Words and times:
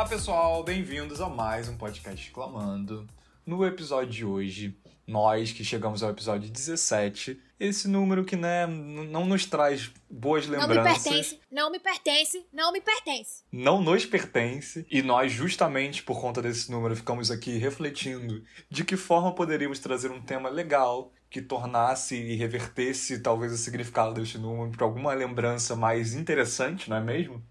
Olá 0.00 0.08
pessoal, 0.08 0.64
bem-vindos 0.64 1.20
a 1.20 1.28
mais 1.28 1.68
um 1.68 1.76
podcast 1.76 2.26
Reclamando. 2.26 3.06
No 3.44 3.66
episódio 3.66 4.10
de 4.10 4.24
hoje, 4.24 4.74
nós 5.06 5.52
que 5.52 5.62
chegamos 5.62 6.02
ao 6.02 6.08
episódio 6.08 6.50
17, 6.50 7.38
esse 7.60 7.86
número 7.86 8.24
que 8.24 8.34
né, 8.34 8.66
não 8.66 9.26
nos 9.26 9.44
traz 9.44 9.92
boas 10.08 10.46
Não 10.46 10.58
me 10.58 10.66
lembranças. 10.68 11.02
pertence, 11.02 11.40
não 11.52 11.70
me 11.70 11.78
pertence, 11.78 12.46
não 12.50 12.72
me 12.72 12.80
pertence. 12.80 13.42
não 13.52 13.82
nos 13.82 14.06
pertence 14.06 14.86
e 14.90 15.02
nós, 15.02 15.32
justamente 15.32 16.02
por 16.02 16.18
conta 16.18 16.40
desse 16.40 16.70
número, 16.72 16.96
ficamos 16.96 17.30
aqui 17.30 17.58
refletindo 17.58 18.42
de 18.70 18.82
que 18.84 18.96
forma 18.96 19.34
poderíamos 19.34 19.80
trazer 19.80 20.10
um 20.10 20.22
tema 20.22 20.48
legal 20.48 21.12
que 21.28 21.42
tornasse 21.42 22.16
e 22.16 22.36
revertesse 22.36 23.20
talvez 23.20 23.52
o 23.52 23.58
significado 23.58 24.14
deste 24.14 24.38
número 24.38 24.70
para 24.70 24.86
alguma 24.86 25.12
lembrança 25.12 25.76
mais 25.76 26.14
interessante, 26.14 26.88
não 26.88 26.96
é 26.96 27.02
mesmo? 27.02 27.44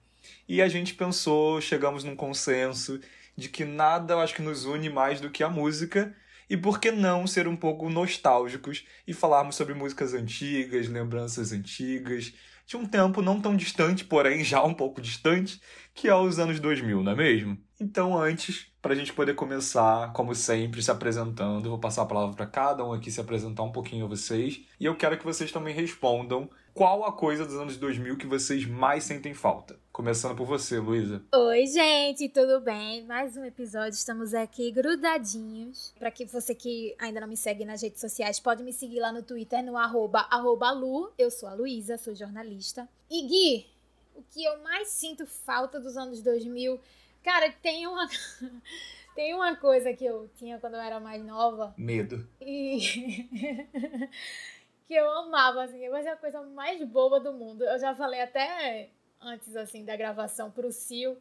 E 0.50 0.64
a 0.64 0.68
gente 0.68 0.96
pensou, 0.96 1.62
chegamos 1.62 2.04
num 2.04 2.16
consenso 2.16 3.00
de 3.38 3.48
que 3.50 3.64
nada 3.64 4.18
acho 4.18 4.34
que 4.34 4.42
nos 4.42 4.66
une 4.66 4.90
mais 4.90 5.22
do 5.22 5.30
que 5.30 5.44
a 5.44 5.50
música. 5.50 6.12
E 6.50 6.58
por 6.58 6.80
que 6.80 6.90
não 6.90 7.28
ser 7.28 7.48
um 7.48 7.56
pouco 7.56 7.88
nostálgicos 7.88 8.84
e 9.06 9.14
falarmos 9.14 9.56
sobre 9.56 9.76
músicas 9.76 10.16
antigas, 10.16 10.88
lembranças 10.88 11.52
antigas, 11.52 12.34
de 12.66 12.76
um 12.76 12.84
tempo 12.84 13.22
não 13.22 13.40
tão 13.40 13.56
distante, 13.56 14.04
porém 14.04 14.44
já 14.44 14.64
um 14.64 14.74
pouco 14.74 15.00
distante, 15.00 15.62
que 15.94 16.08
é 16.08 16.16
os 16.16 16.40
anos 16.40 16.60
2000, 16.60 17.04
não 17.04 17.12
é 17.12 17.16
mesmo? 17.16 17.56
Então, 17.80 18.18
antes, 18.18 18.66
para 18.82 18.94
a 18.94 18.96
gente 18.96 19.14
poder 19.14 19.36
começar, 19.36 20.12
como 20.14 20.34
sempre, 20.34 20.82
se 20.82 20.90
apresentando, 20.90 21.70
vou 21.70 21.78
passar 21.80 22.02
a 22.02 22.08
palavra 22.08 22.36
para 22.36 22.48
cada 22.48 22.84
um 22.84 22.92
aqui 22.92 23.12
se 23.12 23.22
apresentar 23.22 23.62
um 23.62 23.72
pouquinho 23.72 24.06
a 24.06 24.08
vocês. 24.08 24.62
E 24.80 24.86
eu 24.86 24.96
quero 24.96 25.16
que 25.16 25.26
vocês 25.26 25.52
também 25.52 25.76
respondam 25.76 26.50
qual 26.80 27.04
a 27.04 27.12
coisa 27.12 27.46
dos 27.46 27.56
anos 27.56 27.76
2000 27.76 28.16
que 28.16 28.26
vocês 28.26 28.66
mais 28.66 29.04
sentem 29.04 29.34
falta. 29.34 29.78
Começando 29.92 30.34
por 30.34 30.48
você, 30.48 30.80
Luísa. 30.80 31.22
Oi, 31.36 31.66
gente, 31.66 32.30
tudo 32.30 32.62
bem? 32.62 33.04
Mais 33.04 33.36
um 33.36 33.44
episódio, 33.44 33.98
estamos 33.98 34.34
aqui 34.34 34.72
grudadinhos. 34.72 35.94
Pra 36.00 36.10
que 36.10 36.24
você 36.24 36.56
que 36.56 36.96
ainda 36.98 37.20
não 37.20 37.28
me 37.28 37.36
segue 37.36 37.66
nas 37.66 37.82
redes 37.82 38.00
sociais, 38.00 38.40
pode 38.40 38.64
me 38.64 38.72
seguir 38.72 39.02
lá 39.02 39.12
no 39.12 39.22
Twitter, 39.22 39.62
no 39.62 39.76
arroba, 39.76 40.26
arroba 40.32 40.72
Lu. 40.72 41.12
Eu 41.18 41.30
sou 41.30 41.50
a 41.50 41.54
Luísa, 41.54 41.98
sou 41.98 42.16
jornalista. 42.16 42.88
E 43.12 43.28
Gui, 43.28 43.68
o 44.16 44.24
que 44.32 44.46
eu 44.46 44.64
mais 44.64 44.88
sinto 44.88 45.28
falta 45.28 45.82
dos 45.82 45.98
anos 45.98 46.22
2000... 46.22 46.80
Cara, 47.22 47.52
tem 47.62 47.88
uma... 47.88 48.08
tem 49.14 49.36
uma 49.36 49.54
coisa 49.58 49.92
que 49.92 50.06
eu 50.06 50.30
tinha 50.38 50.58
quando 50.60 50.76
eu 50.76 50.80
era 50.80 50.98
mais 50.98 51.22
nova, 51.26 51.74
Medo. 51.78 52.26
E 52.40 53.28
que 54.90 54.96
eu 54.96 55.08
amava, 55.20 55.66
assim, 55.66 55.88
vai 55.88 56.02
ser 56.02 56.10
a 56.10 56.16
coisa 56.18 56.42
mais 56.42 56.84
boba 56.84 57.20
do 57.20 57.32
mundo. 57.32 57.64
Eu 57.64 57.78
já 57.80 57.94
falei 57.94 58.22
até 58.22 58.90
antes, 59.22 59.56
assim, 59.56 59.86
da 59.86 59.96
gravação 59.96 60.50
pro 60.50 60.72
Sil, 60.74 61.14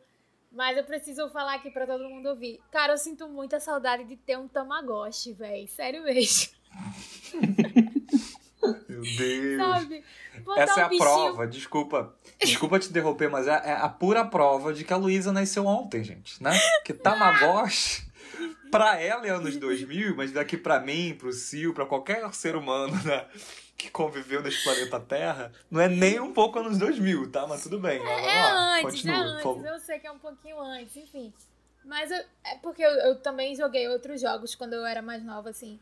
mas 0.50 0.74
eu 0.78 0.84
preciso 0.84 1.28
falar 1.28 1.56
aqui 1.56 1.70
pra 1.70 1.86
todo 1.86 2.08
mundo 2.08 2.30
ouvir. 2.30 2.58
Cara, 2.72 2.94
eu 2.94 2.96
sinto 2.96 3.28
muita 3.28 3.60
saudade 3.60 4.04
de 4.04 4.16
ter 4.16 4.38
um 4.38 4.48
Tamagotchi, 4.48 5.34
velho. 5.34 5.68
Sério 5.68 6.02
mesmo. 6.02 6.50
Meu 8.88 9.02
Deus. 9.02 9.56
Sabe? 9.58 10.04
Botar 10.42 10.62
Essa 10.62 10.80
é 10.80 10.82
um 10.82 10.86
a 10.86 10.88
bichinho- 10.88 11.04
prova, 11.10 11.46
desculpa. 11.46 12.16
Desculpa 12.40 12.78
te 12.78 12.88
interromper, 12.88 13.28
mas 13.28 13.46
é, 13.46 13.50
é 13.52 13.72
a 13.72 13.88
pura 13.90 14.24
prova 14.24 14.72
de 14.72 14.82
que 14.82 14.92
a 14.92 14.96
Luísa 14.96 15.30
nasceu 15.30 15.66
ontem, 15.66 16.02
gente, 16.02 16.42
né? 16.42 16.52
Que 16.84 16.94
Tamagotchi, 16.94 18.06
pra 18.70 19.00
ela 19.00 19.26
é 19.26 19.30
anos 19.30 19.56
2000, 19.56 20.16
mas 20.16 20.32
daqui 20.32 20.56
pra 20.56 20.80
mim, 20.80 21.14
pro 21.18 21.32
Sil, 21.32 21.72
pra 21.74 21.86
qualquer 21.86 22.32
ser 22.34 22.56
humano, 22.56 22.94
né? 23.04 23.26
Que 23.78 23.88
conviveu 23.90 24.42
nesse 24.42 24.62
planeta 24.64 24.98
Terra, 24.98 25.52
não 25.70 25.80
é 25.80 25.88
nem 25.88 26.18
um 26.18 26.32
pouco 26.34 26.58
anos 26.58 26.76
2000, 26.78 27.30
tá? 27.30 27.46
Mas 27.46 27.62
tudo 27.62 27.78
bem, 27.78 27.98
mas 28.00 28.08
vamos 28.08 28.26
É 28.32 28.42
lá. 28.42 28.72
antes, 28.72 28.82
Continua, 28.82 29.14
é 29.14 29.18
antes. 29.50 29.64
Eu 29.64 29.78
sei 29.78 29.98
que 30.00 30.06
é 30.08 30.10
um 30.10 30.18
pouquinho 30.18 30.60
antes, 30.60 30.96
enfim. 30.96 31.32
Mas 31.84 32.10
eu- 32.10 32.24
é 32.44 32.56
porque 32.60 32.82
eu, 32.82 32.90
eu 32.90 33.20
também 33.20 33.54
joguei 33.54 33.88
outros 33.88 34.20
jogos 34.20 34.54
quando 34.56 34.72
eu 34.74 34.84
era 34.84 35.00
mais 35.00 35.24
nova, 35.24 35.50
assim. 35.50 35.78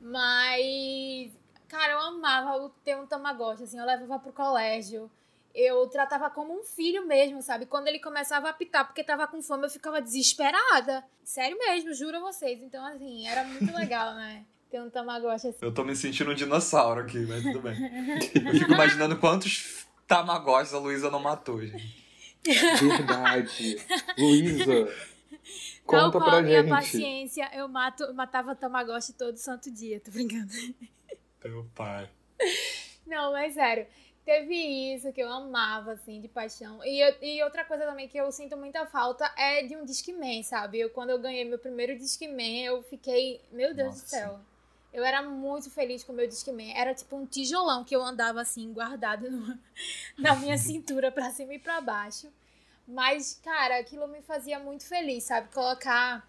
Mas, 0.00 1.32
cara, 1.68 1.94
eu 1.94 1.98
amava 2.00 2.56
o- 2.62 2.70
ter 2.84 2.96
um 2.96 3.04
Tamagotchi, 3.06 3.64
assim. 3.64 3.78
Eu 3.78 3.84
levava 3.84 4.18
pro 4.20 4.32
colégio. 4.32 5.10
Eu 5.52 5.88
tratava 5.88 6.30
como 6.30 6.56
um 6.58 6.62
filho 6.62 7.04
mesmo, 7.06 7.42
sabe? 7.42 7.66
Quando 7.66 7.88
ele 7.88 7.98
começava 7.98 8.46
a 8.46 8.50
apitar 8.50 8.86
porque 8.86 9.02
tava 9.02 9.26
com 9.26 9.42
fome, 9.42 9.66
eu 9.66 9.70
ficava 9.70 10.00
desesperada. 10.00 11.04
Sério 11.24 11.58
mesmo, 11.58 11.92
juro 11.92 12.18
a 12.18 12.20
vocês. 12.20 12.62
Então, 12.62 12.84
assim, 12.86 13.26
era 13.26 13.42
muito 13.44 13.72
legal, 13.74 14.14
né? 14.14 14.44
Ter 14.70 14.80
um 14.80 14.88
Tamagotchi 14.90 15.48
assim. 15.48 15.58
Eu 15.60 15.72
tô 15.74 15.82
me 15.84 15.96
sentindo 15.96 16.30
um 16.30 16.34
dinossauro 16.34 17.00
aqui, 17.00 17.18
mas 17.26 17.42
tudo 17.42 17.60
bem. 17.60 17.74
Eu 18.46 18.54
fico 18.58 18.72
imaginando 18.72 19.16
quantos 19.18 19.84
Tamagotchis 20.06 20.74
a 20.74 20.78
Luísa 20.78 21.10
não 21.10 21.20
matou, 21.20 21.60
gente. 21.64 21.98
Verdade. 22.44 23.76
Luísa, 24.18 24.64
Tal 25.86 26.04
conta 26.12 26.18
qual 26.18 26.30
pra 26.30 26.38
a 26.38 26.42
minha 26.42 26.60
gente. 26.62 26.70
paciência, 26.70 27.50
eu 27.54 27.66
mato, 27.68 28.04
eu 28.04 28.14
matava 28.14 28.54
Tamagotchi 28.54 29.12
todo 29.14 29.36
santo 29.36 29.70
dia, 29.70 29.98
tô 30.00 30.10
brincando. 30.10 30.52
Meu 31.44 31.64
pai. 31.74 32.08
Não, 33.06 33.32
mas 33.32 33.54
sério. 33.54 33.86
Teve 34.24 34.54
isso 34.94 35.12
que 35.12 35.20
eu 35.20 35.32
amava, 35.32 35.92
assim, 35.92 36.20
de 36.20 36.28
paixão. 36.28 36.84
E, 36.84 37.00
eu- 37.00 37.16
e 37.22 37.42
outra 37.42 37.64
coisa 37.64 37.84
também 37.84 38.06
que 38.06 38.16
eu 38.18 38.30
sinto 38.30 38.56
muita 38.56 38.86
falta 38.86 39.28
é 39.36 39.62
de 39.64 39.74
um 39.74 39.84
Discman, 39.84 40.42
sabe? 40.44 40.78
Eu, 40.78 40.90
quando 40.90 41.10
eu 41.10 41.18
ganhei 41.18 41.44
meu 41.44 41.58
primeiro 41.58 41.98
Discman, 41.98 42.64
eu 42.64 42.82
fiquei. 42.84 43.40
Meu 43.50 43.74
Deus 43.74 43.88
Nossa. 43.88 44.04
do 44.04 44.08
céu. 44.08 44.40
Eu 44.92 45.04
era 45.04 45.22
muito 45.22 45.70
feliz 45.70 46.02
com 46.02 46.12
o 46.12 46.16
meu 46.16 46.26
Discman. 46.28 46.72
Era 46.76 46.94
tipo 46.94 47.16
um 47.16 47.26
tijolão 47.26 47.84
que 47.84 47.94
eu 47.94 48.02
andava 48.02 48.40
assim, 48.40 48.72
guardado 48.72 49.30
no- 49.30 49.58
na 50.18 50.34
minha 50.36 50.58
cintura, 50.58 51.12
pra 51.12 51.30
cima 51.30 51.54
e 51.54 51.58
pra 51.58 51.80
baixo. 51.80 52.28
Mas, 52.86 53.40
cara, 53.44 53.78
aquilo 53.78 54.08
me 54.08 54.20
fazia 54.22 54.58
muito 54.58 54.84
feliz, 54.86 55.24
sabe? 55.24 55.48
Colocar 55.52 56.26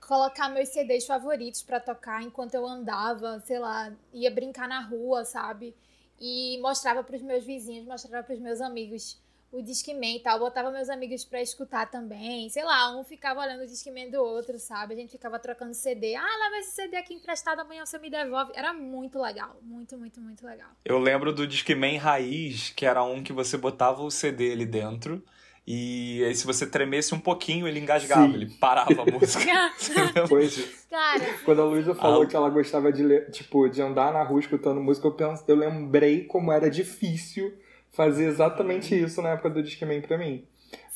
colocar 0.00 0.48
meus 0.48 0.68
CDs 0.70 1.06
favoritos 1.06 1.62
pra 1.62 1.78
tocar 1.80 2.22
enquanto 2.22 2.54
eu 2.54 2.66
andava, 2.66 3.40
sei 3.46 3.58
lá, 3.58 3.92
ia 4.12 4.30
brincar 4.30 4.68
na 4.68 4.80
rua, 4.80 5.24
sabe? 5.24 5.74
E 6.20 6.58
mostrava 6.60 7.02
pros 7.02 7.22
meus 7.22 7.44
vizinhos, 7.44 7.86
mostrava 7.86 8.24
pros 8.24 8.38
meus 8.38 8.60
amigos 8.60 9.16
o 9.52 9.60
Discman 9.62 10.16
e 10.16 10.20
tal, 10.20 10.38
botava 10.38 10.70
meus 10.70 10.88
amigos 10.88 11.24
pra 11.26 11.42
escutar 11.42 11.90
também, 11.90 12.48
sei 12.48 12.64
lá, 12.64 12.98
um 12.98 13.04
ficava 13.04 13.40
olhando 13.40 13.62
o 13.62 13.66
Discman 13.66 14.10
do 14.10 14.16
outro, 14.22 14.58
sabe? 14.58 14.94
A 14.94 14.96
gente 14.96 15.10
ficava 15.12 15.38
trocando 15.38 15.74
CD. 15.74 16.14
Ah, 16.14 16.22
leva 16.44 16.56
esse 16.58 16.70
CD 16.72 16.96
aqui 16.96 17.12
emprestado, 17.14 17.60
amanhã 17.60 17.84
você 17.84 17.98
me 17.98 18.08
devolve. 18.08 18.50
Era 18.54 18.72
muito 18.72 19.20
legal, 19.20 19.56
muito, 19.62 19.96
muito, 19.98 20.20
muito 20.22 20.46
legal. 20.46 20.70
Eu 20.84 20.98
lembro 20.98 21.32
do 21.34 21.46
Discman 21.46 21.98
Raiz, 21.98 22.70
que 22.70 22.86
era 22.86 23.04
um 23.04 23.22
que 23.22 23.32
você 23.32 23.58
botava 23.58 24.02
o 24.02 24.10
CD 24.10 24.52
ali 24.52 24.64
dentro. 24.66 25.22
E 25.64 26.24
aí, 26.24 26.34
se 26.34 26.44
você 26.44 26.66
tremesse 26.66 27.14
um 27.14 27.20
pouquinho, 27.20 27.68
ele 27.68 27.78
engasgava, 27.78 28.26
Sim. 28.26 28.34
ele 28.34 28.50
parava 28.58 29.02
a 29.02 29.04
música. 29.04 29.44
Pois. 30.28 30.86
Cara, 30.90 31.24
Quando 31.44 31.62
a 31.62 31.64
Luísa 31.64 31.94
falou 31.94 32.22
Ah. 32.22 32.26
que 32.26 32.34
ela 32.34 32.50
gostava 32.50 32.92
de 32.92 33.02
ler, 33.02 33.30
tipo, 33.30 33.68
de 33.68 33.80
andar 33.80 34.12
na 34.12 34.22
rua 34.24 34.40
escutando 34.40 34.80
música, 34.80 35.06
eu, 35.06 35.12
penso, 35.12 35.44
eu 35.46 35.54
lembrei 35.56 36.24
como 36.24 36.50
era 36.50 36.68
difícil 36.68 37.52
fazer 37.92 38.26
exatamente 38.26 38.94
isso 39.00 39.22
na 39.22 39.30
época 39.30 39.50
do 39.50 39.62
Discman 39.62 40.00
pra 40.02 40.18
mim. 40.18 40.46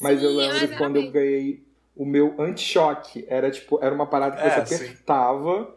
Mas 0.01 0.23
eu 0.23 0.31
Sim, 0.31 0.37
lembro 0.37 0.61
mas 0.61 0.69
que 0.69 0.75
era 0.75 0.77
quando 0.77 0.97
eu 0.97 1.11
ganhei 1.11 1.65
o 1.95 2.05
meu 2.05 2.34
anti-choque, 2.41 3.25
era 3.29 3.50
tipo, 3.50 3.79
era 3.82 3.94
uma 3.94 4.06
parada 4.06 4.37
que 4.37 4.43
É, 4.43 4.50
você 4.50 4.61
sim. 4.67 4.85
apertava, 4.87 5.75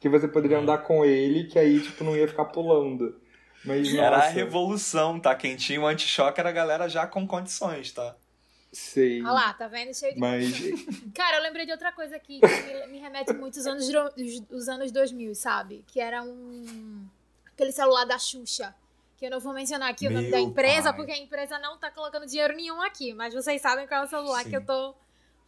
que 0.00 0.08
você 0.08 0.26
poderia 0.28 0.58
Uhum. 0.58 0.62
andar 0.62 0.78
com 0.78 1.04
ele, 1.04 1.44
que 1.44 1.58
aí, 1.58 1.80
tipo, 1.80 2.02
não 2.04 2.16
ia 2.16 2.28
ficar 2.28 2.46
pulando. 2.46 3.20
Mas, 3.64 3.94
Era 3.94 4.18
a 4.24 4.28
nossa, 4.28 4.30
revolução, 4.30 5.20
tá? 5.20 5.34
Quem 5.34 5.56
tinha 5.56 5.80
o 5.80 5.86
anti-choque 5.86 6.40
era 6.40 6.48
a 6.50 6.52
galera 6.52 6.88
já 6.88 7.06
com 7.06 7.26
condições, 7.26 7.92
tá? 7.92 8.16
sei. 8.72 9.22
olha 9.22 9.32
lá, 9.32 9.54
tá 9.54 9.68
vendo? 9.68 9.94
Cheio 9.94 10.14
de 10.14 10.20
Mas 10.20 10.58
Cara, 11.14 11.36
eu 11.38 11.42
lembrei 11.42 11.66
de 11.66 11.72
outra 11.72 11.92
coisa 11.92 12.16
aqui 12.16 12.42
que 12.42 12.60
me, 12.60 12.86
me 12.86 12.98
remete 12.98 13.34
muito 13.34 13.58
aos 13.58 13.66
anos, 13.66 13.88
os 14.50 14.68
anos 14.68 14.92
2000, 14.92 15.34
sabe? 15.34 15.84
Que 15.86 16.00
era 16.00 16.22
um. 16.22 17.06
aquele 17.52 17.72
celular 17.72 18.04
da 18.04 18.18
Xuxa. 18.18 18.74
Que 19.20 19.26
eu 19.26 19.30
não 19.30 19.38
vou 19.38 19.52
mencionar 19.52 19.90
aqui 19.90 20.06
o 20.06 20.10
nome 20.10 20.22
Meu 20.22 20.30
da 20.30 20.40
empresa, 20.40 20.84
pai. 20.84 20.96
porque 20.96 21.12
a 21.12 21.18
empresa 21.18 21.58
não 21.58 21.76
tá 21.78 21.90
colocando 21.90 22.24
dinheiro 22.26 22.56
nenhum 22.56 22.80
aqui. 22.80 23.12
Mas 23.12 23.34
vocês 23.34 23.60
sabem 23.60 23.86
qual 23.86 24.02
é 24.02 24.06
o 24.06 24.08
celular 24.08 24.42
Sim. 24.44 24.48
que 24.50 24.56
eu 24.56 24.64
tô 24.64 24.94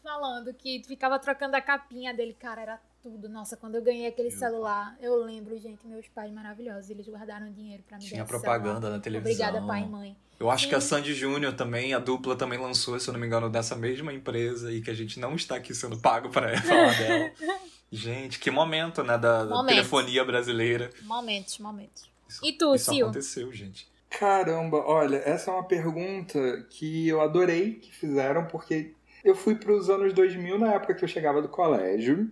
falando. 0.02 0.52
Que 0.52 0.82
ficava 0.86 1.18
trocando 1.18 1.56
a 1.56 1.60
capinha 1.62 2.12
dele. 2.12 2.36
Cara, 2.38 2.60
era 2.60 2.80
tudo. 3.02 3.30
Nossa, 3.30 3.56
quando 3.56 3.76
eu 3.76 3.82
ganhei 3.82 4.06
aquele 4.06 4.28
Meu 4.28 4.38
celular, 4.38 4.94
eu 5.00 5.16
lembro, 5.24 5.58
gente, 5.58 5.86
meus 5.86 6.06
pais 6.08 6.30
maravilhosos. 6.30 6.90
Eles 6.90 7.08
guardaram 7.08 7.50
dinheiro 7.50 7.82
pra 7.88 7.96
me 7.96 8.04
Tinha 8.04 8.20
dar 8.20 8.28
propaganda 8.28 8.74
celular. 8.74 8.96
na 8.98 9.00
televisão. 9.02 9.32
Obrigada, 9.46 9.66
pai 9.66 9.82
e 9.82 9.86
mãe. 9.88 10.16
Eu 10.38 10.50
acho 10.50 10.68
que 10.68 10.74
a 10.74 10.80
Sim. 10.80 10.88
Sandy 10.88 11.14
Júnior 11.14 11.54
também, 11.54 11.94
a 11.94 11.98
dupla 11.98 12.36
também 12.36 12.58
lançou, 12.58 13.00
se 13.00 13.08
eu 13.08 13.12
não 13.14 13.20
me 13.20 13.26
engano, 13.26 13.48
dessa 13.48 13.74
mesma 13.74 14.12
empresa 14.12 14.70
e 14.70 14.82
que 14.82 14.90
a 14.90 14.94
gente 14.94 15.18
não 15.18 15.34
está 15.34 15.56
aqui 15.56 15.74
sendo 15.74 15.98
pago 15.98 16.28
para 16.28 16.54
falar 16.60 16.98
dela. 16.98 17.32
Gente, 17.90 18.38
que 18.38 18.50
momento, 18.50 19.02
né, 19.02 19.16
da, 19.16 19.64
telefonia 19.64 20.24
brasileira. 20.24 20.90
Momentos, 21.02 21.58
momentos. 21.58 22.11
Isso, 22.32 22.44
E 22.46 22.52
tu, 22.52 22.74
isso 22.74 22.90
Sil? 22.90 23.06
aconteceu, 23.06 23.52
gente. 23.52 23.90
Caramba, 24.10 24.78
olha, 24.86 25.16
essa 25.24 25.50
é 25.50 25.54
uma 25.54 25.64
pergunta 25.66 26.66
que 26.70 27.08
eu 27.08 27.20
adorei 27.20 27.74
que 27.74 27.94
fizeram, 27.94 28.46
porque 28.46 28.92
Eu 29.24 29.36
fui 29.36 29.54
pros 29.54 29.88
anos 29.88 30.12
2000 30.12 30.58
na 30.58 30.74
época 30.74 30.94
que 30.94 31.04
eu 31.04 31.08
chegava 31.08 31.40
do 31.40 31.48
colégio 31.48 32.28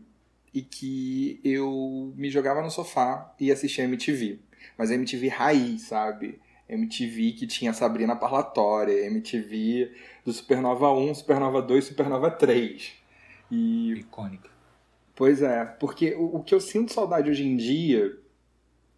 e 0.52 0.60
que 0.60 1.40
eu 1.44 2.12
me 2.16 2.28
jogava 2.28 2.60
no 2.62 2.70
sofá 2.70 3.32
e 3.38 3.52
assistia 3.52 3.84
MTV. 3.84 4.40
Mas 4.76 4.90
MTV 4.90 5.28
raiz, 5.28 5.82
sabe? 5.82 6.40
MTV 6.68 7.32
que 7.32 7.46
tinha 7.46 7.72
Sabrina 7.72 8.16
Parlatória, 8.16 9.06
MTV 9.06 9.92
do 10.24 10.32
Supernova 10.32 10.92
1, 10.92 11.14
Supernova 11.14 11.62
2, 11.62 11.84
Supernova 11.84 12.28
3. 12.30 12.92
E... 13.50 13.92
Icônica. 13.92 14.50
Pois 15.14 15.42
é, 15.42 15.64
porque 15.64 16.14
o, 16.14 16.36
o 16.38 16.42
que 16.42 16.54
eu 16.54 16.60
sinto 16.60 16.92
saudade 16.92 17.30
hoje 17.30 17.44
em 17.44 17.56
dia, 17.56 18.18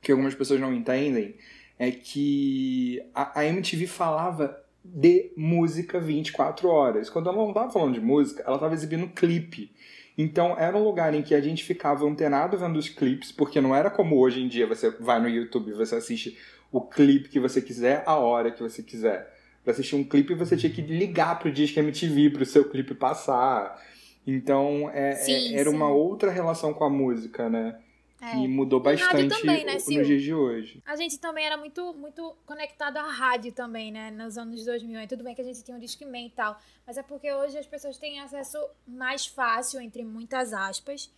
que 0.03 0.11
algumas 0.11 0.35
pessoas 0.35 0.61
não 0.61 0.75
entendem, 0.75 1.37
é 1.79 1.91
que 1.91 3.01
a, 3.15 3.41
a 3.41 3.47
MTV 3.47 3.87
falava 3.87 4.61
de 4.85 5.33
música 5.37 6.01
24 6.01 6.69
horas. 6.69 7.09
Quando 7.09 7.29
ela 7.29 7.39
não 7.39 7.49
estava 7.49 7.71
falando 7.71 7.95
de 7.95 8.01
música, 8.01 8.43
ela 8.45 8.57
estava 8.57 8.75
exibindo 8.75 9.09
clipe. 9.09 9.71
Então 10.19 10.59
era 10.59 10.77
um 10.77 10.83
lugar 10.85 11.15
em 11.15 11.23
que 11.23 11.35
a 11.35 11.41
gente 11.41 11.65
ficava 11.65 12.05
antenado 12.05 12.59
vendo 12.59 12.79
os 12.79 12.89
clipes, 12.89 13.33
porque 13.33 13.61
não 13.61 13.75
era 13.75 13.91
como 13.91 14.19
hoje 14.19 14.43
em 14.43 14.49
dia 14.49 14.67
você 14.67 14.91
vai 14.91 15.21
no 15.21 15.29
YouTube 15.29 15.71
e 15.71 15.75
você 15.75 15.95
assiste 15.95 16.37
o 16.71 16.81
clipe 16.81 17.29
que 17.29 17.41
você 17.41 17.63
quiser, 17.63 18.03
a 18.05 18.17
hora 18.17 18.51
que 18.51 18.63
você 18.63 18.83
quiser. 18.83 19.33
Para 19.63 19.73
assistir 19.73 19.95
um 19.95 20.05
clipe 20.05 20.35
você 20.35 20.57
tinha 20.57 20.73
que 20.73 20.83
ligar 20.83 21.39
pro 21.39 21.53
Disque 21.53 21.79
MTV 21.79 22.31
para 22.31 22.43
o 22.43 22.47
seu 22.47 22.69
clipe 22.69 22.95
passar. 22.95 23.81
Então 24.27 24.91
é, 24.93 25.15
Sim, 25.15 25.55
é, 25.55 25.61
era 25.61 25.71
sim. 25.71 25.77
uma 25.77 25.89
outra 25.89 26.31
relação 26.31 26.75
com 26.75 26.85
a 26.85 26.91
música, 26.91 27.49
né? 27.49 27.77
É. 28.23 28.37
Mudou 28.37 28.81
E 28.81 28.85
rádio 28.85 29.05
bastante 29.05 29.41
também, 29.41 29.65
né, 29.65 29.73
nos 29.73 29.85
dias 29.85 30.23
de 30.23 30.33
hoje. 30.33 30.81
A 30.87 30.95
gente 30.95 31.19
também 31.19 31.45
era 31.45 31.57
muito, 31.57 31.93
muito 31.95 32.37
conectado 32.47 32.99
à 32.99 33.11
rádio 33.11 33.51
também, 33.51 33.91
né? 33.91 34.13
Nos 34.13 34.39
anos 34.39 34.65
2000. 34.65 35.01
E 35.01 35.07
tudo 35.09 35.25
bem 35.25 35.35
que 35.35 35.41
a 35.41 35.45
gente 35.45 35.65
tinha 35.65 35.77
um 35.77 35.81
Discman 35.81 36.27
e 36.27 36.31
tal. 36.31 36.57
Mas 36.87 36.97
é 36.97 37.03
porque 37.03 37.33
hoje 37.33 37.59
as 37.59 37.67
pessoas 37.67 37.99
têm 37.99 38.21
acesso 38.21 38.57
mais 38.87 39.27
fácil, 39.27 39.81
entre 39.81 40.05
muitas 40.05 40.53
aspas, 40.53 41.11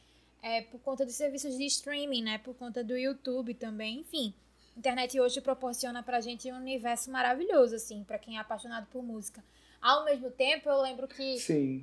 é, 0.42 0.62
por 0.62 0.80
conta 0.80 1.04
dos 1.04 1.14
serviços 1.14 1.58
de 1.58 1.66
streaming, 1.66 2.22
né? 2.22 2.38
Por 2.38 2.54
conta 2.54 2.82
do 2.82 2.96
YouTube 2.96 3.52
também. 3.52 4.00
Enfim, 4.00 4.32
a 4.74 4.78
internet 4.78 5.20
hoje 5.20 5.42
proporciona 5.42 6.02
pra 6.02 6.22
gente 6.22 6.50
um 6.50 6.56
universo 6.56 7.10
maravilhoso, 7.10 7.74
assim, 7.74 8.02
pra 8.02 8.18
quem 8.18 8.38
é 8.38 8.40
apaixonado 8.40 8.86
por 8.86 9.02
música. 9.02 9.44
Ao 9.84 10.02
mesmo 10.02 10.30
tempo, 10.30 10.66
eu 10.66 10.80
lembro 10.80 11.06
que 11.06 11.36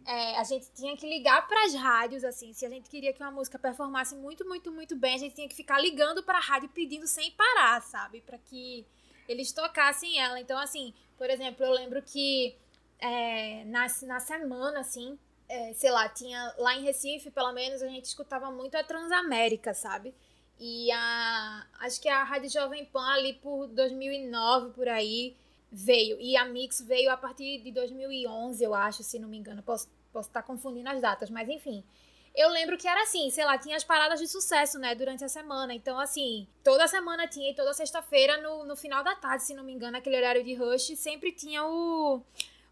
é, 0.08 0.36
a 0.40 0.44
gente 0.44 0.72
tinha 0.74 0.98
que 0.98 1.08
ligar 1.08 1.48
para 1.48 1.66
as 1.66 1.76
rádios, 1.76 2.24
assim, 2.24 2.52
se 2.52 2.66
a 2.66 2.70
gente 2.70 2.90
queria 2.90 3.14
que 3.14 3.22
uma 3.22 3.30
música 3.30 3.60
performasse 3.60 4.16
muito, 4.16 4.44
muito, 4.44 4.72
muito 4.72 4.96
bem, 4.96 5.14
a 5.14 5.18
gente 5.20 5.36
tinha 5.36 5.48
que 5.48 5.54
ficar 5.54 5.80
ligando 5.80 6.24
para 6.24 6.40
a 6.40 6.42
rádio 6.42 6.68
pedindo 6.70 7.06
sem 7.06 7.30
parar, 7.30 7.80
sabe? 7.84 8.22
Para 8.22 8.40
que 8.40 8.84
eles 9.28 9.52
tocassem 9.52 10.20
ela. 10.20 10.40
Então, 10.40 10.58
assim, 10.58 10.96
por 11.16 11.30
exemplo, 11.30 11.64
eu 11.64 11.72
lembro 11.74 12.02
que 12.02 12.58
é, 12.98 13.66
na, 13.66 13.86
na 14.08 14.20
semana, 14.20 14.80
assim, 14.80 15.16
é, 15.48 15.72
sei 15.74 15.92
lá, 15.92 16.10
tinha 16.10 16.56
lá 16.58 16.76
em 16.76 16.82
Recife, 16.82 17.30
pelo 17.30 17.52
menos, 17.52 17.84
a 17.84 17.88
gente 17.88 18.06
escutava 18.06 18.50
muito 18.50 18.74
a 18.74 18.84
Transamérica, 18.84 19.76
sabe? 19.76 20.12
E 20.60 20.92
a. 20.92 21.68
Acho 21.82 22.02
que 22.02 22.10
a 22.10 22.24
Rádio 22.24 22.50
Jovem 22.50 22.84
Pan 22.84 23.06
ali 23.10 23.34
por 23.34 23.68
2009, 23.68 24.74
por 24.74 24.88
aí, 24.88 25.38
veio. 25.72 26.20
E 26.20 26.36
a 26.36 26.46
Mix 26.46 26.82
veio 26.82 27.10
a 27.12 27.18
partir 27.18 27.62
de 27.62 27.72
2011, 27.72 28.64
eu 28.64 28.74
acho, 28.74 29.04
se 29.04 29.18
não 29.18 29.30
me 29.30 29.38
engano. 29.38 29.64
Posso, 29.64 29.90
posso 30.12 30.28
estar 30.28 30.44
confundindo 30.44 30.90
as 30.90 31.02
datas, 31.02 31.30
mas 31.30 31.48
enfim. 31.48 31.84
Eu 32.34 32.50
lembro 32.50 32.78
que 32.78 32.88
era 32.88 33.04
assim, 33.04 33.30
sei 33.30 33.44
lá, 33.44 33.58
tinha 33.58 33.76
as 33.76 33.84
paradas 33.84 34.20
de 34.20 34.28
sucesso, 34.28 34.80
né, 34.80 34.96
durante 34.96 35.24
a 35.24 35.30
semana. 35.30 35.74
Então, 35.74 36.00
assim, 36.00 36.48
toda 36.64 36.88
semana 36.88 37.28
tinha 37.28 37.52
e 37.52 37.56
toda 37.56 37.74
sexta-feira, 37.74 38.42
no, 38.42 38.66
no 38.66 38.76
final 38.76 39.04
da 39.04 39.16
tarde, 39.16 39.44
se 39.44 39.54
não 39.54 39.64
me 39.64 39.74
engano, 39.74 39.98
aquele 39.98 40.16
horário 40.16 40.44
de 40.44 40.54
rush, 40.54 40.96
sempre 40.96 41.34
tinha 41.34 41.66
o, 41.66 42.22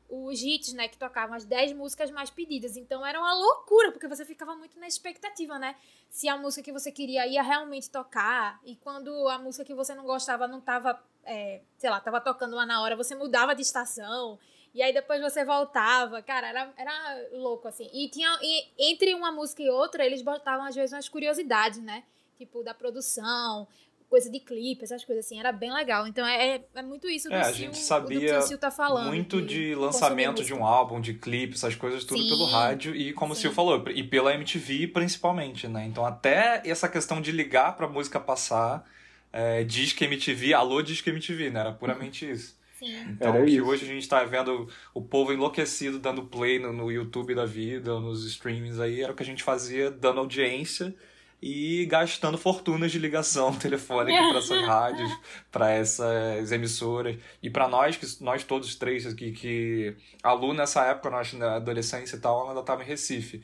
os 0.10 0.42
hits, 0.42 0.74
né, 0.74 0.88
que 0.88 0.98
tocavam 0.98 1.36
as 1.36 1.44
10 1.44 1.74
músicas 1.74 2.10
mais 2.10 2.30
pedidas. 2.30 2.78
Então 2.78 3.06
era 3.06 3.20
uma 3.20 3.34
loucura, 3.34 3.92
porque 3.92 4.08
você 4.08 4.26
ficava 4.26 4.56
muito 4.56 4.80
na 4.80 4.88
expectativa, 4.88 5.60
né? 5.60 5.76
Se 6.10 6.30
a 6.30 6.38
música 6.38 6.64
que 6.64 6.72
você 6.72 6.92
queria 6.92 7.28
ia 7.28 7.44
realmente 7.44 7.90
tocar. 7.90 8.60
E 8.64 8.78
quando 8.78 9.28
a 9.28 9.38
música 9.38 9.66
que 9.66 9.74
você 9.74 9.94
não 9.94 10.06
gostava 10.06 10.48
não 10.48 10.62
tava, 10.62 11.00
é, 11.26 11.62
sei 11.78 11.90
lá, 11.90 12.00
tava 12.00 12.20
tocando 12.22 12.56
lá 12.56 12.66
na 12.66 12.82
hora, 12.82 12.96
você 12.96 13.16
mudava 13.16 13.54
de 13.56 13.62
estação. 13.62 14.38
E 14.74 14.84
aí 14.84 14.94
depois 14.94 15.20
você 15.22 15.44
voltava. 15.44 16.22
Cara, 16.22 16.48
era, 16.48 16.70
era 16.78 17.28
louco, 17.34 17.68
assim. 17.68 17.90
E 17.92 18.08
tinha. 18.10 18.38
E 18.42 18.92
entre 18.92 19.14
uma 19.16 19.32
música 19.32 19.64
e 19.64 19.70
outra, 19.70 20.06
eles 20.06 20.22
botavam, 20.22 20.66
às 20.66 20.76
vezes, 20.76 20.94
umas 20.94 21.10
curiosidades, 21.10 21.80
né? 21.82 22.04
Tipo, 22.38 22.64
da 22.64 22.74
produção, 22.74 23.68
coisa 24.08 24.30
de 24.30 24.40
clipe, 24.40 24.84
essas 24.84 25.04
coisas 25.04 25.26
assim. 25.26 25.40
Era 25.40 25.52
bem 25.52 25.74
legal. 25.74 26.06
Então 26.08 26.26
é, 26.26 26.56
é, 26.58 26.66
é 26.76 26.82
muito 26.84 27.10
isso 27.10 27.30
do 27.30 27.36
É, 27.36 27.42
a 27.42 27.44
Sil- 27.50 27.54
gente 27.54 27.72
do 27.72 27.78
que 27.78 27.84
sabia 27.84 28.40
o 28.40 28.42
Sil 28.46 28.58
tá 28.58 28.70
falando. 28.72 29.08
Muito 29.08 29.42
de 29.42 29.74
lançamento 29.76 30.44
de 30.44 30.54
um 30.54 30.64
álbum, 30.66 31.02
de 31.02 31.16
clipe, 31.16 31.56
essas 31.56 31.76
coisas, 31.76 32.04
tudo 32.06 32.22
Sim, 32.22 32.30
pelo 32.30 32.46
rádio 32.46 32.96
e, 32.96 33.12
como 33.14 33.34
o 33.34 33.36
sim. 33.36 33.42
Sil 33.50 33.54
falou, 33.54 33.84
e 33.90 34.04
pela 34.04 34.34
MTV 34.36 34.88
principalmente, 34.90 35.68
né? 35.68 35.86
Então, 35.86 36.06
até 36.06 36.62
essa 36.66 36.88
questão 36.88 37.20
de 37.22 37.32
ligar 37.32 37.76
pra 37.76 37.88
música 37.88 38.20
passar, 38.20 38.84
é, 39.32 39.64
Disque 39.64 40.06
MTV, 40.06 40.54
alô 40.54 40.82
Disque 40.82 41.10
MTV, 41.10 41.50
né? 41.50 41.60
Era 41.62 41.72
puramente 41.72 42.30
isso. 42.30 42.58
Sim. 42.80 42.96
Então, 43.10 43.36
Era 43.36 43.46
que 43.46 43.52
isso. 43.52 43.66
hoje 43.66 43.84
a 43.84 43.88
gente 43.88 44.08
tá 44.08 44.24
vendo 44.24 44.68
o 44.94 45.02
povo 45.02 45.34
enlouquecido 45.34 46.00
dando 46.00 46.24
play 46.24 46.60
no, 46.60 46.72
no 46.72 46.90
YouTube 46.90 47.36
da 47.36 47.46
vida, 47.46 48.00
nos 48.00 48.26
streamings 48.26 48.80
aí, 48.80 49.02
era 49.02 49.12
o 49.12 49.16
que 49.16 49.22
a 49.22 49.26
gente 49.26 49.44
fazia 49.44 49.92
dando 49.92 50.22
audiência 50.22 50.96
e 51.42 51.86
gastando 51.86 52.38
fortunas 52.38 52.92
de 52.92 53.00
ligação 53.00 53.54
telefônica 53.60 54.18
para 54.18 54.40
essas 54.40 54.66
rádios, 54.66 55.20
para 55.52 55.72
essas 55.72 56.52
emissoras. 56.52 57.18
E 57.44 57.50
para 57.50 57.68
nós, 57.68 57.98
que 57.98 58.06
nós 58.24 58.44
todos 58.44 58.76
três 58.76 59.06
aqui, 59.06 59.32
que 59.34 59.96
a 60.24 60.32
Lu 60.32 60.54
nessa 60.54 60.86
época, 60.86 61.10
nós 61.10 61.34
na 61.34 61.56
adolescência 61.56 62.16
e 62.16 62.20
tal, 62.20 62.40
ela 62.42 62.50
ainda 62.50 62.62
estava 62.62 62.82
em 62.84 62.86
Recife. 62.86 63.44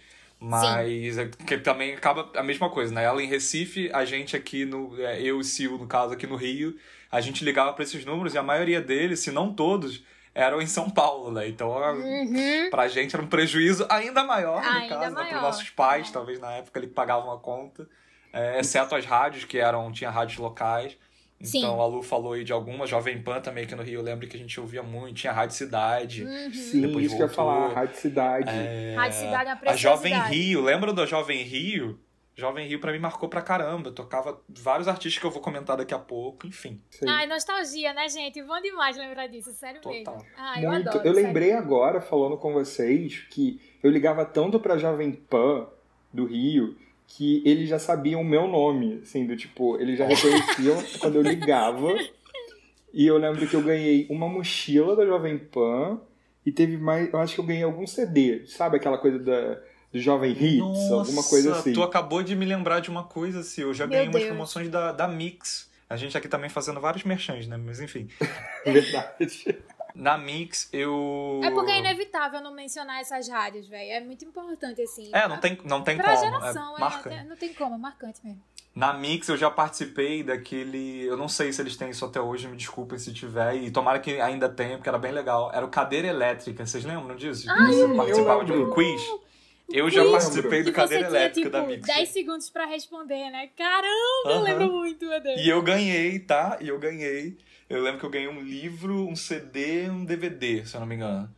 Mas 0.50 1.18
é 1.18 1.28
que 1.46 1.58
também 1.58 1.94
acaba 1.96 2.30
a 2.36 2.44
mesma 2.44 2.70
coisa, 2.70 2.94
né? 2.94 3.04
Ela 3.04 3.22
em 3.24 3.28
Recife, 3.28 3.90
a 3.94 4.06
gente 4.06 4.36
aqui 4.36 4.66
no. 4.66 5.00
é, 5.02 5.22
Eu 5.22 5.40
e 5.40 5.44
Sil, 5.44 5.78
no 5.78 5.88
caso, 5.88 6.14
aqui 6.14 6.28
no 6.28 6.36
Rio, 6.36 6.76
a 7.12 7.20
gente 7.22 7.44
ligava 7.44 7.74
para 7.74 7.84
esses 7.84 8.06
números 8.06 8.34
e 8.34 8.38
a 8.38 8.44
maioria 8.44 8.82
deles, 8.82 9.20
se 9.22 9.32
não 9.32 9.54
todos, 9.54 10.04
eram 10.34 10.62
em 10.62 10.68
São 10.68 10.90
Paulo, 10.90 11.32
né? 11.32 11.48
Então, 11.48 11.70
Uhum. 11.72 12.70
pra 12.70 12.88
gente 12.88 13.16
era 13.16 13.24
um 13.24 13.28
prejuízo 13.28 13.86
ainda 13.90 14.24
maior, 14.24 14.62
no 14.64 14.70
Ainda 14.70 14.96
caso, 14.96 15.02
né? 15.02 15.10
maior. 15.12 15.30
Para 15.30 15.42
nossos 15.42 15.70
pais, 15.70 16.10
É. 16.10 16.12
talvez 16.12 16.40
na 16.40 16.52
época 16.54 16.80
ele 16.80 16.88
pagavam 16.88 17.32
a 17.32 17.40
conta, 17.40 17.88
é, 18.34 18.60
exceto 18.60 18.96
as 18.96 19.06
rádios, 19.06 19.46
que 19.46 19.58
eram, 19.58 19.92
tinha 19.92 20.10
rádios 20.10 20.38
locais. 20.38 20.98
Sim. 21.42 21.60
Então 21.60 21.82
a 21.82 21.86
Lu 21.86 22.01
falou 22.01 22.34
aí 22.34 22.44
de 22.44 22.54
algumas, 22.54 22.89
Jovem 22.89 23.22
Pan 23.22 23.42
também 23.42 23.65
aqui 23.65 23.75
no 23.75 23.84
Rio, 23.84 24.00
eu 24.00 24.04
lembro 24.04 24.27
que 24.27 24.36
a 24.36 24.39
gente 24.39 24.60
ouvia 24.60 24.82
muito, 24.82 25.15
tinha 25.15 25.34
Rádio 25.34 25.56
Cidade. 25.56 26.24
Uhum. 26.24 26.54
Sim, 26.54 26.82
Depois 26.82 27.06
isso 27.06 27.15
que 27.15 27.22
eu 27.22 27.27
ia 27.27 27.34
voltou. 27.34 27.54
falar, 27.54 27.74
Rádio 27.74 27.96
Cidade. 27.98 28.50
É, 28.50 28.96
Rádio 28.96 29.18
Cidade 29.20 29.50
é 29.50 29.54
uma 29.54 29.72
a 29.72 29.75
Jovem. 29.75 30.13
Rio, 30.30 30.62
lembra 30.62 30.94
da 30.94 31.06
Jovem 31.06 31.44
Rio? 31.44 32.00
Jovem 32.38 32.68
Rio 32.68 32.80
pra 32.82 32.92
mim 32.92 33.00
marcou 33.00 33.30
pra 33.30 33.42
caramba. 33.42 33.92
Tocava 33.92 34.42
vários 34.50 34.88
artistas 34.88 35.20
que 35.20 35.25
eu 35.25 35.32
vou 35.32 35.42
comentar 35.42 35.77
daqui 35.77 35.94
a 35.94 36.00
pouco, 36.00 36.46
enfim. 36.46 36.82
Sei. 36.89 37.08
Ai, 37.08 37.27
nostalgia, 37.27 37.94
né, 37.94 38.10
gente? 38.10 38.42
Bom 38.44 38.60
demais 38.62 38.98
lembrar 38.98 39.27
disso, 39.27 39.54
sério 39.54 39.80
Total. 39.80 40.18
mesmo. 40.18 40.30
Ai, 40.38 40.65
eu 40.65 40.70
Muito. 40.70 40.89
adoro. 40.89 41.08
eu 41.08 41.13
sério. 41.13 41.27
lembrei 41.27 41.54
agora, 41.54 42.01
falando 42.01 42.38
com 42.38 42.51
vocês, 42.51 43.20
que 43.30 43.62
eu 43.82 43.89
ligava 43.89 44.25
tanto 44.25 44.60
pra 44.60 44.77
Jovem 44.77 45.13
Pan 45.13 45.68
do 46.13 46.25
Rio 46.25 46.75
que 47.08 47.42
eles 47.46 47.70
já 47.70 47.80
sabiam 47.80 48.22
o 48.22 48.26
meu 48.26 48.48
nome, 48.48 49.00
assim, 49.04 49.26
do 49.26 49.36
tipo, 49.36 49.78
eles 49.80 49.98
já 49.98 50.06
reconheciam 50.06 50.82
quando 51.00 51.16
eu 51.16 51.22
ligava. 51.22 51.96
E 52.94 53.06
eu 53.06 53.18
lembro 53.18 53.48
que 53.48 53.56
eu 53.56 53.62
ganhei 53.62 54.08
uma 54.10 54.28
mochila 54.28 54.96
da 54.96 55.06
Jovem 55.06 55.38
Pan 55.38 56.00
e 56.46 56.52
teve 56.52 56.78
mais, 56.78 57.12
eu 57.12 57.20
acho 57.20 57.36
que 57.36 57.40
eu 57.40 57.46
ganhei 57.46 57.64
algum 57.64 57.86
CD, 57.86 58.46
sabe 58.48 58.78
aquela 58.78 58.98
coisa 58.98 59.20
da 59.20 59.60
do 59.96 60.02
Jovem 60.02 60.32
Hits, 60.32 60.92
alguma 60.92 61.24
coisa 61.24 61.54
assim. 61.54 61.72
tu 61.72 61.82
acabou 61.82 62.22
de 62.22 62.36
me 62.36 62.46
lembrar 62.46 62.82
de 62.82 62.90
uma 62.90 63.06
coisa, 63.06 63.40
assim. 63.40 63.62
Eu 63.62 63.74
já 63.74 63.88
Meu 63.88 63.94
ganhei 63.96 64.08
umas 64.10 64.22
Deus. 64.22 64.28
promoções 64.28 64.70
da, 64.70 64.92
da 64.92 65.08
Mix. 65.08 65.72
A 65.90 65.96
gente 65.96 66.18
aqui 66.18 66.28
também 66.28 66.50
fazendo 66.50 66.82
vários 66.82 67.06
merchans, 67.06 67.48
né? 67.48 67.56
Mas 67.56 67.80
enfim. 67.80 68.10
Verdade. 68.66 69.58
Na 69.96 70.18
Mix, 70.18 70.68
eu. 70.74 71.40
É 71.44 71.50
porque 71.52 71.72
é 71.72 71.80
inevitável 71.80 72.42
não 72.42 72.54
mencionar 72.54 73.00
essas 73.00 73.30
rádios, 73.30 73.68
velho. 73.68 73.92
É 73.92 74.00
muito 74.02 74.25
importante, 74.25 74.82
assim. 74.82 75.10
É, 75.14 75.25
não 75.28 75.38
tem, 75.38 75.58
não 75.64 75.82
tem 75.82 75.96
Pra 75.96 76.16
como. 76.18 76.25
geração, 76.25 76.74
é, 76.74 76.75
é, 76.75 76.80
marca. 76.80 77.10
até- 77.10 77.24
não 77.24 77.36
tem 77.38 77.54
como, 77.54 77.75
é 77.75 77.78
marcante 77.78 78.20
mesmo. 78.24 78.42
Na 78.75 78.92
Mix 78.92 79.30
eu 79.30 79.38
já 79.38 79.50
participei 79.50 80.22
daquele. 80.22 81.06
Eu 81.06 81.16
não 81.16 81.30
sei 81.30 81.54
se 81.54 81.62
eles 81.62 81.78
têm 81.78 81.90
isso 81.92 82.04
até 82.04 82.20
hoje, 82.20 82.46
me 82.50 82.58
desculpem 82.58 83.00
se 83.00 83.14
tiver. 83.14 83.56
E 83.56 83.72
tomara 83.72 84.00
que 84.00 84.20
ainda 84.20 84.50
tenha, 84.50 84.75
porque 84.75 84.90
era 84.90 84.98
bem 85.00 85.14
legal. 85.14 85.50
Era 85.54 85.66
o 85.66 85.70
Cadeira 85.70 86.10
Elétrica, 86.10 86.66
vocês 86.66 86.84
lembram 86.84 87.16
disso? 87.16 87.50
Ah, 87.50 87.68
Você 87.68 87.84
eu 87.84 87.96
participava 87.96 88.44
de 88.44 88.52
um 88.52 88.70
quiz? 88.74 89.02
Eu 89.72 89.90
já 89.90 90.04
participei 90.12 90.62
do 90.62 90.74
Cadeira 90.74 91.08
tinha, 91.08 91.18
Elétrica 91.20 91.50
tipo, 91.50 91.52
da 91.52 91.64
Mix. 91.66 91.88
10 91.88 92.10
segundos 92.10 92.50
pra 92.50 92.66
responder, 92.66 93.30
né? 93.32 93.50
Caramba, 93.58 94.30
eu 94.30 94.42
lembro 94.42 94.72
muito, 94.74 95.06
meu 95.08 95.22
Deus. 95.22 95.40
E 95.42 95.48
eu 95.50 95.62
ganhei, 95.62 96.20
tá? 96.20 96.58
E 96.62 96.68
eu 96.68 96.78
ganhei. 96.78 97.38
Eu 97.69 97.81
lembro 97.81 98.00
que 98.00 98.05
eu 98.05 98.10
ganhei 98.10 98.27
um 98.27 98.41
livro, 98.41 99.07
um 99.07 99.15
CD, 99.15 99.89
um 99.89 100.05
DVD, 100.05 100.65
se 100.65 100.75
eu 100.75 100.79
não 100.79 100.88
me 100.88 100.95
engano. 100.95 101.29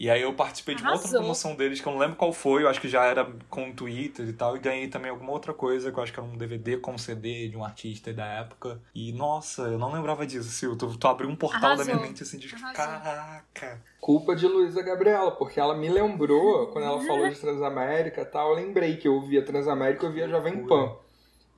E 0.00 0.08
aí 0.08 0.22
eu 0.22 0.32
participei 0.32 0.76
de 0.76 0.82
uma 0.82 0.92
outra 0.92 1.06
Arrasou. 1.06 1.20
promoção 1.20 1.56
deles, 1.56 1.80
que 1.80 1.88
eu 1.88 1.92
não 1.92 1.98
lembro 1.98 2.14
qual 2.16 2.32
foi, 2.32 2.62
eu 2.62 2.68
acho 2.68 2.80
que 2.80 2.88
já 2.88 3.04
era 3.04 3.24
com 3.50 3.68
o 3.68 3.74
Twitter 3.74 4.28
e 4.28 4.32
tal, 4.32 4.56
e 4.56 4.60
ganhei 4.60 4.86
também 4.86 5.10
alguma 5.10 5.32
outra 5.32 5.52
coisa, 5.52 5.90
que 5.90 5.98
eu 5.98 6.02
acho 6.02 6.12
que 6.12 6.20
era 6.20 6.28
um 6.28 6.36
DVD 6.36 6.76
com 6.76 6.96
CD 6.96 7.48
de 7.48 7.56
um 7.56 7.64
artista 7.64 8.12
da 8.12 8.24
época. 8.24 8.80
E 8.94 9.12
nossa, 9.12 9.62
eu 9.62 9.78
não 9.78 9.92
lembrava 9.92 10.24
disso, 10.24 10.50
Sil. 10.54 10.78
Tu, 10.78 10.96
tu 10.96 11.08
abriu 11.08 11.28
um 11.28 11.34
portal 11.34 11.76
da 11.76 11.82
minha 11.84 11.96
Arrasou. 11.96 12.06
mente 12.06 12.22
assim 12.22 12.38
de 12.38 12.46
Arrasou. 12.54 12.74
caraca. 12.74 13.82
Culpa 14.00 14.36
de 14.36 14.46
Luísa 14.46 14.82
Gabriela, 14.82 15.32
porque 15.32 15.58
ela 15.58 15.76
me 15.76 15.88
lembrou, 15.88 16.68
quando 16.68 16.84
ela 16.84 17.04
falou 17.04 17.28
de 17.28 17.38
Transamérica 17.40 18.20
e 18.20 18.24
tal, 18.26 18.50
eu 18.50 18.54
lembrei 18.56 18.96
que 18.98 19.08
eu 19.08 19.20
via 19.20 19.44
Transamérica 19.44 20.06
e 20.06 20.08
eu 20.08 20.12
via 20.12 20.28
Jovem 20.28 20.64
Pan. 20.64 20.94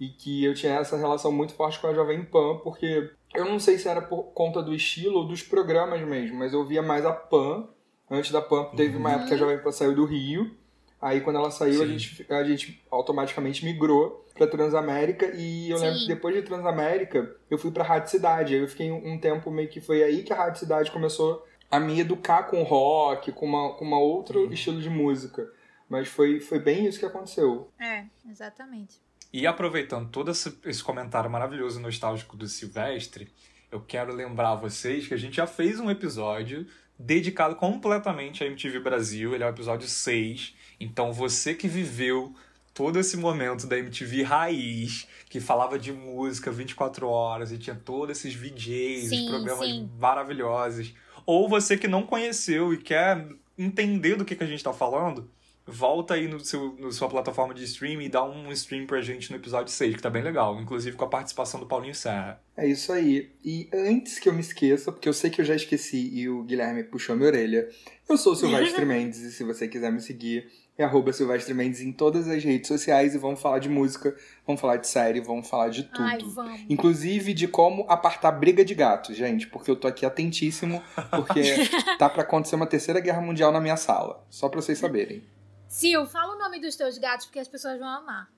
E 0.00 0.08
que 0.08 0.42
eu 0.46 0.54
tinha 0.54 0.76
essa 0.76 0.96
relação 0.96 1.30
muito 1.30 1.52
forte 1.52 1.78
com 1.78 1.88
a 1.88 1.92
Jovem 1.94 2.24
Pan, 2.24 2.56
porque 2.64 3.10
eu 3.34 3.44
não 3.44 3.58
sei 3.58 3.78
se 3.78 3.88
era 3.88 4.02
por 4.02 4.24
conta 4.32 4.62
do 4.62 4.74
estilo 4.74 5.18
ou 5.18 5.26
dos 5.26 5.42
programas 5.42 6.00
mesmo, 6.06 6.36
mas 6.38 6.52
eu 6.52 6.64
via 6.66 6.82
mais 6.82 7.04
a 7.06 7.12
Pan. 7.12 7.68
Antes 8.10 8.32
da 8.32 8.42
Pan, 8.42 8.64
teve 8.76 8.96
uma 8.96 9.08
Uhum. 9.08 9.14
época 9.14 9.28
que 9.28 9.34
a 9.34 9.36
Jovem 9.36 9.58
Pan 9.62 9.70
saiu 9.72 9.94
do 9.94 10.04
Rio. 10.04 10.56
Aí 11.00 11.20
quando 11.20 11.36
ela 11.36 11.50
saiu, 11.50 11.82
a 11.82 11.86
gente, 11.86 12.26
a 12.30 12.44
gente 12.44 12.82
automaticamente 12.90 13.64
migrou 13.64 14.26
pra 14.34 14.46
Transamérica. 14.46 15.26
E 15.34 15.70
eu 15.70 15.78
lembro 15.78 15.94
Sim. 15.94 16.02
que 16.02 16.08
depois 16.08 16.34
de 16.34 16.42
Transamérica, 16.42 17.34
eu 17.48 17.56
fui 17.56 17.70
pra 17.70 17.84
Rádio 17.84 18.10
Cidade. 18.10 18.54
Aí 18.54 18.60
eu 18.60 18.68
fiquei 18.68 18.90
um, 18.90 19.12
um 19.14 19.18
tempo 19.18 19.50
meio 19.50 19.68
que 19.68 19.80
foi 19.80 20.02
aí 20.02 20.22
que 20.24 20.32
a 20.32 20.36
Rádio 20.36 20.58
Cidade 20.60 20.90
começou 20.90 21.46
a 21.70 21.78
me 21.80 22.00
educar 22.00 22.42
com 22.44 22.62
rock, 22.64 23.30
com 23.32 23.46
uma, 23.46 23.74
com 23.74 23.84
uma 23.84 23.98
outro 23.98 24.40
Uhum. 24.44 24.52
estilo 24.52 24.80
de 24.80 24.90
música. 24.90 25.48
Mas 25.88 26.08
foi, 26.08 26.40
foi 26.40 26.58
bem 26.58 26.84
isso 26.84 26.98
que 26.98 27.06
aconteceu. 27.06 27.68
É, 27.80 28.04
exatamente. 28.28 28.96
E 29.32 29.46
aproveitando 29.46 30.08
todo 30.08 30.30
esse, 30.30 30.52
esse 30.64 30.82
comentário 30.82 31.30
maravilhoso 31.30 31.78
e 31.78 31.82
nostálgico 31.82 32.36
do 32.36 32.48
Silvestre, 32.48 33.28
eu 33.70 33.80
quero 33.80 34.12
lembrar 34.12 34.56
vocês 34.56 35.06
que 35.06 35.14
a 35.14 35.16
gente 35.16 35.36
já 35.36 35.46
fez 35.46 35.78
um 35.78 35.90
episódio 35.90 36.66
dedicado 36.98 37.54
completamente 37.54 38.42
à 38.42 38.46
MTV 38.46 38.80
Brasil. 38.80 39.34
Ele 39.34 39.44
é 39.44 39.46
o 39.46 39.50
episódio 39.50 39.88
6. 39.88 40.54
Então 40.80 41.12
você 41.12 41.54
que 41.54 41.68
viveu 41.68 42.34
todo 42.74 42.98
esse 42.98 43.16
momento 43.16 43.66
da 43.66 43.78
MTV 43.78 44.22
raiz, 44.22 45.06
que 45.28 45.38
falava 45.38 45.78
de 45.78 45.92
música 45.92 46.50
24 46.50 47.08
horas 47.08 47.52
e 47.52 47.58
tinha 47.58 47.76
todos 47.76 48.18
esses 48.18 48.34
VJs, 48.34 49.10
Sim, 49.10 49.28
programas 49.28 49.68
sim. 49.68 49.90
maravilhosos. 49.98 50.92
Ou 51.24 51.48
você 51.48 51.76
que 51.76 51.86
não 51.86 52.02
conheceu 52.02 52.72
e 52.74 52.78
quer 52.78 53.28
entender 53.56 54.16
do 54.16 54.24
que, 54.24 54.34
que 54.34 54.42
a 54.42 54.46
gente 54.46 54.64
tá 54.64 54.72
falando, 54.72 55.30
volta 55.70 56.14
aí 56.14 56.26
no 56.26 56.40
seu, 56.40 56.76
na 56.78 56.90
sua 56.90 57.08
plataforma 57.08 57.54
de 57.54 57.64
streaming 57.64 58.04
e 58.04 58.08
dá 58.08 58.24
um 58.24 58.50
stream 58.52 58.86
pra 58.86 59.00
gente 59.00 59.30
no 59.30 59.36
episódio 59.36 59.72
6, 59.72 59.96
que 59.96 60.02
tá 60.02 60.10
bem 60.10 60.22
legal. 60.22 60.60
Inclusive 60.60 60.96
com 60.96 61.04
a 61.04 61.08
participação 61.08 61.60
do 61.60 61.66
Paulinho 61.66 61.94
Serra. 61.94 62.40
É 62.56 62.66
isso 62.66 62.92
aí. 62.92 63.30
E 63.44 63.68
antes 63.72 64.18
que 64.18 64.28
eu 64.28 64.32
me 64.32 64.40
esqueça, 64.40 64.92
porque 64.92 65.08
eu 65.08 65.12
sei 65.12 65.30
que 65.30 65.40
eu 65.40 65.44
já 65.44 65.54
esqueci 65.54 66.10
e 66.12 66.28
o 66.28 66.42
Guilherme 66.42 66.84
puxou 66.84 67.16
minha 67.16 67.28
orelha, 67.28 67.68
eu 68.08 68.16
sou 68.18 68.32
o 68.32 68.36
Silvestre 68.36 68.84
Mendes 68.86 69.20
e 69.20 69.32
se 69.32 69.44
você 69.44 69.68
quiser 69.68 69.92
me 69.92 70.00
seguir, 70.00 70.50
é 70.76 70.84
arroba 70.84 71.12
Silvestre 71.12 71.54
Mendes 71.54 71.80
em 71.80 71.92
todas 71.92 72.26
as 72.26 72.42
redes 72.42 72.66
sociais 72.66 73.14
e 73.14 73.18
vamos 73.18 73.40
falar 73.40 73.58
de 73.58 73.68
música, 73.68 74.16
vamos 74.46 74.60
falar 74.60 74.76
de 74.76 74.88
série, 74.88 75.20
vamos 75.20 75.48
falar 75.48 75.68
de 75.68 75.84
tudo. 75.84 76.02
Ai, 76.02 76.18
vamos. 76.24 76.60
Inclusive 76.68 77.34
de 77.34 77.46
como 77.46 77.84
apartar 77.88 78.32
briga 78.32 78.64
de 78.64 78.74
gato, 78.74 79.12
gente, 79.14 79.46
porque 79.46 79.70
eu 79.70 79.76
tô 79.76 79.86
aqui 79.86 80.04
atentíssimo, 80.04 80.82
porque 81.10 81.40
tá 81.98 82.08
pra 82.08 82.22
acontecer 82.22 82.56
uma 82.56 82.66
terceira 82.66 82.98
guerra 82.98 83.20
mundial 83.20 83.52
na 83.52 83.60
minha 83.60 83.76
sala, 83.76 84.24
só 84.28 84.48
pra 84.48 84.60
vocês 84.60 84.78
saberem. 84.78 85.22
Sil, 85.70 86.02
fala 86.04 86.34
o 86.34 86.38
nome 86.38 86.60
dos 86.60 86.74
teus 86.74 86.98
gatos 86.98 87.26
porque 87.26 87.38
as 87.38 87.46
pessoas 87.46 87.78
vão 87.78 87.86
amar. 87.86 88.28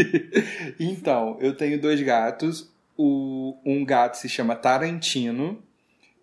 então, 0.80 1.36
eu 1.38 1.54
tenho 1.54 1.78
dois 1.78 2.00
gatos. 2.00 2.72
O, 2.96 3.54
um 3.66 3.84
gato 3.84 4.16
se 4.16 4.30
chama 4.30 4.56
Tarantino 4.56 5.62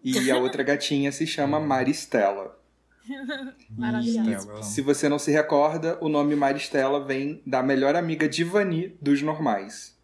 e 0.04 0.32
a 0.32 0.38
outra 0.42 0.64
gatinha 0.64 1.12
se 1.12 1.28
chama 1.28 1.60
Maristela. 1.60 2.60
Maravilhoso. 3.70 4.64
Se 4.64 4.82
você 4.82 5.08
não 5.08 5.20
se 5.20 5.32
recorda, 5.32 5.96
o 6.02 6.10
nome 6.10 6.36
Maristela 6.36 7.06
vem 7.06 7.40
da 7.46 7.62
melhor 7.62 7.96
amiga 7.96 8.28
de 8.28 8.44
Vani 8.44 8.98
dos 9.00 9.22
normais. 9.22 9.96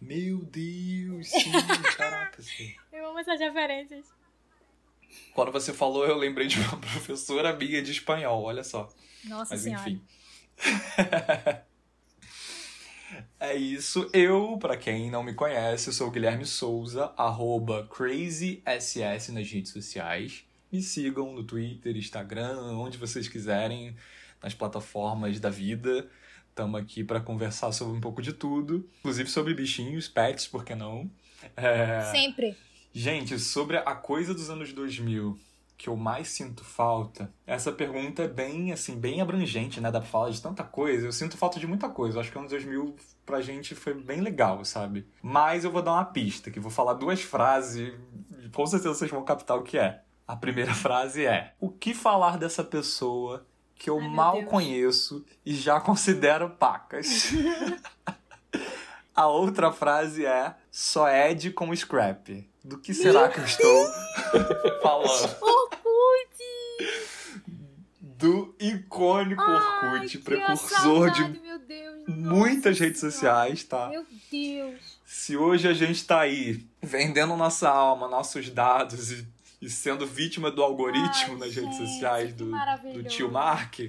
Meu 0.00 0.38
Deus, 0.38 1.28
sim, 1.28 1.52
caraca, 1.96 2.42
sim. 2.42 2.74
Eu 2.90 3.10
amo 3.10 3.18
essas 3.18 3.38
referências. 3.38 4.06
Quando 5.34 5.52
você 5.52 5.72
falou, 5.72 6.06
eu 6.06 6.16
lembrei 6.16 6.46
de 6.46 6.58
uma 6.58 6.78
professora 6.78 7.54
minha 7.54 7.82
de 7.82 7.92
espanhol, 7.92 8.42
olha 8.42 8.64
só. 8.64 8.88
Nossa 9.24 9.54
Mas 9.54 9.62
senhora. 9.62 9.90
enfim. 9.90 10.02
é 13.40 13.54
isso. 13.56 14.08
Eu, 14.12 14.56
pra 14.58 14.76
quem 14.76 15.10
não 15.10 15.22
me 15.22 15.34
conhece, 15.34 15.92
sou 15.92 16.08
o 16.08 16.10
Guilherme 16.10 16.44
Souza, 16.44 17.12
arroba 17.16 17.88
CrazySS 17.88 19.30
nas 19.32 19.50
redes 19.50 19.72
sociais. 19.72 20.44
Me 20.70 20.82
sigam 20.82 21.32
no 21.32 21.44
Twitter, 21.44 21.96
Instagram, 21.96 22.58
onde 22.78 22.98
vocês 22.98 23.28
quiserem, 23.28 23.94
nas 24.42 24.54
plataformas 24.54 25.38
da 25.38 25.50
vida. 25.50 26.08
Estamos 26.48 26.80
aqui 26.80 27.04
para 27.04 27.20
conversar 27.20 27.72
sobre 27.72 27.96
um 27.96 28.00
pouco 28.00 28.20
de 28.20 28.32
tudo, 28.32 28.88
inclusive 29.00 29.28
sobre 29.28 29.54
bichinhos, 29.54 30.08
pets, 30.08 30.46
por 30.46 30.64
que 30.64 30.74
não? 30.74 31.10
É... 31.56 32.10
Sempre. 32.10 32.56
Gente, 32.92 33.38
sobre 33.38 33.78
a 33.78 33.94
coisa 33.94 34.34
dos 34.34 34.50
anos 34.50 34.72
2000 34.72 35.38
que 35.82 35.88
eu 35.88 35.96
mais 35.96 36.28
sinto 36.28 36.62
falta, 36.62 37.34
essa 37.44 37.72
pergunta 37.72 38.22
é 38.22 38.28
bem, 38.28 38.70
assim, 38.70 39.00
bem 39.00 39.20
abrangente, 39.20 39.80
né? 39.80 39.90
Dá 39.90 39.98
pra 39.98 40.08
falar 40.08 40.30
de 40.30 40.40
tanta 40.40 40.62
coisa. 40.62 41.08
Eu 41.08 41.12
sinto 41.12 41.36
falta 41.36 41.58
de 41.58 41.66
muita 41.66 41.88
coisa. 41.88 42.16
Eu 42.16 42.20
acho 42.20 42.30
que 42.30 42.36
o 42.36 42.40
ano 42.40 42.48
2000 42.48 42.94
pra 43.26 43.40
gente 43.40 43.74
foi 43.74 43.92
bem 43.92 44.20
legal, 44.20 44.64
sabe? 44.64 45.08
Mas 45.20 45.64
eu 45.64 45.72
vou 45.72 45.82
dar 45.82 45.94
uma 45.94 46.04
pista, 46.04 46.52
que 46.52 46.60
vou 46.60 46.70
falar 46.70 46.94
duas 46.94 47.20
frases 47.22 47.94
e 48.44 48.48
com 48.50 48.64
certeza 48.64 48.94
vocês 48.94 49.10
vão 49.10 49.24
captar 49.24 49.58
o 49.58 49.64
que 49.64 49.76
é. 49.76 50.04
A 50.24 50.36
primeira 50.36 50.70
frase 50.72 51.26
é: 51.26 51.52
O 51.58 51.68
que 51.68 51.92
falar 51.94 52.38
dessa 52.38 52.62
pessoa 52.62 53.44
que 53.74 53.90
eu 53.90 53.98
Ai, 53.98 54.06
mal 54.06 54.44
conheço 54.44 55.26
e 55.44 55.52
já 55.52 55.80
considero 55.80 56.50
pacas? 56.50 57.32
A 59.12 59.26
outra 59.26 59.72
frase 59.72 60.24
é: 60.24 60.54
Só 60.70 61.08
Ed 61.08 61.50
com 61.50 61.74
scrap. 61.74 62.48
Do 62.64 62.78
que 62.78 62.94
será 62.94 63.28
que 63.28 63.40
eu 63.40 63.44
estou 63.44 63.86
falando? 64.82 65.36
Do 68.00 68.54
icônico 68.60 69.42
Ai, 69.42 69.94
Orkut, 69.96 70.18
precursor 70.18 71.10
de 71.10 71.16
saudade, 71.16 71.40
meu 71.40 71.58
Deus. 71.58 72.04
muitas 72.08 72.78
redes 72.78 73.00
Senhora. 73.00 73.12
sociais, 73.14 73.64
tá? 73.64 73.88
Meu 73.88 74.06
Deus. 74.30 74.80
Se 75.04 75.36
hoje 75.36 75.66
a 75.66 75.72
gente 75.72 76.04
tá 76.06 76.20
aí 76.20 76.64
vendendo 76.80 77.36
nossa 77.36 77.68
alma, 77.68 78.06
nossos 78.08 78.48
dados 78.48 79.10
e, 79.10 79.26
e 79.60 79.68
sendo 79.68 80.06
vítima 80.06 80.50
do 80.52 80.62
algoritmo 80.62 81.32
Ai, 81.34 81.38
nas 81.40 81.54
redes 81.54 81.76
gente, 81.76 81.76
sociais 81.76 82.28
que 82.28 82.34
do, 82.34 82.52
do 82.92 83.02
tio 83.04 83.30
Mark, 83.30 83.80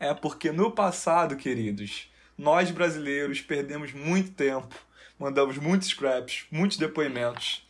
é 0.00 0.14
porque 0.14 0.50
no 0.50 0.70
passado, 0.70 1.36
queridos, 1.36 2.10
nós 2.38 2.70
brasileiros 2.70 3.42
perdemos 3.42 3.92
muito 3.92 4.30
tempo, 4.30 4.74
mandamos 5.18 5.58
muitos 5.58 5.88
scraps, 5.88 6.46
muitos 6.50 6.78
depoimentos, 6.78 7.66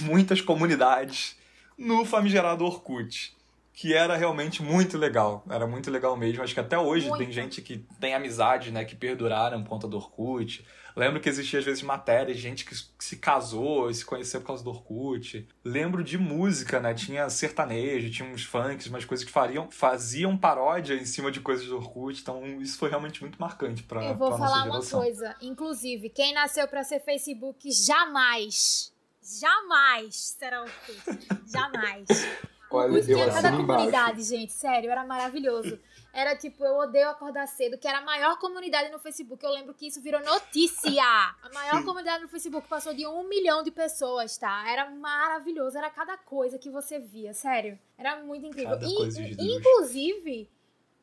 muitas 0.00 0.40
comunidades 0.40 1.36
no 1.76 2.04
famigerado 2.04 2.64
Orkut. 2.64 3.36
Que 3.72 3.94
era 3.94 4.16
realmente 4.16 4.60
muito 4.60 4.98
legal. 4.98 5.44
Era 5.48 5.64
muito 5.64 5.88
legal 5.88 6.16
mesmo. 6.16 6.42
Acho 6.42 6.52
que 6.52 6.58
até 6.58 6.76
hoje 6.76 7.08
Muito. 7.08 7.22
tem 7.22 7.32
gente 7.32 7.62
que 7.62 7.78
tem 8.00 8.12
amizade, 8.12 8.72
né? 8.72 8.84
Que 8.84 8.96
perduraram 8.96 9.62
por 9.62 9.68
conta 9.68 9.86
do 9.86 9.96
Orkut. 9.96 10.66
Lembro 10.98 11.20
que 11.20 11.28
existia 11.28 11.60
às 11.60 11.64
vezes 11.64 11.80
matérias, 11.84 12.38
gente 12.38 12.64
que 12.64 12.74
se 12.98 13.16
casou 13.18 13.88
e 13.88 13.94
se 13.94 14.04
conheceu 14.04 14.40
por 14.40 14.48
causa 14.48 14.64
do 14.64 14.70
Orkut. 14.70 15.46
Lembro 15.64 16.02
de 16.02 16.18
música, 16.18 16.80
né? 16.80 16.92
Tinha 16.92 17.30
sertanejo, 17.30 18.10
tinha 18.10 18.28
uns 18.28 18.42
funks, 18.42 18.88
umas 18.88 19.04
coisas 19.04 19.24
que 19.24 19.30
fariam, 19.30 19.70
faziam 19.70 20.36
paródia 20.36 20.94
em 20.94 21.04
cima 21.04 21.30
de 21.30 21.38
coisas 21.38 21.66
do 21.66 21.76
Orkut. 21.76 22.20
Então 22.20 22.60
isso 22.60 22.76
foi 22.76 22.88
realmente 22.88 23.20
muito 23.20 23.40
marcante 23.40 23.84
pra, 23.84 24.06
Eu 24.06 24.16
vou 24.16 24.36
falar 24.36 24.64
uma 24.64 24.84
coisa. 24.84 25.36
Inclusive, 25.40 26.10
quem 26.10 26.34
nasceu 26.34 26.66
pra 26.66 26.82
ser 26.82 26.98
Facebook 26.98 27.70
jamais, 27.70 28.92
jamais 29.40 30.16
será 30.16 30.62
Orkut. 30.62 31.28
Jamais. 31.46 32.08
Olha, 32.70 32.98
eu 32.98 33.22
assino 33.22 33.60
embaixo. 33.60 33.66
comunidade, 33.66 34.22
gente. 34.22 34.52
Sério, 34.52 34.90
era 34.90 35.04
maravilhoso. 35.04 35.78
Era 36.12 36.36
tipo, 36.36 36.64
eu 36.64 36.76
odeio 36.78 37.08
acordar 37.08 37.46
cedo, 37.46 37.78
que 37.78 37.86
era 37.86 37.98
a 37.98 38.02
maior 38.02 38.38
comunidade 38.38 38.90
no 38.90 38.98
Facebook. 38.98 39.44
Eu 39.44 39.52
lembro 39.52 39.72
que 39.74 39.86
isso 39.86 40.00
virou 40.00 40.20
notícia. 40.22 41.02
A 41.02 41.50
maior 41.52 41.84
comunidade 41.84 42.22
no 42.22 42.28
Facebook 42.28 42.66
passou 42.68 42.92
de 42.92 43.06
um 43.06 43.28
milhão 43.28 43.62
de 43.62 43.70
pessoas, 43.70 44.36
tá? 44.36 44.64
Era 44.68 44.90
maravilhoso. 44.90 45.78
Era 45.78 45.90
cada 45.90 46.16
coisa 46.16 46.58
que 46.58 46.70
você 46.70 46.98
via, 46.98 47.32
sério. 47.32 47.78
Era 47.96 48.22
muito 48.22 48.46
incrível. 48.46 48.70
Cada 48.70 48.86
E, 48.86 49.56
inclusive, 49.56 50.50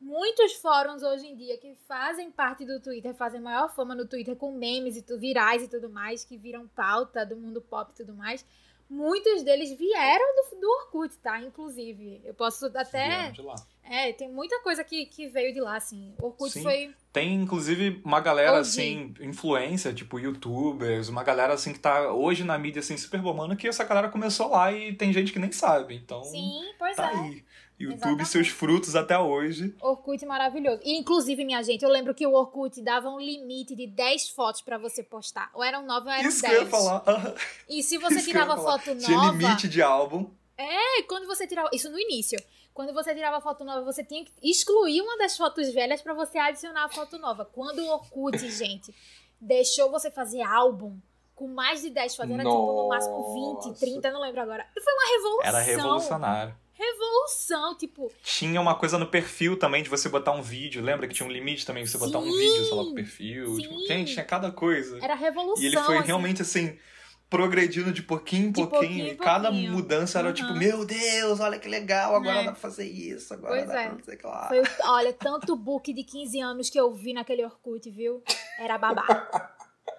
muitos 0.00 0.54
fóruns 0.54 1.02
hoje 1.02 1.26
em 1.26 1.36
dia 1.36 1.58
que 1.58 1.74
fazem 1.86 2.30
parte 2.30 2.64
do 2.64 2.80
Twitter, 2.80 3.14
fazem 3.14 3.40
maior 3.40 3.74
fama 3.74 3.94
no 3.94 4.06
Twitter 4.06 4.36
com 4.36 4.52
memes 4.52 4.96
e 4.96 5.02
tu, 5.02 5.18
virais 5.18 5.62
e 5.62 5.68
tudo 5.68 5.88
mais, 5.88 6.24
que 6.24 6.36
viram 6.36 6.68
pauta 6.68 7.24
do 7.24 7.36
mundo 7.36 7.60
pop 7.60 7.90
e 7.92 7.96
tudo 7.96 8.14
mais. 8.14 8.44
Muitos 8.88 9.42
deles 9.42 9.76
vieram 9.76 10.24
do, 10.36 10.60
do 10.60 10.70
Orkut, 10.70 11.16
tá? 11.18 11.40
Inclusive. 11.40 12.22
Eu 12.24 12.34
posso 12.34 12.66
até. 12.66 13.08
Vieram 13.08 13.32
de 13.32 13.42
lá. 13.42 13.54
É, 13.82 14.12
tem 14.12 14.30
muita 14.30 14.60
coisa 14.60 14.84
que, 14.84 15.06
que 15.06 15.26
veio 15.26 15.52
de 15.52 15.60
lá, 15.60 15.76
assim. 15.76 16.14
Orkut 16.20 16.52
Sim. 16.52 16.62
foi. 16.62 16.94
Tem, 17.16 17.32
inclusive, 17.32 18.02
uma 18.04 18.20
galera, 18.20 18.58
assim, 18.58 19.14
influência, 19.22 19.90
tipo, 19.90 20.18
youtubers, 20.18 21.08
uma 21.08 21.24
galera, 21.24 21.54
assim, 21.54 21.72
que 21.72 21.78
tá 21.78 22.12
hoje 22.12 22.44
na 22.44 22.58
mídia, 22.58 22.80
assim, 22.80 22.94
super 22.94 23.22
bombando, 23.22 23.56
que 23.56 23.66
essa 23.66 23.84
galera 23.84 24.10
começou 24.10 24.50
lá 24.50 24.70
e 24.70 24.92
tem 24.92 25.14
gente 25.14 25.32
que 25.32 25.38
nem 25.38 25.50
sabe. 25.50 25.94
Então, 25.94 26.22
Sim, 26.24 26.60
pois 26.78 26.94
tá 26.94 27.10
é. 27.10 27.14
aí. 27.14 27.44
YouTube 27.80 27.94
Exatamente. 27.94 28.28
seus 28.28 28.48
frutos 28.48 28.94
até 28.94 29.18
hoje. 29.18 29.74
Orkut 29.80 30.26
maravilhoso. 30.26 30.82
E, 30.84 30.98
inclusive, 30.98 31.42
minha 31.42 31.62
gente, 31.62 31.82
eu 31.82 31.90
lembro 31.90 32.14
que 32.14 32.26
o 32.26 32.34
Orkut 32.34 32.82
dava 32.82 33.08
um 33.08 33.18
limite 33.18 33.74
de 33.74 33.86
10 33.86 34.28
fotos 34.28 34.60
pra 34.60 34.76
você 34.76 35.02
postar. 35.02 35.50
Ou 35.54 35.64
eram 35.64 35.86
9 35.86 36.06
ou 36.06 36.12
eram 36.12 36.28
Isso 36.28 36.42
10. 36.42 36.52
que 36.52 36.58
eu 36.60 36.64
ia 36.64 36.70
falar. 36.70 37.02
E 37.66 37.82
se 37.82 37.96
você 37.96 38.16
Isso 38.16 38.26
tirava 38.26 38.58
foto 38.58 38.94
Tinha 38.94 39.16
nova. 39.16 39.38
limite 39.38 39.68
de 39.68 39.80
álbum. 39.80 40.28
É, 40.58 41.02
quando 41.04 41.26
você 41.26 41.46
tirava. 41.46 41.70
Isso 41.72 41.90
no 41.90 41.98
início. 41.98 42.38
Quando 42.76 42.92
você 42.92 43.14
tirava 43.14 43.40
foto 43.40 43.64
nova, 43.64 43.80
você 43.80 44.04
tinha 44.04 44.22
que 44.22 44.30
excluir 44.42 45.00
uma 45.00 45.16
das 45.16 45.34
fotos 45.34 45.72
velhas 45.72 46.02
pra 46.02 46.12
você 46.12 46.36
adicionar 46.36 46.84
a 46.84 46.88
foto 46.90 47.16
nova. 47.16 47.46
Quando 47.46 47.78
o 47.78 47.88
Orkut, 47.88 48.36
gente, 48.52 48.94
deixou 49.40 49.90
você 49.90 50.10
fazer 50.10 50.42
álbum 50.42 50.98
com 51.34 51.48
mais 51.48 51.80
de 51.80 51.88
10 51.88 52.14
fotos, 52.14 52.32
era 52.32 52.42
tipo 52.42 52.72
no 52.74 52.88
máximo 52.88 53.32
20, 53.32 53.68
Nossa. 53.68 53.80
30, 53.80 54.10
não 54.10 54.20
lembro 54.20 54.42
agora. 54.42 54.66
Foi 54.74 54.92
uma 54.92 55.10
revolução. 55.10 55.48
Era 55.48 55.60
revolucionário. 55.60 56.54
Revolução, 56.74 57.78
tipo, 57.78 58.12
Tinha 58.22 58.60
uma 58.60 58.74
coisa 58.74 58.98
no 58.98 59.06
perfil 59.06 59.58
também 59.58 59.82
de 59.82 59.88
você 59.88 60.10
botar 60.10 60.32
um 60.32 60.42
vídeo. 60.42 60.82
Lembra 60.82 61.08
que 61.08 61.14
tinha 61.14 61.26
um 61.26 61.32
limite 61.32 61.64
também 61.64 61.82
de 61.82 61.88
você 61.88 61.96
botar 61.96 62.18
um 62.18 62.24
Sim, 62.30 62.36
vídeo, 62.36 62.64
sei 62.66 62.74
lá, 62.74 62.84
pro 62.84 62.94
perfil? 62.94 63.54
sim. 63.54 63.62
Tipo, 63.62 63.86
gente, 63.86 64.12
tinha 64.12 64.24
cada 64.26 64.52
coisa. 64.52 65.02
era 65.02 65.14
revolução. 65.14 65.62
E 65.62 65.66
ele 65.66 65.78
foi 65.78 65.96
assim. 65.96 66.06
realmente 66.06 66.42
assim, 66.42 66.78
progredindo 67.28 67.92
de 67.92 68.02
pouquinho 68.02 68.48
em 68.48 68.52
pouquinho. 68.52 68.80
pouquinho 68.80 69.06
e 69.08 69.16
cada 69.16 69.48
pouquinho. 69.48 69.72
mudança 69.72 70.18
era 70.18 70.28
Uhum. 70.28 70.34
tipo, 70.34 70.54
meu 70.54 70.84
Deus, 70.84 71.40
olha 71.40 71.58
que 71.58 71.68
legal, 71.68 72.14
agora 72.14 72.38
É. 72.40 72.44
dá 72.44 72.52
pra 72.52 72.60
fazer 72.60 72.86
isso, 72.86 73.34
agora 73.34 73.54
Pois 73.56 73.66
dá 73.68 73.80
é. 73.82 73.88
pra 73.88 73.98
fazer 73.98 74.20
lá. 74.24 74.48
Foi, 74.48 74.62
olha, 74.84 75.12
tanto 75.12 75.56
book 75.56 75.92
de 75.92 76.04
15 76.04 76.40
anos 76.40 76.70
que 76.70 76.78
eu 76.78 76.94
vi 76.94 77.12
naquele 77.12 77.44
Orkut, 77.44 77.90
viu? 77.90 78.22
Era 78.58 78.78
babá. 78.78 79.04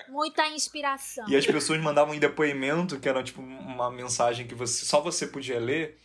Muita 0.09 0.47
inspiração. 0.47 1.27
E 1.27 1.35
as 1.35 1.45
pessoas 1.45 1.81
mandavam 1.81 2.13
em 2.13 2.19
depoimento, 2.19 2.97
que 2.99 3.09
era 3.09 3.21
tipo 3.21 3.41
uma 3.41 3.91
mensagem 3.91 4.47
que 4.47 4.55
você 4.55 4.85
só 4.85 5.01
você 5.01 5.27
podia 5.27 5.59
ler. 5.59 5.99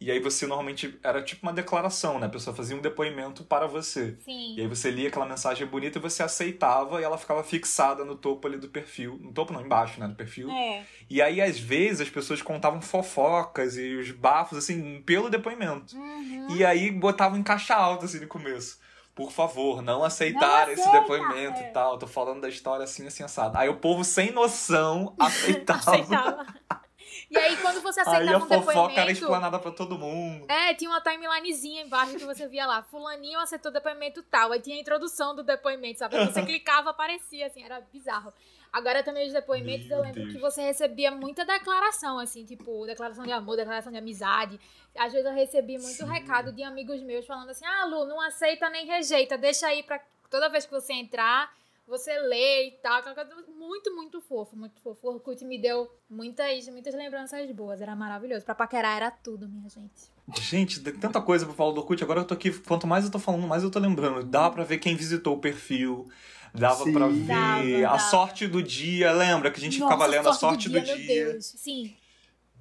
E 0.00 0.12
aí 0.12 0.20
você 0.20 0.46
normalmente 0.46 0.96
era 1.02 1.20
tipo 1.22 1.44
uma 1.44 1.52
declaração, 1.52 2.20
né? 2.20 2.26
A 2.26 2.30
pessoa 2.30 2.54
fazia 2.54 2.76
um 2.76 2.80
depoimento 2.80 3.42
para 3.42 3.66
você. 3.66 4.16
Sim. 4.24 4.54
E 4.56 4.60
aí 4.60 4.66
você 4.68 4.90
lia 4.90 5.08
aquela 5.08 5.26
mensagem 5.26 5.66
bonita 5.66 5.98
e 5.98 6.00
você 6.00 6.22
aceitava 6.22 7.00
e 7.00 7.04
ela 7.04 7.18
ficava 7.18 7.42
fixada 7.42 8.04
no 8.04 8.14
topo 8.14 8.46
ali 8.46 8.58
do 8.58 8.68
perfil. 8.68 9.18
No 9.20 9.32
topo 9.32 9.52
não, 9.52 9.60
embaixo, 9.60 9.98
né? 9.98 10.06
Do 10.06 10.14
perfil. 10.14 10.48
É. 10.50 10.84
E 11.10 11.20
aí, 11.20 11.40
às 11.40 11.58
vezes, 11.58 12.02
as 12.02 12.10
pessoas 12.10 12.40
contavam 12.40 12.80
fofocas 12.80 13.76
e 13.76 13.96
os 13.96 14.12
bafos, 14.12 14.58
assim, 14.58 15.02
pelo 15.02 15.28
depoimento. 15.28 15.96
Uhum. 15.96 16.56
E 16.56 16.64
aí 16.64 16.92
botavam 16.92 17.36
em 17.36 17.42
caixa 17.42 17.74
alta, 17.74 18.04
assim, 18.04 18.20
no 18.20 18.28
começo. 18.28 18.78
Por 19.16 19.32
favor, 19.32 19.82
não 19.82 20.04
aceitar 20.04 20.66
Não 20.66 20.72
esse 20.72 20.80
aceita, 20.80 21.00
depoimento 21.00 21.58
é. 21.58 21.68
e 21.68 21.72
tal. 21.72 21.98
Tô 21.98 22.06
falando 22.06 22.40
da 22.40 22.48
história 22.48 22.84
assim, 22.84 23.04
assim, 23.04 23.24
assado. 23.24 23.58
Aí 23.58 23.68
o 23.68 23.74
povo, 23.74 24.04
sem 24.04 24.30
noção, 24.30 25.12
aceitava. 25.18 25.90
Aceitava. 25.90 26.46
E 27.30 27.36
aí, 27.36 27.56
quando 27.58 27.82
você 27.82 28.00
aceitava 28.00 28.24
aí 28.24 28.34
a 28.34 28.38
um 28.38 28.40
fofoca 28.40 28.70
era 28.70 28.84
depoimento... 28.86 29.12
explanada 29.12 29.58
pra 29.58 29.70
todo 29.70 29.98
mundo. 29.98 30.46
É, 30.50 30.72
tinha 30.74 30.90
uma 30.90 31.00
timelinezinha 31.00 31.82
embaixo 31.82 32.16
que 32.16 32.24
você 32.24 32.46
via 32.48 32.66
lá. 32.66 32.82
Fulaninho 32.82 33.38
aceitou 33.38 33.70
depoimento 33.70 34.22
tal. 34.22 34.52
Aí 34.52 34.60
tinha 34.60 34.76
a 34.76 34.80
introdução 34.80 35.34
do 35.34 35.42
depoimento, 35.42 35.98
sabe? 35.98 36.16
Aí 36.16 36.26
Você 36.26 36.40
clicava, 36.46 36.90
aparecia, 36.90 37.46
assim, 37.46 37.62
era 37.62 37.80
bizarro. 37.92 38.32
Agora 38.72 39.02
também 39.02 39.26
os 39.26 39.32
depoimentos, 39.32 39.86
Meu 39.88 39.98
eu 39.98 40.02
lembro 40.04 40.22
Deus. 40.22 40.34
que 40.34 40.40
você 40.40 40.62
recebia 40.62 41.10
muita 41.10 41.44
declaração, 41.44 42.18
assim, 42.18 42.44
tipo, 42.44 42.84
declaração 42.86 43.24
de 43.24 43.32
amor, 43.32 43.56
declaração 43.56 43.90
de 43.90 43.98
amizade. 43.98 44.60
Às 44.96 45.12
vezes 45.12 45.26
eu 45.26 45.34
recebi 45.34 45.78
muito 45.78 45.96
Sim. 45.96 46.06
recado 46.06 46.52
de 46.52 46.62
amigos 46.62 47.00
meus 47.02 47.26
falando 47.26 47.50
assim, 47.50 47.64
ah, 47.64 47.84
Lu, 47.86 48.04
não 48.04 48.20
aceita 48.20 48.68
nem 48.68 48.86
rejeita, 48.86 49.38
deixa 49.38 49.66
aí 49.66 49.82
pra 49.82 50.00
toda 50.30 50.50
vez 50.50 50.66
que 50.66 50.70
você 50.70 50.92
entrar, 50.92 51.50
você 51.88 52.16
lê 52.20 52.68
e 52.68 52.70
tal. 52.82 52.98
aquela 52.98 53.14
coisa 53.14 53.30
Muito, 53.48 53.94
muito 53.94 54.20
fofo, 54.20 54.56
muito 54.56 54.80
fofo. 54.80 55.08
O 55.08 55.14
Orkut 55.14 55.44
me 55.44 55.60
deu 55.60 55.88
muitas, 56.08 56.68
muitas 56.68 56.94
lembranças 56.94 57.50
boas, 57.52 57.80
era 57.80 57.96
maravilhoso. 57.96 58.44
Pra 58.44 58.54
paquerar 58.54 58.96
era 58.96 59.10
tudo, 59.10 59.48
minha 59.48 59.68
gente. 59.68 60.10
Gente, 60.40 60.80
tem 60.80 60.94
tanta 60.94 61.20
coisa 61.20 61.46
pra 61.46 61.54
falar 61.54 61.72
do 61.72 61.80
Orkut. 61.80 62.02
Agora 62.04 62.20
eu 62.20 62.24
tô 62.26 62.34
aqui, 62.34 62.50
quanto 62.50 62.86
mais 62.86 63.04
eu 63.04 63.10
tô 63.10 63.18
falando, 63.18 63.46
mais 63.46 63.62
eu 63.62 63.70
tô 63.70 63.78
lembrando. 63.78 64.22
Dava 64.24 64.54
pra 64.54 64.64
ver 64.64 64.78
quem 64.78 64.94
visitou 64.94 65.36
o 65.36 65.40
perfil. 65.40 66.08
Dava 66.54 66.84
Sim. 66.84 66.92
pra 66.92 67.08
ver 67.08 67.26
Dava, 67.26 67.94
a 67.94 67.96
dava. 67.96 67.98
sorte 68.10 68.46
do 68.46 68.62
dia. 68.62 69.12
Lembra 69.12 69.50
que 69.50 69.58
a 69.58 69.62
gente 69.62 69.74
ficava 69.74 69.96
Nossa, 69.96 70.10
lendo 70.10 70.28
a 70.28 70.32
sorte 70.32 70.68
do 70.68 70.80
dia? 70.80 70.96
Meu 70.96 71.06
Deus. 71.06 71.44
Sim. 71.46 71.94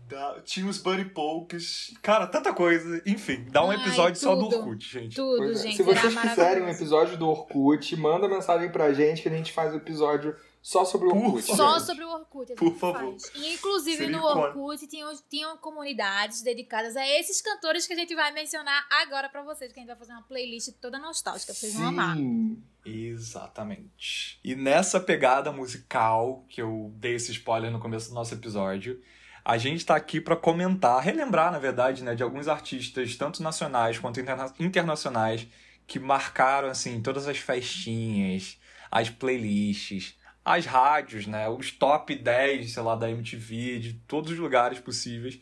Da- 0.08 0.40
Tinha 0.42 0.66
os 0.68 0.78
Buddy 0.78 1.06
Pokes. 1.06 1.94
Cara, 2.02 2.26
tanta 2.28 2.54
coisa. 2.54 3.02
Enfim, 3.06 3.46
dá 3.50 3.64
um 3.66 3.72
Ai, 3.72 3.78
episódio 3.82 4.20
só 4.20 4.36
do. 4.36 4.46
Orkut, 4.46 4.88
gente. 4.90 5.16
Tudo, 5.16 5.38
Pois 5.38 5.60
é. 5.60 5.64
gente. 5.64 5.76
Se 5.78 5.84
vocês 5.84 6.16
quiserem 6.16 6.64
um 6.64 6.70
episódio 6.70 7.18
do 7.18 7.28
Orkut, 7.28 7.96
manda 7.98 8.28
mensagem 8.28 8.72
pra 8.72 8.94
gente 8.94 9.22
que 9.22 9.28
a 9.28 9.32
gente 9.32 9.52
faz 9.52 9.74
o 9.74 9.78
episódio 9.78 10.34
só 10.62 10.86
sobre 10.86 11.08
o 11.10 11.12
Orkut. 11.16 11.44
Só 11.44 11.74
gente. 11.74 11.86
sobre 11.86 12.04
o 12.06 12.10
Orkut. 12.10 12.54
a 12.54 12.56
Por 12.56 12.74
favor. 12.76 13.12
faz. 13.20 13.32
E 13.36 13.54
inclusive 13.56 13.98
Seria 13.98 14.18
no. 14.18 14.24
Orkut 14.24 14.88
tinham, 14.88 15.12
tinham 15.30 15.58
comunidades 15.58 16.42
dedicadas 16.42 16.96
a 16.96 17.06
esses 17.20 17.42
cantores 17.42 17.86
que 17.86 17.92
a 17.94 17.96
gente 17.98 18.16
vai 18.16 18.32
mencionar 18.32 18.86
agora 18.90 19.28
pra 19.28 19.44
vocês, 19.44 19.74
que 19.74 19.80
a 19.80 19.82
gente 19.82 19.90
vai 19.90 19.98
fazer 19.98 20.14
uma 20.14 20.24
playlist 20.24 20.70
toda 20.82 20.98
nostálgica, 21.00 21.54
vocês 21.54 21.74
vão 21.74 21.88
amar. 21.88 22.16
Sim. 22.16 22.64
Exatamente. 22.86 24.40
E 24.44 24.56
nessa 24.56 25.00
pegada 25.00 25.52
musical, 25.52 26.46
que 26.48 26.62
eu 26.62 26.92
dei 26.96 27.16
esse 27.16 27.32
spoiler 27.34 27.70
no 27.72 27.80
começo 27.80 28.10
do 28.10 28.16
nosso 28.16 28.34
episódio, 28.34 29.02
a 29.50 29.58
gente 29.58 29.86
tá 29.86 29.96
aqui 29.96 30.20
pra 30.20 30.36
comentar, 30.36 31.02
relembrar, 31.02 31.54
na 31.54 31.58
verdade, 31.58 32.04
né, 32.04 32.14
de 32.14 32.22
alguns 32.22 32.50
artistas, 32.50 33.16
tanto 33.16 33.42
nacionais 33.42 33.98
quanto 33.98 34.20
interna- 34.20 34.54
internacionais, 34.60 35.48
que 35.88 36.00
marcaram, 36.00 36.68
assim, 36.68 37.02
todas 37.02 37.30
as 37.30 37.38
festinhas, 37.38 38.60
as 38.92 39.10
playlists, 39.10 40.18
as 40.44 40.66
rádios, 40.66 41.28
né, 41.28 41.48
os 41.48 41.72
top 41.72 42.14
10, 42.14 42.74
sei 42.74 42.84
lá, 42.84 42.94
da 42.98 43.10
MTV, 43.10 43.80
de 43.80 43.94
todos 44.06 44.34
os 44.34 44.38
lugares 44.38 44.80
possíveis, 44.80 45.40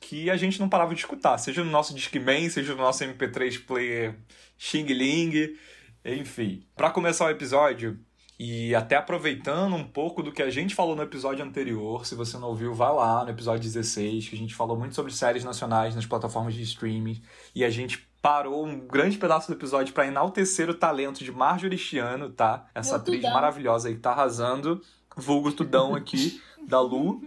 que 0.00 0.28
a 0.28 0.36
gente 0.36 0.58
não 0.58 0.68
parava 0.68 0.92
de 0.92 1.02
escutar, 1.02 1.38
seja 1.38 1.62
no 1.62 1.70
nosso 1.70 1.94
Discman, 1.94 2.50
seja 2.50 2.74
no 2.74 2.82
nosso 2.82 3.04
MP3 3.04 3.64
player 3.64 4.16
Xing 4.58 4.86
Ling, 4.86 5.56
enfim. 6.04 6.66
Pra 6.74 6.90
começar 6.90 7.26
o 7.26 7.30
episódio, 7.30 7.96
e 8.38 8.74
até 8.74 8.96
aproveitando 8.96 9.74
um 9.74 9.84
pouco 9.84 10.22
do 10.22 10.30
que 10.30 10.42
a 10.42 10.50
gente 10.50 10.74
falou 10.74 10.94
no 10.94 11.02
episódio 11.02 11.44
anterior, 11.44 12.04
se 12.04 12.14
você 12.14 12.36
não 12.38 12.48
ouviu, 12.48 12.74
vá 12.74 12.90
lá 12.90 13.24
no 13.24 13.30
episódio 13.30 13.62
16, 13.62 14.28
que 14.28 14.34
a 14.34 14.38
gente 14.38 14.54
falou 14.54 14.76
muito 14.76 14.94
sobre 14.94 15.12
séries 15.12 15.44
nacionais 15.44 15.94
nas 15.94 16.04
plataformas 16.04 16.54
de 16.54 16.62
streaming, 16.62 17.22
e 17.54 17.64
a 17.64 17.70
gente 17.70 18.06
parou 18.20 18.66
um 18.66 18.78
grande 18.78 19.16
pedaço 19.16 19.46
do 19.46 19.56
episódio 19.56 19.94
pra 19.94 20.06
enaltecer 20.06 20.68
o 20.68 20.74
talento 20.74 21.24
de 21.24 21.32
Marjorie 21.32 21.78
Chiano, 21.78 22.28
tá? 22.30 22.66
Essa 22.74 22.92
Meu 22.92 23.00
atriz 23.00 23.20
tudão. 23.20 23.32
maravilhosa 23.32 23.88
aí 23.88 23.94
que 23.94 24.00
tá 24.00 24.10
arrasando, 24.10 24.82
vulgo 25.16 25.52
tudão 25.52 25.94
aqui, 25.94 26.42
da 26.66 26.80
Lu. 26.80 27.22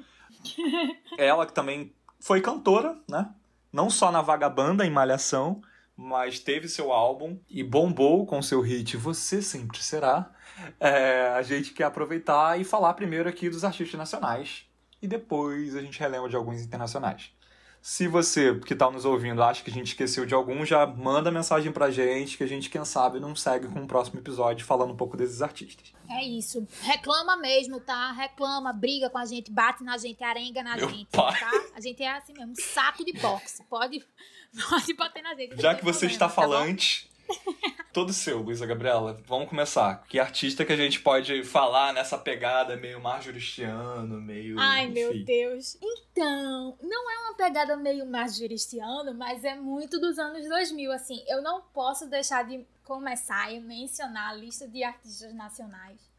Ela 1.17 1.45
que 1.45 1.53
também 1.53 1.93
foi 2.19 2.41
cantora, 2.41 2.97
né? 3.07 3.29
Não 3.71 3.89
só 3.89 4.11
na 4.11 4.21
Vagabanda, 4.21 4.85
em 4.85 4.89
Malhação, 4.89 5.61
mas 5.95 6.39
teve 6.39 6.67
seu 6.67 6.91
álbum 6.91 7.37
e 7.49 7.63
bombou 7.63 8.25
com 8.25 8.41
seu 8.41 8.61
hit 8.61 8.97
Você 8.97 9.41
Sempre 9.41 9.81
Será. 9.81 10.31
É, 10.79 11.33
a 11.35 11.41
gente 11.41 11.71
quer 11.71 11.85
aproveitar 11.85 12.59
e 12.59 12.63
falar 12.63 12.93
primeiro 12.93 13.27
aqui 13.29 13.49
dos 13.49 13.63
artistas 13.63 13.97
nacionais 13.97 14.65
e 15.01 15.07
depois 15.07 15.75
a 15.75 15.81
gente 15.81 15.99
relembra 15.99 16.29
de 16.29 16.35
alguns 16.35 16.61
internacionais. 16.61 17.31
Se 17.81 18.09
você 18.09 18.59
que 18.59 18.73
está 18.73 18.91
nos 18.91 19.05
ouvindo 19.05 19.41
acha 19.41 19.63
que 19.63 19.71
a 19.71 19.73
gente 19.73 19.87
esqueceu 19.87 20.25
de 20.25 20.33
algum, 20.33 20.65
já 20.65 20.85
manda 20.85 21.31
mensagem 21.31 21.71
pra 21.71 21.89
gente 21.89 22.37
que 22.37 22.43
a 22.43 22.47
gente, 22.47 22.69
quem 22.69 22.83
sabe, 22.83 23.21
não 23.21 23.33
segue 23.33 23.69
com 23.69 23.81
o 23.81 23.87
próximo 23.87 24.19
episódio 24.19 24.65
falando 24.65 24.91
um 24.91 24.97
pouco 24.97 25.15
desses 25.15 25.41
artistas. 25.41 25.93
É 26.09 26.21
isso. 26.21 26.67
Reclama 26.81 27.37
mesmo, 27.37 27.79
tá? 27.79 28.11
Reclama, 28.11 28.73
briga 28.73 29.09
com 29.09 29.17
a 29.17 29.25
gente, 29.25 29.49
bate 29.49 29.81
na 29.81 29.97
gente, 29.97 30.21
arenga 30.21 30.61
na 30.61 30.75
Meu 30.75 30.89
gente, 30.89 31.07
pai. 31.09 31.39
tá? 31.39 31.51
A 31.73 31.79
gente 31.79 32.03
é 32.03 32.11
assim 32.17 32.33
mesmo, 32.33 32.53
saco 32.59 33.05
de 33.05 33.13
boxe. 33.13 33.63
Pode, 33.69 34.05
pode 34.69 34.93
bater 34.95 35.23
na 35.23 35.33
gente. 35.35 35.61
Já 35.61 35.73
que 35.73 35.85
você 35.85 35.99
problema, 35.99 36.11
está 36.11 36.27
tá 36.27 36.33
falante, 36.33 37.09
todo 37.93 38.13
seu, 38.13 38.39
Luísa 38.41 38.65
Gabriela. 38.65 39.21
Vamos 39.25 39.49
começar. 39.49 40.03
Que 40.07 40.19
artista 40.19 40.65
que 40.65 40.73
a 40.73 40.77
gente 40.77 40.99
pode 40.99 41.43
falar 41.43 41.93
nessa 41.93 42.17
pegada 42.17 42.75
meio 42.75 42.99
marjoristiano, 43.01 44.21
meio. 44.21 44.59
Ai, 44.59 44.87
meu 44.87 45.11
enfim. 45.13 45.23
Deus. 45.25 45.77
Então, 45.81 46.77
não 46.81 47.11
é 47.11 47.19
uma 47.25 47.35
pegada 47.35 47.75
meio 47.77 48.05
majoristiano, 48.05 49.13
mas 49.13 49.43
é 49.43 49.55
muito 49.55 49.99
dos 49.99 50.17
anos 50.19 50.47
2000, 50.47 50.91
assim. 50.91 51.23
Eu 51.27 51.41
não 51.41 51.61
posso 51.73 52.07
deixar 52.07 52.43
de 52.43 52.65
começar 52.83 53.51
e 53.53 53.59
mencionar 53.59 54.31
a 54.31 54.33
lista 54.33 54.67
de 54.67 54.83
artistas 54.83 55.33
nacionais 55.33 56.09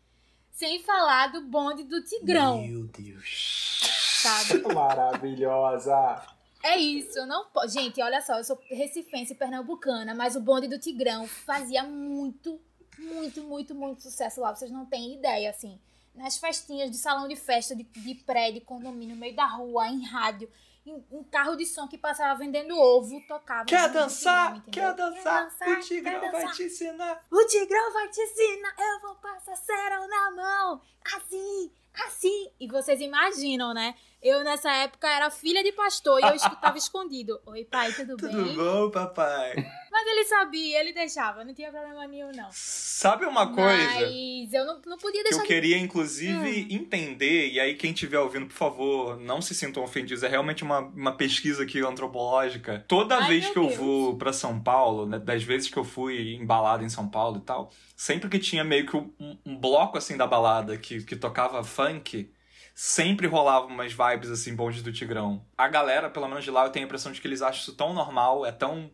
sem 0.60 0.82
falar 0.82 1.28
do 1.28 1.40
bonde 1.46 1.84
do 1.84 2.02
Tigrão, 2.04 2.60
Meu 2.60 2.84
Deus. 2.84 3.80
sabe? 4.22 4.60
Maravilhosa. 4.74 6.22
É 6.62 6.76
isso, 6.76 7.18
eu 7.18 7.26
não 7.26 7.46
posso. 7.46 7.68
Gente, 7.68 8.02
olha 8.02 8.20
só, 8.20 8.38
eu 8.38 8.44
sou 8.44 8.58
recifense 8.68 9.34
pernambucana, 9.34 10.14
mas 10.14 10.36
o 10.36 10.40
bonde 10.40 10.68
do 10.68 10.78
Tigrão 10.78 11.26
fazia 11.26 11.82
muito, 11.82 12.60
muito, 12.98 13.42
muito, 13.42 13.74
muito 13.74 14.02
sucesso 14.02 14.40
lá. 14.40 14.54
Vocês 14.54 14.70
não 14.70 14.84
têm 14.84 15.14
ideia, 15.14 15.50
assim. 15.50 15.80
Nas 16.14 16.36
festinhas 16.36 16.90
de 16.90 16.98
salão 16.98 17.28
de 17.28 17.36
festa, 17.36 17.74
de, 17.74 17.84
de 17.84 18.14
prédio, 18.16 18.60
condomínio, 18.62 19.14
no 19.14 19.20
meio 19.20 19.34
da 19.34 19.46
rua, 19.46 19.88
em 19.88 20.04
rádio, 20.04 20.50
em, 20.84 21.02
um 21.10 21.24
carro 21.24 21.56
de 21.56 21.64
som 21.64 21.86
que 21.88 21.96
passava 21.96 22.38
vendendo 22.38 22.76
ovo, 22.76 23.20
tocava. 23.26 23.64
Quer 23.64 23.88
dançar? 23.90 24.54
Tigrão? 24.54 24.70
Quer 24.70 24.94
dançar? 24.94 25.44
dançar? 25.44 25.68
O 25.68 25.80
Tigrão 25.80 26.20
Quer 26.20 26.30
vai 26.32 26.40
dançar? 26.42 26.56
te 26.56 26.62
ensinar. 26.64 27.26
O 27.30 27.46
Tigrão 27.46 27.92
vai 27.92 28.08
te 28.08 28.20
ensinar, 28.20 28.74
eu 28.78 29.00
vou 29.00 29.14
passar 29.16 29.56
cera 29.56 30.06
na 30.06 30.30
mão, 30.32 30.82
assim, 31.16 31.70
assim. 31.94 32.50
E 32.58 32.68
vocês 32.68 33.00
imaginam, 33.00 33.72
né? 33.74 33.94
Eu, 34.22 34.44
nessa 34.44 34.70
época, 34.70 35.08
era 35.08 35.30
filha 35.30 35.62
de 35.62 35.72
pastor 35.72 36.20
e 36.20 36.24
eu 36.24 36.34
escutava 36.34 36.76
escondido. 36.78 37.40
Oi, 37.46 37.64
pai, 37.64 37.92
tudo, 37.92 38.16
tudo 38.16 38.32
bem? 38.32 38.54
Tudo 38.54 38.64
bom, 38.64 38.90
papai? 38.90 39.54
Mas 40.00 40.06
ele 40.06 40.24
sabia, 40.24 40.80
ele 40.80 40.92
deixava, 40.94 41.44
não 41.44 41.52
tinha 41.52 41.70
problema 41.70 42.06
nenhum, 42.06 42.32
não. 42.32 42.48
Sabe 42.52 43.26
uma 43.26 43.54
coisa? 43.54 44.00
Mas 44.00 44.50
eu 44.50 44.64
não, 44.64 44.80
não 44.86 44.96
podia 44.96 45.22
deixar. 45.22 45.36
Que 45.36 45.42
eu 45.42 45.46
queria, 45.46 45.76
inclusive, 45.76 46.62
hum. 46.62 46.66
entender, 46.70 47.50
e 47.50 47.60
aí 47.60 47.74
quem 47.74 47.92
estiver 47.92 48.18
ouvindo, 48.18 48.46
por 48.46 48.54
favor, 48.54 49.20
não 49.20 49.42
se 49.42 49.54
sintam 49.54 49.84
ofendidos. 49.84 50.22
É 50.22 50.28
realmente 50.28 50.62
uma, 50.62 50.78
uma 50.78 51.12
pesquisa 51.12 51.64
aqui 51.64 51.80
antropológica. 51.80 52.82
Toda 52.88 53.18
Ai, 53.18 53.28
vez 53.28 53.50
que 53.50 53.58
eu 53.58 53.68
vou 53.68 54.16
para 54.16 54.32
São 54.32 54.58
Paulo, 54.58 55.04
né, 55.04 55.18
das 55.18 55.42
vezes 55.42 55.68
que 55.68 55.76
eu 55.76 55.84
fui 55.84 56.34
embalado 56.34 56.82
em 56.82 56.88
São 56.88 57.06
Paulo 57.06 57.36
e 57.36 57.42
tal, 57.42 57.70
sempre 57.94 58.30
que 58.30 58.38
tinha 58.38 58.64
meio 58.64 58.86
que 58.86 58.96
um, 58.96 59.12
um 59.44 59.54
bloco 59.54 59.98
assim 59.98 60.16
da 60.16 60.26
balada 60.26 60.78
que, 60.78 61.04
que 61.04 61.14
tocava 61.14 61.62
funk 61.62 62.32
sempre 62.74 63.26
rolava 63.26 63.66
umas 63.66 63.92
vibes 63.92 64.30
assim, 64.30 64.56
bonde 64.56 64.82
do 64.82 64.90
Tigrão. 64.90 65.44
A 65.58 65.68
galera, 65.68 66.08
pelo 66.08 66.26
menos 66.26 66.42
de 66.42 66.50
lá, 66.50 66.64
eu 66.64 66.70
tenho 66.70 66.86
a 66.86 66.88
impressão 66.88 67.12
de 67.12 67.20
que 67.20 67.28
eles 67.28 67.42
acham 67.42 67.60
isso 67.60 67.76
tão 67.76 67.92
normal, 67.92 68.46
é 68.46 68.52
tão 68.52 68.90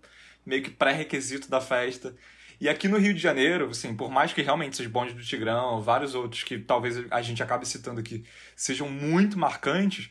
meio 0.47 0.63
que 0.63 0.71
pré-requisito 0.71 1.51
da 1.51 1.61
festa. 1.61 2.15
E 2.61 2.69
aqui 2.69 2.89
no 2.89 2.97
Rio 2.97 3.13
de 3.13 3.21
Janeiro, 3.21 3.69
assim, 3.71 3.95
por 3.95 4.11
mais 4.11 4.33
que 4.33 4.41
realmente 4.41 4.75
esses 4.75 4.87
bondes 4.87 5.15
do 5.15 5.23
Tigrão, 5.23 5.83
vários 5.83 6.15
outros 6.15 6.43
que 6.43 6.59
talvez 6.59 6.97
a 7.11 7.21
gente 7.21 7.43
acabe 7.43 7.69
citando 7.69 8.01
aqui, 8.01 8.25
sejam 8.55 8.89
muito 8.89 9.39
marcantes, 9.39 10.09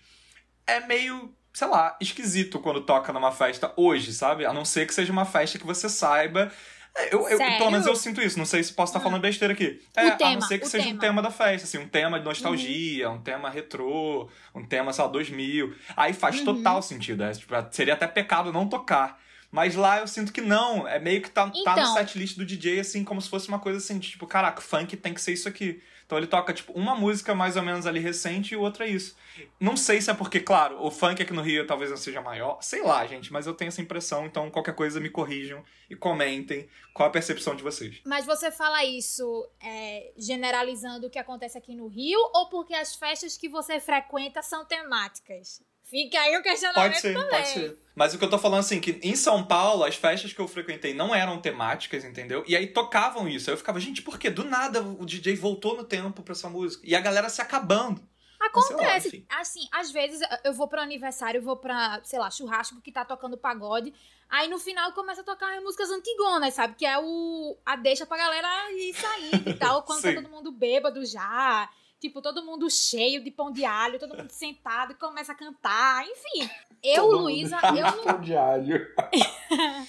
é 0.67 0.80
meio, 0.82 1.34
sei 1.52 1.67
lá, 1.67 1.98
esquisito 2.00 2.60
quando 2.60 2.82
toca 2.82 3.12
numa 3.12 3.32
festa 3.32 3.74
hoje, 3.76 4.13
sabe? 4.13 4.45
A 4.45 4.54
não 4.54 4.65
ser 4.65 4.86
que 4.86 4.93
seja 4.93 5.12
uma 5.12 5.26
festa 5.26 5.58
que 5.58 5.65
você 5.65 5.89
saiba 5.89 6.52
é, 6.98 7.13
eu, 7.13 7.28
eu, 7.28 7.38
pelo 7.38 7.71
menos 7.71 7.86
eu 7.86 7.95
sinto 7.95 8.21
isso, 8.21 8.38
não 8.38 8.45
sei 8.45 8.63
se 8.63 8.71
posso 8.71 8.91
estar 8.91 9.02
falando 9.02 9.21
besteira 9.21 9.54
aqui. 9.54 9.82
É, 9.93 10.12
tema, 10.12 10.32
a 10.32 10.34
não 10.36 10.41
ser 10.41 10.60
que 10.60 10.65
seja 10.65 10.86
tema. 10.86 10.95
um 10.95 11.00
tema 11.00 11.21
da 11.21 11.30
festa, 11.30 11.67
assim, 11.67 11.78
um 11.78 11.89
tema 11.89 12.17
de 12.17 12.24
nostalgia, 12.24 13.10
uhum. 13.10 13.15
um 13.17 13.21
tema 13.21 13.50
retrô, 13.50 14.30
um 14.54 14.65
tema, 14.65 14.93
sei 14.93 15.04
lá, 15.04 15.12
2000. 15.12 15.76
Aí 15.98 16.13
faz 16.13 16.39
uhum. 16.39 16.45
total 16.45 16.82
sentido, 16.82 17.24
é, 17.24 17.32
tipo, 17.34 17.54
seria 17.71 17.95
até 17.95 18.08
pecado 18.08 18.54
não 18.54 18.69
tocar. 18.69 19.21
Mas 19.56 19.74
lá 19.74 20.02
eu 20.02 20.08
sinto 20.08 20.34
que 20.34 20.41
não, 20.41 20.86
é 20.86 21.00
meio 21.00 21.22
que 21.22 21.30
tá, 21.30 21.48
então, 21.48 21.63
tá 21.63 21.76
no 21.78 21.82
então. 21.82 21.94
setlist 21.94 22.36
do 22.36 22.46
DJ, 22.46 22.82
assim, 22.82 23.06
como 23.06 23.22
se 23.22 23.30
fosse 23.30 23.48
uma 23.48 23.58
coisa 23.58 23.78
assim, 23.78 23.98
tipo, 24.00 24.28
caraca, 24.28 24.60
funk 24.60 24.98
tem 24.98 25.13
que 25.13 25.22
ser 25.22 25.32
isso 25.32 25.48
aqui. 25.48 25.82
Então 26.06 26.18
ele 26.18 26.28
toca, 26.28 26.54
tipo, 26.54 26.74
uma 26.74 26.94
música 26.94 27.34
mais 27.34 27.56
ou 27.56 27.63
menos 27.63 27.88
ali 27.88 28.02
recente 28.02 28.54
e 28.54 28.58
outra 28.58 28.86
é 28.86 28.89
isso. 28.89 29.15
Não 29.58 29.78
sei 29.78 30.02
se 30.02 30.12
é 30.12 30.13
porque, 30.13 30.41
claro, 30.41 30.84
o 30.84 30.91
funk 30.91 31.24
aqui 31.24 31.32
no 31.32 31.41
Rio 31.41 31.65
talvez 31.65 31.89
não 31.89 31.96
seja 31.96 32.22
maior. 32.22 32.58
Sei 32.62 32.84
lá, 32.84 33.08
gente, 33.08 33.32
mas 33.32 33.48
eu 33.48 33.54
tenho 33.54 33.70
essa 33.70 33.82
impressão. 33.82 34.26
Então, 34.26 34.52
qualquer 34.52 34.76
coisa 34.76 35.00
me 35.00 35.10
corrijam 35.10 35.63
e 35.89 35.96
comentem 35.96 36.68
qual 36.94 37.08
a 37.08 37.12
percepção 37.12 37.56
de 37.56 37.63
vocês. 37.63 38.02
Mas 38.06 38.26
você 38.26 38.52
fala 38.52 38.84
isso 38.84 39.50
é, 39.63 40.12
generalizando 40.18 41.08
o 41.08 41.10
que 41.10 41.18
acontece 41.18 41.58
aqui 41.58 41.74
no 41.74 41.88
Rio 41.88 42.20
ou 42.34 42.50
porque 42.50 42.74
as 42.74 42.94
festas 42.94 43.38
que 43.38 43.48
você 43.48 43.80
frequenta 43.80 44.41
são 44.41 44.65
temáticas? 44.65 45.63
Fica 45.86 46.19
aí 46.19 46.36
o 46.36 46.41
questionamento 46.41 46.91
Pode 46.93 47.02
ser, 47.02 47.13
também. 47.13 47.30
pode 47.30 47.48
ser. 47.48 47.80
Mas 47.95 48.13
o 48.13 48.17
que 48.17 48.26
eu 48.26 48.30
tô 48.30 48.39
falando 48.39 48.60
assim, 48.60 48.82
que 48.82 49.00
em 49.04 49.15
São 49.15 49.45
Paulo, 49.45 49.84
as 49.84 49.95
festas 49.95 50.34
que 50.34 50.39
eu 50.39 50.48
frequentei 50.48 50.93
não 50.93 51.13
eram 51.15 51.39
temáticas, 51.39 52.04
entendeu? 52.04 52.43
E 52.48 52.56
aí 52.56 52.67
tocavam 52.67 53.28
isso. 53.30 53.50
Aí 53.50 53.54
eu 53.54 53.58
ficava, 53.58 53.80
gente, 53.80 54.02
por 54.02 54.19
quê? 54.19 54.30
Do 54.30 54.43
nada 54.43 54.82
o 54.82 55.06
DJ 55.06 55.36
voltou 55.36 55.78
no 55.78 55.84
tempo 55.84 56.24
pra 56.24 56.34
essa 56.34 56.50
música. 56.50 56.84
E 56.86 56.95
a 56.95 57.00
galera 57.00 57.30
se 57.30 57.39
acabando. 57.39 58.02
Acontece. 58.39 59.26
Lá, 59.30 59.39
assim, 59.39 59.67
às 59.71 59.91
vezes 59.91 60.19
eu 60.43 60.54
vou 60.54 60.67
pra 60.67 60.82
aniversário, 60.82 61.38
eu 61.39 61.43
vou 61.43 61.56
pra, 61.56 62.02
sei 62.04 62.19
lá, 62.19 62.30
churrasco 62.30 62.82
que 62.82 62.91
tá 62.91 63.06
tocando 63.06 63.38
pagode. 63.38 63.93
Aí 64.30 64.48
no 64.48 64.60
final 64.60 64.91
começa 64.91 65.21
a 65.21 65.24
tocar 65.24 65.62
músicas 65.62 65.89
antigonas, 65.89 66.54
sabe? 66.54 66.76
Que 66.76 66.86
é 66.86 66.98
o. 67.00 67.58
a 67.65 67.76
deixa 67.76 68.06
pra 68.06 68.17
galera 68.17 68.71
ir 68.74 68.93
saindo 68.93 69.50
e 69.50 69.54
tal. 69.54 69.84
Quando 69.86 70.02
tá 70.02 70.13
todo 70.13 70.30
mundo 70.30 70.52
bêbado 70.52 71.06
já. 71.06 71.69
Tipo, 71.99 72.21
todo 72.21 72.43
mundo 72.43 72.69
cheio 72.69 73.23
de 73.23 73.31
pão 73.31 73.51
de 73.51 73.63
alho, 73.65 73.99
todo 73.99 74.17
mundo 74.17 74.29
sentado 74.29 74.91
e 74.91 74.95
começa 74.95 75.31
a 75.31 75.36
cantar. 75.36 76.05
Enfim, 76.05 76.49
eu, 76.84 77.08
Luísa. 77.08 77.58
Eu 77.75 78.03
Pão 78.03 78.21
de 78.21 78.36
alho. 78.36 78.88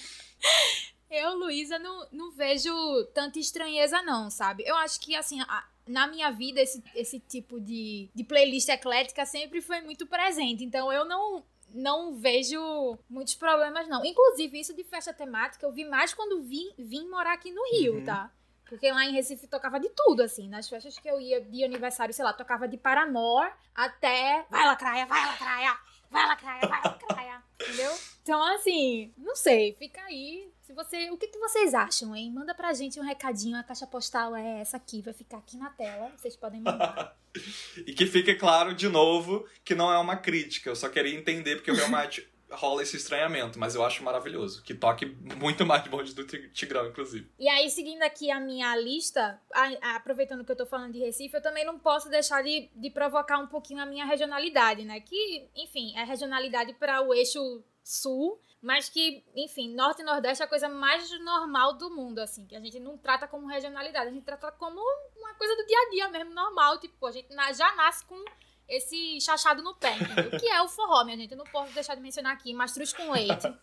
eu, 1.11 1.35
Luísa, 1.35 1.77
não, 1.77 2.07
não 2.11 2.31
vejo 2.31 2.71
tanta 3.13 3.39
estranheza, 3.39 4.01
não, 4.01 4.29
sabe? 4.29 4.63
Eu 4.65 4.75
acho 4.77 4.99
que, 4.99 5.15
assim, 5.15 5.41
a, 5.41 5.65
na 5.85 6.07
minha 6.07 6.31
vida, 6.31 6.61
esse, 6.61 6.83
esse 6.95 7.19
tipo 7.19 7.59
de, 7.59 8.09
de 8.15 8.23
playlist 8.23 8.69
eclética 8.69 9.25
sempre 9.25 9.61
foi 9.61 9.81
muito 9.81 10.07
presente. 10.07 10.63
Então, 10.63 10.91
eu 10.91 11.05
não, 11.05 11.43
não 11.73 12.15
vejo 12.15 12.97
muitos 13.09 13.35
problemas, 13.35 13.87
não. 13.87 14.03
Inclusive, 14.05 14.59
isso 14.59 14.73
de 14.73 14.83
festa 14.83 15.13
temática 15.13 15.65
eu 15.65 15.71
vi 15.71 15.85
mais 15.85 16.13
quando 16.13 16.41
vim, 16.41 16.71
vim 16.77 17.07
morar 17.07 17.33
aqui 17.33 17.51
no 17.51 17.63
Rio, 17.71 17.95
uhum. 17.95 18.05
tá? 18.05 18.31
Porque 18.69 18.91
lá 18.91 19.05
em 19.05 19.13
Recife 19.13 19.47
tocava 19.47 19.79
de 19.79 19.89
tudo, 19.89 20.21
assim. 20.21 20.49
Nas 20.49 20.67
festas 20.67 20.97
que 20.97 21.09
eu 21.09 21.19
ia 21.19 21.41
de 21.41 21.63
aniversário, 21.63 22.13
sei 22.13 22.23
lá, 22.23 22.33
tocava 22.33 22.67
de 22.67 22.77
Paramore 22.77 23.51
até. 23.73 24.45
Vai 24.49 24.65
lacraia, 24.65 25.05
vai 25.05 25.25
lacraia, 25.25 25.77
vai 26.09 26.27
lacraia, 26.27 26.67
vai 26.67 26.81
lacraia. 26.83 27.43
Entendeu? 27.61 27.97
Então, 28.21 28.43
assim, 28.55 29.13
não 29.17 29.35
sei, 29.35 29.73
fica 29.73 30.01
aí. 30.01 30.51
Se 30.61 30.73
você, 30.73 31.09
o 31.09 31.17
que, 31.17 31.27
que 31.27 31.39
vocês 31.39 31.73
acham, 31.73 32.15
hein? 32.15 32.31
Manda 32.31 32.53
pra 32.53 32.73
gente 32.73 32.99
um 32.99 33.03
recadinho, 33.03 33.57
a 33.57 33.63
caixa 33.63 33.87
postal 33.87 34.35
é 34.35 34.59
essa 34.59 34.75
aqui, 34.77 35.01
vai 35.01 35.13
ficar 35.13 35.37
aqui 35.37 35.57
na 35.57 35.69
tela, 35.69 36.11
vocês 36.15 36.35
podem 36.35 36.59
mandar. 36.59 37.15
e 37.87 37.93
que 37.93 38.05
fique 38.05 38.35
claro 38.35 38.75
de 38.75 38.89
novo 38.89 39.47
que 39.63 39.73
não 39.73 39.91
é 39.91 39.97
uma 39.97 40.17
crítica, 40.17 40.69
eu 40.69 40.75
só 40.75 40.89
queria 40.89 41.17
entender 41.17 41.55
porque 41.55 41.71
eu 41.71 41.75
realmente 41.75 42.27
rola 42.49 42.81
esse 42.81 42.95
estranhamento, 42.97 43.59
mas 43.59 43.75
eu 43.75 43.83
acho 43.83 44.03
maravilhoso. 44.03 44.63
Que 44.63 44.73
toque 44.73 45.05
muito 45.05 45.65
mais 45.65 45.83
de 45.83 45.89
bonde 45.89 46.13
do 46.13 46.25
Tigrão, 46.25 46.87
inclusive. 46.87 47.29
E 47.37 47.47
aí, 47.47 47.69
seguindo 47.69 48.01
aqui 48.03 48.31
a 48.31 48.39
minha 48.39 48.75
lista, 48.75 49.39
a, 49.53 49.63
a, 49.81 49.95
aproveitando 49.95 50.45
que 50.45 50.51
eu 50.51 50.55
tô 50.55 50.65
falando 50.65 50.93
de 50.93 50.99
Recife, 50.99 51.35
eu 51.35 51.41
também 51.41 51.65
não 51.65 51.77
posso 51.77 52.09
deixar 52.09 52.43
de, 52.43 52.69
de 52.75 52.89
provocar 52.89 53.37
um 53.39 53.47
pouquinho 53.47 53.81
a 53.81 53.85
minha 53.85 54.05
regionalidade, 54.05 54.85
né? 54.85 54.99
Que, 54.99 55.49
enfim, 55.55 55.95
é 55.97 56.03
regionalidade 56.03 56.73
para 56.73 57.01
o 57.01 57.13
eixo 57.13 57.63
sul, 57.83 58.41
mas 58.61 58.89
que, 58.89 59.23
enfim, 59.35 59.73
norte 59.73 60.01
e 60.01 60.05
nordeste 60.05 60.41
é 60.41 60.45
a 60.45 60.49
coisa 60.49 60.67
mais 60.67 61.09
normal 61.19 61.73
do 61.77 61.89
mundo, 61.89 62.19
assim, 62.19 62.45
que 62.45 62.55
a 62.55 62.59
gente 62.59 62.79
não 62.79 62.97
trata 62.97 63.27
como 63.27 63.47
regionalidade, 63.47 64.09
a 64.09 64.11
gente 64.11 64.25
trata 64.25 64.51
como 64.51 64.81
uma 65.15 65.33
coisa 65.35 65.55
do 65.55 65.65
dia 65.65 65.77
a 65.77 65.89
dia 65.91 66.09
mesmo, 66.09 66.33
normal, 66.33 66.79
tipo, 66.79 67.05
a 67.05 67.11
gente 67.11 67.29
já 67.55 67.75
nasce 67.75 68.05
com 68.05 68.21
esse 68.67 69.19
chachado 69.21 69.61
no 69.63 69.75
pé, 69.75 69.95
entendeu? 69.95 70.39
que 70.39 70.47
é 70.47 70.61
o 70.61 70.67
forró, 70.67 71.03
minha 71.03 71.17
gente. 71.17 71.31
Eu 71.31 71.37
não 71.37 71.45
posso 71.45 71.73
deixar 71.73 71.95
de 71.95 72.01
mencionar 72.01 72.33
aqui 72.33 72.53
mastruz 72.53 72.93
com 72.93 73.11
leite. 73.11 73.53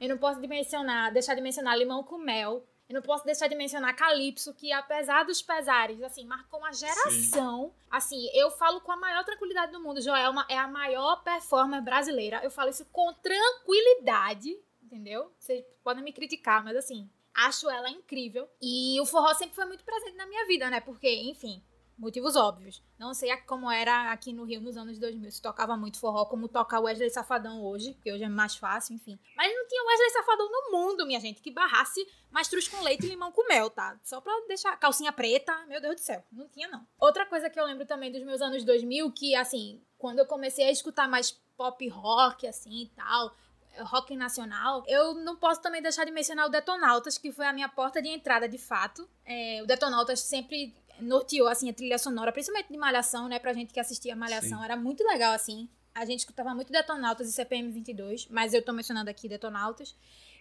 Eu 0.00 0.08
não 0.08 0.18
posso 0.18 0.40
deixar 0.40 1.34
de 1.34 1.40
mencionar 1.40 1.78
limão 1.78 2.02
com 2.02 2.18
mel. 2.18 2.66
Eu 2.88 2.94
não 2.94 3.02
posso 3.02 3.24
deixar 3.24 3.46
de 3.46 3.54
mencionar 3.54 3.94
Calypso, 3.94 4.52
que 4.52 4.72
apesar 4.72 5.24
dos 5.24 5.40
pesares, 5.40 6.02
assim, 6.02 6.24
marcou 6.24 6.58
uma 6.58 6.72
geração. 6.72 7.68
Sim. 7.68 7.72
Assim, 7.88 8.28
eu 8.34 8.50
falo 8.50 8.80
com 8.80 8.90
a 8.90 8.96
maior 8.96 9.24
tranquilidade 9.24 9.70
do 9.70 9.80
mundo. 9.80 10.00
Joelma 10.00 10.44
é 10.48 10.58
a 10.58 10.66
maior 10.66 11.22
performer 11.22 11.80
brasileira. 11.82 12.40
Eu 12.42 12.50
falo 12.50 12.68
isso 12.68 12.84
com 12.86 13.12
tranquilidade, 13.14 14.58
entendeu? 14.82 15.32
Vocês 15.38 15.64
podem 15.84 16.02
me 16.02 16.12
criticar, 16.12 16.64
mas 16.64 16.76
assim, 16.76 17.08
acho 17.32 17.70
ela 17.70 17.88
incrível. 17.88 18.48
E 18.60 19.00
o 19.00 19.06
forró 19.06 19.32
sempre 19.34 19.54
foi 19.54 19.66
muito 19.66 19.84
presente 19.84 20.16
na 20.16 20.26
minha 20.26 20.44
vida, 20.46 20.68
né? 20.68 20.80
Porque, 20.80 21.08
enfim, 21.14 21.62
motivos 22.00 22.34
óbvios. 22.34 22.82
Não 22.98 23.12
sei 23.12 23.36
como 23.46 23.70
era 23.70 24.10
aqui 24.10 24.32
no 24.32 24.44
Rio 24.44 24.60
nos 24.60 24.76
anos 24.76 24.98
2000, 24.98 25.30
se 25.30 25.42
tocava 25.42 25.76
muito 25.76 26.00
forró, 26.00 26.24
como 26.24 26.48
toca 26.48 26.80
Wesley 26.80 27.10
Safadão 27.10 27.62
hoje, 27.62 27.92
porque 27.92 28.10
hoje 28.10 28.24
é 28.24 28.28
mais 28.28 28.56
fácil, 28.56 28.94
enfim. 28.94 29.18
Mas 29.36 29.52
não 29.54 29.68
tinha 29.68 29.84
Wesley 29.84 30.10
Safadão 30.10 30.50
no 30.50 30.72
mundo, 30.72 31.06
minha 31.06 31.20
gente, 31.20 31.42
que 31.42 31.50
barrasse 31.50 32.04
mastruz 32.30 32.66
com 32.66 32.82
leite 32.82 33.06
e 33.06 33.10
limão 33.10 33.30
com 33.30 33.46
mel, 33.46 33.68
tá? 33.68 33.98
Só 34.02 34.20
pra 34.20 34.32
deixar 34.48 34.76
calcinha 34.78 35.12
preta, 35.12 35.54
meu 35.66 35.80
Deus 35.80 35.96
do 35.96 36.00
céu, 36.00 36.24
não 36.32 36.48
tinha 36.48 36.68
não. 36.68 36.86
Outra 36.98 37.26
coisa 37.26 37.50
que 37.50 37.60
eu 37.60 37.66
lembro 37.66 37.86
também 37.86 38.10
dos 38.10 38.22
meus 38.22 38.40
anos 38.40 38.64
2000, 38.64 39.12
que 39.12 39.36
assim, 39.36 39.82
quando 39.98 40.20
eu 40.20 40.26
comecei 40.26 40.64
a 40.64 40.70
escutar 40.70 41.06
mais 41.06 41.32
pop 41.56 41.86
rock, 41.88 42.46
assim 42.46 42.84
e 42.84 42.88
tal, 42.88 43.36
rock 43.80 44.16
nacional, 44.16 44.82
eu 44.86 45.14
não 45.14 45.36
posso 45.36 45.60
também 45.60 45.82
deixar 45.82 46.04
de 46.04 46.10
mencionar 46.10 46.46
o 46.46 46.50
Detonautas, 46.50 47.18
que 47.18 47.30
foi 47.30 47.46
a 47.46 47.52
minha 47.52 47.68
porta 47.68 48.00
de 48.00 48.08
entrada 48.08 48.48
de 48.48 48.58
fato. 48.58 49.08
É, 49.24 49.60
o 49.62 49.66
Detonautas 49.66 50.20
sempre 50.20 50.74
norteou, 51.00 51.48
assim, 51.48 51.68
a 51.70 51.72
trilha 51.72 51.98
sonora, 51.98 52.32
principalmente 52.32 52.70
de 52.72 52.78
Malhação, 52.78 53.28
né? 53.28 53.38
Pra 53.38 53.52
gente 53.52 53.72
que 53.72 53.80
assistia 53.80 54.14
Malhação, 54.16 54.58
Sim. 54.58 54.64
era 54.64 54.76
muito 54.76 55.02
legal, 55.04 55.32
assim. 55.32 55.68
A 55.94 56.04
gente 56.04 56.20
escutava 56.20 56.54
muito 56.54 56.72
Detonautas 56.72 57.28
e 57.28 57.32
CPM 57.32 57.70
22, 57.70 58.28
mas 58.30 58.54
eu 58.54 58.62
tô 58.62 58.72
mencionando 58.72 59.10
aqui 59.10 59.28
Detonautas. 59.28 59.94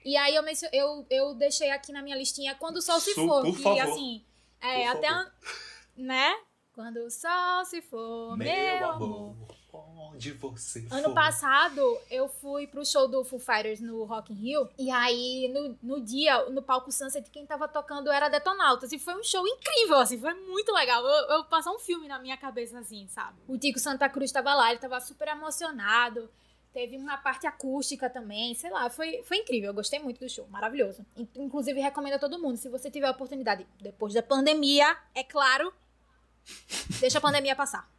E 0.06 0.15
aí 0.15 0.36
eu, 0.36 0.43
mencio, 0.43 0.69
eu, 0.72 1.06
eu 1.10 1.34
deixei 1.34 1.72
aqui 1.72 1.91
na 1.91 2.02
minha 2.02 2.15
listinha 2.15 2.56
Quando 2.56 2.78
o 2.78 2.82
Sol 2.82 3.00
Se 3.00 3.13
For, 3.15 3.43
que, 3.43 3.62
favor. 3.62 3.82
assim, 3.82 4.24
é, 4.62 4.84
por 4.84 4.98
até, 4.98 5.10
favor. 5.10 5.32
né? 5.98 6.36
Quando 6.74 6.98
o 6.98 7.12
sol 7.12 7.65
se 7.65 7.82
for, 7.82 8.38
meu, 8.38 8.48
meu 8.48 8.89
amor. 8.89 8.93
amor 8.93 9.36
onde 10.13 10.32
você 10.34 10.88
Ano 10.91 11.04
for. 11.06 11.13
passado, 11.13 11.82
eu 12.10 12.28
fui 12.28 12.67
pro 12.67 12.86
show 12.86 13.08
do 13.08 13.24
Foo 13.24 13.39
Fighters 13.39 13.80
no 13.80 14.04
Rock 14.04 14.34
in 14.34 14.36
Rio. 14.36 14.69
E 14.78 14.89
aí, 14.91 15.52
no, 15.54 15.78
no 15.82 16.02
dia, 16.02 16.50
no 16.50 16.62
palco 16.62 16.91
Sunset, 16.91 17.30
quem 17.30 17.45
tava 17.45 17.67
tocando 17.67 18.12
era 18.12 18.30
Detonautas. 18.30 18.91
E 18.91 19.00
foi 19.00 19.15
um 19.15 19.24
show 19.24 19.45
incrível, 19.48 19.98
assim, 20.00 20.19
foi 20.19 20.34
muito 20.34 20.72
legal. 20.74 21.04
Eu, 21.06 21.38
eu 21.38 21.43
passei 21.45 21.72
um 21.72 21.80
filme 21.80 22.08
na 22.08 22.19
minha 22.19 22.38
cabeça, 22.38 22.80
assim, 22.80 23.08
sabe? 23.08 23.38
O 23.48 23.58
Tico 23.58 23.80
Santa 23.80 24.08
Cruz 24.10 24.32
tava 24.32 24.54
lá, 24.54 24.69
ele 24.72 24.80
tava 24.80 25.00
super 25.00 25.28
emocionado. 25.28 26.30
Teve 26.72 26.98
uma 26.98 27.17
parte 27.17 27.48
acústica 27.48 28.10
também, 28.10 28.54
sei 28.54 28.69
lá, 28.69 28.89
foi, 28.91 29.24
foi 29.24 29.38
incrível. 29.38 29.69
Eu 29.69 29.74
gostei 29.74 30.00
muito 30.00 30.19
do 30.19 30.30
show, 30.30 30.48
maravilhoso. 30.50 31.04
Inclusive, 31.36 31.80
recomendo 31.82 32.13
a 32.13 32.19
todo 32.19 32.38
mundo, 32.39 32.58
se 32.58 32.69
você 32.69 32.91
tiver 32.91 33.08
a 33.08 33.12
oportunidade, 33.12 33.65
depois 33.82 34.13
da 34.13 34.22
pandemia, 34.22 34.95
é 35.15 35.24
claro, 35.24 35.74
deixa 37.02 37.17
a 37.17 37.22
pandemia 37.22 37.56
passar 37.56 37.89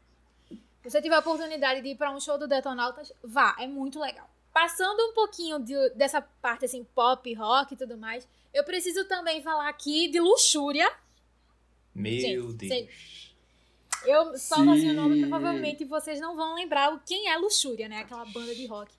você 0.89 1.03
tiver 1.03 1.15
a 1.17 1.21
oportunidade 1.21 1.81
de 1.83 1.89
ir 1.89 1.97
pra 1.97 2.11
um 2.11 2.21
show 2.21 2.39
do 2.39 2.49
Detonautas, 2.49 3.13
vá, 3.23 3.55
é 3.59 3.67
muito 3.67 3.99
legal. 4.01 4.29
Passando 4.53 4.99
um 5.11 5.13
pouquinho 5.15 5.59
de- 5.61 5.91
dessa 5.91 6.21
parte 6.21 6.65
assim, 6.65 6.83
pop, 6.95 7.33
rock 7.35 7.75
e 7.75 7.77
tudo 7.77 7.97
mais, 7.97 8.27
eu 8.53 8.65
preciso 8.65 9.05
também 9.07 9.43
falar 9.43 9.69
aqui 9.69 10.09
de 10.09 10.19
Luxúria. 10.19 10.91
Meu 11.95 12.21
Gente, 12.21 12.53
Deus. 12.55 12.69
cê- 12.69 12.89
Eu 14.07 14.39
falo 14.39 14.71
assim 14.73 14.91
o 14.91 14.95
nome, 14.95 15.21
provavelmente 15.29 15.85
vocês 15.85 16.19
não 16.21 16.35
vão 16.35 16.55
lembrar 16.55 16.93
o- 16.95 17.01
quem 17.01 17.29
é 17.29 17.37
Luxúria, 17.37 17.87
né? 17.89 17.99
Aquela 17.99 18.25
banda 18.25 18.55
de 18.55 18.67
rock. 18.67 18.91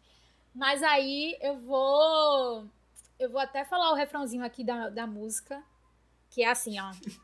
Mas 0.54 0.84
aí 0.84 1.36
eu 1.42 1.58
vou. 1.58 2.66
Eu 3.20 3.30
vou 3.32 3.40
até 3.42 3.66
falar 3.66 3.92
o 3.92 3.96
refrãozinho 3.96 4.44
aqui 4.44 4.64
da, 4.64 4.90
da 4.90 5.08
música, 5.08 5.64
que 6.30 6.44
é 6.44 6.50
assim, 6.50 6.80
ó. 6.80 6.92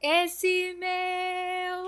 Esse 0.00 0.74
meu 0.74 1.86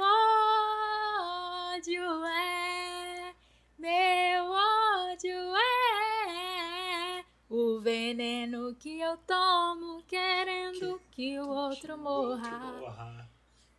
ódio 1.85 2.25
é. 2.25 3.35
Meu 3.77 4.51
ódio 4.51 5.37
é. 5.55 7.25
O 7.51 7.79
veneno 7.79 8.75
que 8.77 8.99
eu 9.01 9.19
tomo 9.19 10.03
querendo 10.05 10.99
que 11.11 11.39
o 11.39 11.47
outro 11.47 11.99
morra. 11.99 12.73
Porra. 12.81 13.31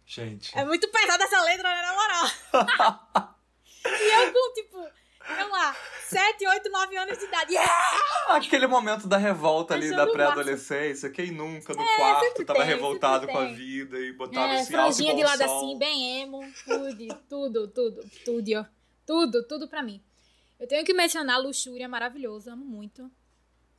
Gente. 0.05 0.55
É 0.55 0.63
muito 0.63 0.87
pesada 0.89 1.23
essa 1.23 1.41
letra, 1.41 1.67
né, 1.67 1.81
na 1.81 1.93
moral. 1.93 3.33
e 3.85 4.13
eu 4.13 4.31
com, 4.31 4.53
tipo, 4.53 4.87
sei 5.27 5.49
lá, 5.49 5.75
7, 6.07 6.47
8, 6.47 6.69
9 6.69 6.97
anos 6.97 7.17
de 7.17 7.25
idade. 7.25 7.53
Yeah! 7.53 8.35
Aquele 8.35 8.67
momento 8.67 9.07
da 9.07 9.17
revolta 9.17 9.73
ali 9.73 9.87
Achando 9.87 10.05
da 10.05 10.11
pré-adolescência, 10.11 11.09
quem 11.09 11.31
nunca 11.31 11.73
no 11.73 11.83
quarto 11.95 12.25
sempre 12.25 12.45
tava 12.45 12.59
tem, 12.59 12.67
revoltado 12.67 13.27
com 13.27 13.37
a 13.37 13.45
vida 13.45 13.97
e 13.99 14.13
botava 14.13 14.53
É, 14.53 14.61
esse 14.61 14.71
franjinha 14.71 15.11
alto 15.11 15.17
de 15.19 15.23
lado 15.25 15.43
som. 15.43 15.57
assim, 15.57 15.77
bem 15.77 16.21
emo, 16.21 16.41
tudo, 16.65 17.07
tudo, 17.29 17.67
tudo, 17.67 18.09
tudo, 18.23 18.51
ó. 18.55 18.65
tudo, 19.05 19.47
tudo 19.47 19.67
pra 19.67 19.81
mim. 19.83 20.01
Eu 20.59 20.67
tenho 20.67 20.85
que 20.85 20.93
mencionar 20.93 21.39
Luxúria, 21.41 21.87
maravilhoso, 21.89 22.49
amo 22.49 22.65
muito. 22.65 23.09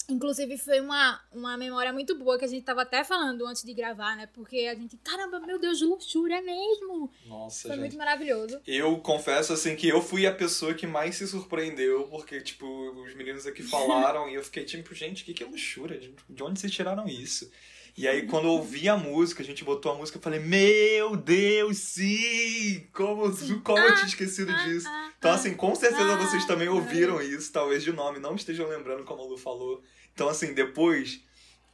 Inclusive, 0.09 0.57
foi 0.57 0.81
uma, 0.81 1.21
uma 1.33 1.57
memória 1.57 1.93
muito 1.93 2.17
boa 2.17 2.39
que 2.39 2.45
a 2.45 2.49
gente 2.49 2.65
tava 2.65 2.83
até 2.83 3.03
falando 3.03 3.45
antes 3.45 3.65
de 3.65 3.75
gravar, 3.75 4.17
né? 4.17 4.29
Porque 4.33 4.61
a 4.71 4.75
gente, 4.75 4.97
caramba, 4.99 5.41
meu 5.41 5.59
Deus, 5.59 5.81
Luxúria 5.81 6.41
mesmo! 6.43 7.11
Nossa, 7.27 7.63
Foi 7.63 7.71
gente. 7.73 7.81
muito 7.81 7.97
maravilhoso. 7.97 8.61
Eu 8.67 8.97
confesso, 8.99 9.53
assim, 9.53 9.75
que 9.75 9.89
eu 9.89 10.01
fui 10.01 10.25
a 10.27 10.33
pessoa 10.33 10.75
que 10.75 10.87
mais 10.87 11.17
se 11.17 11.27
surpreendeu, 11.27 12.05
porque, 12.09 12.41
tipo, 12.41 12.67
os 13.03 13.15
meninos 13.15 13.47
aqui 13.47 13.63
falaram 13.65 14.29
e 14.29 14.35
eu 14.35 14.45
fiquei 14.45 14.65
tipo, 14.65 14.95
gente, 14.95 15.23
o 15.23 15.27
que, 15.27 15.35
que 15.35 15.43
é 15.43 15.47
luxúria? 15.47 15.99
De 15.99 16.15
de 16.29 16.43
onde 16.43 16.61
vocês 16.61 16.73
tiraram 16.73 17.09
isso? 17.09 17.51
E 17.97 18.07
aí, 18.07 18.27
quando 18.29 18.47
eu 18.47 18.53
ouvi 18.53 18.89
a 18.89 18.97
música, 18.97 19.43
a 19.43 19.47
gente 19.47 19.65
botou 19.65 19.93
a 19.93 19.95
música, 19.95 20.19
eu 20.19 20.23
falei, 20.23 20.39
meu 20.39 21.17
Deus, 21.17 21.79
sim! 21.79 22.87
Como, 22.93 23.23
como 23.63 23.79
eu 23.79 23.95
tinha 23.95 24.07
esquecido 24.07 24.55
disso? 24.65 24.87
Ah, 24.89 25.13
Então, 25.19 25.31
ah, 25.31 25.35
assim, 25.35 25.55
com 25.55 25.75
certeza 25.75 26.13
ah, 26.13 26.17
vocês 26.17 26.45
também 26.45 26.69
ah. 26.69 26.73
ouviram 26.73 27.21
isso, 27.21 27.51
talvez 27.51 27.83
de 27.83 27.93
nome, 27.93 28.19
não 28.19 28.35
estejam 28.35 28.69
lembrando 28.69 29.05
como 29.05 29.23
a 29.23 29.27
Lu 29.27 29.37
falou. 29.37 29.83
Então, 30.17 30.31
assim, 30.31 30.55
depois, 30.55 31.21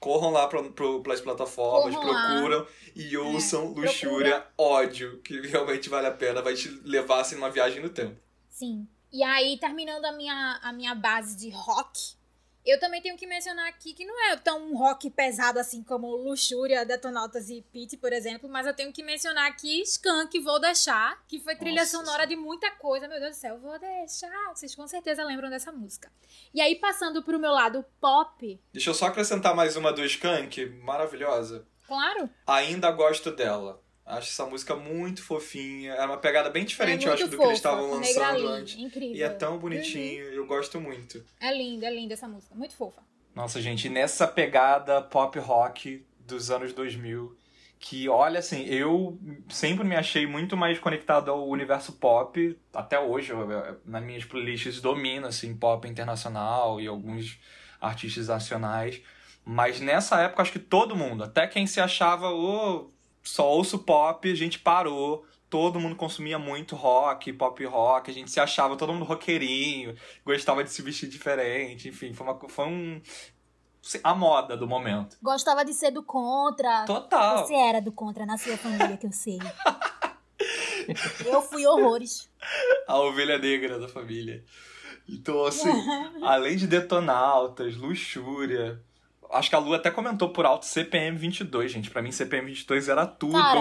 corram 0.01 0.31
lá 0.31 0.49
pra, 0.49 0.65
pro, 0.65 1.01
pras 1.01 1.21
plataformas, 1.21 1.95
Corram 1.95 2.11
lá. 2.11 2.25
É, 2.25 2.41
procuram 2.41 2.67
e 2.97 3.17
ouçam 3.17 3.73
Luxúria 3.73 4.45
Ódio, 4.59 5.21
que 5.23 5.41
realmente 5.47 5.89
vale 5.89 6.09
a 6.09 6.11
pena, 6.11 6.43
vai 6.43 6.55
te 6.55 6.69
levar, 6.85 7.21
assim, 7.21 7.37
numa 7.37 7.51
viagem 7.51 7.81
no 7.81 7.89
tempo. 7.89 8.21
Sim. 8.51 8.89
E 9.13 9.23
aí, 9.23 9.57
terminando 9.59 10.05
a 10.07 10.11
minha, 10.11 10.59
a 10.61 10.73
minha 10.73 10.93
base 10.93 11.37
de 11.37 11.51
rock, 11.51 12.15
eu 12.65 12.79
também 12.79 13.03
tenho 13.03 13.17
que 13.17 13.27
mencionar 13.27 13.69
aqui 13.69 13.93
que 13.93 14.05
não 14.05 14.31
é 14.31 14.37
tão 14.37 14.71
um 14.71 14.77
rock 14.77 15.11
pesado 15.11 15.59
assim 15.59 15.83
como 15.83 16.15
Luxúria, 16.15 16.85
Detonautas 16.85 17.51
e 17.51 17.63
Pete, 17.73 17.97
por 17.97 18.13
exemplo, 18.13 18.49
mas 18.49 18.67
eu 18.67 18.75
tenho 18.75 18.93
que 18.93 19.03
mencionar 19.03 19.51
aqui 19.51 19.83
Skank, 19.83 20.39
Vou 20.41 20.61
Deixar, 20.61 21.21
que 21.27 21.41
foi 21.41 21.57
trilha 21.57 21.81
Nossa 21.83 21.97
sonora 21.99 22.27
de 22.27 22.37
muita 22.37 22.71
coisa. 22.73 23.09
Meu 23.09 23.19
Deus 23.19 23.37
do 23.37 23.41
céu, 23.41 23.59
Vou 23.59 23.79
Deixar. 23.79 24.49
Vocês 24.55 24.75
com 24.75 24.87
certeza 24.87 25.25
lembram 25.25 25.51
dessa 25.51 25.73
música. 25.73 26.11
E 26.55 26.61
aí, 26.61 26.77
passando 26.77 27.23
pro 27.23 27.39
meu 27.39 27.51
lado 27.51 27.85
pop, 28.01 28.61
Deixa 28.73 28.91
eu 28.91 28.95
só 28.95 29.07
acrescentar 29.07 29.55
mais 29.55 29.77
uma 29.77 29.93
do 29.93 30.05
Skank, 30.05 30.67
maravilhosa. 30.83 31.67
claro, 31.87 32.31
Ainda 32.47 32.91
gosto 32.93 33.33
dela. 33.33 33.82
Acho 34.05 34.29
essa 34.31 34.45
música 34.47 34.75
muito 34.75 35.23
fofinha. 35.23 35.93
Era 35.93 36.07
uma 36.07 36.19
pegada 36.19 36.51
bem 36.51 36.65
diferente, 36.65 37.05
é 37.07 37.09
eu 37.09 37.13
acho, 37.13 37.23
muito 37.23 37.37
do 37.37 37.41
que 37.41 37.47
eles 37.47 37.61
fofa, 37.61 37.77
estavam 37.77 37.91
lançando 37.99 38.49
antes. 38.49 38.79
Incrível. 38.79 39.17
E 39.17 39.23
é 39.23 39.29
tão 39.29 39.59
bonitinho, 39.59 40.25
eu 40.25 40.47
gosto 40.47 40.81
muito. 40.81 41.25
É 41.41 41.57
linda, 41.57 41.87
é 41.87 41.91
linda 41.95 42.15
essa 42.15 42.27
música. 42.27 42.55
Muito 42.55 42.75
fofa. 42.75 43.03
Nossa, 43.35 43.63
gente, 43.63 43.89
nessa 43.89 44.27
pegada 44.27 45.01
pop 45.01 45.39
rock 45.39 46.05
dos 46.19 46.51
anos 46.51 46.73
2000, 46.73 47.37
que 47.79 48.09
olha 48.09 48.41
assim, 48.41 48.65
eu 48.67 49.19
sempre 49.49 49.85
me 49.85 49.97
achei 49.97 50.27
muito 50.27 50.57
mais 50.57 50.79
conectado 50.79 51.31
ao 51.31 51.49
universo 51.49 51.93
pop, 51.95 52.59
até 52.75 52.99
hoje, 53.01 53.31
eu- 53.33 53.81
nas 53.85 54.03
minhas 54.05 54.25
playlists 54.25 54.81
domina 54.81 55.29
assim 55.29 55.55
pop 55.57 55.89
internacional 55.89 56.81
e 56.81 56.87
alguns 56.87 57.39
artistas 57.81 58.29
nacionais, 58.29 59.01
mas 59.45 59.81
nessa 59.81 60.21
época 60.21 60.43
acho 60.43 60.53
que 60.53 60.59
todo 60.59 60.95
mundo, 60.95 61.25
até 61.25 61.47
quem 61.47 61.67
se 61.67 61.81
achava 61.81 62.31
o 62.31 62.93
só 63.23 63.49
ouço 63.49 63.79
pop, 63.79 64.31
a 64.31 64.35
gente 64.35 64.59
parou. 64.59 65.25
Todo 65.49 65.79
mundo 65.79 65.95
consumia 65.95 66.39
muito 66.39 66.75
rock, 66.75 67.31
pop 67.33 67.63
rock, 67.67 68.11
a 68.11 68.15
gente 68.15 68.31
se 68.31 68.41
achava 68.41 68.75
todo 68.75 68.93
mundo 68.93 69.05
roqueirinho, 69.05 69.95
gostava 70.25 70.65
de 70.65 70.71
se 70.71 70.81
vestir 70.81 71.11
diferente, 71.11 71.91
enfim, 71.91 72.15
foi, 72.15 72.27
uma, 72.27 72.49
foi 72.49 72.67
um. 72.67 73.03
a 74.03 74.15
moda 74.15 74.57
do 74.57 74.67
momento. 74.67 75.19
Gostava 75.23 75.63
de 75.63 75.75
ser 75.75 75.91
do 75.91 76.03
contra. 76.03 76.87
Total. 76.87 77.47
Você 77.47 77.55
era 77.55 77.83
do 77.83 77.93
contra 77.93 78.25
na 78.25 78.39
sua 78.39 78.57
família, 78.57 78.97
que 78.97 79.07
eu 79.07 79.13
sei. 79.13 79.39
eu 81.27 81.43
fui 81.43 81.67
horrores. 81.67 82.31
A 82.89 82.99
ovelha 82.99 83.39
negra 83.39 83.79
da 83.79 83.89
família. 83.89 84.43
Então, 85.09 85.45
assim, 85.45 85.69
além 86.23 86.57
de 86.57 86.67
detonautas, 86.67 87.77
luxúria. 87.77 88.83
Acho 89.33 89.49
que 89.51 89.57
a 89.57 89.59
Lu 89.59 89.75
até 89.75 89.91
comentou 89.91 90.29
por 90.31 90.45
alto 90.47 90.67
CPM 90.67 91.17
22, 91.17 91.73
gente. 91.73 91.91
Pra 91.91 92.03
mim, 92.03 92.13
CPM 92.13 92.47
22 92.49 92.89
era 92.89 93.07
tudo. 93.07 93.33
Cara, 93.33 93.61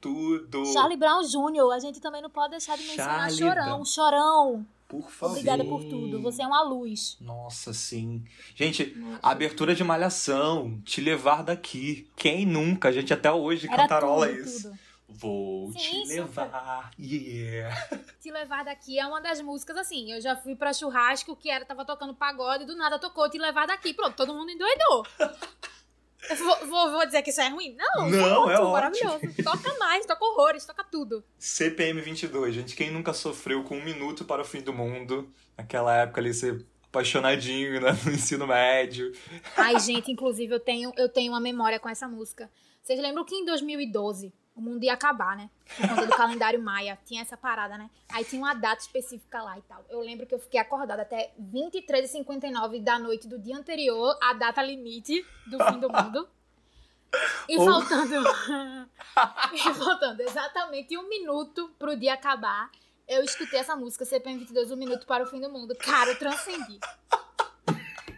tudo. 0.00 0.66
Charlie 0.72 0.98
Brown 0.98 1.22
Jr., 1.22 1.72
a 1.74 1.78
gente 1.78 2.00
também 2.00 2.20
não 2.20 2.28
pode 2.30 2.50
deixar 2.50 2.76
de 2.76 2.82
mencionar 2.84 3.30
Charlie 3.30 3.38
Chorão. 3.38 3.64
Brown. 3.64 3.84
Chorão, 3.84 4.66
Por 4.88 5.10
favor. 5.10 5.32
obrigada 5.32 5.64
por 5.64 5.82
tudo. 5.84 6.20
Você 6.20 6.42
é 6.42 6.46
uma 6.46 6.62
luz. 6.62 7.16
Nossa, 7.20 7.72
sim. 7.72 8.22
Gente, 8.54 8.94
a 9.22 9.30
abertura 9.30 9.74
de 9.74 9.82
Malhação, 9.82 10.78
Te 10.84 11.00
Levar 11.00 11.42
Daqui. 11.42 12.06
Quem 12.16 12.44
nunca? 12.44 12.88
A 12.88 12.92
gente 12.92 13.12
até 13.14 13.32
hoje 13.32 13.66
Era 13.66 13.76
cantarola 13.82 14.26
tudo, 14.28 14.40
isso. 14.40 14.68
tudo. 14.70 14.78
Vou 15.08 15.70
Sim, 15.72 15.78
te 15.78 16.06
super. 16.08 16.42
levar. 16.42 16.90
Yeah. 16.98 17.74
Te 18.20 18.30
Levar 18.30 18.64
Daqui 18.64 18.98
é 18.98 19.06
uma 19.06 19.20
das 19.20 19.40
músicas, 19.40 19.76
assim, 19.76 20.10
eu 20.12 20.20
já 20.20 20.34
fui 20.34 20.56
pra 20.56 20.72
churrasco 20.72 21.36
que 21.36 21.50
era, 21.50 21.64
tava 21.64 21.84
tocando 21.84 22.14
pagode, 22.14 22.64
do 22.64 22.74
nada 22.74 22.98
tocou 22.98 23.28
Te 23.30 23.38
Levar 23.38 23.66
Daqui. 23.66 23.92
Pronto, 23.92 24.16
todo 24.16 24.32
mundo 24.34 24.50
endoidou. 24.50 25.06
Vou, 26.38 26.66
vou, 26.66 26.90
vou 26.92 27.04
dizer 27.06 27.20
que 27.20 27.28
isso 27.30 27.40
é 27.42 27.48
ruim? 27.48 27.76
Não, 27.76 28.08
Não, 28.08 28.50
é 28.50 28.54
ótimo. 28.56 28.72
maravilhoso. 28.72 29.20
Toca 29.44 29.78
mais, 29.78 30.06
toca 30.06 30.24
horrores, 30.24 30.64
toca 30.64 30.82
tudo. 30.82 31.22
CPM 31.38 32.00
22, 32.00 32.54
gente. 32.54 32.74
Quem 32.74 32.90
nunca 32.90 33.12
sofreu 33.12 33.62
com 33.62 33.76
um 33.76 33.84
minuto 33.84 34.24
para 34.24 34.40
o 34.40 34.44
fim 34.44 34.62
do 34.62 34.72
mundo? 34.72 35.30
Naquela 35.56 35.94
época 35.94 36.22
ali, 36.22 36.32
ser 36.32 36.64
apaixonadinho 36.88 37.78
né, 37.80 37.90
no 38.06 38.12
ensino 38.12 38.46
médio. 38.46 39.12
Ai, 39.54 39.78
gente, 39.78 40.10
inclusive 40.10 40.54
eu 40.54 40.60
tenho, 40.60 40.92
eu 40.96 41.10
tenho 41.10 41.30
uma 41.32 41.40
memória 41.40 41.78
com 41.78 41.90
essa 41.90 42.08
música. 42.08 42.50
Vocês 42.82 42.98
lembram 42.98 43.24
que 43.24 43.34
em 43.34 43.44
2012 43.44 44.32
o 44.54 44.60
mundo 44.60 44.84
ia 44.84 44.92
acabar, 44.92 45.36
né? 45.36 45.50
Por 45.76 45.88
conta 45.88 46.06
do 46.06 46.16
calendário 46.16 46.62
Maia. 46.62 46.98
Tinha 47.04 47.22
essa 47.22 47.36
parada, 47.36 47.76
né? 47.76 47.90
Aí 48.12 48.24
tinha 48.24 48.40
uma 48.40 48.54
data 48.54 48.80
específica 48.82 49.42
lá 49.42 49.58
e 49.58 49.62
tal. 49.62 49.84
Eu 49.88 50.00
lembro 50.00 50.26
que 50.26 50.34
eu 50.34 50.38
fiquei 50.38 50.60
acordada 50.60 51.02
até 51.02 51.32
23h59 51.40 52.82
da 52.82 52.98
noite 52.98 53.26
do 53.26 53.38
dia 53.38 53.56
anterior, 53.56 54.16
a 54.22 54.32
data 54.32 54.62
limite 54.62 55.26
do 55.46 55.58
fim 55.64 55.80
do 55.80 55.90
mundo. 55.90 56.28
E 57.48 57.56
faltando. 57.56 58.14
e 59.52 59.58
faltando 59.74 60.22
exatamente 60.22 60.96
um 60.96 61.08
minuto 61.08 61.68
pro 61.78 61.96
dia 61.96 62.14
acabar, 62.14 62.70
eu 63.08 63.22
escutei 63.22 63.58
essa 63.58 63.74
música 63.74 64.04
CPM 64.04 64.38
22, 64.38 64.70
um 64.70 64.76
minuto 64.76 65.06
para 65.06 65.24
o 65.24 65.26
fim 65.26 65.40
do 65.40 65.50
mundo. 65.50 65.74
Cara, 65.76 66.10
eu 66.10 66.18
transcendi. 66.18 66.78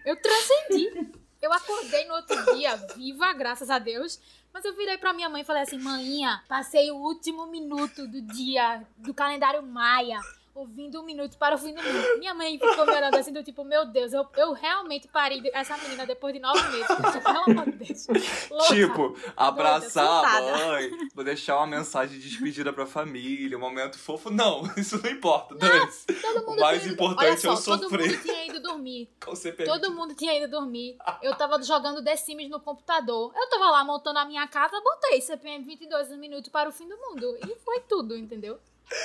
Eu 0.04 0.16
transcendi. 0.20 1.12
Eu 1.40 1.52
acordei 1.52 2.06
no 2.06 2.14
outro 2.14 2.54
dia, 2.54 2.76
viva, 2.96 3.32
graças 3.32 3.70
a 3.70 3.78
Deus. 3.78 4.20
Mas 4.52 4.64
eu 4.64 4.74
virei 4.74 4.96
pra 4.96 5.12
minha 5.12 5.28
mãe 5.28 5.42
e 5.42 5.44
falei 5.44 5.62
assim: 5.62 5.78
Maninha, 5.78 6.42
passei 6.48 6.90
o 6.90 6.96
último 6.96 7.46
minuto 7.46 8.06
do 8.08 8.22
dia 8.22 8.82
do 8.96 9.12
calendário 9.12 9.62
Maia, 9.62 10.18
ouvindo 10.56 11.00
um 11.00 11.04
minuto 11.04 11.36
para 11.38 11.54
o 11.54 11.58
fim 11.58 11.74
do 11.74 11.82
mundo. 11.82 12.18
Minha 12.18 12.34
mãe 12.34 12.58
ficou 12.58 12.86
me 12.86 12.92
olhando 12.92 13.14
assim, 13.16 13.32
do 13.32 13.42
tipo: 13.44 13.62
Meu 13.64 13.84
Deus, 13.86 14.12
eu, 14.12 14.26
eu 14.36 14.52
realmente 14.52 15.06
parei 15.08 15.42
essa 15.52 15.76
menina 15.76 16.06
depois 16.06 16.32
de 16.34 16.40
nove 16.40 16.60
meses. 16.70 16.86
Tipo, 16.86 17.22
Pelo 17.22 17.44
amor 17.60 17.64
de 17.66 17.72
Deus. 17.72 18.06
Louca. 18.50 18.74
Tipo, 18.74 19.16
abraçar 19.36 20.04
a 20.24 20.40
surtada. 20.40 20.66
mãe, 20.66 20.90
vou 21.14 21.24
deixar 21.24 21.56
uma 21.58 21.66
mensagem 21.66 22.18
de 22.18 22.28
despedida 22.28 22.72
pra 22.72 22.86
família, 22.86 23.56
um 23.56 23.60
momento 23.60 23.98
fofo. 23.98 24.30
Não, 24.30 24.62
isso 24.76 25.00
não 25.02 25.10
importa. 25.10 25.54
Todo 25.54 26.50
O 26.50 26.56
mais 26.60 26.80
tinha 26.82 26.92
ido- 26.92 26.94
importante 26.94 27.46
é 27.46 27.48
Olha 27.48 27.56
eu 27.56 27.56
só, 27.62 27.76
Todo 27.76 27.82
sofrer 27.90 28.10
mundo 28.12 28.22
tinha 28.22 28.46
ido 28.46 28.60
dormir. 28.62 29.08
Todo 29.66 29.92
mundo 29.92 30.14
tinha 30.14 30.36
ido 30.36 30.50
dormir. 30.50 30.96
Eu 31.22 31.34
tava 31.36 31.62
jogando 31.62 32.02
The 32.02 32.16
Sims 32.16 32.48
no 32.48 32.60
computador. 32.60 33.32
Eu 33.36 33.48
tava 33.48 33.70
lá 33.70 33.84
montando 33.84 34.18
a 34.18 34.24
minha 34.24 34.46
casa, 34.48 34.80
botei 34.80 35.20
CPM 35.20 35.64
22 35.64 36.10
um 36.12 36.16
minuto 36.16 36.50
para 36.50 36.68
o 36.68 36.72
fim 36.72 36.88
do 36.88 36.96
mundo. 36.96 37.36
E 37.46 37.54
foi 37.64 37.80
tudo, 37.80 38.16
entendeu? 38.16 38.58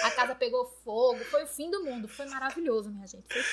A 0.04 0.12
casa 0.12 0.36
pegou 0.36 0.66
fogo, 0.84 1.20
foi 1.26 1.44
o 1.44 1.48
fim 1.48 1.70
do 1.72 1.84
mundo. 1.84 2.08
Foi 2.08 2.26
maravilhoso, 2.28 2.92
minha 2.92 3.08
gente. 3.08 3.26
Foi 3.30 3.44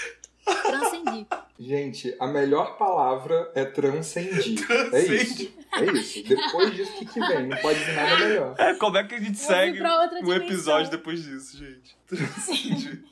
transcendi. 0.62 1.26
Gente, 1.58 2.16
a 2.20 2.26
melhor 2.26 2.76
palavra 2.76 3.50
é 3.54 3.64
transcendir. 3.64 4.66
É 4.92 5.00
isso. 5.00 5.52
É 5.72 5.84
isso. 5.86 6.22
Depois 6.28 6.74
disso, 6.74 6.92
o 6.92 6.98
que, 6.98 7.06
que 7.06 7.20
vem? 7.20 7.48
Não 7.48 7.56
pode 7.58 7.78
vir 7.78 7.94
nada 7.94 8.16
melhor. 8.18 8.54
É, 8.58 8.74
como 8.74 8.96
é 8.96 9.04
que 9.04 9.14
a 9.14 9.20
gente 9.20 9.40
Eu 9.40 9.46
segue 9.46 9.82
um 10.22 10.32
episódio 10.32 10.90
depois 10.90 11.22
disso, 11.22 11.56
gente? 11.56 11.96
Transcendi. 12.06 13.04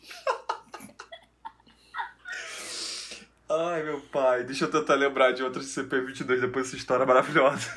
Ai, 3.48 3.82
meu 3.82 4.00
pai. 4.00 4.44
Deixa 4.44 4.64
eu 4.64 4.70
tentar 4.70 4.94
lembrar 4.94 5.32
de 5.32 5.42
outras 5.42 5.66
CP22 5.66 6.40
depois 6.40 6.66
dessa 6.66 6.76
história 6.76 7.06
maravilhosa. 7.06 7.70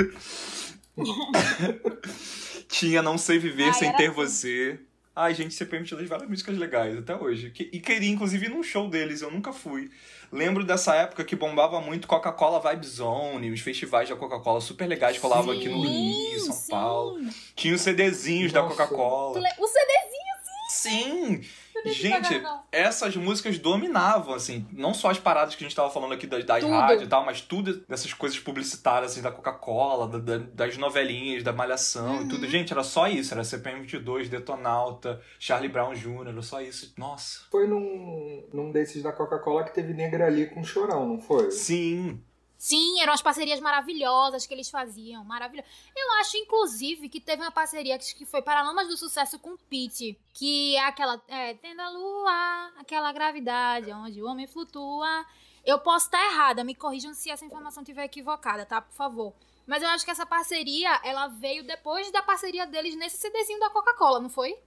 Tinha 2.68 3.02
Não 3.02 3.18
Sei 3.18 3.40
Viver 3.40 3.68
Ai, 3.68 3.74
Sem 3.74 3.90
era 3.90 3.98
Ter 3.98 4.06
assim. 4.06 4.16
Você. 4.16 4.80
Ai, 5.22 5.34
gente, 5.34 5.54
CP22 5.54 6.08
várias 6.08 6.30
músicas 6.30 6.58
legais 6.58 6.98
até 6.98 7.14
hoje. 7.14 7.50
Que- 7.52 7.70
E 7.74 7.80
queria, 7.82 8.10
inclusive, 8.10 8.46
ir 8.46 8.50
num 8.50 8.64
show 8.64 8.88
deles, 8.90 9.22
eu 9.22 9.30
nunca 9.30 9.52
fui. 9.52 9.92
Lembro 10.32 10.64
dessa 10.64 10.96
época 10.96 11.26
que 11.26 11.36
bombava 11.36 11.82
muito 11.82 12.08
Coca-Cola 12.08 12.60
Vibe 12.62 12.86
Zone, 12.88 13.52
os 13.52 13.60
festivais 13.60 14.08
da 14.08 14.16
Coca-Cola 14.16 14.62
super 14.62 14.88
legais 14.88 15.18
colavam 15.18 15.52
aqui 15.54 15.68
no 15.68 15.82
Rio, 15.82 16.40
São 16.40 16.54
sim. 16.54 16.72
Paulo. 16.72 17.20
Tinha 17.54 17.76
os 17.76 17.82
CDzinhos 17.82 18.54
da 18.54 18.62
Nossa. 18.62 18.76
Tu 18.76 18.78
Coca-Cola. 18.78 19.40
le- 19.42 19.56
O 19.60 19.68
CDzinho 19.68 20.30
Sim! 20.72 21.38
De 21.40 21.50
Gente, 21.86 22.42
essas 22.72 23.16
músicas 23.16 23.58
dominavam, 23.58 24.34
assim, 24.34 24.68
não 24.72 24.94
só 24.94 25.10
as 25.10 25.20
paradas 25.20 25.56
que 25.56 25.64
a 25.64 25.68
gente 25.68 25.76
tava 25.76 25.90
falando 25.90 26.14
aqui 26.14 26.28
das, 26.28 26.44
das 26.46 26.64
rádios 26.64 27.04
e 27.04 27.08
tal, 27.08 27.26
mas 27.26 27.42
tudo 27.42 27.84
dessas 27.88 28.14
coisas 28.14 28.38
publicitárias, 28.40 29.12
assim, 29.14 29.22
da 29.22 29.32
Coca-Cola, 29.32 30.08
da- 30.08 30.38
da- 30.38 30.46
das 30.54 30.78
novelinhas, 30.78 31.44
da 31.44 31.54
Malhação 31.54 32.18
Uhum. 32.18 32.22
e 32.24 32.28
tudo. 32.28 32.48
Gente, 32.48 32.72
era 32.74 32.84
só 32.84 33.08
isso, 33.08 33.34
era 33.34 33.44
CPM 33.44 33.82
22, 33.82 34.30
Detonauta, 34.30 35.22
Charlie 35.40 35.70
Brown 35.70 35.94
Jr., 35.94 36.28
era 36.30 36.42
só 36.42 36.62
isso. 36.62 36.94
Nossa. 36.98 37.42
Foi 37.52 37.68
num, 37.68 38.44
num 38.54 38.72
desses 38.72 39.02
da 39.04 39.12
Coca-Cola 39.12 39.64
que 39.64 39.74
teve 39.74 39.94
negra 39.94 40.26
ali 40.28 40.48
com 40.48 40.64
chorão, 40.64 41.08
não 41.08 41.20
foi? 41.20 41.52
Sim. 41.52 42.22
Sim, 42.60 43.00
eram 43.00 43.14
as 43.14 43.22
parcerias 43.22 43.62
maravilhosas 43.62 44.46
que 44.46 44.54
eles 44.54 44.70
faziam. 44.70 45.24
Maravilhoso. 45.24 45.66
Eu 45.96 46.12
acho, 46.20 46.36
inclusive, 46.36 47.08
que 47.08 47.22
teve 47.22 47.42
uma 47.42 47.52
parceria 47.52 47.98
que 47.98 48.14
que 48.14 48.26
foi 48.26 48.42
Paralamas 48.42 48.90
do 48.90 48.98
Sucesso 48.98 49.40
com 49.40 49.56
Pete. 49.56 50.20
Que 50.34 50.76
é 50.76 50.84
aquela. 50.84 51.22
É, 51.30 51.54
tendo 51.54 51.80
a 51.80 51.90
lua, 51.90 52.74
aquela 52.78 53.14
gravidade 53.14 53.90
onde 53.94 54.22
o 54.22 54.26
homem 54.28 54.46
flutua. 54.46 55.26
Eu 55.66 55.80
posso 55.80 56.08
estar 56.08 56.22
errada, 56.26 56.66
me 56.66 56.76
corrijam 56.76 57.14
se 57.14 57.32
essa 57.32 57.46
informação 57.46 57.82
estiver 57.82 58.04
equivocada, 58.04 58.66
tá? 58.66 58.82
Por 58.82 58.94
favor. 58.94 59.34
Mas 59.66 59.82
eu 59.82 59.88
acho 59.90 60.04
que 60.04 60.12
essa 60.12 60.26
parceria, 60.26 61.00
ela 61.06 61.28
veio 61.28 61.64
depois 61.64 62.12
da 62.12 62.22
parceria 62.22 62.68
deles 62.68 62.96
nesse 62.98 63.18
CDzinho 63.18 63.60
da 63.60 63.70
Coca-Cola, 63.70 64.20
não 64.20 64.30
foi? 64.30 64.58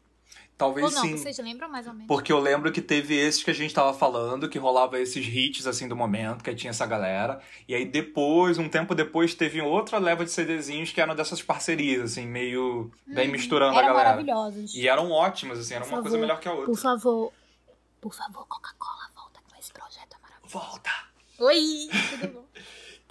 Talvez 0.56 0.86
Ou 0.86 0.92
não? 0.92 1.02
sim. 1.02 1.16
Vocês 1.16 1.38
lembram 1.38 1.68
mais 1.68 1.86
ou 1.86 1.92
menos? 1.92 2.06
Porque 2.06 2.32
eu 2.32 2.38
lembro 2.38 2.70
que 2.70 2.80
teve 2.80 3.16
esses 3.16 3.42
que 3.42 3.50
a 3.50 3.54
gente 3.54 3.74
tava 3.74 3.92
falando, 3.92 4.48
que 4.48 4.58
rolava 4.58 4.98
esses 5.00 5.26
hits 5.26 5.66
assim 5.66 5.88
do 5.88 5.96
momento, 5.96 6.44
que 6.44 6.50
aí 6.50 6.56
tinha 6.56 6.70
essa 6.70 6.86
galera. 6.86 7.40
E 7.66 7.74
aí 7.74 7.84
depois, 7.84 8.58
um 8.58 8.68
tempo 8.68 8.94
depois, 8.94 9.34
teve 9.34 9.60
outra 9.60 9.98
leva 9.98 10.24
de 10.24 10.30
CDzinhos 10.30 10.92
que 10.92 11.00
eram 11.00 11.14
dessas 11.16 11.42
parcerias, 11.42 12.12
assim, 12.12 12.26
meio 12.26 12.90
bem 13.06 13.28
misturando 13.28 13.78
a 13.78 13.82
galera. 13.82 14.10
maravilhosos. 14.10 14.74
E 14.74 14.86
eram 14.86 15.10
ótimas, 15.10 15.58
assim, 15.58 15.74
era 15.74 15.84
uma 15.84 16.00
coisa 16.00 16.16
melhor 16.18 16.38
que 16.38 16.48
a 16.48 16.52
outra. 16.52 16.66
Por 16.66 16.78
favor, 16.78 17.32
por 18.00 18.14
favor, 18.14 18.46
Coca-Cola, 18.46 19.10
volta 19.14 19.40
com 19.48 19.58
esse 19.58 19.72
projeto 19.72 20.14
é 20.14 20.22
maravilhoso. 20.22 20.52
Volta! 20.52 20.90
Oi, 21.38 21.88
tudo 22.10 22.32
bom? 22.34 22.41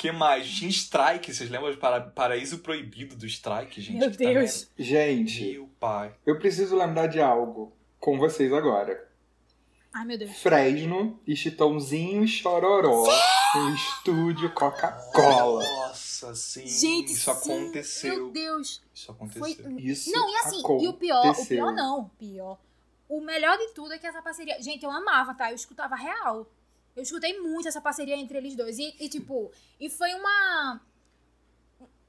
Que 0.02 0.12
mais? 0.12 0.50
Tinha 0.50 0.70
Strike, 0.70 1.32
vocês 1.32 1.48
lembram 1.48 1.72
do 1.72 1.78
para... 1.78 2.02
Paraíso 2.02 2.58
Proibido 2.58 3.16
do 3.16 3.28
Strike, 3.28 3.80
gente? 3.80 4.00
Meu 4.00 4.10
Deus. 4.10 4.68
Gente, 4.76 5.44
era- 5.44 5.54
Meu 5.60 5.70
pai. 5.80 6.16
eu 6.26 6.40
preciso 6.40 6.76
lembrar 6.76 7.06
de 7.06 7.22
algo 7.22 7.72
com 8.00 8.18
vocês 8.18 8.52
agora. 8.52 9.08
Ai, 9.94 10.06
meu 10.06 10.18
Deus. 10.18 10.32
Fresno 10.38 11.20
e 11.28 11.36
Chitãozinho 11.36 12.24
e 12.24 12.28
Chororó 12.28 13.06
no 13.56 13.76
estúdio 13.76 14.52
Coca-Cola. 14.54 15.64
Nossa, 15.64 16.34
sim. 16.34 16.66
Gente, 16.66 17.12
isso 17.12 17.32
sim, 17.36 17.52
aconteceu. 17.52 18.16
Meu 18.16 18.32
Deus. 18.32 18.82
Isso 18.96 19.12
aconteceu. 19.12 19.42
Foi... 19.42 19.76
Isso 19.78 20.12
Não, 20.12 20.30
e 20.32 20.36
assim, 20.38 20.62
e 20.82 20.88
o 20.88 20.94
pior, 20.94 21.18
o 21.18 21.30
aconteceu. 21.30 21.58
pior 21.58 21.74
não, 21.74 22.10
pior. 22.18 22.58
O 23.08 23.22
melhor 23.22 23.56
de 23.58 23.68
tudo 23.76 23.94
é 23.94 24.00
que 24.00 24.08
essa 24.08 24.22
parceria. 24.22 24.60
Gente, 24.64 24.84
eu 24.84 24.90
amava, 24.90 25.36
tá? 25.36 25.52
Eu 25.52 25.56
escutava 25.56 25.96
real. 25.96 26.48
Eu 26.95 27.04
escutei 27.04 27.39
muito 27.39 27.67
essa 27.67 27.80
parceria 27.82 28.15
entre 28.15 28.38
eles 28.38 28.56
dois. 28.56 28.77
E, 28.77 28.95
e, 28.99 29.08
tipo, 29.10 29.51
e 29.80 29.89
foi 29.89 30.13
uma. 30.13 30.82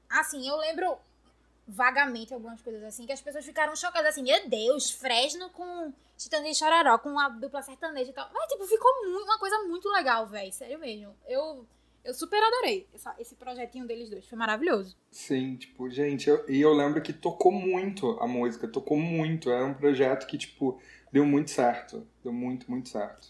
Assim, 0.09 0.47
eu 0.47 0.57
lembro 0.57 0.97
vagamente 1.67 2.33
algumas 2.33 2.61
coisas 2.61 2.83
assim, 2.83 3.05
que 3.05 3.13
as 3.13 3.21
pessoas 3.21 3.45
ficaram 3.45 3.75
chocadas 3.75 4.09
assim, 4.09 4.23
meu 4.23 4.49
Deus, 4.49 4.91
Fresno 4.91 5.49
com 5.51 5.93
Titãs 6.17 6.45
e 6.45 6.53
Chororó, 6.53 6.97
com 6.97 7.17
a 7.17 7.29
dupla 7.29 7.61
sertaneja 7.61 8.11
e 8.11 8.13
tal. 8.13 8.29
Mas, 8.33 8.47
tipo, 8.51 8.65
ficou 8.67 8.91
muito, 9.05 9.23
uma 9.23 9.39
coisa 9.39 9.57
muito 9.63 9.89
legal, 9.89 10.27
velho. 10.27 10.51
Sério 10.51 10.77
mesmo. 10.77 11.15
Eu, 11.27 11.65
eu 12.03 12.13
super 12.13 12.43
adorei 12.43 12.85
essa- 12.93 13.15
esse 13.17 13.33
projetinho 13.35 13.87
deles 13.87 14.09
dois. 14.09 14.25
Foi 14.25 14.37
maravilhoso. 14.37 14.95
Sim, 15.09 15.55
tipo, 15.55 15.89
gente, 15.89 16.29
eu- 16.29 16.47
e 16.49 16.59
eu 16.59 16.73
lembro 16.73 17.01
que 17.01 17.13
tocou 17.13 17.51
muito 17.51 18.11
a 18.21 18.27
música, 18.27 18.67
tocou 18.67 18.97
muito. 18.97 19.49
Era 19.49 19.65
um 19.65 19.73
projeto 19.73 20.27
que, 20.27 20.37
tipo, 20.37 20.79
deu 21.11 21.25
muito 21.25 21.49
certo. 21.49 22.05
Deu 22.21 22.33
muito, 22.33 22.69
muito 22.69 22.89
certo. 22.89 23.29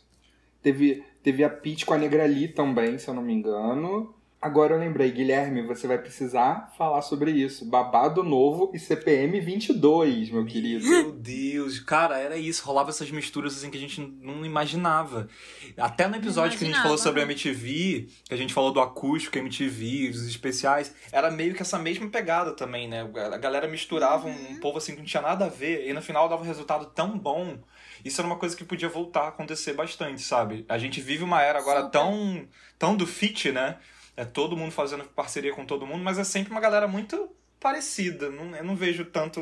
Teve, 0.62 1.06
teve 1.24 1.44
a 1.44 1.50
Pete 1.50 1.86
com 1.86 1.94
a 1.94 1.98
Negrali 1.98 2.50
também, 2.50 2.98
se 2.98 3.08
eu 3.08 3.14
não 3.14 3.24
me 3.24 3.34
engano. 3.34 4.14
Agora 4.44 4.74
eu 4.74 4.78
lembrei, 4.78 5.10
Guilherme, 5.10 5.62
você 5.62 5.88
vai 5.88 5.98
precisar 5.98 6.74
falar 6.78 7.02
sobre 7.02 7.32
isso. 7.32 7.64
Babado 7.64 8.22
Novo 8.24 8.72
e 8.74 8.78
CPM 8.78 9.40
22, 9.40 10.32
meu 10.32 10.46
querido. 10.46 10.84
Meu 10.84 11.14
Deus, 11.14 11.80
cara, 11.80 12.18
era 12.20 12.36
isso. 12.36 12.66
Rolava 12.66 12.90
essas 12.90 13.10
misturas 13.10 13.56
assim 13.56 13.72
que 13.72 13.78
a 13.78 13.80
gente 13.80 14.02
não 14.02 14.46
imaginava. 14.46 15.30
Até 15.78 16.10
no 16.10 16.18
episódio 16.18 16.58
que 16.60 16.66
a 16.66 16.68
gente 16.68 16.82
falou 16.82 16.98
sobre 16.98 17.22
a 17.22 17.26
né? 17.26 17.32
MTV, 17.32 18.10
que 18.26 18.34
a 18.34 18.38
gente 18.38 18.54
falou 18.54 18.74
do 18.74 18.82
acústico 18.82 19.38
MTV, 19.38 20.10
dos 20.10 20.28
especiais, 20.28 20.94
era 21.10 21.32
meio 21.32 21.56
que 21.56 21.62
essa 21.62 21.80
mesma 21.80 22.10
pegada 22.10 22.52
também, 22.52 22.86
né? 22.86 23.10
A 23.16 23.38
galera 23.38 23.66
misturava 23.66 24.28
Uhum. 24.28 24.52
um 24.52 24.60
povo 24.60 24.78
assim 24.78 24.92
que 24.92 25.00
não 25.00 25.06
tinha 25.06 25.24
nada 25.24 25.46
a 25.46 25.50
ver, 25.50 25.88
e 25.88 25.94
no 25.94 26.02
final 26.02 26.28
dava 26.28 26.42
um 26.44 26.46
resultado 26.46 26.88
tão 26.88 27.18
bom. 27.18 27.60
Isso 28.04 28.20
era 28.20 28.28
uma 28.28 28.38
coisa 28.38 28.56
que 28.56 28.64
podia 28.66 28.90
voltar 28.90 29.22
a 29.24 29.28
acontecer 29.30 29.74
bastante, 29.74 30.22
sabe? 30.22 30.66
A 30.68 30.78
gente 30.78 31.00
vive 31.02 31.24
uma 31.24 31.42
era 31.42 31.60
agora 31.60 31.82
Super. 31.84 31.92
tão, 31.92 32.48
tão 32.78 32.96
do 32.96 33.08
fit, 33.08 33.52
né? 33.52 33.78
É 34.16 34.26
todo 34.26 34.58
mundo 34.58 34.72
fazendo 34.72 35.04
parceria 35.06 35.54
com 35.54 35.66
todo 35.66 35.88
mundo, 35.88 36.04
mas 36.04 36.18
é 36.20 36.24
sempre 36.24 36.52
uma 36.52 36.62
galera 36.62 36.88
muito 36.88 37.30
parecida. 37.60 38.30
Não, 38.30 38.56
eu 38.56 38.64
não 38.64 38.76
vejo 38.76 39.06
tanto 39.06 39.42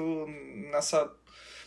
nessa 0.72 1.12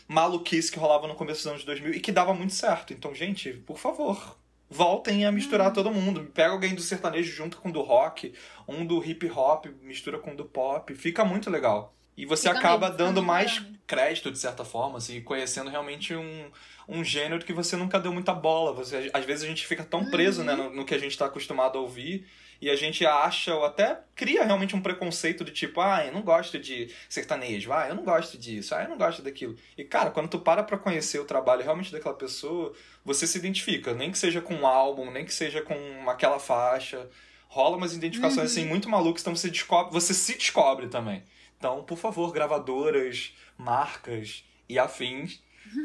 maluquice 0.06 0.70
que 0.70 0.78
rolava 0.78 1.06
no 1.08 1.14
começo 1.14 1.40
dos 1.42 1.46
anos 1.48 1.64
2000 1.64 1.94
e 1.94 2.00
que 2.00 2.12
dava 2.12 2.32
muito 2.34 2.52
certo. 2.54 2.92
Então, 2.92 3.14
gente, 3.14 3.52
por 3.52 3.78
favor, 3.78 4.38
voltem 4.70 5.24
a 5.26 5.32
misturar 5.32 5.68
Uhum. 5.68 5.72
todo 5.72 5.90
mundo. 5.90 6.30
Pega 6.32 6.50
alguém 6.52 6.74
do 6.74 6.80
sertanejo 6.82 7.32
junto 7.32 7.56
com 7.58 7.68
o 7.68 7.72
do 7.72 7.82
rock, 7.82 8.32
um 8.68 8.86
do 8.86 9.02
hip 9.04 9.28
hop 9.30 9.66
mistura 9.82 10.18
com 10.18 10.32
o 10.32 10.36
do 10.36 10.44
pop. 10.44 10.94
Fica 10.94 11.24
muito 11.24 11.50
legal. 11.50 11.94
E 12.16 12.24
você 12.26 12.48
Fica 12.48 12.58
acaba 12.58 12.86
fica 12.86 12.98
dando 12.98 13.22
mais 13.22 13.58
legal. 13.58 13.72
crédito, 13.86 14.30
de 14.30 14.38
certa 14.38 14.64
forma, 14.64 14.98
assim, 14.98 15.20
conhecendo 15.20 15.68
realmente 15.70 16.14
um, 16.14 16.50
um 16.88 17.02
gênero 17.04 17.44
que 17.44 17.52
você 17.52 17.76
nunca 17.76 17.98
deu 17.98 18.12
muita 18.12 18.32
bola. 18.32 18.72
Você, 18.72 19.10
às 19.12 19.24
vezes 19.24 19.44
a 19.44 19.48
gente 19.48 19.66
fica 19.66 19.84
tão 19.84 20.04
preso 20.10 20.40
Uhum. 20.40 20.46
né, 20.46 20.54
no, 20.54 20.70
no 20.70 20.84
que 20.84 20.94
a 20.94 20.98
gente 20.98 21.12
está 21.12 21.26
acostumado 21.26 21.76
a 21.76 21.80
ouvir 21.80 22.26
e 22.62 22.70
a 22.70 22.76
gente 22.76 23.04
acha 23.04 23.54
ou 23.54 23.64
até 23.64 23.98
cria 24.14 24.44
realmente 24.44 24.76
um 24.76 24.80
preconceito 24.80 25.44
de 25.44 25.50
tipo, 25.50 25.80
ah, 25.80 26.06
eu 26.06 26.12
não 26.12 26.22
gosto 26.22 26.58
de 26.58 26.88
sertanejo, 27.08 27.72
ah, 27.72 27.88
eu 27.88 27.94
não 27.96 28.04
gosto 28.04 28.38
disso, 28.38 28.74
ah, 28.74 28.82
eu 28.84 28.88
não 28.88 28.96
gosto 28.96 29.20
daquilo. 29.20 29.56
E 29.76 29.84
cara, 29.84 30.10
quando 30.10 30.28
tu 30.28 30.38
para 30.38 30.62
pra 30.62 30.78
conhecer 30.78 31.18
o 31.18 31.24
trabalho 31.24 31.62
realmente 31.62 31.90
daquela 31.92 32.14
pessoa, 32.14 32.72
você 33.04 33.26
se 33.26 33.36
identifica, 33.38 33.92
nem 33.92 34.10
que 34.12 34.16
seja 34.18 34.40
com 34.40 34.54
um 34.54 34.66
álbum, 34.66 35.10
nem 35.10 35.24
que 35.24 35.34
seja 35.34 35.60
com 35.62 36.08
aquela 36.08 36.38
faixa. 36.38 37.06
Rola 37.48 37.76
umas 37.76 37.92
identificações 37.94 38.38
Uhum. 38.38 38.62
assim 38.62 38.64
muito 38.68 38.88
malucas, 38.88 39.22
então 39.22 39.34
você 39.36 39.50
descobre, 39.50 39.92
você 39.92 40.14
se 40.14 40.34
descobre 40.38 40.86
também. 40.88 41.22
Então, 41.58 41.82
por 41.84 41.96
favor, 41.98 42.32
gravadoras, 42.32 43.34
marcas 43.56 44.44
e 44.68 44.78
afins, 44.78 45.42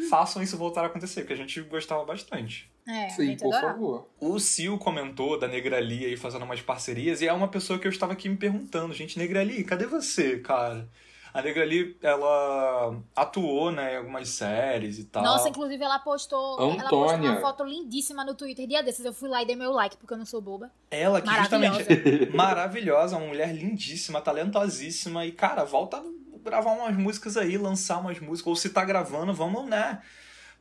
façam 0.10 0.42
isso 0.42 0.58
voltar 0.58 0.84
a 0.84 0.88
acontecer, 0.88 1.22
porque 1.22 1.34
a 1.34 1.38
gente 1.38 1.62
gostava 1.62 2.04
bastante. 2.04 2.70
É, 2.88 3.10
Sim, 3.10 3.38
por 3.38 3.54
adorava. 3.54 3.74
favor. 3.74 4.10
O 4.20 4.40
Sil 4.42 4.76
comentou 4.80 5.38
da 5.40 5.48
Negrali 5.48 6.06
aí 6.06 6.18
fazendo 6.18 6.44
umas 6.44 6.62
parcerias, 6.62 7.22
e 7.22 7.28
é 7.28 7.34
uma 7.34 7.48
pessoa 7.48 7.78
que 7.78 7.86
eu 7.88 7.92
estava 7.92 8.14
aqui 8.14 8.28
me 8.28 8.36
perguntando, 8.38 8.94
gente, 8.94 9.18
Negrali, 9.18 9.64
cadê 9.64 9.86
você, 9.86 10.40
cara? 10.40 10.90
A 11.34 11.42
Negrali, 11.42 11.96
ela 12.02 12.96
atuou, 13.16 13.72
né, 13.72 13.94
em 13.94 13.98
algumas 13.98 14.30
séries 14.30 14.98
e 14.98 15.04
tal. 15.04 15.24
Nossa, 15.24 15.50
inclusive 15.50 15.84
ela 15.84 16.00
postou, 16.00 16.60
ela 16.60 16.76
postou 16.76 17.10
Antônia. 17.10 17.32
uma 17.32 17.42
foto 17.42 17.64
lindíssima 17.64 18.26
no 18.26 18.34
Twitter 18.34 18.66
dia 18.68 18.82
desses. 18.82 19.06
Eu 19.06 19.14
fui 19.14 19.30
lá 19.30 19.42
e 19.42 19.46
dei 19.46 19.56
meu 19.56 19.72
like, 19.72 19.98
porque 19.98 20.14
eu 20.14 20.18
não 20.18 20.26
sou 20.26 20.42
boba. 20.42 20.72
Ela 20.90 21.22
que 21.22 21.30
justamente 21.30 21.84
Maravilhosa. 21.84 22.32
maravilhosa, 22.36 23.18
uma 23.18 23.28
mulher 23.28 23.54
lindíssima, 23.54 24.22
talentosíssima. 24.22 25.26
E, 25.26 25.32
cara, 25.32 25.64
volta 25.64 25.98
a 25.98 26.04
gravar 26.44 26.72
umas 26.72 26.96
músicas 26.96 27.38
aí, 27.38 27.58
lançar 27.58 28.00
umas 28.00 28.20
músicas. 28.20 28.48
Ou 28.48 28.56
se 28.56 28.70
tá 28.70 28.84
gravando, 28.84 29.34
vamos, 29.34 29.66
né? 29.68 30.02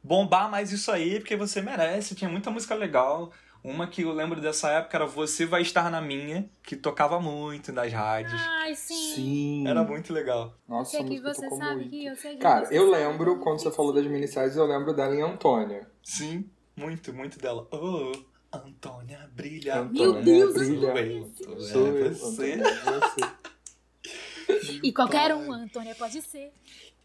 Bombar 0.02 0.50
mais 0.50 0.70
isso 0.70 0.92
aí, 0.92 1.18
porque 1.18 1.34
você 1.34 1.62
merece. 1.62 2.14
Tinha 2.14 2.30
muita 2.30 2.50
música 2.50 2.74
legal. 2.74 3.32
Uma 3.62 3.86
que 3.86 4.02
eu 4.02 4.12
lembro 4.12 4.40
dessa 4.40 4.70
época 4.70 4.96
era 4.96 5.06
Você 5.06 5.44
Vai 5.44 5.62
Estar 5.62 5.90
na 5.90 6.00
Minha, 6.00 6.48
que 6.62 6.76
tocava 6.76 7.20
muito 7.20 7.72
nas 7.72 7.92
rádios. 7.92 8.40
Ai, 8.40 8.74
sim. 8.74 9.14
Sim. 9.14 9.68
Era 9.68 9.82
muito 9.82 10.12
legal. 10.12 10.54
Nossa, 10.66 10.96
que 10.98 11.02
música 11.02 11.34
você 11.34 11.42
tocou 11.42 11.58
sabe 11.58 11.74
muito. 11.74 11.90
que 11.90 12.06
eu 12.06 12.16
sei 12.16 12.32
que 12.34 12.38
Cara, 12.38 12.66
você 12.66 12.78
eu 12.78 12.90
sabe 12.90 13.04
lembro, 13.04 13.36
que 13.36 13.42
quando 13.42 13.58
você 13.60 13.70
falou 13.70 13.92
das 13.92 14.06
minisséries, 14.06 14.56
eu 14.56 14.64
lembro 14.66 14.94
dela 14.94 15.14
em 15.14 15.22
Antônia. 15.22 15.86
Sim, 16.02 16.48
muito, 16.76 17.12
muito 17.12 17.38
dela. 17.38 17.66
Oh, 17.70 18.12
Antônia 18.52 19.28
brilha. 19.34 19.80
Antônia 19.80 20.22
Deus, 20.22 20.54
brilha. 20.54 20.94
Sou 21.36 21.52
eu, 21.52 21.60
Sou 21.60 21.86
é 21.86 22.00
eu, 22.00 22.14
você. 22.14 22.52
Antônia, 22.54 23.00
você. 23.00 24.80
E 24.82 24.92
qualquer 24.92 25.34
um, 25.34 25.52
Antônia, 25.52 25.94
pode 25.94 26.22
ser. 26.22 26.52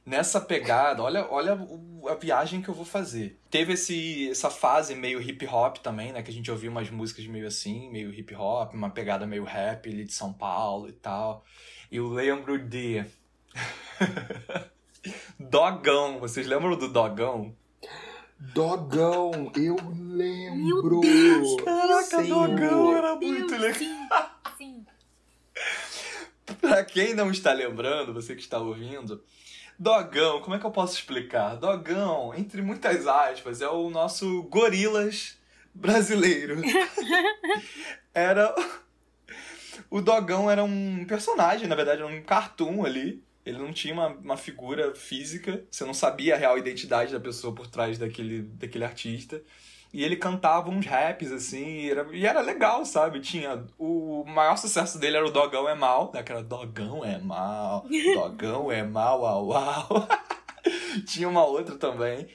Nessa 0.05 0.41
pegada, 0.41 1.01
olha, 1.01 1.25
olha 1.31 1.55
o- 1.55 2.07
a 2.09 2.15
viagem 2.15 2.61
que 2.61 2.67
eu 2.69 2.73
vou 2.73 2.83
fazer. 2.83 3.39
Teve 3.49 3.73
esse, 3.73 4.29
essa 4.29 4.49
fase 4.49 4.93
meio 4.95 5.21
hip 5.21 5.45
hop 5.47 5.77
também, 5.77 6.11
né? 6.11 6.21
Que 6.21 6.29
a 6.29 6.33
gente 6.33 6.51
ouvia 6.51 6.69
umas 6.69 6.89
músicas 6.89 7.25
meio 7.25 7.47
assim, 7.47 7.89
meio 7.89 8.13
hip 8.13 8.35
hop, 8.35 8.73
uma 8.73 8.89
pegada 8.89 9.25
meio 9.25 9.45
rap 9.45 9.89
ali 9.89 10.03
de 10.03 10.11
São 10.13 10.33
Paulo 10.33 10.89
e 10.89 10.91
tal. 10.93 11.45
E 11.89 11.95
eu 11.97 12.07
lembro 12.09 12.57
de. 12.59 13.05
Dogão. 15.39 16.19
Vocês 16.19 16.47
lembram 16.47 16.77
do 16.77 16.87
Dogão? 16.89 17.55
Dogão, 18.39 19.51
eu 19.55 19.75
lembro. 19.97 20.99
Meu 20.99 20.99
Deus, 21.01 21.61
Caraca, 21.63 22.23
Sim. 22.23 22.29
Dogão 22.29 22.97
era 22.97 23.15
muito 23.15 23.55
legal. 23.55 23.73
sim, 23.75 24.07
sim. 24.57 24.85
Pra 26.59 26.83
quem 26.83 27.13
não 27.13 27.31
está 27.31 27.53
lembrando, 27.53 28.13
você 28.13 28.35
que 28.35 28.41
está 28.41 28.59
ouvindo, 28.59 29.23
Dogão, 29.83 30.39
como 30.39 30.55
é 30.55 30.59
que 30.59 30.65
eu 30.65 30.71
posso 30.71 30.95
explicar? 30.95 31.57
Dogão, 31.57 32.33
entre 32.33 32.61
muitas 32.61 33.05
aspas, 33.05 33.61
é 33.61 33.67
o 33.67 33.89
nosso 33.89 34.43
gorilas 34.43 35.37
brasileiro. 35.73 36.61
era. 38.15 38.55
O 39.89 39.99
Dogão 39.99 40.49
era 40.49 40.63
um 40.63 41.03
personagem, 41.03 41.67
na 41.67 41.75
verdade, 41.75 42.01
era 42.01 42.09
um 42.09 42.23
cartoon 42.23 42.85
ali. 42.85 43.21
Ele 43.45 43.57
não 43.57 43.73
tinha 43.73 43.93
uma, 43.93 44.07
uma 44.07 44.37
figura 44.37 44.95
física, 44.95 45.65
você 45.69 45.83
não 45.83 45.93
sabia 45.93 46.35
a 46.35 46.37
real 46.37 46.57
identidade 46.57 47.11
da 47.11 47.19
pessoa 47.19 47.53
por 47.53 47.67
trás 47.67 47.97
daquele, 47.97 48.43
daquele 48.43 48.85
artista. 48.85 49.43
E 49.93 50.03
ele 50.03 50.15
cantava 50.15 50.71
uns 50.71 50.87
raps, 50.87 51.31
assim, 51.31 51.63
e 51.63 51.91
era, 51.91 52.07
e 52.15 52.25
era 52.25 52.41
legal, 52.41 52.83
sabe? 52.83 53.19
Tinha. 53.19 53.63
O 53.77 54.23
maior 54.25 54.57
sucesso 54.57 54.97
dele 54.97 55.17
era 55.17 55.27
o 55.27 55.31
Dogão 55.31 55.69
é 55.69 55.75
Mal, 55.75 56.09
né? 56.11 56.23
Que 56.23 56.31
era 56.31 56.41
Dogão 56.41 57.05
é 57.05 57.19
Mal, 57.19 57.85
Dogão 58.15 58.71
é 58.71 58.81
Mal, 58.81 59.23
au, 59.23 59.53
au. 59.53 60.07
Tinha 61.05 61.29
uma 61.29 61.45
outra 61.45 61.77
também. 61.77 62.27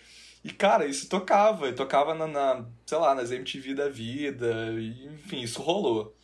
E, 0.44 0.52
cara, 0.52 0.86
isso 0.86 1.08
tocava. 1.08 1.72
Tocava 1.72 2.14
na, 2.14 2.28
na, 2.28 2.64
sei 2.86 2.98
lá, 2.98 3.12
nas 3.12 3.32
MTV 3.32 3.74
da 3.74 3.88
vida. 3.88 4.72
E, 4.78 5.06
enfim, 5.06 5.40
isso 5.40 5.60
rolou. 5.60 6.14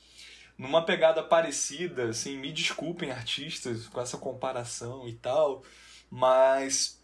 Numa 0.57 0.82
pegada 0.82 1.20
parecida, 1.20 2.11
assim, 2.11 2.37
me 2.37 2.53
desculpem, 2.53 3.11
artistas, 3.11 3.89
com 3.89 4.01
essa 4.01 4.16
comparação 4.16 5.09
e 5.09 5.14
tal, 5.14 5.64
mas 6.09 7.03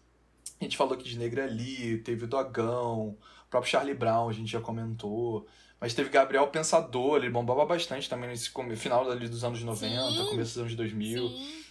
a 0.59 0.63
gente 0.63 0.77
falou 0.77 0.93
aqui 0.93 1.03
de 1.09 1.19
Negra 1.19 1.43
ali, 1.43 1.97
teve 1.97 2.23
o 2.23 2.27
Dogão, 2.27 3.17
próprio 3.51 3.69
Charlie 3.71 3.93
Brown, 3.93 4.29
a 4.29 4.33
gente 4.33 4.49
já 4.51 4.59
comentou. 4.59 5.45
Mas 5.79 5.93
teve 5.93 6.09
Gabriel 6.09 6.47
Pensador, 6.47 7.17
ele 7.17 7.29
bombava 7.29 7.65
bastante 7.65 8.09
também 8.09 8.29
nesse 8.29 8.51
final 8.77 9.09
ali 9.11 9.27
dos 9.27 9.43
anos 9.43 9.61
90, 9.63 10.11
Sim. 10.11 10.25
começo 10.29 10.53
dos 10.53 10.57
anos 10.59 10.75
2000. 10.75 11.27
Sim. 11.29 11.61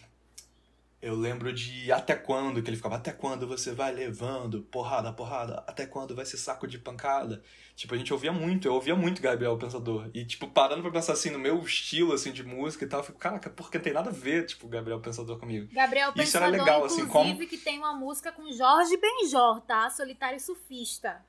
Eu 1.02 1.14
lembro 1.14 1.50
de 1.50 1.90
Até 1.90 2.14
Quando, 2.14 2.62
que 2.62 2.68
ele 2.68 2.76
ficava 2.76 2.96
Até 2.96 3.10
quando 3.10 3.46
você 3.46 3.72
vai 3.72 3.90
levando 3.90 4.60
porrada, 4.70 5.10
porrada, 5.10 5.64
até 5.66 5.86
quando 5.86 6.14
vai 6.14 6.26
ser 6.26 6.36
saco 6.36 6.66
de 6.66 6.76
pancada. 6.78 7.42
Tipo, 7.74 7.94
a 7.94 7.96
gente 7.96 8.12
ouvia 8.12 8.30
muito, 8.32 8.68
eu 8.68 8.74
ouvia 8.74 8.94
muito 8.94 9.22
Gabriel 9.22 9.56
Pensador. 9.56 10.10
E, 10.12 10.26
tipo, 10.26 10.46
parando 10.48 10.82
pra 10.82 10.90
pensar 10.90 11.14
assim, 11.14 11.30
no 11.30 11.38
meu 11.38 11.58
estilo, 11.62 12.12
assim, 12.12 12.32
de 12.32 12.44
música 12.44 12.84
e 12.84 12.88
tal, 12.88 13.00
eu 13.00 13.04
fico, 13.04 13.18
caraca, 13.18 13.48
porque 13.48 13.78
tem 13.78 13.94
nada 13.94 14.10
a 14.10 14.12
ver, 14.12 14.44
tipo, 14.44 14.68
Gabriel 14.68 15.00
Pensador 15.00 15.38
comigo. 15.38 15.68
Gabriel 15.72 16.12
Isso 16.16 16.36
era 16.36 16.50
Pensador, 16.50 16.66
legal, 16.66 16.84
assim, 16.84 17.00
inclusive, 17.02 17.32
como- 17.36 17.48
que 17.48 17.56
tem 17.56 17.78
uma 17.78 17.94
música 17.94 18.30
com 18.30 18.52
Jorge 18.52 18.98
Benjor, 18.98 19.62
tá? 19.62 19.88
Solitário 19.88 20.38
Surfista. 20.38 21.24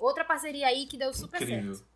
Outra 0.00 0.24
parceria 0.24 0.66
aí 0.66 0.86
que 0.86 0.96
deu 0.96 1.12
super 1.12 1.42
Incrível. 1.42 1.74
certo. 1.74 1.90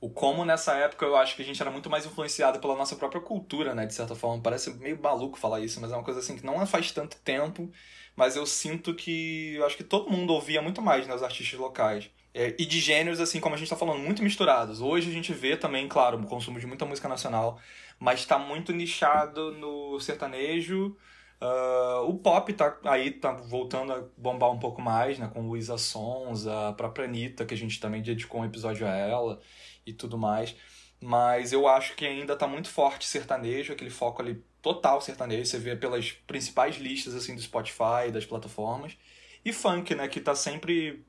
O 0.00 0.08
como 0.08 0.44
nessa 0.44 0.74
época 0.74 1.04
eu 1.04 1.14
acho 1.14 1.36
que 1.36 1.42
a 1.42 1.44
gente 1.44 1.60
era 1.60 1.70
muito 1.70 1.90
mais 1.90 2.06
influenciado 2.06 2.58
pela 2.58 2.74
nossa 2.74 2.96
própria 2.96 3.20
cultura, 3.20 3.74
né? 3.74 3.84
De 3.84 3.92
certa 3.92 4.14
forma. 4.14 4.42
Parece 4.42 4.72
meio 4.74 4.98
maluco 5.00 5.38
falar 5.38 5.60
isso, 5.60 5.78
mas 5.80 5.92
é 5.92 5.94
uma 5.94 6.04
coisa 6.04 6.20
assim 6.20 6.36
que 6.36 6.44
não 6.46 6.60
é 6.62 6.66
faz 6.66 6.90
tanto 6.90 7.18
tempo, 7.18 7.70
mas 8.16 8.34
eu 8.34 8.46
sinto 8.46 8.94
que 8.94 9.54
eu 9.56 9.66
acho 9.66 9.76
que 9.76 9.84
todo 9.84 10.10
mundo 10.10 10.32
ouvia 10.32 10.62
muito 10.62 10.80
mais 10.80 11.06
nos 11.06 11.22
artistas 11.22 11.58
locais. 11.60 12.10
É, 12.32 12.54
e 12.58 12.64
de 12.64 12.80
gêneros, 12.80 13.20
assim, 13.20 13.40
como 13.40 13.54
a 13.54 13.58
gente 13.58 13.68
tá 13.68 13.76
falando, 13.76 13.98
muito 13.98 14.22
misturados. 14.22 14.80
Hoje 14.80 15.10
a 15.10 15.12
gente 15.12 15.32
vê 15.34 15.56
também, 15.56 15.88
claro, 15.88 16.18
o 16.18 16.26
consumo 16.26 16.58
de 16.60 16.66
muita 16.66 16.86
música 16.86 17.08
nacional, 17.08 17.60
mas 17.98 18.24
tá 18.24 18.38
muito 18.38 18.72
nichado 18.72 19.52
no 19.52 20.00
sertanejo. 20.00 20.96
Ah, 21.40 22.02
o 22.06 22.18
pop 22.18 22.52
tá 22.52 22.78
aí, 22.84 23.10
tá 23.12 23.32
voltando 23.32 23.92
a 23.92 24.04
bombar 24.16 24.50
um 24.50 24.58
pouco 24.58 24.80
mais, 24.82 25.18
né? 25.18 25.28
Com 25.32 25.48
Luísa 25.48 25.78
Sonza, 25.78 26.68
a 26.68 26.72
própria 26.72 27.06
Anitta, 27.06 27.46
que 27.46 27.54
a 27.54 27.56
gente 27.56 27.80
também 27.80 28.02
dedicou 28.02 28.40
um 28.42 28.44
episódio 28.44 28.86
a 28.86 28.90
ela 28.90 29.40
e 29.86 29.92
tudo 29.92 30.18
mais. 30.18 30.54
Mas 31.00 31.52
eu 31.52 31.66
acho 31.66 31.96
que 31.96 32.06
ainda 32.06 32.36
tá 32.36 32.46
muito 32.46 32.68
forte 32.68 33.06
sertanejo, 33.06 33.72
aquele 33.72 33.90
foco 33.90 34.20
ali 34.20 34.44
total 34.60 35.00
sertanejo. 35.00 35.46
Você 35.46 35.58
vê 35.58 35.74
pelas 35.76 36.12
principais 36.12 36.76
listas 36.76 37.14
assim 37.14 37.34
do 37.34 37.40
Spotify, 37.40 38.10
das 38.12 38.26
plataformas. 38.26 38.96
E 39.44 39.52
funk, 39.52 39.94
né? 39.94 40.08
Que 40.08 40.20
tá 40.20 40.34
sempre. 40.34 41.04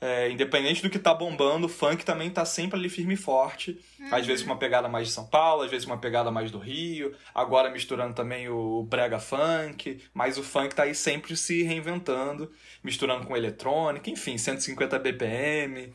É, 0.00 0.30
independente 0.30 0.82
do 0.82 0.90
que 0.90 0.98
tá 0.98 1.12
bombando, 1.12 1.66
o 1.66 1.68
funk 1.68 2.04
também 2.04 2.30
tá 2.30 2.44
sempre 2.44 2.78
ali 2.78 2.88
firme 2.88 3.14
e 3.14 3.16
forte. 3.16 3.80
Às 4.12 4.26
vezes 4.26 4.44
com 4.44 4.50
uma 4.50 4.58
pegada 4.58 4.88
mais 4.88 5.08
de 5.08 5.12
São 5.12 5.26
Paulo, 5.26 5.62
às 5.62 5.70
vezes 5.70 5.84
com 5.84 5.92
uma 5.92 6.00
pegada 6.00 6.30
mais 6.30 6.50
do 6.50 6.58
Rio. 6.58 7.14
Agora 7.34 7.70
misturando 7.70 8.14
também 8.14 8.48
o 8.48 8.84
brega 8.84 9.18
funk. 9.18 10.00
Mas 10.14 10.38
o 10.38 10.42
funk 10.42 10.74
tá 10.74 10.84
aí 10.84 10.94
sempre 10.94 11.36
se 11.36 11.64
reinventando, 11.64 12.50
misturando 12.82 13.26
com 13.26 13.36
eletrônica, 13.36 14.08
enfim, 14.08 14.38
150 14.38 14.98
BPM. 15.00 15.92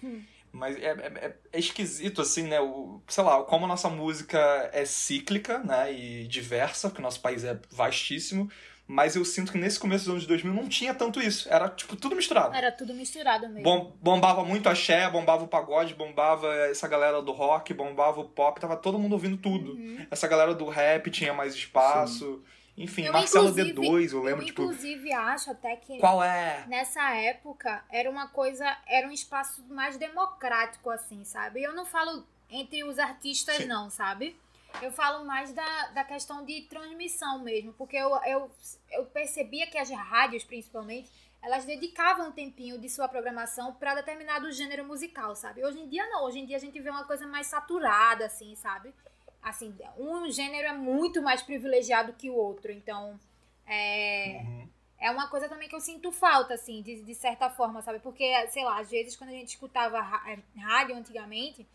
Mas 0.51 0.77
é, 0.77 0.91
é, 0.91 1.35
é 1.51 1.59
esquisito, 1.59 2.21
assim, 2.21 2.43
né? 2.43 2.59
O, 2.59 3.01
sei 3.07 3.23
lá, 3.23 3.41
como 3.43 3.65
a 3.65 3.67
nossa 3.67 3.89
música 3.89 4.69
é 4.71 4.85
cíclica, 4.85 5.57
né? 5.59 5.91
E 5.91 6.27
diversa, 6.27 6.89
porque 6.89 7.01
o 7.01 7.03
nosso 7.03 7.21
país 7.21 7.43
é 7.43 7.57
vastíssimo. 7.71 8.51
Mas 8.93 9.15
eu 9.15 9.25
sinto 9.25 9.51
que 9.51 9.57
nesse 9.57 9.79
começo 9.79 10.05
dos 10.05 10.13
anos 10.13 10.27
2000 10.27 10.53
não 10.53 10.69
tinha 10.69 10.93
tanto 10.93 11.19
isso. 11.19 11.51
Era, 11.51 11.67
tipo, 11.67 11.95
tudo 11.95 12.15
misturado. 12.15 12.55
Era 12.55 12.71
tudo 12.71 12.93
misturado 12.93 13.47
mesmo. 13.49 13.63
Bom, 13.63 13.91
bombava 13.99 14.45
muito 14.45 14.69
axé, 14.69 15.09
bombava 15.09 15.43
o 15.43 15.47
pagode, 15.47 15.95
bombava 15.95 16.53
essa 16.69 16.87
galera 16.87 17.19
do 17.19 17.31
rock, 17.31 17.73
bombava 17.73 18.21
o 18.21 18.25
pop, 18.29 18.61
tava 18.61 18.77
todo 18.77 18.99
mundo 18.99 19.13
ouvindo 19.13 19.35
tudo. 19.37 19.71
Uhum. 19.71 20.05
Essa 20.11 20.27
galera 20.27 20.53
do 20.53 20.69
rap 20.69 21.09
tinha 21.09 21.33
mais 21.33 21.55
espaço. 21.55 22.43
Enfim, 22.77 23.05
Eu, 23.05 23.13
Marcelo 23.13 23.49
inclusive- 23.49 23.73
D2, 23.73 24.13
eu 24.13 24.21
lembro, 24.21 24.41
eu, 24.43 24.45
tipo, 24.45 24.61
inclusive, 24.61 25.11
acho 25.11 25.49
até 25.49 25.75
que 25.75 25.97
qual 25.97 26.23
é? 26.23 26.63
nessa 26.67 27.15
época 27.15 27.83
era 27.91 28.07
uma 28.09 28.27
coisa, 28.27 28.77
era 28.87 29.07
um 29.07 29.11
espaço 29.11 29.63
mais 29.69 29.97
democrático, 29.97 30.91
assim, 30.91 31.23
sabe? 31.23 31.63
Eu 31.63 31.73
não 31.73 31.85
falo 31.85 32.23
entre 32.49 32.83
os 32.83 32.99
artistas, 32.99 33.57
Sim. 33.57 33.65
não, 33.65 33.89
sabe? 33.89 34.35
Eu 34.81 34.91
falo 34.91 35.25
mais 35.25 35.53
da, 35.53 35.87
da 35.87 36.03
questão 36.03 36.43
de 36.45 36.61
transmissão 36.63 37.39
mesmo, 37.39 37.73
porque 37.73 37.95
eu, 37.95 38.09
eu, 38.25 38.51
eu 38.91 39.05
percebia 39.05 39.67
que 39.67 39.77
as 39.77 39.89
rádios, 39.89 40.43
principalmente, 40.43 41.09
elas 41.41 41.65
dedicavam 41.65 42.29
um 42.29 42.31
tempinho 42.31 42.77
de 42.79 42.89
sua 42.89 43.07
programação 43.07 43.73
para 43.75 43.95
determinado 43.95 44.51
gênero 44.51 44.85
musical, 44.85 45.35
sabe? 45.35 45.63
Hoje 45.65 45.79
em 45.79 45.87
dia 45.87 46.05
não, 46.09 46.25
hoje 46.25 46.39
em 46.39 46.45
dia 46.45 46.57
a 46.57 46.59
gente 46.59 46.79
vê 46.79 46.89
uma 46.89 47.05
coisa 47.05 47.27
mais 47.27 47.47
saturada, 47.47 48.25
assim, 48.25 48.55
sabe? 48.55 48.93
Assim, 49.41 49.75
um 49.97 50.29
gênero 50.31 50.67
é 50.69 50.73
muito 50.73 51.21
mais 51.21 51.41
privilegiado 51.41 52.13
que 52.13 52.29
o 52.29 52.35
outro, 52.35 52.71
então 52.71 53.19
é, 53.65 54.41
Uhum. 54.41 54.69
é 54.99 55.11
uma 55.11 55.27
coisa 55.29 55.49
também 55.49 55.67
que 55.69 55.75
eu 55.75 55.81
sinto 55.81 56.11
falta, 56.11 56.53
assim, 56.53 56.81
de, 56.81 57.01
de 57.03 57.15
certa 57.15 57.49
forma, 57.49 57.81
sabe? 57.81 57.99
Porque, 57.99 58.47
sei 58.49 58.63
lá, 58.63 58.79
às 58.79 58.89
vezes 58.89 59.15
quando 59.15 59.29
a 59.31 59.33
gente 59.33 59.49
escutava 59.49 59.97
eh, 60.29 60.39
rádio 60.59 60.95
antigamente, 60.95 61.67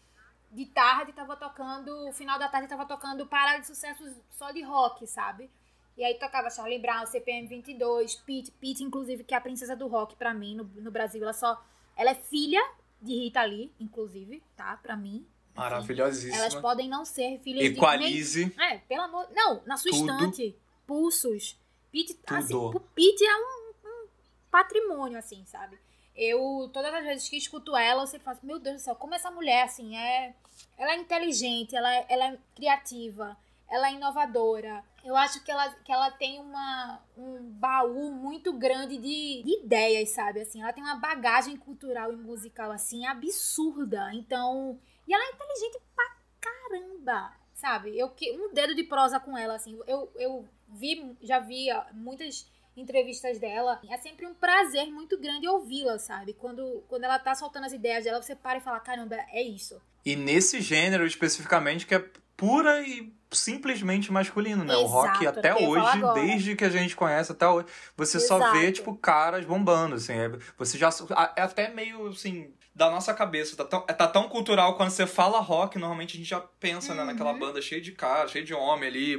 de 0.50 0.66
tarde 0.66 1.12
tava 1.12 1.36
tocando, 1.36 2.10
final 2.12 2.38
da 2.38 2.48
tarde 2.48 2.68
tava 2.68 2.86
tocando 2.86 3.26
parada 3.26 3.60
de 3.60 3.66
sucessos 3.66 4.12
só 4.30 4.50
de 4.50 4.62
rock, 4.62 5.06
sabe? 5.06 5.50
E 5.96 6.04
aí 6.04 6.14
tocava 6.14 6.48
Charlie 6.48 6.78
Brown, 6.78 7.04
CPM 7.06 7.46
22, 7.48 8.14
Pete, 8.16 8.50
Pete, 8.52 8.84
inclusive, 8.84 9.24
que 9.24 9.34
é 9.34 9.36
a 9.36 9.40
princesa 9.40 9.74
do 9.74 9.88
rock 9.88 10.14
pra 10.16 10.32
mim 10.32 10.54
no, 10.54 10.64
no 10.64 10.90
Brasil. 10.90 11.22
Ela 11.22 11.32
só. 11.32 11.62
Ela 11.96 12.10
é 12.10 12.14
filha 12.14 12.62
de 13.02 13.12
Rita 13.14 13.42
Lee, 13.42 13.72
inclusive, 13.80 14.42
tá? 14.56 14.76
Pra 14.82 14.96
mim. 14.96 15.26
Maravilhosíssima. 15.56 16.36
Elas 16.36 16.54
podem 16.54 16.88
não 16.88 17.04
ser 17.04 17.40
filhas 17.40 17.64
de. 17.64 17.70
nem- 17.70 17.76
Equalize. 17.78 18.54
é, 18.60 18.78
pelo 18.78 19.02
amor. 19.02 19.26
Não, 19.34 19.60
na 19.66 19.76
sua 19.76 19.90
Tudo. 19.90 20.00
estante. 20.12 20.56
Pulsos. 20.86 21.58
Pete, 21.90 22.16
assim, 22.26 22.48
Tudo. 22.54 22.76
o 22.76 22.80
Pete 22.80 23.24
é 23.24 23.36
um, 23.36 23.72
um 23.84 24.06
patrimônio, 24.52 25.18
assim, 25.18 25.44
sabe? 25.46 25.78
Eu, 26.18 26.68
todas 26.72 26.92
as 26.92 27.04
vezes 27.04 27.28
que 27.28 27.36
escuto 27.36 27.76
ela, 27.76 28.02
eu 28.02 28.06
sempre 28.08 28.24
faço, 28.24 28.44
meu 28.44 28.58
Deus 28.58 28.76
do 28.76 28.82
céu, 28.82 28.96
como 28.96 29.14
essa 29.14 29.30
mulher, 29.30 29.62
assim, 29.62 29.96
é. 29.96 30.34
Ela 30.76 30.92
é 30.92 30.96
inteligente, 30.96 31.76
ela, 31.76 31.94
é- 31.94 32.06
ela 32.08 32.24
é 32.32 32.38
criativa, 32.56 33.36
ela 33.68 33.88
é 33.88 33.92
inovadora. 33.92 34.84
Eu 35.04 35.16
acho 35.16 35.42
que 35.44 35.50
ela, 35.50 35.70
que 35.84 35.92
ela 35.92 36.10
tem 36.10 36.40
uma, 36.40 37.00
um 37.16 37.40
baú 37.52 38.10
muito 38.10 38.52
grande 38.52 38.96
de, 38.96 39.42
de 39.44 39.62
ideias, 39.62 40.10
sabe? 40.10 40.40
Assim, 40.40 40.60
ela 40.60 40.72
tem 40.72 40.82
uma 40.82 40.96
bagagem 40.96 41.56
cultural 41.56 42.12
e 42.12 42.16
musical, 42.16 42.72
assim, 42.72 43.06
absurda. 43.06 44.10
Então. 44.12 44.78
E 45.06 45.14
ela 45.14 45.24
é 45.24 45.30
inteligente 45.34 45.80
pra 45.94 46.16
caramba, 46.40 47.32
sabe? 47.54 47.96
Eu 47.96 48.12
um 48.34 48.52
dedo 48.52 48.74
de 48.74 48.82
prosa 48.82 49.20
com 49.20 49.38
ela, 49.38 49.54
assim. 49.54 49.78
Eu, 49.86 50.10
eu 50.16 50.48
vi, 50.68 51.16
já 51.22 51.38
vi 51.38 51.68
muitas 51.92 52.50
entrevistas 52.80 53.38
dela. 53.38 53.80
É 53.90 53.96
sempre 53.98 54.26
um 54.26 54.34
prazer 54.34 54.86
muito 54.90 55.18
grande 55.18 55.48
ouvi-la, 55.48 55.98
sabe? 55.98 56.32
Quando, 56.32 56.84
quando 56.88 57.04
ela 57.04 57.18
tá 57.18 57.34
soltando 57.34 57.64
as 57.64 57.72
ideias 57.72 58.04
dela, 58.04 58.22
você 58.22 58.34
para 58.34 58.58
e 58.58 58.60
fala: 58.60 58.80
caramba, 58.80 59.16
é 59.32 59.42
isso. 59.42 59.80
E 60.04 60.16
nesse 60.16 60.60
gênero 60.60 61.06
especificamente, 61.06 61.86
que 61.86 61.94
é 61.94 62.04
pura 62.36 62.80
e 62.80 63.12
simplesmente 63.30 64.10
masculino, 64.12 64.64
né? 64.64 64.72
Exato, 64.74 64.84
o 64.84 64.86
rock 64.86 65.26
até 65.26 65.54
hoje, 65.54 66.00
desde 66.14 66.56
que 66.56 66.64
a 66.64 66.70
gente 66.70 66.96
conhece 66.96 67.32
até 67.32 67.46
hoje, 67.46 67.66
você 67.96 68.16
Exato. 68.16 68.42
só 68.42 68.52
vê, 68.52 68.72
tipo, 68.72 68.96
caras 68.96 69.44
bombando, 69.44 69.96
assim. 69.96 70.14
É, 70.14 70.30
você 70.56 70.78
já. 70.78 70.88
É 71.36 71.42
até 71.42 71.68
meio 71.68 72.08
assim. 72.08 72.54
Da 72.74 72.88
nossa 72.88 73.12
cabeça, 73.12 73.56
tá 73.56 73.64
tão, 73.64 73.80
tá 73.80 74.06
tão 74.06 74.28
cultural 74.28 74.76
quando 74.76 74.90
você 74.90 75.04
fala 75.04 75.40
rock, 75.40 75.76
normalmente 75.80 76.14
a 76.14 76.18
gente 76.18 76.28
já 76.28 76.40
pensa 76.60 76.92
uhum. 76.92 76.98
né, 76.98 77.04
naquela 77.06 77.32
uhum. 77.32 77.38
banda 77.40 77.60
cheia 77.60 77.80
de 77.80 77.90
cara, 77.90 78.28
cheia 78.28 78.44
de 78.44 78.54
homem 78.54 78.88
ali, 78.88 79.14
é, 79.16 79.18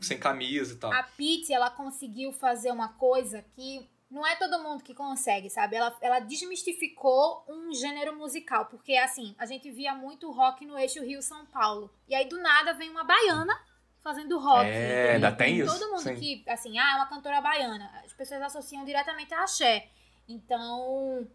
sem 0.00 0.18
camisa 0.18 0.74
e 0.74 0.76
tal. 0.76 0.92
A 0.92 1.02
Pete, 1.02 1.52
ela 1.52 1.70
conseguiu 1.70 2.32
fazer 2.32 2.70
uma 2.70 2.88
coisa 2.88 3.44
que 3.54 3.88
não 4.10 4.26
é 4.26 4.36
todo 4.36 4.62
mundo 4.62 4.84
que 4.84 4.94
consegue, 4.94 5.48
sabe? 5.48 5.76
Ela, 5.76 5.96
ela 6.02 6.20
desmistificou 6.20 7.44
um 7.48 7.72
gênero 7.72 8.14
musical, 8.14 8.66
porque 8.66 8.94
assim, 8.96 9.34
a 9.38 9.46
gente 9.46 9.70
via 9.70 9.94
muito 9.94 10.30
rock 10.30 10.66
no 10.66 10.78
eixo 10.78 11.02
Rio-São 11.02 11.46
Paulo. 11.46 11.90
E 12.06 12.14
aí 12.14 12.28
do 12.28 12.38
nada 12.38 12.74
vem 12.74 12.90
uma 12.90 13.04
baiana 13.04 13.58
fazendo 14.02 14.38
rock. 14.38 14.68
É, 14.68 15.14
ainda 15.14 15.32
tem 15.32 15.58
isso. 15.58 15.78
Todo 15.78 15.90
mundo 15.90 16.02
Sim. 16.02 16.16
que, 16.16 16.44
assim, 16.48 16.78
ah, 16.78 16.92
é 16.92 16.96
uma 16.96 17.08
cantora 17.08 17.40
baiana. 17.40 17.90
As 18.04 18.12
pessoas 18.12 18.42
associam 18.42 18.84
diretamente 18.84 19.32
a 19.32 19.44
axé. 19.44 19.88
Então, 20.28 21.26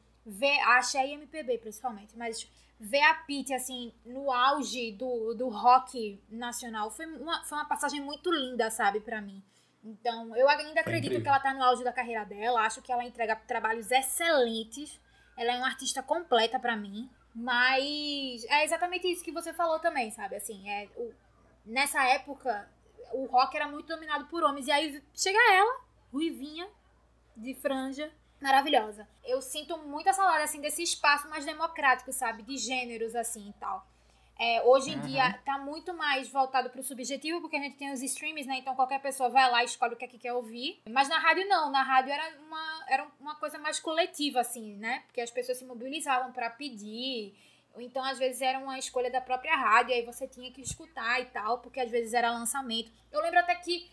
a 0.66 0.78
axé 0.78 1.08
e 1.08 1.14
MPB, 1.14 1.58
principalmente. 1.60 2.16
Mas 2.18 2.48
ver 2.80 3.02
a 3.02 3.14
Pete, 3.16 3.54
assim, 3.54 3.94
no 4.06 4.32
auge 4.32 4.92
do, 4.92 5.34
do 5.34 5.50
rock 5.50 6.22
nacional 6.30 6.92
foi 6.92 7.06
uma, 7.06 7.44
foi 7.44 7.58
uma 7.58 7.68
passagem 7.68 8.02
muito 8.02 8.32
linda, 8.32 8.70
sabe, 8.70 9.00
para 9.00 9.22
mim. 9.22 9.44
Então, 9.84 10.36
eu 10.36 10.50
ainda 10.50 10.82
acredito 10.82 11.22
que 11.22 11.28
ela 11.28 11.40
tá 11.40 11.54
no 11.54 11.64
auge 11.64 11.84
da 11.84 11.94
carreira 11.94 12.26
dela. 12.26 12.62
Acho 12.62 12.82
que 12.82 12.92
ela 12.92 13.04
entrega 13.04 13.36
trabalhos 13.36 13.90
excelentes. 13.90 15.00
Ela 15.38 15.54
é 15.54 15.58
uma 15.58 15.68
artista 15.68 16.04
completa 16.04 16.60
para 16.60 16.76
mim. 16.76 17.10
Mas 17.34 18.44
é 18.50 18.66
exatamente 18.66 19.08
isso 19.08 19.24
que 19.24 19.32
você 19.32 19.54
falou 19.54 19.80
também, 19.80 20.12
sabe? 20.12 20.36
Assim, 20.36 20.70
é, 20.70 20.90
o, 20.98 21.14
nessa 21.66 22.04
época, 22.04 22.68
o 23.14 23.26
rock 23.28 23.56
era 23.56 23.68
muito 23.68 23.88
dominado 23.88 24.26
por 24.26 24.44
homens. 24.44 24.68
E 24.68 24.72
aí 24.72 25.02
chega 25.14 25.40
ela, 25.54 25.82
ruivinha, 26.12 26.68
de 27.36 27.54
franja, 27.56 28.12
maravilhosa. 28.40 29.08
Eu 29.24 29.42
sinto 29.42 29.78
muita 29.78 30.14
saudade, 30.14 30.44
assim, 30.44 30.62
desse 30.62 30.84
espaço 30.84 31.30
mais 31.30 31.46
democrático, 31.46 32.12
sabe? 32.12 32.44
De 32.44 32.58
gêneros, 32.58 33.16
assim, 33.16 33.50
e 33.50 33.54
tal. 33.54 33.86
É, 34.40 34.62
hoje 34.64 34.92
em 34.92 34.96
uhum. 35.00 35.08
dia 35.08 35.34
tá 35.44 35.58
muito 35.58 35.94
mais 35.96 36.30
voltado 36.30 36.70
pro 36.70 36.84
subjetivo, 36.84 37.42
porque 37.42 37.56
a 37.56 37.60
gente 37.60 37.76
tem 37.76 37.92
os 37.92 38.04
streams, 38.04 38.48
né? 38.48 38.58
Então 38.58 38.76
qualquer 38.76 39.02
pessoa 39.02 39.30
vai 39.30 39.50
lá 39.50 39.64
e 39.64 39.66
escolhe 39.66 39.96
o 39.96 39.98
que 39.98 40.06
é 40.06 40.08
que 40.08 40.20
quer 40.20 40.34
ouvir. 40.34 40.80
Mas 40.88 41.10
na 41.10 41.18
rádio 41.18 41.48
não, 41.48 41.72
na 41.72 41.82
rádio 41.82 42.14
era 42.14 42.38
uma, 42.42 42.86
era 42.88 43.08
uma 43.20 43.36
coisa 43.36 43.58
mais 43.58 43.80
coletiva, 43.80 44.40
assim, 44.42 44.76
né? 44.78 45.04
Porque 45.08 45.22
as 45.22 45.32
pessoas 45.32 45.58
se 45.58 45.66
mobilizavam 45.66 46.32
para 46.32 46.52
pedir. 46.52 47.34
Então, 47.80 48.04
às 48.04 48.18
vezes, 48.18 48.42
era 48.42 48.58
uma 48.60 48.78
escolha 48.80 49.12
da 49.12 49.22
própria 49.22 49.56
rádio, 49.56 49.94
aí 49.94 50.04
você 50.04 50.28
tinha 50.28 50.52
que 50.52 50.62
escutar 50.62 51.22
e 51.22 51.26
tal, 51.26 51.60
porque 51.60 51.80
às 51.80 51.92
vezes 51.92 52.14
era 52.14 52.32
lançamento. 52.32 52.92
Eu 53.12 53.22
lembro 53.22 53.40
até 53.40 53.54
que 53.56 53.88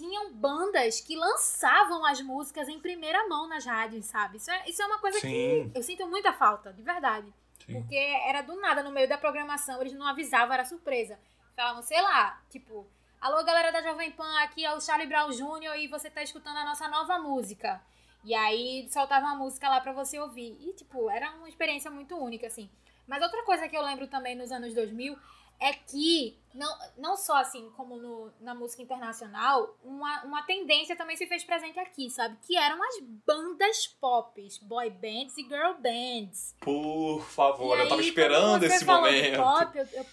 tinham 0.00 0.32
bandas 0.32 0.98
que 0.98 1.14
lançavam 1.14 2.06
as 2.06 2.22
músicas 2.22 2.68
em 2.70 2.80
primeira 2.80 3.28
mão 3.28 3.46
nas 3.46 3.66
rádios, 3.66 4.06
sabe? 4.06 4.38
Isso 4.38 4.50
é, 4.50 4.64
isso 4.66 4.80
é 4.80 4.86
uma 4.86 4.98
coisa 4.98 5.20
Sim. 5.20 5.28
que 5.28 5.78
eu 5.78 5.82
sinto 5.82 6.06
muita 6.08 6.32
falta, 6.32 6.72
de 6.72 6.82
verdade. 6.82 7.32
Sim. 7.66 7.74
Porque 7.74 7.96
era 7.96 8.40
do 8.40 8.58
nada, 8.58 8.82
no 8.82 8.90
meio 8.90 9.06
da 9.06 9.18
programação, 9.18 9.78
eles 9.80 9.92
não 9.92 10.06
avisavam, 10.06 10.54
era 10.54 10.64
surpresa. 10.64 11.18
Falavam, 11.54 11.82
sei 11.82 12.00
lá, 12.00 12.42
tipo, 12.48 12.86
alô 13.20 13.44
galera 13.44 13.70
da 13.70 13.82
Jovem 13.82 14.10
Pan, 14.10 14.40
aqui 14.40 14.64
é 14.64 14.74
o 14.74 14.80
Charlie 14.80 15.06
Brown 15.06 15.30
Jr. 15.30 15.76
e 15.76 15.88
você 15.88 16.08
tá 16.08 16.22
escutando 16.22 16.56
a 16.56 16.64
nossa 16.64 16.88
nova 16.88 17.18
música. 17.18 17.82
E 18.24 18.34
aí 18.34 18.88
soltava 18.90 19.26
uma 19.26 19.36
música 19.36 19.68
lá 19.68 19.82
pra 19.82 19.92
você 19.92 20.18
ouvir. 20.18 20.56
E, 20.60 20.72
tipo, 20.72 21.10
era 21.10 21.30
uma 21.32 21.48
experiência 21.48 21.90
muito 21.90 22.16
única, 22.16 22.46
assim. 22.46 22.70
Mas 23.06 23.22
outra 23.22 23.42
coisa 23.44 23.68
que 23.68 23.76
eu 23.76 23.82
lembro 23.82 24.06
também 24.06 24.34
nos 24.34 24.50
anos 24.50 24.72
2000 24.72 25.18
é 25.60 25.74
que, 25.74 26.38
não, 26.54 26.74
não 26.96 27.16
só 27.16 27.36
assim 27.36 27.70
como 27.76 27.96
no, 27.96 28.32
na 28.40 28.54
música 28.54 28.82
internacional, 28.82 29.76
uma, 29.84 30.24
uma 30.24 30.42
tendência 30.42 30.96
também 30.96 31.16
se 31.16 31.26
fez 31.26 31.44
presente 31.44 31.78
aqui, 31.78 32.08
sabe? 32.08 32.38
Que 32.46 32.56
eram 32.56 32.82
as 32.82 33.00
bandas 33.26 33.86
pop, 33.86 34.48
boy 34.62 34.88
bands 34.88 35.36
e 35.36 35.42
girl 35.42 35.74
bands. 35.78 36.56
Por 36.60 37.22
favor, 37.22 37.76
e 37.76 37.80
eu 37.80 37.82
aí, 37.82 37.88
tava 37.90 38.00
esperando 38.00 38.62
esse 38.64 38.84
momento. 38.86 39.36
Pop, 39.36 39.78
eu, 39.78 39.86
eu 39.92 40.06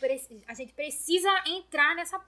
a 0.48 0.54
gente 0.54 0.74
precisa 0.74 1.30
entrar 1.46 1.96
nessa 1.96 2.22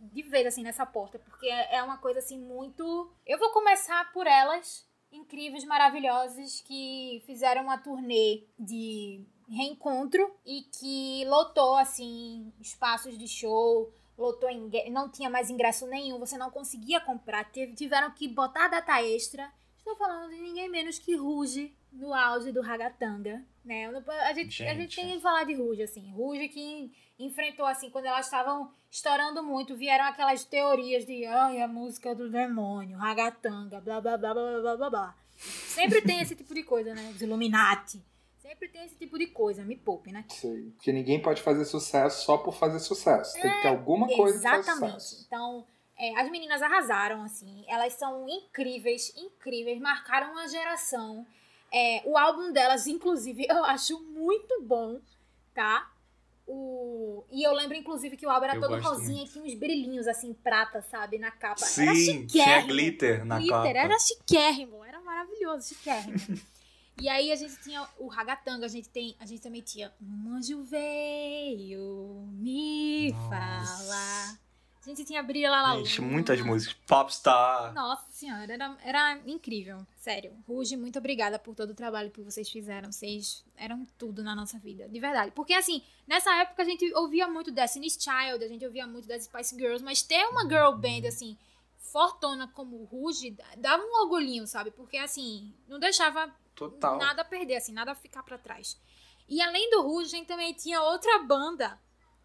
de 0.00 0.22
vez 0.22 0.46
assim 0.46 0.62
nessa 0.62 0.84
porta, 0.84 1.18
porque 1.18 1.46
é, 1.46 1.76
é 1.76 1.82
uma 1.82 1.96
coisa 1.96 2.18
assim 2.18 2.38
muito. 2.38 3.10
Eu 3.26 3.38
vou 3.38 3.50
começar 3.50 4.12
por 4.12 4.26
elas, 4.26 4.86
incríveis, 5.10 5.64
maravilhosas, 5.64 6.60
que 6.60 7.22
fizeram 7.26 7.62
uma 7.62 7.78
turnê 7.78 8.44
de 8.58 9.24
reencontro 9.48 10.34
e 10.44 10.62
que 10.62 11.24
lotou 11.26 11.76
assim 11.76 12.52
espaços 12.60 13.16
de 13.16 13.26
show, 13.26 13.92
lotou 14.16 14.48
não 14.90 15.08
tinha 15.08 15.30
mais 15.30 15.50
ingresso 15.50 15.86
nenhum, 15.86 16.18
você 16.18 16.36
não 16.36 16.50
conseguia 16.50 17.00
comprar, 17.00 17.44
tiveram 17.76 18.10
que 18.10 18.28
botar 18.28 18.68
data 18.68 19.02
extra. 19.02 19.50
Estou 19.76 19.96
falando 19.96 20.30
de 20.30 20.40
ninguém 20.40 20.68
menos 20.68 20.98
que 20.98 21.16
Ruge 21.16 21.74
no 21.92 22.12
auge 22.12 22.52
do 22.52 22.60
ragatanga, 22.60 23.42
né? 23.64 23.86
A 24.26 24.32
gente, 24.34 24.50
gente. 24.50 24.68
a 24.68 24.74
gente 24.74 24.96
tem 24.96 25.14
que 25.14 25.20
falar 25.20 25.44
de 25.44 25.54
Ruge 25.54 25.82
assim, 25.82 26.10
Ruge 26.10 26.48
que 26.48 26.92
enfrentou 27.18 27.64
assim 27.64 27.90
quando 27.90 28.06
elas 28.06 28.26
estavam 28.26 28.70
estourando 28.90 29.42
muito, 29.42 29.76
vieram 29.76 30.04
aquelas 30.04 30.44
teorias 30.44 31.06
de 31.06 31.24
ai, 31.24 31.62
a 31.62 31.68
música 31.68 32.14
do 32.14 32.30
demônio, 32.30 32.98
ragatanga, 32.98 33.80
blá 33.80 34.00
blá 34.00 34.16
blá 34.16 34.34
blá 34.34 34.60
blá 34.60 34.76
blá 34.76 34.90
blá. 34.90 35.16
Sempre 35.38 36.02
tem 36.02 36.20
esse 36.20 36.34
tipo 36.34 36.52
de 36.52 36.62
coisa, 36.64 36.94
né? 36.94 37.10
Os 37.14 37.22
Illuminati. 37.22 38.02
Sempre 38.48 38.68
tem 38.68 38.82
esse 38.82 38.94
tipo 38.94 39.18
de 39.18 39.26
coisa, 39.26 39.62
me 39.62 39.76
poupe, 39.76 40.10
né? 40.10 40.24
Sim. 40.30 40.72
Porque 40.74 40.90
ninguém 40.90 41.20
pode 41.20 41.42
fazer 41.42 41.66
sucesso 41.66 42.24
só 42.24 42.38
por 42.38 42.54
fazer 42.54 42.78
sucesso. 42.80 43.34
Tem 43.34 43.42
que 43.42 43.60
ter 43.60 43.68
é, 43.68 43.70
alguma 43.70 44.08
coisa 44.08 44.38
Exatamente. 44.38 45.22
Então, 45.26 45.66
é, 45.98 46.18
as 46.18 46.30
meninas 46.30 46.62
arrasaram, 46.62 47.22
assim. 47.22 47.62
Elas 47.68 47.92
são 47.92 48.26
incríveis, 48.26 49.12
incríveis. 49.14 49.78
Marcaram 49.78 50.32
uma 50.32 50.48
geração. 50.48 51.26
É, 51.70 52.00
o 52.06 52.16
álbum 52.16 52.50
delas, 52.50 52.86
inclusive, 52.86 53.44
eu 53.50 53.62
acho 53.66 54.02
muito 54.04 54.62
bom, 54.62 54.98
tá? 55.52 55.92
O... 56.46 57.24
E 57.30 57.46
eu 57.46 57.52
lembro, 57.52 57.76
inclusive, 57.76 58.16
que 58.16 58.26
o 58.26 58.30
álbum 58.30 58.46
era 58.46 58.56
eu 58.56 58.62
todo 58.62 58.80
rosinha 58.80 59.18
muito. 59.18 59.28
e 59.28 59.32
tinha 59.34 59.44
uns 59.44 59.54
brilhinhos, 59.54 60.08
assim, 60.08 60.32
prata, 60.32 60.80
sabe, 60.80 61.18
na 61.18 61.30
capa. 61.30 61.66
Sim, 61.66 61.82
era 61.82 61.94
chiquérrimo. 61.94 62.28
tinha 62.28 62.62
glitter 62.62 63.24
na 63.26 63.36
glitter, 63.36 63.56
capa. 63.58 63.68
Era 63.68 63.98
chiquérrimo, 63.98 64.82
era 64.82 65.02
maravilhoso, 65.02 65.68
chiquérrimo. 65.68 66.16
E 67.00 67.08
aí 67.08 67.30
a 67.30 67.36
gente 67.36 67.56
tinha 67.62 67.86
o 67.98 68.08
ragatanga, 68.08 68.66
a 68.66 68.68
gente 68.68 68.88
tem, 68.88 69.14
a 69.20 69.26
gente 69.26 69.40
também 69.40 69.62
tinha 69.62 69.92
um 70.02 70.34
anjo 70.34 70.62
veio 70.62 72.28
me 72.32 73.12
Nossa. 73.12 73.28
falar. 73.28 74.48
A 74.84 74.88
gente 74.88 75.04
tinha 75.04 75.22
Brilha 75.22 75.50
Lá 75.50 75.62
Lá 75.62 75.76
Gente, 75.76 76.00
muitas 76.00 76.40
músicas. 76.40 76.74
Popstar. 76.86 77.74
Nossa 77.74 78.06
senhora, 78.10 78.50
era, 78.52 78.76
era 78.82 79.20
incrível. 79.26 79.86
Sério. 79.96 80.32
Ruge, 80.48 80.76
muito 80.78 80.98
obrigada 80.98 81.38
por 81.38 81.54
todo 81.54 81.70
o 81.70 81.74
trabalho 81.74 82.10
que 82.10 82.22
vocês 82.22 82.48
fizeram. 82.48 82.90
Vocês 82.90 83.44
eram 83.54 83.86
tudo 83.98 84.24
na 84.24 84.34
nossa 84.34 84.58
vida. 84.58 84.88
De 84.88 84.98
verdade. 84.98 85.30
Porque, 85.32 85.52
assim, 85.52 85.82
nessa 86.06 86.34
época 86.40 86.62
a 86.62 86.64
gente 86.64 86.90
ouvia 86.94 87.28
muito 87.28 87.52
Destiny's 87.52 87.98
Child, 88.00 88.42
a 88.42 88.48
gente 88.48 88.64
ouvia 88.64 88.86
muito 88.86 89.06
das 89.06 89.24
Spice 89.24 89.54
Girls, 89.56 89.84
mas 89.84 90.00
ter 90.00 90.24
uma 90.26 90.48
girl 90.48 90.72
band, 90.72 91.06
assim, 91.06 91.36
fortona 91.76 92.48
como 92.48 92.82
Ruge, 92.84 93.36
dava 93.58 93.82
um 93.82 94.02
orgulhinho, 94.02 94.46
sabe? 94.46 94.70
Porque, 94.70 94.96
assim, 94.96 95.52
não 95.68 95.78
deixava 95.78 96.34
Total. 96.58 96.98
Nada 96.98 97.22
a 97.22 97.24
perder, 97.24 97.56
assim, 97.56 97.72
nada 97.72 97.92
a 97.92 97.94
ficar 97.94 98.24
para 98.24 98.36
trás. 98.36 98.76
E 99.28 99.40
além 99.40 99.70
do 99.70 99.82
Ruge, 99.82 100.14
a 100.14 100.18
gente 100.18 100.26
também 100.26 100.52
tinha 100.52 100.82
outra 100.82 101.20
banda 101.20 101.78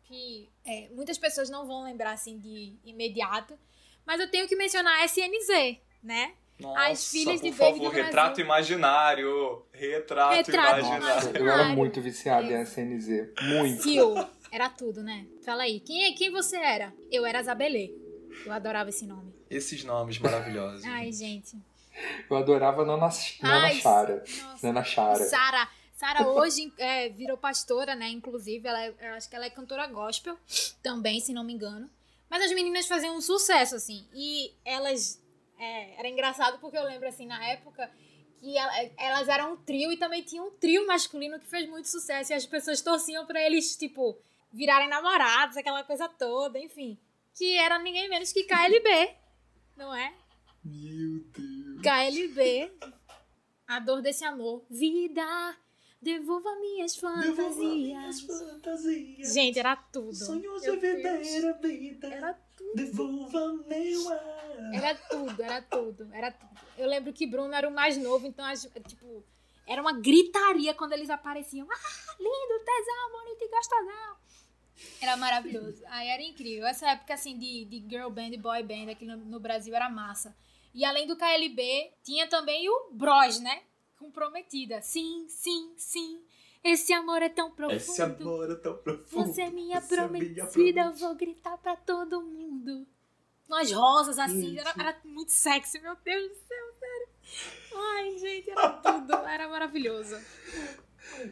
que 0.06 0.50
é, 0.66 0.90
muitas 0.90 1.18
pessoas 1.18 1.50
não 1.50 1.68
vão 1.68 1.84
lembrar, 1.84 2.14
assim, 2.14 2.40
de 2.40 2.76
imediato. 2.84 3.58
Mas 4.06 4.20
eu 4.20 4.30
tenho 4.30 4.48
que 4.48 4.56
mencionar 4.56 5.02
a 5.02 5.06
SNZ, 5.06 5.78
né? 6.02 6.34
Nossa, 6.60 6.88
As 6.88 7.10
filhas 7.10 7.42
de 7.42 7.52
favor, 7.52 7.92
retrato 7.92 8.42
imaginário. 8.42 9.66
Retrato, 9.72 10.36
retrato 10.36 10.80
imaginário. 10.80 11.38
Eu 11.38 11.50
era 11.50 11.66
muito 11.66 12.02
viciada 12.02 12.48
em 12.48 12.62
SNZ. 12.62 13.34
Muito. 13.42 13.82
Sil, 13.84 14.14
era 14.52 14.70
tudo, 14.70 15.04
né? 15.04 15.28
Fala 15.44 15.64
aí. 15.64 15.80
Quem, 15.80 16.14
quem 16.16 16.32
você 16.32 16.58
era? 16.58 16.94
Eu 17.12 17.26
era 17.26 17.42
Zabelê. 17.44 17.92
Eu 18.46 18.52
adorava 18.52 18.90
esse 18.90 19.06
nome. 19.06 19.34
Esses 19.50 19.84
nomes 19.84 20.18
maravilhosos. 20.20 20.86
Ai, 20.86 21.12
gente. 21.12 21.58
Eu 22.30 22.38
adorava 22.38 22.86
Nana, 22.86 23.10
Nana 23.42 23.66
Ai, 23.66 23.76
Chara. 23.76 24.24
Nana 24.62 24.84
Chara. 24.84 25.24
Sara. 25.26 25.70
Sara 25.94 26.28
hoje 26.30 26.74
é, 26.78 27.10
virou 27.10 27.38
pastora, 27.38 27.96
né? 27.96 28.10
Inclusive, 28.10 28.68
ela 28.68 28.84
é, 28.84 28.94
eu 29.02 29.14
acho 29.14 29.30
que 29.30 29.36
ela 29.36 29.46
é 29.46 29.50
cantora 29.50 29.88
gospel 29.88 30.38
também, 30.82 31.20
se 31.20 31.34
não 31.34 31.44
me 31.44 31.54
engano. 31.54 31.90
Mas 32.30 32.44
as 32.44 32.52
meninas 32.52 32.88
faziam 32.88 33.16
um 33.16 33.22
sucesso, 33.22 33.76
assim. 33.76 34.08
E 34.14 34.54
elas. 34.66 35.22
É, 35.58 36.00
era 36.00 36.10
engraçado 36.10 36.60
porque 36.60 36.78
eu 36.78 36.84
lembro, 36.84 37.08
assim, 37.08 37.28
na 37.28 37.46
época 37.46 37.90
que 38.40 38.56
elas 38.98 39.30
eram 39.30 39.54
um 39.54 39.58
trio 39.58 39.90
e 39.90 39.98
também 39.98 40.22
tinha 40.22 40.44
um 40.44 40.52
trio 40.52 40.86
masculino 40.86 41.40
que 41.40 41.48
fez 41.48 41.70
muito 41.70 41.88
sucesso 41.88 42.34
e 42.34 42.36
as 42.36 42.46
pessoas 42.46 42.82
torciam 42.82 43.26
para 43.26 43.42
eles, 43.42 43.78
tipo, 43.78 44.18
virarem 44.52 44.90
namorados, 44.90 45.56
aquela 45.56 45.82
coisa 45.84 46.10
toda, 46.10 46.60
enfim. 46.60 46.98
Que 47.34 47.58
era 47.58 47.80
ninguém 47.80 48.10
menos 48.10 48.34
que 48.34 48.44
KLB, 48.44 49.16
não 49.78 49.96
é? 49.96 50.14
Meu 50.64 51.20
Deus. 51.36 51.82
KLB. 51.82 52.72
A 53.68 53.80
dor 53.80 54.02
desse 54.02 54.24
amor. 54.24 54.64
Vida, 54.70 55.58
devolva 56.02 56.56
minhas 56.60 56.96
fantasias. 56.96 57.36
Devolva 57.36 57.60
minhas 57.60 58.22
fantasias. 58.22 59.34
Gente, 59.34 59.60
era 59.60 59.76
tudo. 59.76 60.14
Sonhos 60.14 60.62
de 60.62 60.76
verdadeira 60.78 61.54
vida. 61.54 62.08
Era 62.08 62.34
tudo. 62.56 62.76
Devolva 62.76 63.54
meu 63.68 64.10
ar. 64.10 64.74
Era 64.74 64.96
tudo, 64.96 65.44
era 65.44 65.62
tudo, 65.62 66.10
era 66.14 66.32
tudo. 66.32 66.52
Eu 66.78 66.88
lembro 66.88 67.12
que 67.12 67.28
Bruno 67.28 67.54
era 67.54 67.68
o 67.68 67.74
mais 67.74 67.98
novo, 67.98 68.26
então, 68.26 68.46
tipo, 68.88 69.24
era 69.68 69.82
uma 69.82 69.94
gritaria 69.94 70.74
quando 70.74 70.94
eles 70.94 71.10
apareciam. 71.10 71.68
Ah, 71.70 72.16
lindo, 72.20 72.66
tesão, 72.66 73.12
bonito 73.12 73.44
e 73.44 73.50
gostosão. 73.50 74.18
Era 75.02 75.18
maravilhoso. 75.18 75.84
Aí 75.88 76.08
era 76.08 76.22
incrível. 76.24 76.66
Essa 76.66 76.92
época, 76.92 77.14
assim, 77.14 77.38
de, 77.38 77.66
de 77.66 77.80
girl 77.88 78.10
band 78.10 78.30
e 78.30 78.38
boy 78.38 78.64
band 78.64 78.92
aqui 78.92 79.06
no, 79.06 79.18
no 79.18 79.40
Brasil 79.40 79.76
era 79.76 79.90
massa. 79.90 80.36
E 80.74 80.84
além 80.84 81.06
do 81.06 81.16
KLB, 81.16 81.92
tinha 82.04 82.28
também 82.28 82.68
o 82.70 82.90
Bros, 82.92 83.40
né? 83.40 83.64
Comprometida. 83.98 84.82
Sim, 84.82 85.26
sim, 85.28 85.74
sim. 85.78 86.22
Esse 86.64 86.94
amor 86.94 87.22
é 87.22 87.30
tão 87.30 87.52
profundo. 87.52 87.78
Esse 87.78 88.02
amor 88.02 88.50
é 88.50 88.56
tão 88.56 88.78
profundo. 88.78 89.28
Você 89.28 89.42
é 89.42 89.50
minha, 89.50 89.82
prometida, 89.82 90.26
é 90.26 90.30
minha 90.30 90.46
prometida, 90.46 90.82
eu 90.82 90.94
vou 90.94 91.16
gritar 91.16 91.58
pra 91.58 91.76
todo 91.76 92.22
mundo. 92.22 92.88
Nós 93.50 93.72
rosas, 93.72 94.18
assim, 94.18 94.58
era, 94.58 94.74
era, 94.80 94.98
muito 95.04 95.32
sexy, 95.32 95.80
meu 95.80 95.96
Deus 96.04 96.30
do 96.30 96.36
céu, 96.36 96.74
sério. 96.80 97.08
Ai, 97.76 98.18
gente, 98.18 98.50
era 98.50 98.70
tudo, 98.70 99.14
era 99.14 99.50
maravilhoso. 99.50 100.18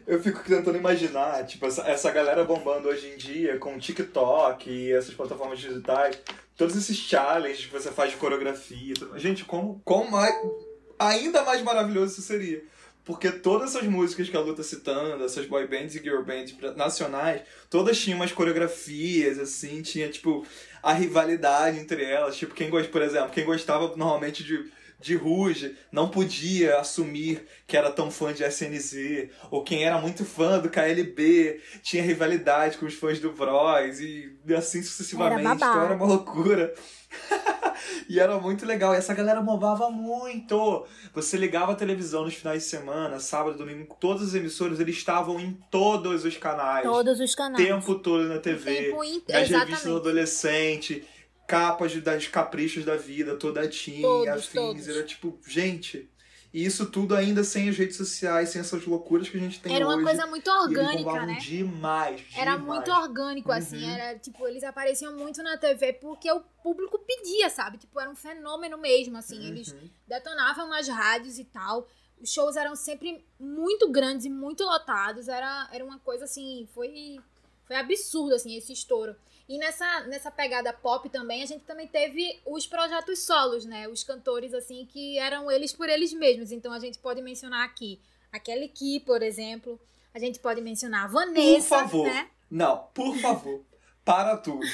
Eu 0.06 0.22
fico 0.22 0.44
tentando 0.44 0.76
imaginar, 0.76 1.46
tipo, 1.46 1.66
essa, 1.66 1.82
essa 1.88 2.10
galera 2.10 2.44
bombando 2.44 2.88
hoje 2.88 3.08
em 3.08 3.16
dia 3.16 3.58
com 3.58 3.78
TikTok 3.78 4.70
e 4.70 4.92
essas 4.92 5.14
plataformas 5.14 5.58
digitais, 5.58 6.20
todos 6.56 6.76
esses 6.76 6.96
challenges 6.96 7.66
que 7.66 7.72
você 7.72 7.90
faz 7.90 8.10
de 8.10 8.16
coreografia. 8.16 8.94
Gente, 9.16 9.44
como, 9.44 9.80
como 9.84 10.10
mais, 10.10 10.34
ainda 10.98 11.42
mais 11.42 11.62
maravilhoso 11.62 12.12
isso 12.12 12.22
seria. 12.22 12.62
Porque 13.04 13.32
todas 13.32 13.74
essas 13.74 13.88
músicas 13.88 14.28
que 14.28 14.36
a 14.36 14.40
Lu 14.40 14.54
tá 14.54 14.62
citando, 14.62 15.24
essas 15.24 15.46
boy 15.46 15.66
bands 15.66 15.96
e 15.96 15.98
girl 15.98 16.22
bands 16.22 16.54
nacionais, 16.76 17.42
todas 17.68 17.98
tinham 17.98 18.16
umas 18.16 18.30
coreografias, 18.30 19.40
assim, 19.40 19.82
tinha, 19.82 20.08
tipo, 20.08 20.46
a 20.80 20.92
rivalidade 20.92 21.80
entre 21.80 22.04
elas. 22.04 22.36
Tipo, 22.36 22.54
quem 22.54 22.70
gosta, 22.70 22.88
por 22.92 23.02
exemplo, 23.02 23.30
quem 23.30 23.44
gostava 23.44 23.88
normalmente 23.96 24.44
de 24.44 24.70
de 25.02 25.16
Ruge 25.16 25.76
não 25.90 26.08
podia 26.08 26.78
assumir 26.78 27.46
que 27.66 27.76
era 27.76 27.90
tão 27.90 28.10
fã 28.10 28.32
de 28.32 28.44
SNZ, 28.44 29.28
ou 29.50 29.62
quem 29.62 29.84
era 29.84 30.00
muito 30.00 30.24
fã 30.24 30.58
do 30.58 30.70
KLB 30.70 31.60
tinha 31.82 32.02
rivalidade 32.02 32.78
com 32.78 32.86
os 32.86 32.94
fãs 32.94 33.18
do 33.18 33.32
Bros, 33.32 34.00
e 34.00 34.32
assim 34.56 34.82
sucessivamente. 34.82 35.40
Era 35.40 35.54
então 35.54 35.82
era 35.82 35.94
uma 35.94 36.06
loucura. 36.06 36.72
e 38.08 38.18
era 38.18 38.38
muito 38.38 38.64
legal. 38.64 38.94
E 38.94 38.96
essa 38.96 39.14
galera 39.14 39.42
movava 39.42 39.90
muito. 39.90 40.86
Você 41.14 41.36
ligava 41.36 41.72
a 41.72 41.74
televisão 41.74 42.24
nos 42.24 42.34
finais 42.34 42.62
de 42.62 42.68
semana, 42.68 43.18
sábado, 43.18 43.58
domingo, 43.58 43.96
todas 44.00 44.28
as 44.28 44.34
emissoras, 44.34 44.80
eles 44.80 44.96
estavam 44.96 45.38
em 45.38 45.52
todos 45.70 46.24
os 46.24 46.36
canais. 46.36 46.84
Todos 46.84 47.20
os 47.20 47.34
canais. 47.34 47.64
Tempo 47.64 47.96
todo 47.96 48.24
na 48.24 48.38
TV. 48.38 48.84
Tempo 48.84 49.04
in... 49.04 49.22
Nas 49.28 49.48
revistas 49.48 49.86
adolescente 49.86 51.04
capas 51.46 51.94
das 52.02 52.26
caprichos 52.28 52.84
da 52.84 52.96
vida, 52.96 53.36
toda 53.36 53.66
tinha, 53.68 54.02
todos, 54.02 54.28
afins. 54.28 54.52
Todos. 54.52 54.88
Era 54.88 55.02
tipo, 55.02 55.38
gente. 55.46 56.10
E 56.52 56.66
isso 56.66 56.84
tudo 56.90 57.16
ainda 57.16 57.42
sem 57.42 57.70
as 57.70 57.78
redes 57.78 57.96
sociais, 57.96 58.50
sem 58.50 58.60
essas 58.60 58.84
loucuras 58.84 59.26
que 59.26 59.38
a 59.38 59.40
gente 59.40 59.58
tem 59.58 59.74
Era 59.74 59.86
hoje. 59.86 59.96
uma 59.96 60.04
coisa 60.04 60.26
muito 60.26 60.50
orgânica, 60.50 61.26
né? 61.26 61.38
Demais, 61.40 62.20
demais. 62.20 62.36
Era 62.36 62.58
muito 62.58 62.90
orgânico, 62.90 63.48
uhum. 63.48 63.56
assim. 63.56 63.90
Era, 63.90 64.18
tipo, 64.18 64.46
eles 64.46 64.62
apareciam 64.62 65.16
muito 65.16 65.42
na 65.42 65.56
TV 65.56 65.94
porque 65.94 66.30
o 66.30 66.40
público 66.62 66.98
pedia, 66.98 67.48
sabe? 67.48 67.78
Tipo, 67.78 67.98
era 67.98 68.10
um 68.10 68.14
fenômeno 68.14 68.76
mesmo, 68.76 69.16
assim. 69.16 69.40
Uhum. 69.40 69.48
Eles 69.48 69.74
detonavam 70.06 70.68
nas 70.68 70.86
rádios 70.88 71.38
e 71.38 71.44
tal. 71.44 71.88
Os 72.20 72.30
shows 72.30 72.54
eram 72.54 72.76
sempre 72.76 73.24
muito 73.40 73.90
grandes 73.90 74.26
e 74.26 74.30
muito 74.30 74.62
lotados. 74.62 75.28
Era, 75.28 75.70
era 75.72 75.82
uma 75.82 75.98
coisa, 76.00 76.24
assim, 76.24 76.68
foi, 76.74 77.18
foi 77.64 77.76
absurdo, 77.76 78.34
assim, 78.34 78.54
esse 78.58 78.74
estouro. 78.74 79.16
E 79.48 79.58
nessa, 79.58 80.00
nessa 80.06 80.30
pegada 80.30 80.72
pop 80.72 81.08
também, 81.08 81.42
a 81.42 81.46
gente 81.46 81.64
também 81.64 81.86
teve 81.86 82.40
os 82.46 82.66
projetos 82.66 83.20
solos, 83.20 83.64
né? 83.64 83.88
Os 83.88 84.04
cantores, 84.04 84.54
assim, 84.54 84.86
que 84.86 85.18
eram 85.18 85.50
eles 85.50 85.72
por 85.72 85.88
eles 85.88 86.12
mesmos. 86.12 86.52
Então 86.52 86.72
a 86.72 86.78
gente 86.78 86.98
pode 86.98 87.20
mencionar 87.20 87.64
aqui 87.64 88.00
a 88.32 88.38
Kelly 88.38 88.68
Key, 88.68 89.00
por 89.00 89.22
exemplo. 89.22 89.78
A 90.14 90.18
gente 90.18 90.38
pode 90.38 90.60
mencionar 90.60 91.04
a 91.04 91.08
Vanessa, 91.08 91.76
Por 91.76 91.82
favor. 91.82 92.06
Né? 92.06 92.30
Não, 92.50 92.78
por 92.94 93.16
favor. 93.18 93.64
para 94.04 94.36
tudo. 94.36 94.66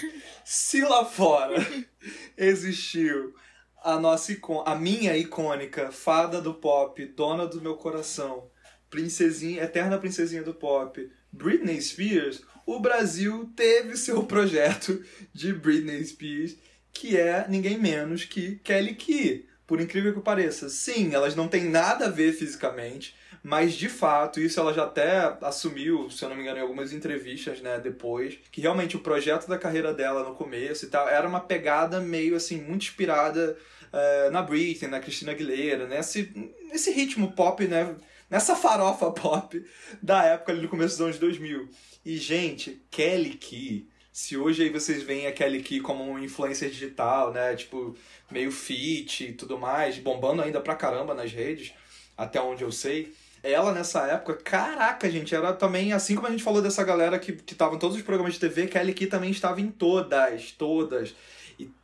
Se 0.44 0.80
lá 0.82 1.04
fora 1.04 1.56
existiu 2.36 3.34
a 3.82 3.98
nossa 3.98 4.36
a 4.64 4.74
minha 4.74 5.16
icônica 5.16 5.92
fada 5.92 6.40
do 6.40 6.54
pop, 6.54 7.04
dona 7.06 7.46
do 7.46 7.60
meu 7.60 7.76
coração, 7.76 8.50
princesinha, 8.90 9.62
eterna 9.62 9.98
princesinha 9.98 10.42
do 10.42 10.54
pop, 10.54 11.10
Britney 11.30 11.80
Spears, 11.80 12.42
o 12.68 12.78
Brasil 12.78 13.50
teve 13.56 13.96
seu 13.96 14.24
projeto 14.24 15.02
de 15.32 15.54
Britney 15.54 16.04
Spears, 16.04 16.54
que 16.92 17.16
é 17.16 17.46
ninguém 17.48 17.78
menos 17.78 18.26
que 18.26 18.56
Kelly 18.56 18.94
Key. 18.94 19.46
Por 19.66 19.80
incrível 19.80 20.12
que 20.12 20.20
pareça. 20.20 20.68
Sim, 20.68 21.14
elas 21.14 21.34
não 21.34 21.48
têm 21.48 21.64
nada 21.64 22.04
a 22.04 22.10
ver 22.10 22.34
fisicamente, 22.34 23.16
mas 23.42 23.72
de 23.72 23.88
fato, 23.88 24.38
isso 24.38 24.60
ela 24.60 24.74
já 24.74 24.84
até 24.84 25.34
assumiu, 25.40 26.10
se 26.10 26.22
eu 26.22 26.28
não 26.28 26.36
me 26.36 26.42
engano, 26.42 26.58
em 26.58 26.62
algumas 26.62 26.92
entrevistas, 26.92 27.62
né, 27.62 27.80
depois, 27.80 28.38
que 28.52 28.60
realmente 28.60 28.96
o 28.96 29.00
projeto 29.00 29.48
da 29.48 29.56
carreira 29.56 29.94
dela 29.94 30.22
no 30.22 30.34
começo 30.34 30.84
e 30.84 30.88
tal 30.88 31.08
era 31.08 31.26
uma 31.26 31.40
pegada 31.40 32.00
meio 32.00 32.36
assim, 32.36 32.60
muito 32.60 32.82
inspirada 32.82 33.56
uh, 33.90 34.30
na 34.30 34.42
Britney, 34.42 34.90
na 34.90 35.00
Christina 35.00 35.32
Aguilera, 35.32 35.86
nesse, 35.86 36.30
nesse 36.70 36.90
ritmo 36.90 37.32
pop, 37.32 37.66
né, 37.66 37.96
nessa 38.30 38.54
farofa 38.54 39.10
pop 39.12 39.64
da 40.02 40.22
época 40.24 40.52
ali 40.52 40.60
do 40.60 40.68
começo 40.68 40.98
dos 40.98 41.06
anos 41.06 41.18
2000. 41.18 41.68
E, 42.08 42.16
gente, 42.16 42.80
Kelly 42.90 43.34
Key. 43.34 43.86
Se 44.10 44.34
hoje 44.34 44.62
aí 44.62 44.70
vocês 44.70 45.02
veem 45.02 45.26
a 45.26 45.32
Kelly 45.32 45.62
Key 45.62 45.80
como 45.80 46.02
uma 46.02 46.24
influência 46.24 46.66
digital, 46.66 47.34
né? 47.34 47.54
Tipo, 47.54 47.94
meio 48.30 48.50
fit 48.50 49.24
e 49.24 49.32
tudo 49.34 49.58
mais, 49.58 49.98
bombando 49.98 50.40
ainda 50.40 50.58
pra 50.58 50.74
caramba 50.74 51.12
nas 51.12 51.30
redes, 51.30 51.74
até 52.16 52.40
onde 52.40 52.64
eu 52.64 52.72
sei. 52.72 53.12
Ela 53.42 53.74
nessa 53.74 54.06
época, 54.06 54.36
caraca, 54.36 55.10
gente, 55.10 55.34
era 55.34 55.52
também, 55.52 55.92
assim 55.92 56.14
como 56.14 56.28
a 56.28 56.30
gente 56.30 56.42
falou 56.42 56.62
dessa 56.62 56.82
galera 56.82 57.18
que, 57.18 57.34
que 57.34 57.54
tava 57.54 57.74
em 57.74 57.78
todos 57.78 57.98
os 57.98 58.02
programas 58.02 58.32
de 58.32 58.40
TV, 58.40 58.68
Kelly 58.68 58.94
Key 58.94 59.06
também 59.06 59.30
estava 59.30 59.60
em 59.60 59.70
todas, 59.70 60.52
todas. 60.52 61.14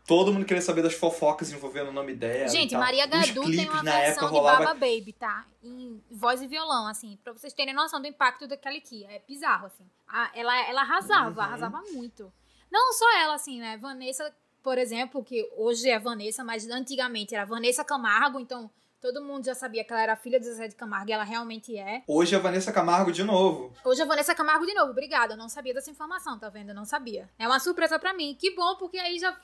Todo 0.07 0.33
mundo 0.33 0.45
queria 0.45 0.63
saber 0.63 0.83
das 0.83 0.93
fofocas 0.93 1.51
envolvendo 1.51 1.89
o 1.89 1.93
nome 1.93 2.15
dela. 2.15 2.49
Gente, 2.49 2.77
Maria 2.77 3.07
Gadu 3.07 3.43
tem 3.51 3.69
uma 3.69 3.83
versão 3.83 4.29
de 4.29 4.35
rolava... 4.35 4.65
Baba 4.65 4.75
Baby, 4.75 5.15
tá? 5.19 5.47
Em 5.63 6.03
voz 6.11 6.43
e 6.43 6.47
violão, 6.47 6.87
assim, 6.87 7.19
pra 7.25 7.33
vocês 7.33 7.55
terem 7.55 7.73
noção 7.73 8.03
do 8.03 8.07
impacto 8.07 8.47
daquela 8.47 8.77
aqui. 8.77 9.07
É 9.07 9.23
bizarro, 9.27 9.67
assim. 9.67 9.85
ela, 10.35 10.69
ela 10.69 10.83
arrasava, 10.83 11.41
uhum. 11.41 11.47
arrasava 11.47 11.83
muito. 11.93 12.31
Não 12.71 12.93
só 12.93 13.19
ela, 13.19 13.35
assim, 13.35 13.59
né? 13.61 13.79
Vanessa, 13.79 14.31
por 14.63 14.77
exemplo, 14.77 15.25
que 15.25 15.51
hoje 15.57 15.89
é 15.89 15.99
Vanessa, 15.99 16.45
mas 16.45 16.69
antigamente 16.69 17.35
era 17.35 17.47
Vanessa 17.47 17.83
Camargo, 17.83 18.39
então 18.39 18.71
Todo 19.05 19.23
mundo 19.23 19.45
já 19.45 19.55
sabia 19.55 19.85
que 19.85 19.93
ela 19.93 20.03
era 20.03 20.17
filha 20.17 20.41
de 20.41 20.47
Zezé 20.47 20.67
de 20.67 20.75
Camargo 20.77 21.11
e 21.11 21.13
ela 21.13 21.25
realmente 21.25 21.77
é. 21.77 22.03
Hoje 22.09 22.35
é 22.35 22.39
Vanessa 22.39 22.73
Camargo 22.73 23.13
de 23.13 23.23
novo. 23.23 23.71
Hoje 23.85 24.01
é 24.01 24.07
Vanessa 24.07 24.35
Camargo 24.35 24.65
de 24.65 24.73
novo. 24.73 24.93
Obrigada. 24.93 25.35
Eu 25.35 25.37
não 25.37 25.47
sabia 25.47 25.75
dessa 25.75 25.91
informação, 25.91 26.39
tá 26.39 26.49
vendo? 26.49 26.71
Eu 26.71 26.75
não 26.75 26.87
sabia. 26.87 27.29
É 27.39 27.47
uma 27.47 27.61
surpresa 27.61 27.99
para 27.99 28.15
mim. 28.15 28.35
Que 28.41 28.55
bom, 28.55 28.77
porque 28.77 28.97
aí 28.97 29.19
já. 29.19 29.37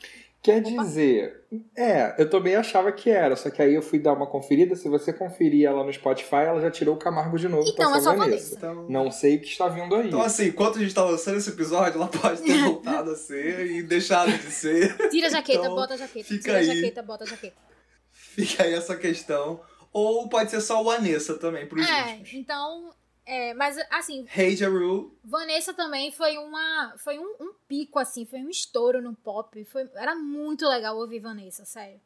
Quer 0.42 0.64
Opa. 0.64 0.82
dizer, 0.82 1.44
é, 1.76 2.14
eu 2.16 2.30
também 2.30 2.56
achava 2.56 2.90
que 2.90 3.10
era, 3.10 3.36
só 3.36 3.50
que 3.50 3.60
aí 3.60 3.74
eu 3.74 3.82
fui 3.82 3.98
dar 3.98 4.14
uma 4.14 4.26
conferida. 4.26 4.74
Se 4.74 4.88
você 4.88 5.12
conferir 5.12 5.66
ela 5.66 5.84
no 5.84 5.92
Spotify, 5.92 6.36
ela 6.36 6.62
já 6.62 6.70
tirou 6.70 6.94
o 6.94 6.98
Camargo 6.98 7.38
de 7.38 7.46
novo. 7.46 7.68
Então, 7.68 7.94
é 7.94 8.00
só 8.00 8.16
Vanessa. 8.16 8.26
Vanessa. 8.30 8.56
Então... 8.56 8.86
Não 8.88 9.10
sei 9.10 9.36
o 9.36 9.40
que 9.40 9.48
está 9.48 9.68
vindo 9.68 9.94
aí. 9.94 10.06
Então, 10.06 10.22
assim, 10.22 10.46
enquanto 10.46 10.78
a 10.78 10.80
gente 10.80 10.94
tá 10.94 11.04
lançando 11.04 11.36
esse 11.36 11.50
episódio, 11.50 11.98
ela 11.98 12.08
pode 12.08 12.40
ter 12.40 12.56
voltado 12.64 13.10
a 13.10 13.14
ser 13.14 13.66
e 13.66 13.82
deixado 13.82 14.32
de 14.32 14.50
ser. 14.50 15.10
Tira 15.10 15.26
a 15.26 15.30
jaqueta, 15.30 15.58
então, 15.58 15.74
bota 15.74 15.92
a 15.92 15.96
jaqueta. 15.98 16.26
Fica 16.26 16.44
Tira 16.44 16.56
aí. 16.56 16.70
a 16.70 16.74
jaqueta, 16.74 17.02
bota 17.02 17.24
a 17.24 17.26
jaqueta. 17.26 17.69
Fica 18.34 18.62
aí 18.62 18.74
essa 18.74 18.96
questão. 18.96 19.60
Ou 19.92 20.28
pode 20.28 20.50
ser 20.50 20.60
só 20.60 20.82
o 20.82 20.90
Anessa 20.90 21.36
também, 21.36 21.66
pros 21.66 21.88
É, 21.88 22.22
então. 22.32 22.94
É, 23.26 23.54
mas 23.54 23.76
assim. 23.90 24.26
Hey 24.36 24.56
Jaru. 24.56 25.16
Vanessa 25.24 25.74
também 25.74 26.12
foi 26.12 26.38
uma. 26.38 26.94
Foi 26.98 27.18
um, 27.18 27.36
um, 27.40 27.54
pico, 27.66 27.98
assim, 27.98 28.24
foi 28.24 28.40
um 28.40 28.48
estouro 28.48 29.02
no 29.02 29.14
pop. 29.14 29.64
Foi, 29.64 29.88
era 29.94 30.14
muito 30.14 30.66
legal 30.66 30.96
ouvir 30.96 31.20
Vanessa, 31.20 31.64
sério. 31.64 32.00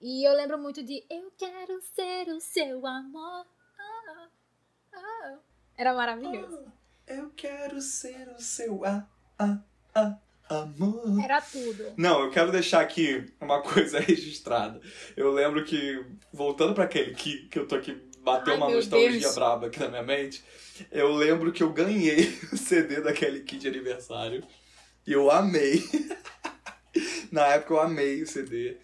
E 0.00 0.26
eu 0.26 0.34
lembro 0.34 0.58
muito 0.58 0.82
de 0.82 1.04
Eu 1.10 1.30
quero 1.36 1.80
ser 1.94 2.28
o 2.28 2.40
seu 2.40 2.86
amor. 2.86 3.46
Oh, 3.78 4.96
oh. 4.96 5.38
Era 5.76 5.94
maravilhoso. 5.94 6.64
Oh, 6.66 7.12
eu 7.12 7.30
quero 7.30 7.80
ser 7.80 8.28
o 8.28 8.40
seu 8.40 8.84
ah, 8.84 9.06
ah, 9.38 9.58
ah. 9.94 10.18
Amor. 10.50 11.20
Era 11.22 11.40
tudo. 11.40 11.92
Não, 11.96 12.22
eu 12.22 12.30
quero 12.30 12.50
deixar 12.50 12.80
aqui 12.80 13.24
uma 13.40 13.62
coisa 13.62 13.98
registrada. 14.00 14.80
Eu 15.16 15.32
lembro 15.32 15.64
que, 15.64 16.04
voltando 16.32 16.74
para 16.74 16.84
aquele 16.84 17.14
que, 17.14 17.48
que 17.48 17.58
eu 17.58 17.66
tô 17.66 17.76
aqui, 17.76 17.96
bateu 18.22 18.54
Ai, 18.54 18.58
uma 18.58 18.70
nostalgia 18.70 19.20
Deus. 19.20 19.34
braba 19.34 19.66
aqui 19.68 19.80
na 19.80 19.88
minha 19.88 20.02
mente. 20.02 20.42
Eu 20.90 21.12
lembro 21.12 21.52
que 21.52 21.62
eu 21.62 21.72
ganhei 21.72 22.36
o 22.52 22.56
CD 22.56 23.00
daquele 23.00 23.40
kit 23.40 23.60
de 23.60 23.68
aniversário. 23.68 24.42
E 25.06 25.12
eu 25.12 25.30
amei. 25.30 25.82
na 27.30 27.46
época 27.46 27.74
eu 27.74 27.80
amei 27.80 28.22
o 28.22 28.26
CD. 28.26 28.76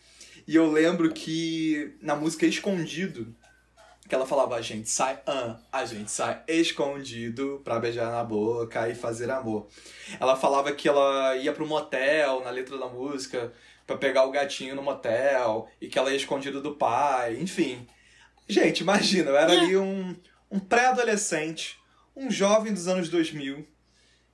E 0.46 0.54
eu 0.54 0.70
lembro 0.70 1.12
que 1.12 1.96
na 2.00 2.14
música 2.14 2.46
Escondido, 2.46 3.34
que 4.08 4.14
ela 4.14 4.26
falava, 4.26 4.56
a 4.56 4.62
gente 4.62 4.88
sai, 4.88 5.18
ah, 5.26 5.56
a 5.72 5.84
gente 5.84 6.10
sai 6.10 6.42
escondido 6.46 7.60
pra 7.64 7.80
beijar 7.80 8.10
na 8.10 8.22
boca 8.22 8.88
e 8.88 8.94
fazer 8.94 9.30
amor. 9.30 9.66
Ela 10.20 10.36
falava 10.36 10.72
que 10.72 10.88
ela 10.88 11.36
ia 11.36 11.52
pro 11.52 11.66
motel, 11.66 12.42
na 12.44 12.50
letra 12.50 12.78
da 12.78 12.86
música, 12.86 13.52
pra 13.86 13.96
pegar 13.96 14.24
o 14.24 14.30
gatinho 14.30 14.74
no 14.74 14.82
motel, 14.82 15.68
e 15.80 15.88
que 15.88 15.98
ela 15.98 16.10
ia 16.10 16.16
escondido 16.16 16.62
do 16.62 16.76
pai, 16.76 17.36
enfim. 17.40 17.86
Gente, 18.48 18.80
imagina, 18.80 19.30
eu 19.30 19.36
era 19.36 19.52
ali 19.52 19.76
um, 19.76 20.14
um 20.50 20.58
pré-adolescente, 20.58 21.78
um 22.14 22.30
jovem 22.30 22.72
dos 22.72 22.86
anos 22.86 23.08
2000. 23.08 23.66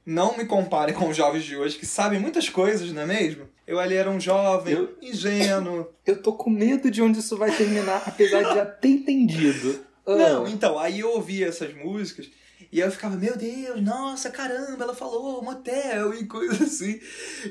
Não 0.04 0.36
me 0.36 0.44
comparem 0.44 0.94
com 0.94 1.08
os 1.08 1.16
jovens 1.16 1.44
de 1.44 1.56
hoje, 1.56 1.78
que 1.78 1.86
sabem 1.86 2.18
muitas 2.18 2.48
coisas, 2.48 2.90
não 2.92 3.02
é 3.02 3.06
mesmo? 3.06 3.48
Eu 3.66 3.78
ali 3.78 3.94
era 3.94 4.10
um 4.10 4.18
jovem, 4.20 4.74
Eu- 4.74 4.96
ingênuo, 5.00 5.86
Eu 6.04 6.20
tô 6.20 6.32
com 6.32 6.50
medo 6.50 6.90
de 6.90 7.00
onde 7.00 7.20
isso 7.20 7.36
vai 7.36 7.50
terminar, 7.56 8.02
apesar 8.06 8.42
de 8.42 8.54
já 8.54 8.66
ter 8.66 8.88
entendido. 8.88 9.84
Ah, 10.04 10.16
Não, 10.16 10.48
então, 10.48 10.76
aí 10.78 10.98
eu 11.00 11.10
ouvia 11.12 11.46
essas 11.46 11.72
músicas 11.74 12.28
e 12.72 12.80
eu 12.80 12.90
ficava, 12.90 13.16
meu 13.16 13.36
Deus, 13.36 13.82
nossa, 13.82 14.30
caramba, 14.30 14.82
ela 14.84 14.94
falou 14.94 15.42
motel 15.42 16.14
e 16.14 16.26
coisa 16.26 16.64
assim. 16.64 16.98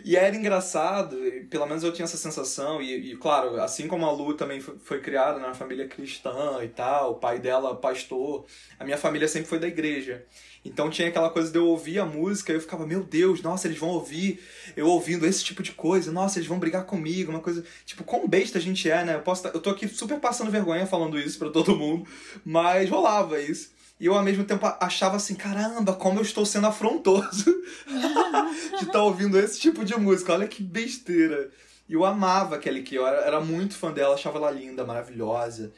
E 0.04 0.16
era 0.16 0.36
engraçado, 0.36 1.16
pelo 1.50 1.68
menos 1.68 1.84
eu 1.84 1.94
tinha 1.94 2.06
essa 2.06 2.18
sensação, 2.18 2.82
e, 2.82 3.12
e, 3.12 3.18
claro, 3.18 3.62
assim 3.62 3.88
como 3.88 4.06
a 4.06 4.12
Lu 4.12 4.34
também 4.34 4.60
foi, 4.60 4.78
foi 4.80 5.00
criada 5.02 5.38
numa 5.40 5.54
família 5.54 5.88
cristã 5.88 6.60
e 6.64 6.70
tal, 6.70 7.12
o 7.12 7.16
pai 7.16 7.38
dela 7.40 7.76
pastor, 7.76 8.46
a 8.80 8.84
minha 8.84 8.98
família 8.98 9.28
sempre 9.28 9.48
foi 9.48 9.60
da 9.60 9.68
igreja. 9.68 10.26
Então 10.66 10.90
tinha 10.90 11.08
aquela 11.08 11.30
coisa 11.30 11.52
de 11.52 11.58
eu 11.58 11.68
ouvir 11.68 12.00
a 12.00 12.06
música 12.06 12.52
e 12.52 12.56
eu 12.56 12.62
ficava, 12.62 12.86
meu 12.86 13.04
Deus, 13.04 13.42
nossa, 13.42 13.68
eles 13.68 13.78
vão 13.80 13.90
ouvir 13.90 14.40
eu 14.76 14.88
ouvindo 14.88 15.26
esse 15.26 15.44
tipo 15.44 15.62
de 15.64 15.72
coisa, 15.72 16.12
nossa, 16.12 16.40
eles 16.40 16.48
vão 16.48 16.60
brigar 16.60 16.86
comigo, 16.86 17.32
uma 17.32 17.40
coisa. 17.42 17.64
Tipo, 17.86 18.04
quão 18.04 18.28
besta 18.28 18.58
a 18.58 18.62
gente 18.62 18.90
é, 18.90 19.04
né? 19.04 19.16
Eu, 19.16 19.22
posso 19.22 19.44
tá- 19.44 19.52
eu 19.54 19.60
tô 19.62 19.70
aqui 19.70 19.88
super 19.88 20.20
passando 20.20 20.52
vergonha 20.52 20.86
falando 20.86 21.20
isso 21.20 21.38
pra 21.40 21.50
todo 21.50 21.76
mundo, 21.76 22.08
mas 22.46 22.90
rolava 22.90 23.40
isso. 23.42 23.72
E 24.02 24.08
eu, 24.08 24.16
ao 24.16 24.24
mesmo 24.24 24.44
tempo, 24.44 24.66
achava 24.80 25.18
assim, 25.18 25.36
caramba, 25.36 25.94
como 25.94 26.18
eu 26.18 26.24
estou 26.24 26.44
sendo 26.44 26.66
afrontoso 26.66 27.46
de 28.80 28.86
estar 28.86 29.04
ouvindo 29.04 29.38
esse 29.38 29.60
tipo 29.60 29.86
de 29.86 29.96
música. 29.96 30.34
Olha 30.34 30.48
que 30.48 30.64
besteira. 30.64 31.52
E 31.88 31.94
eu 31.94 32.04
amava 32.04 32.58
Kelly 32.58 32.82
Key, 32.82 32.96
eu 32.96 33.06
era, 33.06 33.18
era 33.18 33.40
muito 33.40 33.76
fã 33.76 33.92
dela, 33.92 34.16
achava 34.16 34.40
ela 34.40 34.50
linda, 34.50 34.84
maravilhosa. 34.84 35.72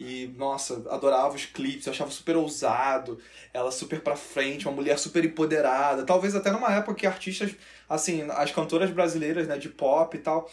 E, 0.00 0.26
nossa, 0.38 0.84
adorava 0.90 1.34
os 1.34 1.44
clipes, 1.44 1.86
eu 1.86 1.92
achava 1.92 2.10
super 2.10 2.34
ousado, 2.36 3.18
ela 3.52 3.70
super 3.70 4.00
pra 4.00 4.16
frente, 4.16 4.66
uma 4.66 4.74
mulher 4.74 4.98
super 4.98 5.22
empoderada. 5.26 6.06
Talvez 6.06 6.34
até 6.34 6.50
numa 6.50 6.72
época 6.72 6.94
que 6.94 7.06
artistas, 7.06 7.54
assim, 7.86 8.26
as 8.30 8.50
cantoras 8.52 8.90
brasileiras, 8.90 9.46
né, 9.46 9.58
de 9.58 9.68
pop 9.68 10.16
e 10.16 10.20
tal, 10.20 10.50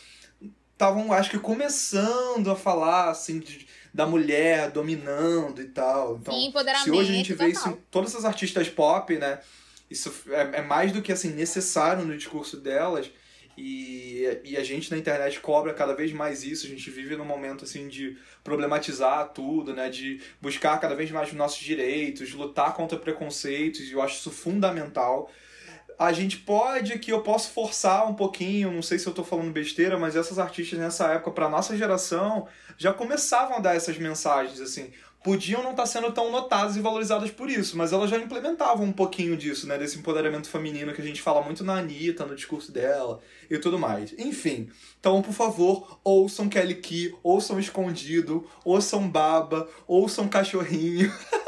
estavam, 0.74 1.13
acho 1.13 1.30
que, 1.30 1.39
começando 1.39 2.51
a 2.51 2.55
falar, 2.55 3.09
assim, 3.09 3.39
de- 3.39 3.65
da 3.93 4.07
mulher 4.07 4.71
dominando 4.71 5.61
e 5.61 5.65
tal. 5.65 6.17
Então, 6.17 6.33
empoderamento 6.39 6.85
se 6.85 6.91
hoje 6.91 7.11
a 7.11 7.15
gente 7.15 7.33
vê 7.33 7.47
isso 7.47 7.63
total. 7.63 7.77
em 7.77 7.81
todas 7.91 8.15
as 8.15 8.25
artistas 8.25 8.67
pop, 8.67 9.15
né? 9.17 9.39
Isso 9.89 10.11
é, 10.29 10.57
é 10.57 10.61
mais 10.61 10.91
do 10.91 11.01
que 11.01 11.11
assim 11.11 11.29
necessário 11.29 12.03
no 12.03 12.17
discurso 12.17 12.57
delas. 12.57 13.11
E, 13.55 14.39
e 14.43 14.57
a 14.57 14.63
gente 14.63 14.89
na 14.89 14.97
internet 14.97 15.39
cobra 15.39 15.73
cada 15.75 15.93
vez 15.93 16.11
mais 16.11 16.43
isso. 16.43 16.65
A 16.65 16.69
gente 16.69 16.89
vive 16.89 17.15
num 17.15 17.25
momento 17.25 17.65
assim 17.65 17.87
de 17.87 18.17
problematizar 18.43 19.29
tudo, 19.29 19.75
né? 19.75 19.89
De 19.89 20.19
buscar 20.41 20.79
cada 20.79 20.95
vez 20.95 21.11
mais 21.11 21.29
os 21.29 21.35
nossos 21.35 21.59
direitos, 21.59 22.33
lutar 22.33 22.73
contra 22.73 22.97
preconceitos. 22.97 23.81
E 23.81 23.91
eu 23.91 24.01
acho 24.01 24.17
isso 24.17 24.31
fundamental. 24.31 25.29
A 25.97 26.11
gente 26.11 26.37
pode 26.37 26.97
que 26.99 27.11
eu 27.11 27.21
posso 27.21 27.51
forçar 27.51 28.09
um 28.09 28.13
pouquinho, 28.13 28.71
não 28.71 28.81
sei 28.81 28.99
se 28.99 29.07
eu 29.07 29.13
tô 29.13 29.23
falando 29.23 29.51
besteira, 29.51 29.97
mas 29.97 30.15
essas 30.15 30.39
artistas 30.39 30.79
nessa 30.79 31.07
época, 31.13 31.31
pra 31.31 31.49
nossa 31.49 31.77
geração, 31.77 32.47
já 32.77 32.93
começavam 32.93 33.57
a 33.57 33.59
dar 33.59 33.75
essas 33.75 33.97
mensagens, 33.97 34.59
assim. 34.59 34.91
Podiam 35.23 35.63
não 35.63 35.71
estar 35.71 35.85
sendo 35.85 36.11
tão 36.11 36.29
notadas 36.29 36.75
e 36.75 36.81
valorizadas 36.81 37.31
por 37.31 37.49
isso, 37.49 37.77
mas 37.77 37.93
elas 37.93 38.09
já 38.09 38.17
implementavam 38.17 38.85
um 38.85 38.91
pouquinho 38.91 39.37
disso, 39.37 39.65
né? 39.65 39.77
Desse 39.77 39.97
empoderamento 39.97 40.49
feminino 40.49 40.93
que 40.93 41.01
a 41.01 41.05
gente 41.05 41.21
fala 41.21 41.41
muito 41.41 41.63
na 41.63 41.77
Anitta, 41.77 42.25
no 42.25 42.35
discurso 42.35 42.73
dela 42.73 43.21
e 43.49 43.57
tudo 43.57 43.79
mais. 43.79 44.13
Enfim, 44.17 44.69
então, 44.99 45.21
por 45.21 45.33
favor, 45.33 46.01
ouçam 46.03 46.49
Kelly 46.49 46.75
Key, 46.75 47.15
ouçam 47.23 47.57
Escondido, 47.57 48.45
ouçam 48.65 49.07
Baba, 49.07 49.69
ouçam 49.87 50.27
Cachorrinho. 50.27 51.09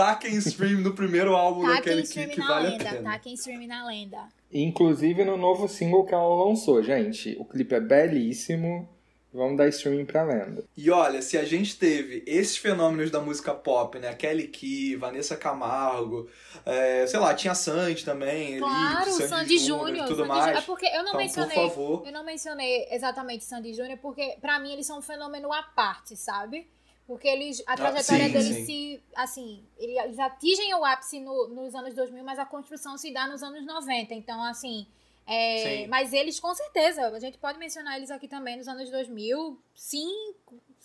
Taquem 0.00 0.34
stream 0.36 0.80
no 0.80 0.94
primeiro 0.94 1.34
álbum 1.34 1.62
da 1.62 1.76
Taquem 1.76 1.82
Kelly 1.84 2.02
Key, 2.02 2.08
stream 2.08 2.28
que 2.30 2.38
na 2.40 2.46
vale 2.48 2.66
a 2.66 2.70
lenda, 2.70 2.84
pena. 2.84 3.10
taquem 3.12 3.34
stream 3.34 3.66
na 3.66 3.86
lenda. 3.86 4.28
Inclusive 4.52 5.24
no 5.24 5.36
novo 5.36 5.68
single 5.68 6.04
que 6.04 6.14
ela 6.14 6.44
lançou, 6.44 6.82
gente. 6.82 7.36
O 7.38 7.44
clipe 7.44 7.74
é 7.74 7.80
belíssimo. 7.80 8.88
Vamos 9.32 9.56
dar 9.56 9.68
streaming 9.68 10.06
pra 10.06 10.24
lenda. 10.24 10.64
E 10.76 10.90
olha, 10.90 11.22
se 11.22 11.38
a 11.38 11.44
gente 11.44 11.78
teve 11.78 12.24
esses 12.26 12.56
fenômenos 12.56 13.12
da 13.12 13.20
música 13.20 13.54
pop, 13.54 13.96
né? 13.96 14.12
Kelly 14.12 14.48
Key, 14.48 14.96
Vanessa 14.96 15.36
Camargo, 15.36 16.28
é, 16.66 17.06
sei 17.06 17.20
lá, 17.20 17.32
tinha 17.32 17.54
Sandy 17.54 18.04
também, 18.04 18.58
Claro, 18.58 19.08
Elite, 19.08 19.28
Sandy 19.28 19.58
Júnior 19.58 19.86
Júnior. 19.86 20.04
e 20.04 20.08
tudo 20.08 20.26
Sandy 20.26 20.28
mais. 20.28 20.58
É 20.58 20.60
porque 20.62 20.86
eu 20.86 21.04
não 21.04 21.10
então, 21.10 21.16
mencionei. 21.16 21.54
por 21.56 21.68
favor, 21.68 22.02
Eu 22.06 22.12
não 22.12 22.24
mencionei 22.24 22.88
exatamente 22.90 23.44
Sandy 23.44 23.72
Júnior 23.72 23.98
porque, 24.02 24.36
pra 24.40 24.58
mim, 24.58 24.72
eles 24.72 24.84
são 24.84 24.98
um 24.98 25.02
fenômeno 25.02 25.52
à 25.52 25.62
parte, 25.62 26.16
sabe? 26.16 26.66
Porque 27.10 27.26
eles, 27.26 27.60
a 27.66 27.74
trajetória 27.74 28.26
Ah, 28.26 28.28
sim, 28.28 28.32
deles 28.34 28.56
sim. 28.58 28.64
se. 28.66 29.02
Assim, 29.16 29.64
eles 29.76 30.16
atingem 30.16 30.72
o 30.74 30.84
ápice 30.84 31.18
no- 31.18 31.48
nos 31.48 31.74
anos 31.74 31.92
2000, 31.92 32.22
mas 32.22 32.38
a 32.38 32.46
construção 32.46 32.96
se 32.96 33.12
dá 33.12 33.26
nos 33.26 33.42
anos 33.42 33.66
90. 33.66 34.14
Então, 34.14 34.40
assim. 34.44 34.86
é, 35.26 35.88
mas 35.88 36.12
eles, 36.12 36.38
com 36.38 36.54
certeza, 36.54 37.08
a 37.08 37.18
gente 37.18 37.36
pode 37.36 37.58
mencionar 37.58 37.96
eles 37.96 38.12
aqui 38.12 38.28
também 38.28 38.56
nos 38.56 38.68
anos 38.68 38.88
2000, 38.90 39.58
sim, 39.74 40.08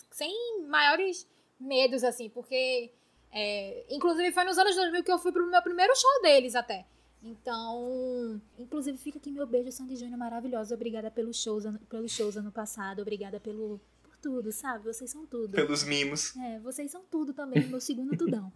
sem 0.10 0.62
maiores 0.68 1.28
medos, 1.60 2.04
assim, 2.04 2.28
porque. 2.30 2.92
é, 3.32 3.86
inclusive, 3.90 4.32
foi 4.32 4.46
nos 4.46 4.58
anos 4.58 4.76
2000 4.76 5.04
que 5.04 5.12
eu 5.12 5.20
fui 5.20 5.32
pro 5.32 5.46
meu 5.46 5.62
primeiro 5.62 5.94
show 5.96 6.22
deles 6.24 6.56
até. 6.56 6.86
Então, 7.22 8.42
inclusive 8.58 8.98
fica 8.98 9.18
aqui 9.20 9.30
meu 9.32 9.46
beijo, 9.46 9.72
Sandy 9.72 9.96
Júnior, 9.96 10.18
maravilhosa. 10.18 10.74
Obrigada 10.74 11.12
pelos 11.12 11.38
shows, 11.42 11.66
ano- 11.68 11.80
pelos 11.90 12.12
shows 12.12 12.36
ano 12.38 12.52
passado. 12.52 13.02
Obrigada 13.02 13.40
pelo, 13.40 13.80
tudo, 14.26 14.52
sabe? 14.52 14.86
Vocês 14.86 15.12
são 15.12 15.24
tudo. 15.28 15.50
pelos 15.50 15.84
mimos. 15.84 16.36
É, 16.38 16.58
vocês 16.58 16.90
são 16.90 17.04
tudo 17.12 17.32
também, 17.32 17.64
meu 17.68 17.80
segundo 17.80 18.18
tudão. 18.18 18.52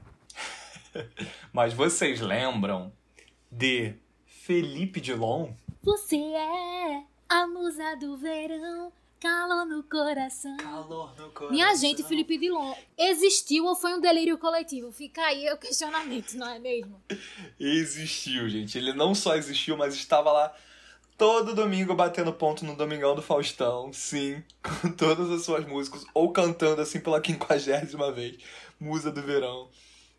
Mas 1.53 1.75
vocês 1.75 2.19
lembram 2.21 2.91
de 3.51 3.93
Felipe 4.25 4.99
Dilon? 4.99 5.53
Você 5.83 6.15
é 6.17 7.03
a 7.29 7.45
musa 7.45 7.95
do 7.97 8.17
verão, 8.17 8.91
calor 9.19 9.63
no 9.67 9.83
coração. 9.83 10.57
Calor 10.57 11.15
no 11.15 11.29
coração. 11.29 11.51
Minha 11.51 11.75
gente, 11.75 12.01
Felipe 12.01 12.39
Dilon, 12.39 12.73
existiu 12.97 13.65
ou 13.65 13.75
foi 13.75 13.93
um 13.93 14.01
delírio 14.01 14.39
coletivo? 14.39 14.91
Fica 14.91 15.21
aí 15.21 15.51
o 15.51 15.57
questionamento, 15.57 16.33
não 16.33 16.49
é 16.49 16.57
mesmo? 16.57 16.99
Existiu, 17.59 18.49
gente. 18.49 18.75
Ele 18.75 18.91
não 18.91 19.13
só 19.13 19.35
existiu, 19.35 19.77
mas 19.77 19.93
estava 19.93 20.31
lá 20.31 20.51
todo 21.19 21.53
domingo 21.53 21.93
batendo 21.93 22.31
ponto 22.31 22.63
no 22.63 22.75
Domingão 22.75 23.13
do 23.13 23.21
Faustão, 23.21 23.91
sim, 23.91 24.41
com 24.63 24.89
todas 24.93 25.29
as 25.29 25.43
suas 25.43 25.65
músicas, 25.67 26.05
ou 26.13 26.31
cantando 26.31 26.81
assim 26.81 27.01
pela 27.01 27.19
quinquagésima 27.19 28.09
vez, 28.11 28.37
Musa 28.79 29.11
do 29.11 29.21
Verão. 29.21 29.67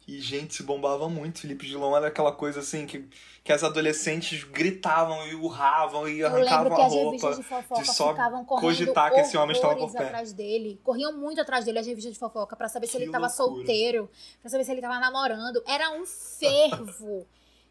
E, 0.06 0.20
gente, 0.20 0.54
se 0.54 0.62
bombava 0.64 1.08
muito. 1.08 1.40
Felipe 1.40 1.64
Dilon 1.66 1.96
era 1.96 2.08
aquela 2.08 2.32
coisa 2.32 2.60
assim 2.60 2.84
que, 2.84 3.08
que 3.44 3.52
as 3.52 3.62
adolescentes 3.62 4.42
gritavam 4.42 5.24
e 5.28 5.36
urravam 5.36 6.08
e 6.08 6.22
arrancavam 6.24 6.76
a 6.76 6.86
as 6.86 6.92
revistas 6.92 7.36
roupa. 7.36 7.42
de 7.42 7.48
fofoca 7.48 7.82
de 7.82 7.94
só 7.94 8.10
ficavam 8.10 8.44
correndo 8.44 8.66
cogitar 8.66 9.14
que 9.14 9.20
esse 9.20 9.36
homem 9.36 9.54
estava 9.54 9.76
por 9.76 9.92
perto. 9.92 10.06
atrás 10.06 10.32
dele. 10.32 10.80
Corriam 10.82 11.12
muito 11.16 11.40
atrás 11.40 11.64
dele 11.64 11.78
as 11.78 11.86
revistas 11.86 12.12
de 12.12 12.18
fofoca 12.18 12.56
pra 12.56 12.68
saber 12.68 12.88
se 12.88 12.96
Que 12.96 13.04
ele 13.04 13.12
tava 13.12 13.28
loucura. 13.28 13.54
solteiro, 13.54 14.10
pra 14.40 14.50
saber 14.50 14.64
se 14.64 14.72
ele 14.72 14.80
tava 14.80 14.98
namorando. 14.98 15.62
Era 15.64 15.92
um 15.92 16.04
fervo. 16.04 17.24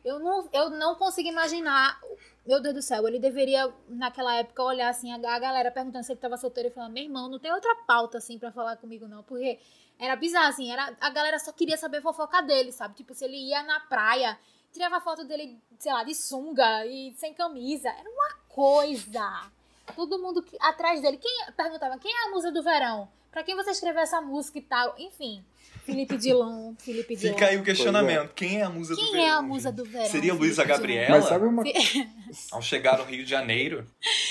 Eu, 0.04 0.20
não, 0.20 0.48
eu 0.52 0.70
não 0.70 0.96
consigo 0.96 1.30
imaginar. 1.30 2.00
Meu 2.46 2.62
Deus 2.62 2.76
do 2.76 2.82
céu, 2.82 3.08
ele 3.08 3.20
deveria, 3.20 3.72
naquela 3.88 4.36
época, 4.36 4.64
olhar 4.64 4.90
assim, 4.90 5.12
a, 5.14 5.40
galera 5.40 5.72
perguntando 5.72 6.04
se 6.06 6.12
ele 6.12 6.20
tava 6.20 6.38
solteiro 6.38 6.70
e 6.70 6.72
falar: 6.72 6.90
meu 6.90 7.04
irmão, 7.04 7.30
não 7.30 7.40
tem 7.40 7.52
outra 7.52 7.76
pauta 7.88 8.18
assim 8.18 8.40
pra 8.40 8.52
falar 8.52 8.78
comigo, 8.78 9.08
não. 9.08 9.24
Porque 9.24 9.60
era 10.00 10.16
bizarro, 10.16 10.48
assim, 10.48 10.72
era, 10.72 10.96
a 11.00 11.10
galera 11.10 11.38
só 11.40 11.52
queria 11.52 11.78
saber 11.78 12.02
fofoca 12.02 12.42
dele, 12.42 12.72
sabe? 12.72 12.96
Tipo, 12.96 13.14
se 13.14 13.26
ele 13.26 13.38
ia 13.38 13.62
na 13.64 13.82
praia, 13.82 14.40
tirava 14.72 15.02
foto 15.02 15.26
dele, 15.26 15.60
sei 15.78 15.92
lá, 15.92 16.04
de 16.04 16.16
sunga 16.16 16.86
e 16.86 17.14
sem 17.18 17.34
camisa. 17.34 17.90
Era 17.90 18.10
uma 18.10 18.34
coisa. 18.48 19.52
Todo 19.96 20.20
mundo 20.20 20.42
que- 20.42 20.58
atrás 20.62 21.02
dele. 21.02 21.18
Quem 21.18 21.46
perguntava 21.56 21.98
quem 21.98 22.12
é 22.12 22.28
a 22.28 22.32
musa 22.32 22.52
do 22.52 22.64
verão? 22.64 23.10
Pra 23.32 23.44
quem 23.44 23.56
você 23.56 23.72
escreveu 23.72 24.02
essa 24.02 24.22
música 24.22 24.58
e 24.58 24.62
tal? 24.62 24.96
Enfim, 24.98 25.44
Felipe 25.90 26.18
Dilon, 26.18 26.74
Felipe 26.78 27.16
Dilon. 27.16 27.34
Fica 27.34 27.46
aí 27.48 27.58
o 27.58 27.64
questionamento. 27.64 28.32
Quem 28.36 28.60
é 28.60 28.64
a 28.64 28.70
musa 28.70 28.96
do 28.96 29.02
Quem 29.02 29.12
verão? 29.12 29.26
é 29.26 29.30
a 29.32 29.42
musa 29.42 29.72
do 29.72 29.86
verão? 29.86 30.06
Seria 30.06 30.34
Luísa 30.34 30.62
Felipe 30.64 30.78
Gabriela? 30.78 31.10
Mas 31.18 31.26
sabe 31.26 31.46
uma 31.46 31.64
Ao 32.52 32.62
chegar 32.62 32.98
no 32.98 33.04
Rio 33.06 33.24
de 33.24 33.30
Janeiro. 33.30 33.86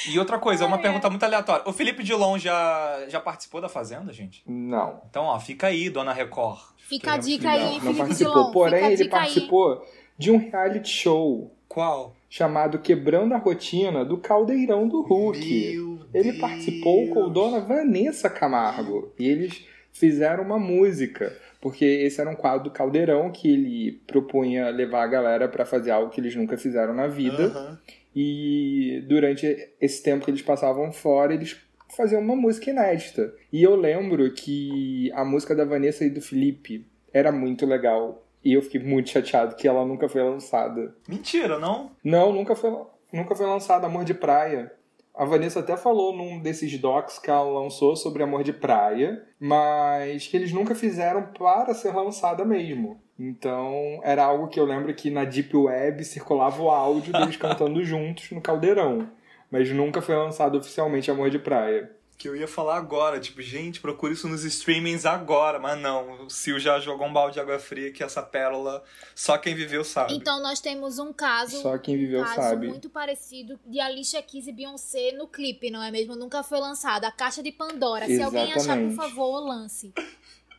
E 0.08 0.18
outra 0.18 0.38
coisa, 0.38 0.64
é 0.64 0.66
uma 0.66 0.76
Ai, 0.76 0.82
pergunta 0.82 1.10
muito 1.10 1.22
aleatória. 1.24 1.62
O 1.68 1.72
Felipe 1.72 2.02
Dilon 2.02 2.38
já, 2.38 3.04
já 3.08 3.20
participou 3.20 3.60
da 3.60 3.68
Fazenda, 3.68 4.12
gente? 4.12 4.42
Não. 4.46 5.02
Então, 5.10 5.24
ó, 5.24 5.38
fica 5.40 5.66
aí, 5.66 5.90
dona 5.90 6.12
Record. 6.12 6.60
Fica 6.78 7.12
a 7.12 7.16
dica 7.16 7.50
aí, 7.50 7.58
Não, 7.60 7.66
hein, 7.66 7.74
não 7.74 7.80
Felipe 7.82 7.98
participou. 7.98 8.34
Dilon. 8.34 8.52
Porém, 8.52 8.84
ele 8.86 8.96
dica 8.96 9.16
aí. 9.16 9.22
participou 9.22 9.86
de 10.16 10.30
um 10.30 10.38
reality 10.38 10.88
show 10.90 11.54
Qual? 11.68 12.14
chamado 12.30 12.78
Quebrando 12.78 13.34
a 13.34 13.38
Rotina 13.38 14.04
do 14.04 14.18
Caldeirão 14.18 14.86
do 14.88 15.00
Hulk. 15.02 15.38
Meu 15.74 15.98
Ele 16.12 16.30
Deus. 16.32 16.40
participou 16.40 17.08
com 17.08 17.28
Dona 17.30 17.60
Vanessa 17.60 18.28
Camargo. 18.28 19.12
E 19.18 19.26
eles 19.26 19.64
fizeram 19.92 20.44
uma 20.44 20.58
música. 20.58 21.34
Porque 21.60 21.84
esse 21.84 22.20
era 22.20 22.30
um 22.30 22.36
quadro 22.36 22.64
do 22.64 22.70
Caldeirão 22.70 23.30
que 23.30 23.52
ele 23.52 24.00
propunha 24.06 24.70
levar 24.70 25.02
a 25.02 25.08
galera 25.08 25.48
pra 25.48 25.64
fazer 25.64 25.90
algo 25.90 26.10
que 26.10 26.20
eles 26.20 26.34
nunca 26.36 26.56
fizeram 26.56 26.94
na 26.94 27.06
vida. 27.06 27.44
Aham. 27.44 27.78
E 28.14 29.04
durante 29.06 29.70
esse 29.80 30.02
tempo 30.02 30.24
que 30.24 30.30
eles 30.30 30.42
passavam 30.42 30.90
fora, 30.92 31.34
eles 31.34 31.56
faziam 31.96 32.20
uma 32.20 32.36
música 32.36 32.70
inédita. 32.70 33.32
E 33.52 33.62
eu 33.62 33.76
lembro 33.76 34.30
que 34.32 35.10
a 35.12 35.24
música 35.24 35.54
da 35.54 35.64
Vanessa 35.64 36.04
e 36.04 36.10
do 36.10 36.20
Felipe 36.20 36.86
era 37.12 37.32
muito 37.32 37.66
legal. 37.66 38.24
E 38.44 38.52
eu 38.52 38.62
fiquei 38.62 38.80
muito 38.80 39.10
chateado 39.10 39.56
que 39.56 39.66
ela 39.66 39.84
nunca 39.84 40.08
foi 40.08 40.22
lançada. 40.22 40.94
Mentira, 41.08 41.58
não? 41.58 41.90
Não, 42.02 42.32
nunca 42.32 42.54
foi, 42.54 42.70
nunca 43.12 43.34
foi 43.34 43.46
lançada 43.46 43.86
Amor 43.86 44.04
de 44.04 44.14
Praia. 44.14 44.72
A 45.18 45.24
Vanessa 45.24 45.58
até 45.58 45.76
falou 45.76 46.16
num 46.16 46.38
desses 46.38 46.78
docs 46.78 47.18
que 47.18 47.28
ela 47.28 47.42
lançou 47.42 47.96
sobre 47.96 48.22
Amor 48.22 48.44
de 48.44 48.52
Praia, 48.52 49.20
mas 49.40 50.28
que 50.28 50.36
eles 50.36 50.52
nunca 50.52 50.76
fizeram 50.76 51.32
para 51.36 51.74
ser 51.74 51.92
lançada 51.92 52.44
mesmo. 52.44 53.02
Então, 53.18 53.98
era 54.04 54.24
algo 54.24 54.46
que 54.46 54.60
eu 54.60 54.64
lembro 54.64 54.94
que 54.94 55.10
na 55.10 55.24
Deep 55.24 55.56
Web 55.56 56.04
circulava 56.04 56.62
o 56.62 56.70
áudio 56.70 57.12
deles 57.12 57.34
cantando 57.36 57.82
juntos 57.82 58.30
no 58.30 58.40
Caldeirão. 58.40 59.10
Mas 59.50 59.68
nunca 59.72 60.00
foi 60.00 60.14
lançado 60.14 60.56
oficialmente 60.56 61.10
Amor 61.10 61.30
de 61.30 61.40
Praia. 61.40 61.90
Que 62.18 62.28
eu 62.28 62.34
ia 62.34 62.48
falar 62.48 62.76
agora, 62.76 63.20
tipo, 63.20 63.40
gente, 63.40 63.80
procura 63.80 64.12
isso 64.12 64.26
nos 64.26 64.42
streamings 64.42 65.06
agora. 65.06 65.60
Mas 65.60 65.80
não, 65.80 66.24
o 66.24 66.28
Sil 66.28 66.58
já 66.58 66.80
jogou 66.80 67.06
um 67.06 67.12
balde 67.12 67.34
de 67.34 67.40
água 67.40 67.60
fria 67.60 67.92
que 67.92 68.02
essa 68.02 68.20
pérola, 68.20 68.82
só 69.14 69.38
quem 69.38 69.54
viveu 69.54 69.84
sabe. 69.84 70.14
Então 70.14 70.42
nós 70.42 70.58
temos 70.60 70.98
um 70.98 71.12
caso, 71.12 71.62
Só 71.62 71.78
quem 71.78 71.96
viveu 71.96 72.20
um 72.20 72.24
caso 72.24 72.34
sabe. 72.34 72.66
muito 72.66 72.90
parecido 72.90 73.56
de 73.64 73.78
Alicia 73.78 74.20
Keys 74.20 74.48
e 74.48 74.52
Beyoncé 74.52 75.12
no 75.12 75.28
clipe, 75.28 75.70
não 75.70 75.80
é 75.80 75.92
mesmo? 75.92 76.16
Nunca 76.16 76.42
foi 76.42 76.58
lançado. 76.58 77.04
A 77.04 77.12
Caixa 77.12 77.40
de 77.40 77.52
Pandora. 77.52 78.06
Se 78.06 78.20
alguém 78.20 78.52
achar, 78.52 78.54
por 78.54 78.60
Exatamente. 78.62 78.96
favor, 78.96 79.38
lance. 79.38 79.94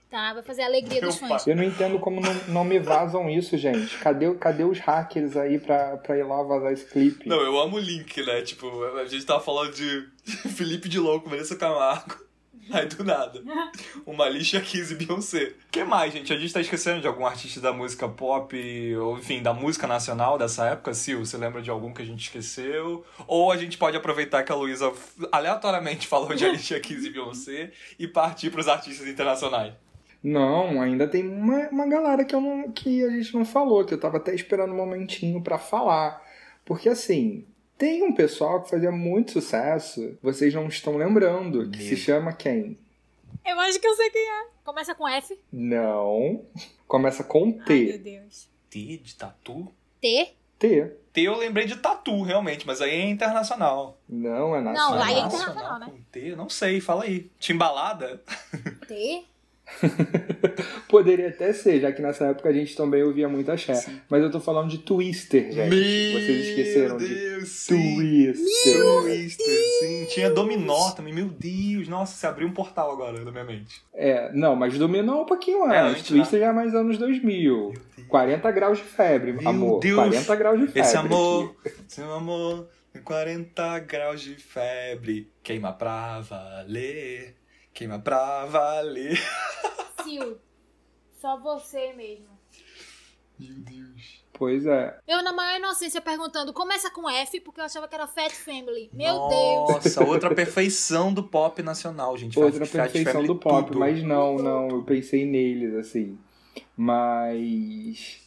Tá? 0.10 0.34
Vai 0.34 0.42
fazer 0.42 0.64
a 0.64 0.66
alegria 0.66 1.02
Meu 1.02 1.10
dos 1.10 1.20
fãs. 1.20 1.46
Eu 1.46 1.56
não 1.56 1.64
entendo 1.64 2.00
como 2.00 2.20
não, 2.20 2.34
não 2.48 2.64
me 2.64 2.80
vazam 2.80 3.30
isso, 3.30 3.56
gente. 3.58 3.96
Cadê, 4.00 4.34
cadê 4.36 4.64
os 4.64 4.80
hackers 4.80 5.38
aí 5.38 5.60
pra, 5.60 5.98
pra 5.98 6.18
ir 6.18 6.24
lá 6.24 6.42
vazar 6.42 6.74
esse 6.74 6.86
clipe? 6.86 7.30
Não, 7.30 7.40
eu 7.42 7.60
amo 7.60 7.78
o 7.78 7.80
link, 7.80 8.20
né? 8.26 8.42
Tipo, 8.42 8.84
a 8.96 9.06
gente 9.06 9.24
tava 9.24 9.40
falando 9.40 9.72
de 9.72 10.08
Felipe 10.56 10.90
de 10.90 11.00
Louco, 11.00 11.30
Vanessa 11.30 11.56
Camargo. 11.56 12.28
Aí 12.72 12.86
do 12.86 13.04
nada. 13.04 13.42
Uma 14.06 14.30
lixa 14.30 14.62
15 14.62 14.96
Beyoncé. 14.96 15.56
O 15.68 15.72
que 15.72 15.84
mais, 15.84 16.14
gente? 16.14 16.32
A 16.32 16.38
gente 16.38 16.54
tá 16.54 16.62
esquecendo 16.62 17.02
de 17.02 17.08
algum 17.08 17.26
artista 17.26 17.60
da 17.60 17.74
música 17.74 18.08
pop, 18.08 18.96
ou 18.96 19.18
enfim, 19.18 19.42
da 19.42 19.54
música 19.54 19.88
nacional 19.88 20.38
dessa 20.38 20.68
época? 20.68 20.94
Sil, 20.94 21.26
você 21.26 21.38
lembra 21.38 21.62
de 21.62 21.70
algum 21.70 21.94
que 21.94 22.02
a 22.02 22.06
gente 22.06 22.22
esqueceu? 22.22 23.04
Ou 23.28 23.52
a 23.52 23.58
gente 23.58 23.78
pode 23.78 23.98
aproveitar 23.98 24.44
que 24.44 24.52
a 24.52 24.56
Luísa 24.56 24.92
aleatoriamente 25.32 26.08
falou 26.08 26.34
de 26.34 26.46
Alicia 26.46 26.80
Keys 26.80 27.06
e 27.06 27.10
Beyoncé 27.10 27.72
e 27.98 28.08
partir 28.08 28.52
pros 28.52 28.68
artistas 28.68 29.08
internacionais? 29.08 29.74
Não, 30.24 30.82
ainda 30.82 31.08
tem 31.08 31.26
uma, 31.28 31.70
uma 31.70 31.88
galera 31.88 32.26
que, 32.26 32.36
eu 32.36 32.42
não, 32.42 32.72
que 32.72 33.04
a 33.04 33.10
gente 33.10 33.34
não 33.34 33.46
falou, 33.46 33.86
que 33.86 33.94
eu 33.94 34.00
tava 34.00 34.18
até 34.18 34.34
esperando 34.36 34.74
um 34.74 34.78
momentinho 34.78 35.42
pra 35.42 35.58
falar. 35.58 36.22
Porque 36.66 36.90
assim, 36.90 37.46
tem 37.78 38.04
um 38.04 38.14
pessoal 38.14 38.62
que 38.62 38.70
fazia 38.70 38.92
muito 38.92 39.32
sucesso, 39.32 40.18
vocês 40.22 40.54
não 40.54 40.68
estão 40.68 40.98
lembrando, 40.98 41.70
que 41.70 41.82
se 41.82 41.96
chama 41.96 42.34
quem? 42.34 42.78
Eu 43.46 43.60
acho 43.62 43.80
que 43.80 43.88
eu 43.88 43.96
sei 43.96 44.10
quem 44.10 44.22
é. 44.30 44.48
Começa 44.66 44.94
com 44.94 45.08
F. 45.08 45.40
Não. 45.52 46.46
Começa 46.88 47.24
com 47.24 47.46
Ai, 47.46 47.52
meu 47.54 47.64
T. 47.66 47.98
Deus. 48.00 48.50
T 48.70 48.98
de 48.98 49.16
tatu? 49.16 49.72
T? 50.02 50.34
T. 50.60 50.92
T 51.14 51.22
eu 51.22 51.38
lembrei 51.38 51.66
de 51.66 51.78
tatu, 51.78 52.22
realmente, 52.22 52.68
mas 52.68 52.82
aí 52.82 52.92
é 52.92 53.10
internacional. 53.10 53.98
Não, 54.08 54.56
é 54.56 54.62
Não, 54.62 54.74
nacional. 54.74 55.02
aí 55.02 55.14
é 55.18 55.22
Nacional 55.22 55.50
internacional, 55.52 55.80
né? 55.80 55.86
com 55.90 56.02
T? 56.12 56.36
Não 56.36 56.50
sei, 56.50 56.82
fala 56.82 57.06
aí. 57.06 57.32
Timbalada? 57.40 58.22
T? 58.88 59.26
Poderia 60.88 61.30
até 61.30 61.54
ser, 61.54 61.80
já 61.80 61.92
que 61.92 62.02
nessa 62.02 62.26
época 62.28 62.50
a 62.50 62.54
gente 62.54 62.76
também 62.76 63.04
ouvia 63.04 63.28
muito 63.30 63.52
axé. 63.52 63.76
Sim. 63.76 64.00
Mas 64.10 64.24
eu 64.24 64.32
tô 64.32 64.40
falando 64.40 64.70
de 64.70 64.80
Twister, 64.80 65.52
gente. 65.52 65.70
Vocês 65.70 66.48
esqueceram 66.48 66.98
Meu 66.98 67.08
de 67.08 67.14
Deus, 67.16 67.50
sim. 67.50 67.96
Twister. 67.96 68.84
Twister, 69.04 69.58
sim. 69.80 70.06
Tinha 70.10 70.30
Dominó 70.30 70.92
também. 70.92 71.14
Meu 71.14 71.28
Deus, 71.30 71.88
nossa, 71.88 72.16
você 72.16 72.28
abriu 72.28 72.48
um 72.48 72.54
portal 72.54 72.92
agora 72.92 73.24
na 73.24 73.32
minha 73.32 73.44
mente. 73.44 73.82
É, 73.94 74.32
não, 74.34 74.56
mas 74.56 74.78
dominou 74.78 75.22
um 75.24 75.26
pouquinho 75.26 75.66
É, 75.72 75.80
antes. 75.80 76.00
antes, 76.02 76.08
Twister 76.08 76.40
já 76.40 76.48
é 76.48 76.52
mais 76.54 76.74
anos 76.74 76.98
2000. 76.98 77.74
40 78.08 78.52
graus 78.52 78.78
de 78.80 78.84
febre, 78.84 79.34
Meu 79.34 79.48
amor. 79.48 79.80
Deus. 79.80 79.96
40 79.96 80.36
graus 80.36 80.60
de 80.60 80.66
febre. 80.68 80.82
Esse 80.82 80.98
amor, 80.98 81.56
seu 81.88 82.12
amor, 82.14 82.68
em 82.96 83.00
40 83.02 83.80
graus 83.80 84.22
de 84.22 84.36
febre, 84.36 85.30
queima 85.44 85.72
pra 85.72 86.20
valer, 86.22 87.36
queima 87.80 87.98
pra 87.98 88.46
valer. 88.46 89.18
Sil. 90.04 90.36
Só 91.22 91.40
você 91.40 91.94
mesmo. 91.94 92.28
Meu 93.40 93.54
Deus. 93.56 94.20
Pois 94.34 94.66
é. 94.66 94.98
Eu, 95.08 95.24
na 95.24 95.32
maior 95.32 95.58
inocência, 95.60 96.02
perguntando, 96.02 96.52
começa 96.52 96.90
com 96.92 97.10
F, 97.10 97.40
porque 97.40 97.62
eu 97.62 97.66
achava 97.66 97.88
que 97.88 97.96
era 97.96 98.06
Fat 98.06 98.32
Family. 98.32 98.90
Meu 98.94 99.14
Deus. 99.30 99.70
Nossa, 99.72 100.04
outra 100.04 100.34
perfeição 100.36 101.14
do 101.14 101.24
pop 101.24 101.62
nacional, 101.64 102.18
gente. 102.18 102.38
Outra 102.38 102.66
Fat- 102.66 102.70
Fat 102.70 102.92
perfeição 102.92 103.14
Family 103.14 103.28
do 103.28 103.36
pop, 103.40 103.68
tudo. 103.68 103.80
mas 103.80 104.04
não, 104.04 104.36
não, 104.38 104.68
eu 104.70 104.84
pensei 104.84 105.26
neles, 105.26 105.74
assim. 105.76 106.18
Mas 106.76 108.22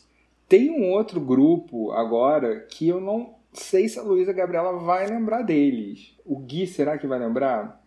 tem 0.48 0.70
um 0.70 0.90
outro 0.92 1.20
grupo 1.20 1.92
agora 1.92 2.60
que 2.60 2.88
eu 2.88 3.00
não 3.00 3.34
sei 3.52 3.86
se 3.88 3.98
a 3.98 4.02
Luísa 4.02 4.32
Gabriela 4.32 4.78
vai 4.78 5.06
lembrar 5.06 5.42
deles. 5.42 6.14
O 6.24 6.38
Gui, 6.38 6.66
será 6.66 6.96
que 6.96 7.06
vai 7.06 7.18
lembrar? 7.18 7.82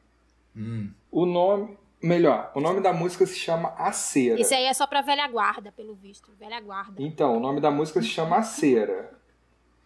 Hum. 0.55 0.91
O 1.15 1.25
nome. 1.25 1.77
Melhor, 2.03 2.51
o 2.53 2.59
nome 2.59 2.81
da 2.81 2.91
música 2.91 3.25
se 3.25 3.35
chama 3.35 3.73
A 3.77 3.93
Cera. 3.93 4.39
Esse 4.39 4.53
aí 4.53 4.65
é 4.65 4.73
só 4.73 4.85
pra 4.85 5.01
velha 5.01 5.25
guarda, 5.29 5.71
pelo 5.71 5.95
visto. 5.95 6.29
Velha 6.37 6.59
guarda. 6.59 7.01
Então, 7.01 7.37
o 7.37 7.39
nome 7.39 7.61
da 7.61 7.71
música 7.71 8.01
se 8.01 8.09
chama 8.09 8.35
A 8.35 8.43
Cera. 8.43 9.17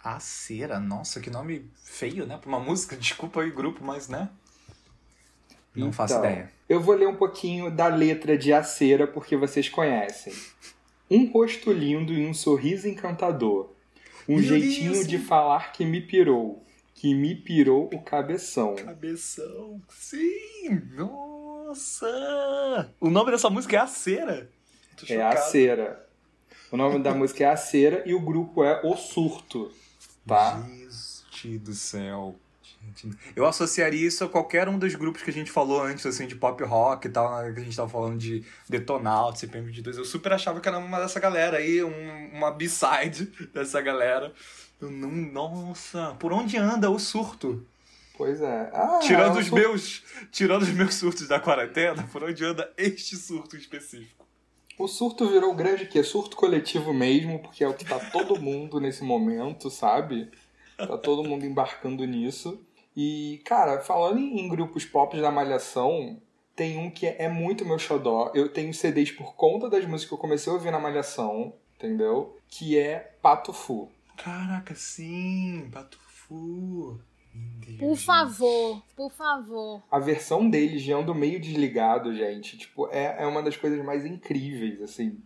A 0.04 0.20
cera, 0.20 0.80
nossa, 0.80 1.20
que 1.20 1.30
nome 1.30 1.70
feio, 1.84 2.26
né? 2.26 2.36
Pra 2.36 2.50
uma 2.50 2.60
música, 2.60 2.96
desculpa 2.98 3.42
aí, 3.42 3.52
grupo, 3.52 3.86
mas 3.86 4.10
né? 4.10 4.28
Não 5.76 5.92
faço 5.94 6.16
Então, 6.16 6.26
ideia. 6.26 6.52
Eu 6.68 6.82
vou 6.82 6.96
ler 6.96 7.08
um 7.08 7.16
pouquinho 7.16 7.70
da 7.70 7.86
letra 7.86 8.36
de 8.36 8.52
A 8.52 8.64
Cera 8.64 9.06
porque 9.06 9.38
vocês 9.38 9.70
conhecem. 9.70 10.34
Um 11.12 11.32
rosto 11.32 11.72
lindo 11.72 12.12
e 12.12 12.26
um 12.26 12.34
sorriso 12.34 12.88
encantador. 12.88 13.70
Um 14.28 14.38
Meu 14.38 14.44
jeitinho 14.44 14.94
Deus. 14.94 15.08
de 15.08 15.20
falar 15.20 15.74
que 15.74 15.86
me 15.86 16.02
pirou. 16.02 16.66
Que 17.00 17.14
me 17.14 17.36
pirou 17.36 17.89
o 17.93 18.02
cabeção. 18.02 18.76
Cabeção, 18.76 19.82
sim! 19.89 20.82
Nossa! 20.93 22.89
O 23.00 23.10
nome 23.10 23.32
dessa 23.32 23.50
música 23.50 23.78
é 23.78 23.80
A 23.80 23.88
Cera? 23.88 24.50
É 25.08 25.22
A. 25.22 25.36
Cera. 25.38 26.06
O 26.72 26.78
nome 26.78 27.00
da 27.00 27.14
música 27.14 27.45
é 27.45 27.47
A 27.47 27.56
Cera 27.58 28.04
e 28.06 28.14
o 28.14 28.20
grupo 28.20 28.64
é 28.64 28.82
O 28.84 28.95
Surto. 28.97 29.72
Tá? 30.28 30.62
Gente 31.32 31.58
do 31.60 31.74
céu. 31.74 32.36
Eu 33.36 33.45
associaria 33.45 34.06
isso 34.08 34.24
a 34.24 34.30
qualquer 34.30 34.68
um 34.68 34.78
dos 34.80 34.95
grupos 34.95 35.22
que 35.22 35.30
a 35.30 35.34
gente 35.34 35.52
falou 35.52 35.82
antes, 35.82 36.06
assim, 36.06 36.26
de 36.28 36.36
pop 36.36 36.62
rock 36.64 37.08
e 37.08 37.12
tal, 37.12 37.54
que 37.54 37.60
a 37.60 37.64
gente 37.64 37.76
tava 37.76 37.89
falando 37.89 38.18
de 38.18 38.43
Detonauta, 38.68 39.38
CPM22. 39.39 39.97
Eu 39.97 40.06
super 40.06 40.34
achava 40.34 40.60
que 40.60 40.68
era 40.68 40.78
uma 40.78 41.00
dessa 41.00 41.20
galera 41.20 41.58
aí, 41.58 41.84
um- 41.84 42.30
uma 42.34 42.52
B-side 42.52 43.26
dessa 43.54 43.80
galera. 43.82 44.34
Eu 44.82 44.90
não, 44.90 45.10
nossa, 45.12 46.16
por 46.20 46.32
onde 46.32 46.58
anda 46.58 46.90
o 46.90 47.00
surto? 47.00 47.66
Pois 48.18 48.42
é. 48.42 48.70
Ah, 48.74 49.00
Tirando 49.02 49.36
o 49.36 49.40
os 49.40 49.50
meus, 49.50 50.04
tirando 50.32 50.64
os 50.64 50.70
meus 50.70 50.96
surtos 50.96 51.28
da 51.28 51.40
quarentena, 51.40 52.08
por 52.12 52.24
onde 52.24 52.44
anda 52.44 52.72
este 52.78 53.16
surto 53.16 53.56
específico? 53.56 54.26
O 54.78 54.88
surto 54.88 55.28
virou 55.28 55.54
grande 55.54 55.86
que 55.86 56.00
é 56.00 56.04
surto 56.04 56.38
coletivo 56.38 56.94
mesmo, 56.94 57.40
porque 57.40 57.64
é 57.64 57.68
o 57.68 57.74
que 57.74 57.86
tá 57.86 58.00
todo 58.00 58.40
mundo 58.40 58.80
nesse 58.80 59.04
momento, 59.04 59.70
sabe? 59.70 60.30
Tá 60.78 60.98
todo 60.98 61.28
mundo 61.28 61.46
embarcando 61.46 62.06
nisso. 62.06 62.62
E, 62.96 63.42
cara, 63.46 63.82
falando 63.82 64.20
em, 64.20 64.40
em 64.40 64.48
grupos 64.48 64.86
pop 64.86 65.20
da 65.20 65.32
Malhação, 65.32 66.22
tem 66.56 66.78
um 66.78 66.90
que 66.90 67.06
é 67.06 67.28
muito 67.28 67.66
meu 67.66 67.78
xodó. 67.78 68.32
Eu 68.34 68.50
tenho 68.50 68.74
CDs 68.74 69.12
por 69.12 69.36
conta 69.36 69.70
das 69.70 69.86
músicas 69.86 70.08
que 70.10 70.14
eu 70.14 70.18
comecei 70.18 70.52
a 70.52 70.56
ouvir 70.56 70.72
na 70.72 70.80
Malhação, 70.80 71.54
entendeu? 71.78 72.38
Que 72.50 72.78
é 72.78 73.16
Pato 73.22 73.54
Fu. 73.54 73.90
Caraca, 74.24 74.76
sim, 74.76 75.70
Patufu. 75.72 76.99
Por 77.80 77.95
favor, 77.95 78.84
por 78.95 79.11
favor. 79.11 79.84
A 79.89 79.99
versão 79.99 80.49
deles 80.49 80.82
de 80.82 80.91
Ando 80.91 81.15
Meio 81.15 81.39
Desligado, 81.39 82.13
gente, 82.13 82.57
tipo, 82.57 82.89
é, 82.91 83.24
é 83.24 83.26
uma 83.26 83.41
das 83.41 83.55
coisas 83.55 83.84
mais 83.84 84.05
incríveis, 84.05 84.82
assim. 84.82 85.22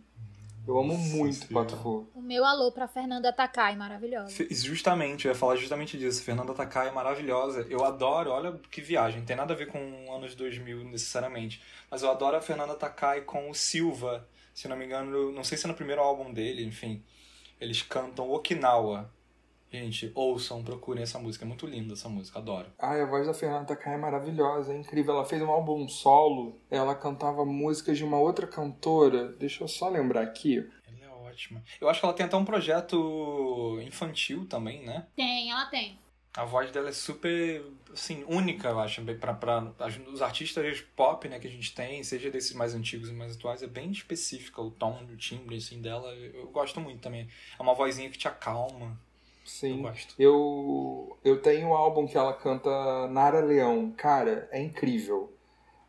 Eu 0.66 0.78
amo 0.78 0.94
Nossa, 0.94 1.16
muito 1.16 1.48
Pato 1.48 1.76
Fu. 1.76 2.08
O 2.14 2.22
meu 2.22 2.42
alô 2.42 2.72
pra 2.72 2.88
Fernanda 2.88 3.30
Takai, 3.32 3.76
maravilhosa. 3.76 4.46
Justamente, 4.50 5.26
eu 5.26 5.32
ia 5.32 5.38
falar 5.38 5.56
justamente 5.56 5.98
disso. 5.98 6.22
Fernanda 6.22 6.54
Takai 6.54 6.88
é 6.88 6.90
maravilhosa. 6.90 7.66
Eu 7.68 7.84
adoro, 7.84 8.30
olha 8.30 8.58
que 8.70 8.80
viagem. 8.80 9.18
Não 9.18 9.26
tem 9.26 9.36
nada 9.36 9.52
a 9.52 9.56
ver 9.56 9.66
com 9.66 9.78
anos 10.10 10.34
2000 10.34 10.84
necessariamente. 10.84 11.62
Mas 11.90 12.02
eu 12.02 12.10
adoro 12.10 12.36
a 12.36 12.40
Fernanda 12.40 12.74
Takai 12.74 13.22
com 13.22 13.50
o 13.50 13.54
Silva. 13.54 14.26
Se 14.54 14.66
não 14.66 14.76
me 14.76 14.86
engano, 14.86 15.32
não 15.32 15.44
sei 15.44 15.58
se 15.58 15.66
é 15.66 15.68
no 15.68 15.74
primeiro 15.74 16.00
álbum 16.00 16.32
dele, 16.32 16.64
enfim. 16.64 17.02
Eles 17.64 17.82
cantam 17.82 18.30
Okinawa. 18.30 19.10
Gente, 19.72 20.12
ouçam, 20.14 20.62
procurem 20.62 21.02
essa 21.02 21.18
música. 21.18 21.44
É 21.44 21.48
muito 21.48 21.66
linda 21.66 21.94
essa 21.94 22.08
música, 22.08 22.38
adoro. 22.38 22.70
Ai, 22.78 23.00
a 23.00 23.06
voz 23.06 23.26
da 23.26 23.34
Fernanda 23.34 23.64
Takai 23.64 23.94
é 23.94 23.96
maravilhosa, 23.96 24.72
é 24.72 24.76
incrível. 24.76 25.14
Ela 25.14 25.24
fez 25.24 25.42
um 25.42 25.50
álbum 25.50 25.88
solo, 25.88 26.60
ela 26.70 26.94
cantava 26.94 27.44
músicas 27.44 27.96
de 27.96 28.04
uma 28.04 28.18
outra 28.18 28.46
cantora. 28.46 29.32
Deixa 29.32 29.64
eu 29.64 29.68
só 29.68 29.88
lembrar 29.88 30.22
aqui. 30.22 30.58
Ela 30.86 31.06
é 31.06 31.08
ótima. 31.08 31.62
Eu 31.80 31.88
acho 31.88 31.98
que 31.98 32.06
ela 32.06 32.14
tem 32.14 32.26
até 32.26 32.36
um 32.36 32.44
projeto 32.44 33.80
infantil 33.82 34.46
também, 34.46 34.84
né? 34.84 35.06
Tem, 35.16 35.50
ela 35.50 35.66
tem. 35.66 35.98
A 36.36 36.44
voz 36.44 36.70
dela 36.72 36.88
é 36.88 36.92
super, 36.92 37.64
assim, 37.92 38.24
única, 38.26 38.68
eu 38.68 38.80
acho, 38.80 39.00
para 39.20 39.72
os 40.12 40.20
artistas 40.20 40.80
pop, 40.96 41.28
né, 41.28 41.38
que 41.38 41.46
a 41.46 41.50
gente 41.50 41.72
tem, 41.72 42.02
seja 42.02 42.28
desses 42.28 42.52
mais 42.54 42.74
antigos 42.74 43.08
e 43.08 43.12
mais 43.12 43.36
atuais, 43.36 43.62
é 43.62 43.68
bem 43.68 43.92
específica 43.92 44.60
o 44.60 44.70
tom, 44.70 45.04
o 45.04 45.16
timbre, 45.16 45.56
assim, 45.56 45.80
dela. 45.80 46.12
Eu 46.12 46.48
gosto 46.48 46.80
muito 46.80 47.00
também. 47.00 47.28
É 47.58 47.62
uma 47.62 47.74
vozinha 47.74 48.10
que 48.10 48.18
te 48.18 48.26
acalma. 48.26 48.98
Sim. 49.44 49.76
Eu 49.76 49.82
gosto. 49.82 50.14
Eu, 50.18 51.18
eu 51.24 51.40
tenho 51.40 51.68
um 51.68 51.74
álbum 51.74 52.06
que 52.06 52.16
ela 52.16 52.32
canta 52.32 53.06
Nara 53.08 53.40
Leão. 53.40 53.92
Cara, 53.92 54.48
é 54.50 54.60
incrível. 54.60 55.32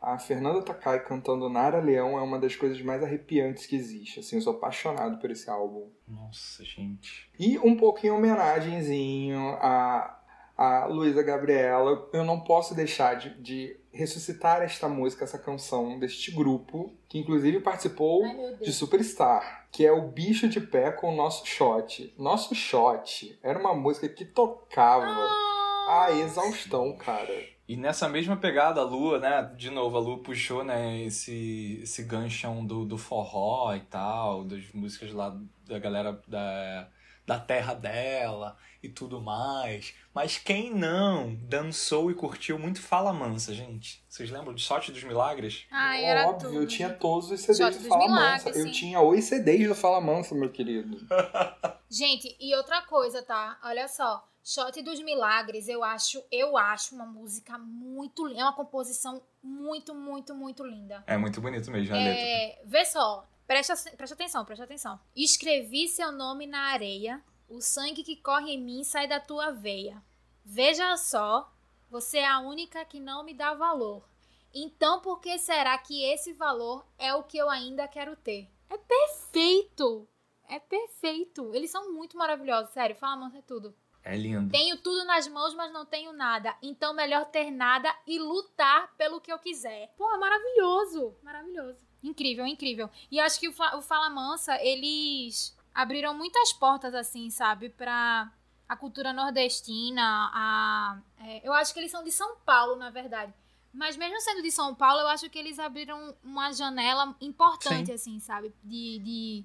A 0.00 0.18
Fernanda 0.18 0.62
Takai 0.62 1.02
cantando 1.02 1.48
Nara 1.48 1.80
Leão 1.80 2.18
é 2.18 2.22
uma 2.22 2.38
das 2.38 2.54
coisas 2.54 2.80
mais 2.82 3.02
arrepiantes 3.02 3.66
que 3.66 3.74
existe. 3.74 4.20
Assim, 4.20 4.36
eu 4.36 4.42
sou 4.42 4.52
apaixonado 4.52 5.18
por 5.18 5.30
esse 5.30 5.50
álbum. 5.50 5.88
Nossa, 6.06 6.64
gente. 6.64 7.28
E 7.38 7.58
um 7.58 7.76
pouco 7.76 8.06
em 8.06 8.10
homenagenzinho 8.10 9.56
a, 9.60 10.15
a 10.56 10.86
Luísa 10.86 11.22
Gabriela, 11.22 12.08
eu 12.12 12.24
não 12.24 12.40
posso 12.40 12.74
deixar 12.74 13.14
de, 13.14 13.30
de 13.40 13.76
ressuscitar 13.92 14.62
esta 14.62 14.88
música, 14.88 15.24
essa 15.24 15.38
canção 15.38 15.98
deste 15.98 16.30
grupo, 16.30 16.92
que 17.08 17.18
inclusive 17.18 17.60
participou 17.60 18.24
Ai, 18.24 18.56
de 18.62 18.72
Superstar, 18.72 19.66
que 19.70 19.84
é 19.84 19.92
o 19.92 20.08
Bicho 20.08 20.48
de 20.48 20.60
Pé 20.60 20.90
com 20.90 21.12
o 21.12 21.16
Nosso 21.16 21.46
Shot. 21.46 22.14
Nosso 22.18 22.54
Shot 22.54 23.38
era 23.42 23.58
uma 23.58 23.74
música 23.74 24.08
que 24.08 24.24
tocava 24.24 25.04
ah. 25.06 26.06
a 26.06 26.12
exaustão, 26.12 26.96
cara. 26.96 27.56
E 27.68 27.76
nessa 27.76 28.08
mesma 28.08 28.36
pegada, 28.36 28.80
a 28.80 28.84
Lua, 28.84 29.18
né? 29.18 29.52
De 29.56 29.70
novo, 29.70 29.96
a 29.96 30.00
Lua 30.00 30.22
puxou, 30.22 30.62
né, 30.62 31.02
esse, 31.02 31.80
esse 31.82 32.04
ganchão 32.04 32.64
do, 32.64 32.84
do 32.84 32.96
forró 32.96 33.74
e 33.74 33.80
tal, 33.80 34.44
das 34.44 34.72
músicas 34.72 35.12
lá 35.12 35.36
da 35.66 35.78
galera 35.78 36.20
da, 36.28 36.88
da 37.26 37.38
terra 37.38 37.74
dela 37.74 38.56
e 38.82 38.88
tudo 38.88 39.20
mais. 39.20 39.92
Mas 40.14 40.38
quem 40.38 40.72
não 40.72 41.34
dançou 41.34 42.10
e 42.10 42.14
curtiu 42.14 42.58
muito 42.58 42.80
Fala 42.80 43.12
Mansa, 43.12 43.52
gente? 43.52 44.04
Vocês 44.08 44.30
lembram 44.30 44.54
de 44.54 44.62
Sorte 44.62 44.92
dos 44.92 45.02
Milagres? 45.02 45.66
Ah, 45.70 45.98
era 45.98 46.28
Óbvio, 46.28 46.48
tudo. 46.50 46.62
eu 46.62 46.66
tinha 46.66 46.88
todos 46.88 47.30
os 47.30 47.40
CDs 47.40 47.58
Sorte 47.58 47.78
do 47.78 47.88
Fala 47.88 48.04
Milagres, 48.04 48.44
Mansa. 48.44 48.58
Eu 48.58 48.64
sim. 48.66 48.70
tinha 48.70 49.00
os 49.00 49.24
CDs 49.24 49.68
do 49.68 49.74
Fala 49.74 50.00
Mansa, 50.00 50.34
meu 50.34 50.50
querido. 50.50 50.98
Gente, 51.90 52.36
e 52.40 52.54
outra 52.54 52.82
coisa, 52.82 53.22
tá? 53.22 53.58
Olha 53.64 53.88
só. 53.88 54.24
Shot 54.48 54.80
dos 54.80 55.02
Milagres, 55.02 55.68
eu 55.68 55.82
acho, 55.82 56.22
eu 56.30 56.56
acho 56.56 56.94
uma 56.94 57.04
música 57.04 57.58
muito 57.58 58.24
linda. 58.28 58.42
É 58.42 58.44
uma 58.44 58.54
composição 58.54 59.20
muito, 59.42 59.92
muito, 59.92 60.36
muito 60.36 60.64
linda. 60.64 61.02
É 61.04 61.16
muito 61.16 61.40
bonito 61.40 61.68
mesmo 61.68 61.92
a 61.92 61.98
letra. 61.98 62.14
É, 62.14 62.62
vê 62.64 62.84
só, 62.84 63.26
presta, 63.46 63.74
presta 63.96 64.14
atenção, 64.14 64.44
presta 64.44 64.64
atenção. 64.64 65.00
Escrevi 65.14 65.88
seu 65.88 66.12
nome 66.12 66.46
na 66.46 66.68
areia, 66.68 67.22
o 67.48 67.60
sangue 67.60 68.02
que 68.02 68.16
corre 68.16 68.52
em 68.52 68.60
mim 68.60 68.84
sai 68.84 69.06
da 69.06 69.20
tua 69.20 69.50
veia. 69.50 70.02
Veja 70.44 70.96
só, 70.96 71.52
você 71.90 72.18
é 72.18 72.26
a 72.26 72.40
única 72.40 72.84
que 72.84 73.00
não 73.00 73.24
me 73.24 73.34
dá 73.34 73.54
valor. 73.54 74.08
Então 74.54 75.00
por 75.00 75.20
que 75.20 75.38
será 75.38 75.76
que 75.78 76.02
esse 76.04 76.32
valor 76.32 76.86
é 76.98 77.14
o 77.14 77.22
que 77.22 77.36
eu 77.36 77.48
ainda 77.48 77.86
quero 77.86 78.16
ter? 78.16 78.50
É 78.68 78.76
perfeito! 78.76 80.08
É 80.48 80.58
perfeito! 80.58 81.54
Eles 81.54 81.70
são 81.70 81.92
muito 81.92 82.16
maravilhosos, 82.16 82.72
sério. 82.72 82.96
Fala, 82.96 83.16
mano, 83.16 83.36
é 83.36 83.42
tudo. 83.42 83.74
É 84.02 84.16
lindo. 84.16 84.50
Tenho 84.50 84.80
tudo 84.80 85.04
nas 85.04 85.26
mãos, 85.26 85.52
mas 85.54 85.72
não 85.72 85.84
tenho 85.84 86.12
nada. 86.12 86.56
Então 86.62 86.94
melhor 86.94 87.26
ter 87.26 87.50
nada 87.50 87.92
e 88.06 88.18
lutar 88.20 88.94
pelo 88.96 89.20
que 89.20 89.32
eu 89.32 89.38
quiser. 89.38 89.92
Pô, 89.96 90.08
é 90.14 90.16
maravilhoso. 90.16 91.16
Maravilhoso. 91.22 91.85
Incrível, 92.06 92.46
incrível. 92.46 92.88
E 93.10 93.18
acho 93.18 93.40
que 93.40 93.48
o, 93.48 93.52
Fa- 93.52 93.76
o 93.76 93.82
Fala 93.82 94.08
Mansa, 94.08 94.56
eles 94.62 95.56
abriram 95.74 96.14
muitas 96.14 96.52
portas, 96.52 96.94
assim, 96.94 97.30
sabe? 97.30 97.68
Pra 97.68 98.32
a 98.68 98.76
cultura 98.76 99.12
nordestina, 99.12 100.30
a... 100.32 100.98
é, 101.20 101.46
eu 101.46 101.52
acho 101.52 101.72
que 101.72 101.80
eles 101.80 101.90
são 101.90 102.02
de 102.04 102.10
São 102.12 102.36
Paulo, 102.44 102.76
na 102.76 102.90
verdade. 102.90 103.32
Mas 103.72 103.96
mesmo 103.96 104.20
sendo 104.20 104.42
de 104.42 104.50
São 104.50 104.74
Paulo, 104.74 105.00
eu 105.00 105.08
acho 105.08 105.28
que 105.28 105.38
eles 105.38 105.58
abriram 105.58 106.16
uma 106.22 106.52
janela 106.52 107.14
importante, 107.20 107.86
Sim. 107.86 107.92
assim, 107.92 108.20
sabe? 108.20 108.52
De... 108.62 108.98
de... 109.00 109.44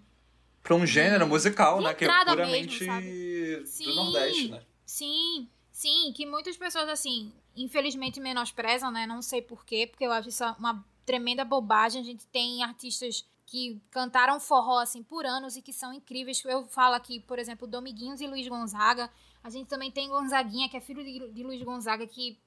Pra 0.64 0.76
um 0.76 0.86
gênero 0.86 1.28
musical, 1.28 1.80
de 1.80 1.86
né? 1.86 1.93
Que 1.95 2.05
é 2.05 2.26
puramente 2.26 2.86
mesmo, 2.86 3.62
do 3.62 3.68
Sim. 3.68 3.95
Nordeste, 3.95 4.49
né? 4.49 4.62
Sim, 4.86 5.49
sim, 5.72 6.14
que 6.16 6.26
muitas 6.26 6.55
pessoas, 6.55 6.88
assim, 6.88 7.34
infelizmente 7.55 8.20
menosprezam, 8.20 8.91
né? 8.91 9.07
Não 9.07 9.22
sei 9.22 9.41
porquê, 9.41 9.88
porque 9.88 10.05
eu 10.05 10.12
acho 10.12 10.30
isso 10.30 10.43
uma 10.59 10.86
tremenda 11.06 11.43
bobagem. 11.43 12.02
A 12.02 12.06
gente 12.06 12.26
tem 12.28 12.64
artistas 12.64 13.26
que 13.45 13.82
cantaram 13.91 14.39
forró, 14.39 14.80
assim, 14.80 15.04
por 15.04 15.26
anos 15.26 15.58
e 15.58 15.62
que 15.62 15.74
são 15.74 15.93
incríveis. 15.93 16.43
Eu 16.45 16.66
falo 16.66 16.95
aqui, 16.95 17.20
por 17.20 17.38
exemplo, 17.38 17.68
Dominguinhos 17.68 18.22
e 18.22 18.28
Luiz 18.28 18.47
Gonzaga. 18.47 19.12
A 19.43 19.49
gente 19.49 19.68
também 19.68 19.91
tem 19.91 20.08
Gonzaguinha, 20.08 20.70
que 20.70 20.78
é 20.78 20.80
filho 20.80 21.04
de, 21.04 21.34
de 21.34 21.43
Luiz 21.43 21.62
Gonzaga, 21.62 22.08
que 22.08 22.39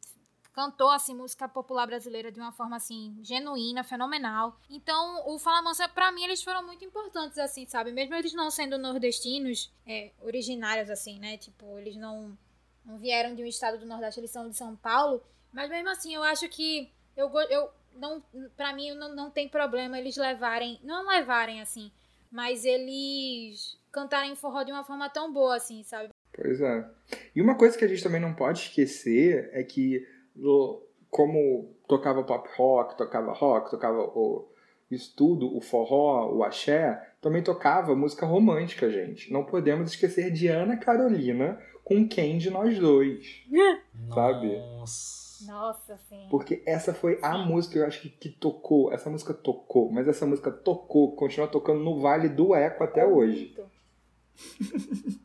cantou, 0.55 0.89
assim, 0.89 1.15
música 1.15 1.49
popular 1.49 1.87
brasileira 1.87 2.31
de 2.33 2.41
uma 2.41 2.53
forma, 2.53 2.77
assim, 2.77 3.19
genuína, 3.23 3.83
fenomenal. 3.83 4.57
Então, 4.71 5.29
o 5.29 5.39
Fala 5.39 5.61
Mansa, 5.61 5.89
pra 5.89 6.13
mim, 6.13 6.23
eles 6.23 6.43
foram 6.43 6.65
muito 6.65 6.85
importantes, 6.85 7.37
assim, 7.39 7.67
sabe? 7.67 7.93
Mesmo 7.93 8.15
eles 8.15 8.33
não 8.33 8.51
sendo 8.51 8.79
nordestinos, 8.79 9.71
é, 9.85 10.13
originários, 10.23 10.89
assim, 10.89 11.19
né? 11.19 11.37
Tipo, 11.37 11.79
eles 11.79 11.97
não, 11.97 12.39
não 12.85 12.97
vieram 12.97 13.35
de 13.35 13.43
um 13.43 13.47
estado 13.47 13.79
do 13.79 13.85
Nordeste, 13.85 14.21
eles 14.21 14.31
são 14.31 14.49
de 14.49 14.57
São 14.57 14.77
Paulo. 14.77 15.23
Mas 15.53 15.69
mesmo 15.69 15.91
assim, 15.91 16.15
eu 16.15 16.23
acho 16.23 16.49
que 16.49 16.91
eu, 17.17 17.29
eu 17.51 17.71
não, 17.97 18.23
pra 18.57 18.73
mim 18.75 18.93
não, 18.95 19.15
não 19.15 19.31
tem 19.31 19.49
problema 19.49 19.99
eles 19.99 20.17
levarem, 20.17 20.79
não 20.83 21.07
levarem 21.09 21.61
assim, 21.61 21.91
mas 22.31 22.65
eles 22.65 23.79
cantarem 23.93 24.35
forró 24.35 24.63
de 24.63 24.73
uma 24.73 24.85
forma 24.85 25.09
tão 25.09 25.33
boa 25.33 25.57
assim, 25.57 25.83
sabe? 25.83 26.09
Pois 26.33 26.61
é. 26.61 26.89
E 27.35 27.41
uma 27.41 27.57
coisa 27.57 27.79
que 27.79 27.85
a 27.85 27.89
gente 27.89 28.03
também 28.03 28.21
não 28.21 28.35
pode 28.35 28.61
esquecer 28.61 29.51
é 29.53 29.63
que, 29.63 30.05
o- 30.37 30.83
como 31.11 31.73
tocava 31.87 32.25
pop 32.25 32.49
rock, 32.57 32.97
tocava 32.99 33.33
rock, 33.33 33.71
tocava 33.71 33.99
o, 34.01 34.49
isso 34.91 35.15
tudo, 35.17 35.57
o 35.57 35.61
forró, 35.61 36.29
o 36.35 36.43
axé, 36.43 37.13
também 37.21 37.41
tocava 37.43 37.95
música 37.95 38.27
romântica, 38.27 38.91
gente. 38.91 39.33
Não 39.33 39.45
podemos 39.45 39.91
esquecer 39.91 40.33
de 40.33 40.49
Ana 40.49 40.77
Carolina 40.77 41.61
com 41.85 42.09
quem 42.09 42.37
de 42.37 42.51
nós 42.51 42.77
dois. 42.79 43.45
Sabe? 44.13 44.57
Nossa. 44.59 45.24
Nossa, 45.43 45.99
sim. 46.09 46.27
Porque 46.31 46.63
essa 46.67 46.95
foi 46.95 47.19
a 47.23 47.37
música, 47.39 47.79
eu 47.79 47.87
acho 47.87 48.01
que, 48.03 48.09
que 48.09 48.29
tocou. 48.29 48.93
Essa 48.93 49.11
música 49.11 49.35
tocou, 49.35 49.91
mas 49.91 50.07
essa 50.09 50.27
música 50.27 50.51
tocou, 50.51 51.15
continua 51.17 51.49
tocando 51.49 51.81
no 51.81 52.01
Vale 52.01 52.29
do 52.29 52.55
Eco 52.55 52.85
até 52.85 53.05
hoje. 53.07 53.55
Muito. 53.57 53.75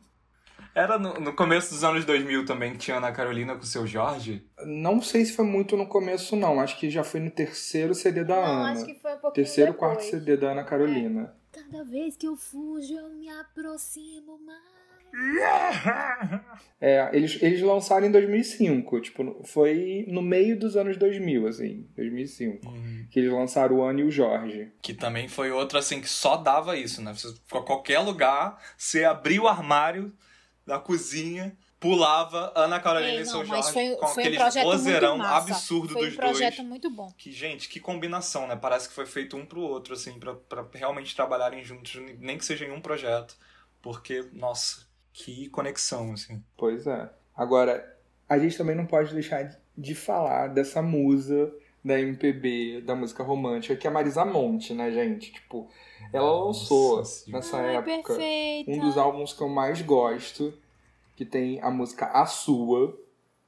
Era 0.72 0.98
no, 0.98 1.14
no 1.14 1.34
começo 1.34 1.74
dos 1.74 1.82
anos 1.82 2.04
2000 2.04 2.44
também 2.44 2.72
que 2.72 2.78
tinha 2.78 2.96
Ana 2.98 3.10
Carolina 3.10 3.54
com 3.56 3.62
o 3.62 3.66
seu 3.66 3.86
Jorge. 3.88 4.48
Não 4.64 5.02
sei 5.02 5.24
se 5.24 5.32
foi 5.32 5.44
muito 5.44 5.76
no 5.76 5.86
começo, 5.86 6.36
não. 6.36 6.60
Acho 6.60 6.78
que 6.78 6.88
já 6.88 7.02
foi 7.02 7.18
no 7.18 7.30
terceiro 7.30 7.92
CD 7.92 8.22
da 8.22 8.36
Não, 8.36 8.42
Ana. 8.44 8.72
acho 8.72 8.86
que 8.86 8.94
foi 8.94 9.10
um 9.14 9.18
pouquinho 9.18 9.44
Terceiro, 9.44 9.72
depois. 9.72 9.92
quarto 9.94 10.08
CD 10.08 10.36
da 10.36 10.52
Ana 10.52 10.62
Carolina. 10.62 11.34
Cada 11.50 11.82
vez 11.82 12.16
que 12.16 12.26
eu 12.28 12.36
fujo, 12.36 12.94
eu 12.94 13.08
me 13.10 13.28
aproximo 13.28 14.38
mais. 14.46 14.79
É, 16.82 17.10
eles, 17.12 17.36
eles 17.42 17.60
lançaram 17.60 18.06
em 18.06 18.10
2005. 18.10 19.00
Tipo, 19.00 19.42
foi 19.44 20.06
no 20.08 20.22
meio 20.22 20.58
dos 20.58 20.76
anos 20.76 20.96
2000, 20.96 21.46
assim. 21.46 21.86
2005. 21.94 22.66
Hum. 22.66 23.06
Que 23.10 23.20
eles 23.20 23.30
lançaram 23.30 23.76
o 23.76 23.84
Ana 23.84 24.00
e 24.00 24.04
o 24.04 24.10
Jorge. 24.10 24.72
Que 24.80 24.94
também 24.94 25.28
foi 25.28 25.50
outro 25.50 25.78
assim 25.78 26.00
que 26.00 26.08
só 26.08 26.38
dava 26.38 26.78
isso, 26.78 27.02
né? 27.02 27.12
Você 27.12 27.34
ficou 27.34 27.62
qualquer 27.64 27.98
lugar, 27.98 28.58
você 28.78 29.04
abria 29.04 29.42
o 29.42 29.46
armário 29.46 30.10
da 30.66 30.78
cozinha, 30.78 31.54
pulava 31.78 32.50
Ana 32.56 32.80
Carolina 32.80 33.12
Ei, 33.12 33.20
e 33.20 33.26
seu 33.26 33.38
mas 33.40 33.48
Jorge 33.48 33.72
foi, 33.72 33.96
com 33.96 34.06
foi 34.06 34.22
um 34.22 34.26
aquele 34.26 34.36
projeto 34.38 34.64
vozeirão 34.64 35.22
absurdo 35.22 35.92
foi 35.92 36.06
dos 36.06 36.14
um 36.14 36.16
projeto 36.16 36.56
dois. 36.56 36.68
muito 36.68 36.90
bom. 36.90 37.12
Que, 37.18 37.30
gente, 37.30 37.68
que 37.68 37.78
combinação, 37.78 38.46
né? 38.46 38.56
Parece 38.56 38.88
que 38.88 38.94
foi 38.94 39.04
feito 39.04 39.36
um 39.36 39.44
pro 39.44 39.60
outro, 39.60 39.92
assim, 39.92 40.18
pra, 40.18 40.34
pra 40.34 40.66
realmente 40.72 41.14
trabalharem 41.14 41.62
juntos, 41.62 42.00
nem 42.18 42.38
que 42.38 42.44
seja 42.44 42.64
em 42.64 42.70
um 42.70 42.80
projeto. 42.80 43.36
Porque, 43.82 44.26
nossa, 44.32 44.89
que 45.12 45.48
conexão, 45.48 46.12
assim. 46.12 46.42
Pois 46.56 46.86
é. 46.86 47.10
Agora, 47.36 47.96
a 48.28 48.38
gente 48.38 48.56
também 48.56 48.76
não 48.76 48.86
pode 48.86 49.12
deixar 49.12 49.60
de 49.76 49.94
falar 49.94 50.48
dessa 50.48 50.82
musa 50.82 51.52
da 51.84 51.98
MPB, 51.98 52.82
da 52.82 52.94
música 52.94 53.22
romântica, 53.22 53.74
que 53.74 53.86
é 53.86 53.90
a 53.90 53.92
Marisa 53.92 54.24
Monte, 54.24 54.74
né, 54.74 54.90
gente? 54.92 55.32
Tipo, 55.32 55.68
ela 56.12 56.44
lançou 56.44 56.98
Nossa, 56.98 57.30
nessa 57.30 57.56
Ai, 57.56 57.76
época 57.76 58.14
perfeita. 58.14 58.70
um 58.70 58.78
dos 58.78 58.98
álbuns 58.98 59.32
que 59.32 59.42
eu 59.42 59.48
mais 59.48 59.80
gosto, 59.80 60.52
que 61.16 61.24
tem 61.24 61.60
a 61.62 61.70
música 61.70 62.06
A 62.06 62.26
Sua, 62.26 62.96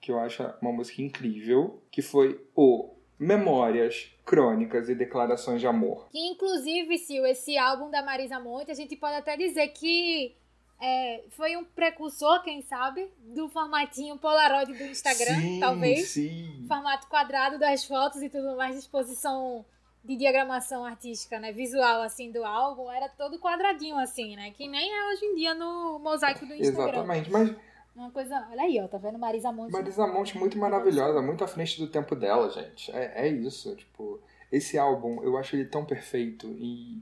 que 0.01 0.11
eu 0.11 0.19
acho 0.19 0.43
uma 0.61 0.73
música 0.73 1.03
incrível, 1.03 1.83
que 1.91 2.01
foi 2.01 2.41
o 2.57 2.91
Memórias, 3.19 4.11
Crônicas 4.25 4.89
e 4.89 4.95
Declarações 4.95 5.61
de 5.61 5.67
Amor. 5.67 6.09
Que 6.11 6.19
inclusive, 6.19 6.99
Sil, 6.99 7.25
esse 7.27 7.57
álbum 7.57 7.91
da 7.91 8.03
Marisa 8.03 8.41
Monte, 8.41 8.71
a 8.71 8.75
gente 8.75 8.97
pode 8.97 9.15
até 9.15 9.37
dizer 9.37 9.69
que 9.69 10.35
é, 10.83 11.23
foi 11.31 11.57
um 11.57 11.65
precursor, 11.65 12.43
quem 12.43 12.61
sabe, 12.61 13.09
do 13.21 13.49
formatinho 13.49 14.19
Polaroid 14.19 14.75
do 14.75 14.83
Instagram, 14.83 15.41
sim, 15.41 15.61
talvez. 15.61 16.09
Sim. 16.09 16.65
Formato 16.67 17.07
quadrado 17.07 17.57
das 17.57 17.85
fotos 17.85 18.21
e 18.21 18.29
tudo 18.29 18.57
mais, 18.57 18.75
disposição 18.75 19.65
de 20.05 20.17
diagramação 20.17 20.85
artística, 20.85 21.39
né, 21.39 21.53
visual 21.53 22.03
assim 22.03 22.33
do 22.33 22.45
álbum, 22.45 22.91
era 22.91 23.09
todo 23.09 23.39
quadradinho 23.39 23.97
assim, 23.97 24.35
né, 24.35 24.51
que 24.51 24.67
nem 24.67 24.93
é 24.93 25.13
hoje 25.13 25.25
em 25.25 25.35
dia 25.37 25.55
no 25.55 26.01
mosaico 26.01 26.45
do 26.45 26.53
Instagram. 26.53 26.89
Exatamente, 26.89 27.31
mas 27.31 27.55
uma 27.95 28.11
coisa, 28.11 28.49
olha 28.51 28.63
aí, 28.63 28.81
ó, 28.81 28.89
tá 28.89 28.99
vendo 28.99 29.17
Marisa 29.17 29.53
Monte? 29.53 29.71
Marisa 29.71 30.05
Monte 30.09 30.37
muito 30.37 30.59
maravilhosa, 30.59 31.23
muito 31.23 31.45
à 31.45 31.47
frente 31.47 31.79
do 31.79 31.87
tempo 31.87 32.17
dela, 32.17 32.51
gente. 32.51 32.91
É, 32.91 33.27
é 33.27 33.29
isso, 33.29 33.77
tipo, 33.77 34.19
esse 34.51 34.77
álbum, 34.77 35.23
eu 35.23 35.37
acho 35.37 35.55
ele 35.55 35.67
tão 35.67 35.85
perfeito 35.85 36.49
e, 36.59 37.01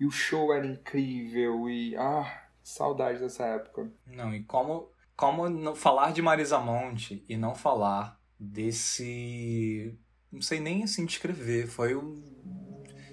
e 0.00 0.04
o 0.04 0.10
show 0.10 0.52
era 0.52 0.66
incrível 0.66 1.70
e 1.70 1.94
ah, 1.96 2.49
saudade 2.62 3.18
dessa 3.18 3.44
época. 3.44 3.90
Não, 4.06 4.34
e 4.34 4.42
como 4.44 4.90
como 5.16 5.50
não 5.50 5.74
falar 5.74 6.12
de 6.12 6.22
Marisa 6.22 6.58
Monte 6.58 7.24
e 7.28 7.36
não 7.36 7.54
falar 7.54 8.18
desse 8.38 9.98
não 10.32 10.40
sei 10.40 10.60
nem 10.60 10.84
assim 10.84 11.04
descrever, 11.04 11.66
foi 11.66 11.94
um 11.94 12.40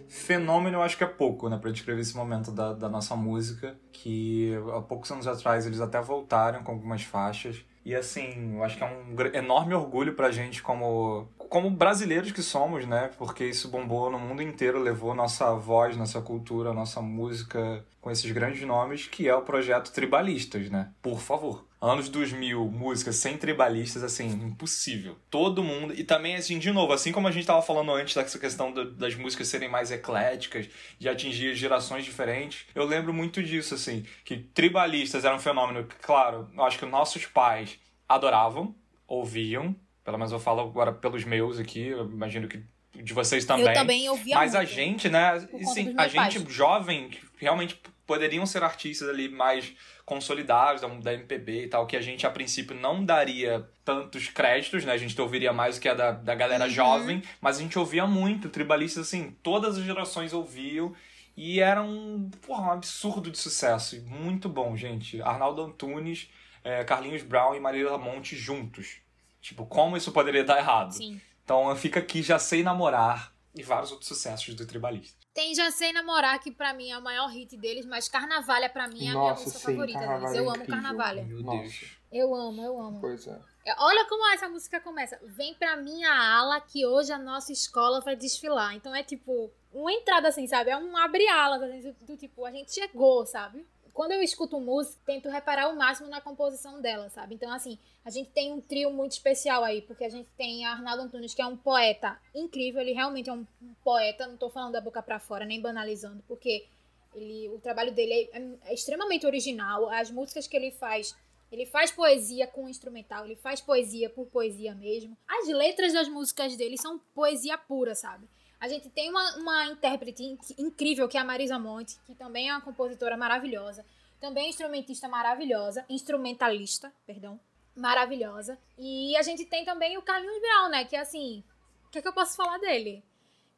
fenômeno, 0.08 0.78
eu 0.78 0.82
acho 0.82 0.98
que 0.98 1.04
é 1.04 1.08
pouco, 1.08 1.50
né, 1.50 1.58
para 1.58 1.72
descrever 1.72 2.02
esse 2.02 2.16
momento 2.16 2.52
da, 2.52 2.74
da 2.74 2.88
nossa 2.88 3.16
música, 3.16 3.78
que 3.92 4.54
há 4.74 4.82
poucos 4.82 5.12
anos 5.12 5.28
atrás 5.28 5.66
eles 5.66 5.82
até 5.82 6.00
voltaram 6.02 6.64
com 6.64 6.72
algumas 6.72 7.04
faixas. 7.04 7.66
E 7.88 7.96
assim, 7.96 8.56
eu 8.58 8.66
acho 8.66 8.76
que 8.76 8.84
é 8.84 8.86
um 8.86 9.16
enorme 9.34 9.74
orgulho 9.74 10.14
pra 10.14 10.30
gente 10.30 10.62
como, 10.62 11.26
como 11.38 11.70
brasileiros 11.70 12.34
que 12.34 12.42
somos, 12.44 12.86
né? 12.86 13.12
Porque 13.18 13.46
isso 13.46 13.70
bombou 13.70 14.12
no 14.12 14.20
mundo 14.20 14.42
inteiro, 14.42 14.78
levou 14.78 15.16
nossa 15.16 15.54
voz, 15.54 15.96
nossa 15.96 16.20
cultura, 16.22 16.74
nossa 16.74 17.02
música 17.02 17.86
com 18.02 18.12
esses 18.12 18.30
grandes 18.30 18.62
nomes, 18.68 19.08
que 19.08 19.30
é 19.30 19.34
o 19.34 19.42
projeto 19.42 19.94
Tribalistas, 19.94 20.70
né? 20.70 20.92
Por 21.02 21.22
favor. 21.22 21.66
Anos 21.80 22.10
2000, 22.10 22.66
música 22.66 23.12
sem 23.12 23.38
tribalistas, 23.38 24.04
assim, 24.04 24.28
impossível. 24.28 25.16
Todo 25.30 25.64
mundo. 25.64 25.94
E 25.94 26.04
também, 26.04 26.36
assim, 26.36 26.58
de 26.58 26.72
novo, 26.72 26.92
assim 26.92 27.12
como 27.12 27.28
a 27.28 27.32
gente 27.32 27.46
tava 27.46 27.62
falando 27.62 27.92
antes 27.92 28.16
dessa 28.16 28.40
questão 28.40 28.74
das 28.74 29.14
músicas 29.14 29.48
serem 29.48 29.70
mais 29.70 29.92
ecléticas, 29.92 30.68
de 30.98 31.08
atingir 31.08 31.54
gerações 31.54 32.04
diferentes, 32.04 32.66
eu 32.74 32.84
lembro 32.84 33.14
muito 33.14 33.44
disso, 33.44 33.76
assim, 33.76 34.04
que 34.26 34.38
tribalistas 34.38 35.24
era 35.24 35.36
um 35.36 35.40
fenômeno 35.40 35.84
que, 35.84 35.96
claro, 35.98 36.50
eu 36.56 36.64
acho 36.64 36.80
que 36.80 36.86
nossos 36.86 37.28
pais 37.28 37.78
adoravam, 38.10 38.76
ouviam, 39.08 39.76
pelo 40.04 40.18
menos 40.18 40.32
eu 40.32 40.40
falo 40.40 40.62
agora 40.62 40.92
pelos 40.92 41.24
meus 41.26 41.60
aqui, 41.60 41.88
eu 41.88 42.10
imagino 42.10 42.48
que 42.48 42.64
de 42.96 43.14
vocês 43.14 43.46
também. 43.46 43.68
Eu 43.68 43.74
também 43.74 44.10
ouvia 44.10 44.36
Mas 44.36 44.54
muito, 44.54 44.64
a 44.64 44.66
gente, 44.66 45.10
né, 45.10 45.48
sim, 45.74 45.94
a 45.98 46.08
gente 46.08 46.40
pais. 46.40 46.54
jovem, 46.54 47.12
realmente 47.38 47.80
poderiam 48.06 48.46
ser 48.46 48.64
artistas 48.64 49.10
ali 49.10 49.30
mais 49.30 49.74
consolidados 50.08 50.82
da, 50.82 50.88
da 50.88 51.14
MPB 51.14 51.66
e 51.66 51.68
tal, 51.68 51.86
que 51.86 51.98
a 51.98 52.02
gente 52.02 52.26
a 52.26 52.30
princípio 52.32 52.74
não 52.74 53.04
daria 53.04 53.70
tantos 53.84 54.30
créditos, 54.30 54.86
né? 54.86 54.94
A 54.94 54.98
gente 54.98 55.20
ouviria 55.20 55.52
mais 55.52 55.76
do 55.76 55.82
que 55.82 55.90
a 55.90 55.94
da, 55.94 56.12
da 56.14 56.34
galera 56.34 56.64
Uhum. 56.64 56.70
jovem, 56.70 57.22
mas 57.42 57.58
a 57.58 57.62
gente 57.62 57.78
ouvia 57.78 58.08
muito, 58.08 58.48
tribalistas, 58.50 59.08
assim, 59.08 59.36
todas 59.44 59.78
as 59.78 59.84
gerações 59.84 60.32
ouviam. 60.32 60.96
E 61.36 61.60
era 61.60 61.84
um, 61.84 62.30
porra, 62.46 62.70
um 62.70 62.72
absurdo 62.72 63.30
de 63.30 63.38
sucesso. 63.38 64.02
Muito 64.06 64.48
bom, 64.48 64.78
gente. 64.78 65.22
Arnaldo 65.22 65.62
Antunes, 65.62 66.30
eh, 66.64 66.84
Carlinhos 66.86 67.22
Brown 67.22 67.54
e 67.54 67.60
Marília 67.60 67.98
Monte 67.98 68.34
juntos. 68.36 69.00
Tipo, 69.42 69.66
como 69.66 69.98
isso 69.98 70.14
poderia 70.14 70.44
dar 70.46 70.58
errado? 70.58 70.94
Sim. 70.94 71.22
Então 71.44 71.76
fica 71.76 72.00
aqui 72.00 72.22
Já 72.24 72.40
Sei 72.40 72.64
Namorar 72.64 73.34
e 73.54 73.62
vários 73.62 73.92
outros 73.92 74.08
sucessos 74.08 74.56
do 74.56 74.66
Tribalista. 74.66 75.17
Tem 75.38 75.54
Já 75.54 75.70
Sei 75.70 75.94
Namorar, 75.94 76.40
que 76.40 76.50
pra 76.50 76.74
mim 76.74 76.90
é 76.90 76.98
o 76.98 77.02
maior 77.04 77.28
hit 77.28 77.56
deles, 77.58 77.86
mas 77.86 78.10
Carnavalha 78.10 78.68
pra 78.68 78.88
mim 78.88 79.06
é 79.06 79.10
a 79.10 79.12
minha 79.12 79.14
Nossa, 79.14 79.44
música 79.44 79.60
sim, 79.60 79.66
favorita 79.66 80.00
deles. 80.00 80.12
Carnavalha 80.12 80.38
Eu 80.40 80.44
é 80.44 80.56
amo. 80.56 80.66
Carnavalha. 80.66 81.24
Meu 81.26 81.44
Nossa. 81.44 81.62
Deus. 81.62 81.98
Eu 82.12 82.34
amo, 82.34 82.62
eu 82.64 82.82
amo. 82.82 83.00
Pois 83.00 83.28
é. 83.28 83.40
É, 83.64 83.76
Olha 83.78 84.06
como 84.06 84.34
essa 84.34 84.50
música 84.50 84.80
começa. 84.80 85.20
Vem 85.22 85.54
pra 85.54 85.78
minha 85.78 86.12
ala 86.12 86.60
que 86.60 86.88
hoje 86.88 87.12
a 87.14 87.20
nossa 87.20 87.52
escola 87.52 88.02
vai 88.02 88.16
desfilar. 88.16 88.74
Então 88.74 88.96
é 88.96 89.04
tipo, 89.04 89.52
uma 89.72 89.94
entrada 89.94 90.28
assim, 90.28 90.48
sabe? 90.48 90.72
É 90.72 90.78
um 90.78 90.98
abre-alas, 90.98 91.62
assim, 91.62 91.82
do, 91.82 91.94
do 92.08 92.18
tipo, 92.18 92.44
a 92.44 92.52
gente 92.52 92.74
chegou, 92.74 93.24
sabe? 93.28 93.64
Quando 93.98 94.12
eu 94.12 94.22
escuto 94.22 94.60
música, 94.60 94.96
tento 95.08 95.28
reparar 95.28 95.70
o 95.70 95.76
máximo 95.76 96.08
na 96.08 96.22
composição 96.22 96.80
dela, 96.80 97.10
sabe? 97.10 97.34
Então, 97.34 97.52
assim, 97.52 97.80
a 98.06 98.12
gente 98.12 98.30
tem 98.30 98.54
um 98.54 98.62
trio 98.62 98.92
muito 98.92 99.14
especial 99.14 99.64
aí, 99.64 99.82
porque 99.82 100.06
a 100.06 100.10
gente 100.10 100.30
tem 100.38 100.68
Arnaldo 100.68 101.02
Antunes, 101.02 101.34
que 101.34 101.42
é 101.42 101.46
um 101.48 101.58
poeta 101.58 102.16
incrível, 102.36 102.80
ele 102.80 102.94
realmente 102.94 103.28
é 103.28 103.34
um 103.34 103.44
poeta, 103.84 104.28
não 104.28 104.38
tô 104.38 104.52
falando 104.52 104.74
da 104.74 104.82
boca 104.82 105.02
pra 105.02 105.20
fora, 105.20 105.46
nem 105.46 105.60
banalizando, 105.60 106.24
porque 106.28 106.68
ele, 107.16 107.50
o 107.50 107.58
trabalho 107.58 107.92
dele 107.92 108.30
é, 108.32 108.70
é 108.70 108.74
extremamente 108.76 109.26
original, 109.26 109.90
as 109.90 110.12
músicas 110.12 110.48
que 110.48 110.56
ele 110.56 110.70
faz 110.70 111.16
ele 111.52 111.66
faz 111.66 111.90
poesia 111.90 112.46
com 112.46 112.70
instrumental, 112.70 113.26
ele 113.26 113.36
faz 113.36 113.62
poesia 113.62 114.12
por 114.12 114.28
poesia 114.28 114.76
mesmo. 114.76 115.18
As 115.28 115.48
letras 115.48 115.94
das 115.94 116.08
músicas 116.08 116.56
dele 116.56 116.78
são 116.78 117.00
poesia 117.16 117.58
pura, 117.58 117.96
sabe? 117.96 118.28
A 118.60 118.68
gente 118.68 118.90
tem 118.90 119.10
uma, 119.10 119.36
uma 119.38 119.66
intérprete 119.68 120.24
inc- 120.24 120.58
incrível, 120.58 121.08
que 121.08 121.18
é 121.18 121.20
a 121.22 121.24
Marisa 121.24 121.60
Monte, 121.60 121.98
que 122.06 122.16
também 122.16 122.50
é 122.50 122.54
uma 122.54 122.62
compositora 122.62 123.16
maravilhosa. 123.16 123.86
Também 124.20 124.46
é 124.46 124.50
instrumentista 124.50 125.08
maravilhosa. 125.08 125.86
Instrumentalista, 125.88 126.92
perdão. 127.06 127.40
Maravilhosa. 127.76 128.58
E 128.78 129.16
a 129.16 129.22
gente 129.22 129.46
tem 129.46 129.64
também 129.64 129.98
o 129.98 130.02
Carlinhos 130.02 130.40
Brown, 130.42 130.70
né? 130.70 130.86
Que 130.86 130.96
assim. 130.96 131.44
O 131.86 131.90
que, 131.90 132.00
é 132.00 132.02
que 132.02 132.08
eu 132.08 132.14
posso 132.14 132.36
falar 132.36 132.58
dele? 132.58 133.04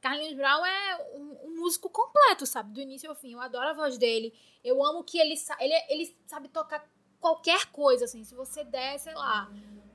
Carlinhos 0.02 0.34
Brown 0.36 0.66
é 0.66 1.08
um, 1.16 1.38
um 1.48 1.56
músico 1.62 1.90
completo, 1.90 2.46
sabe? 2.46 2.74
Do 2.74 2.82
início 2.82 3.10
ao 3.10 3.16
fim. 3.16 3.32
Eu 3.34 3.40
adoro 3.42 3.70
a 3.70 3.74
voz 3.74 3.98
dele. 3.98 4.34
Eu 4.64 4.86
amo 4.86 5.04
que 5.04 5.18
ele, 5.18 5.36
ele, 5.62 5.74
ele 5.90 6.18
sabe 6.28 6.50
tocar 6.50 6.86
qualquer 7.22 7.68
coisa, 7.68 8.04
assim. 8.06 8.26
Se 8.26 8.36
você 8.36 8.64
der, 8.66 9.00
sei 9.00 9.14
lá, 9.14 9.50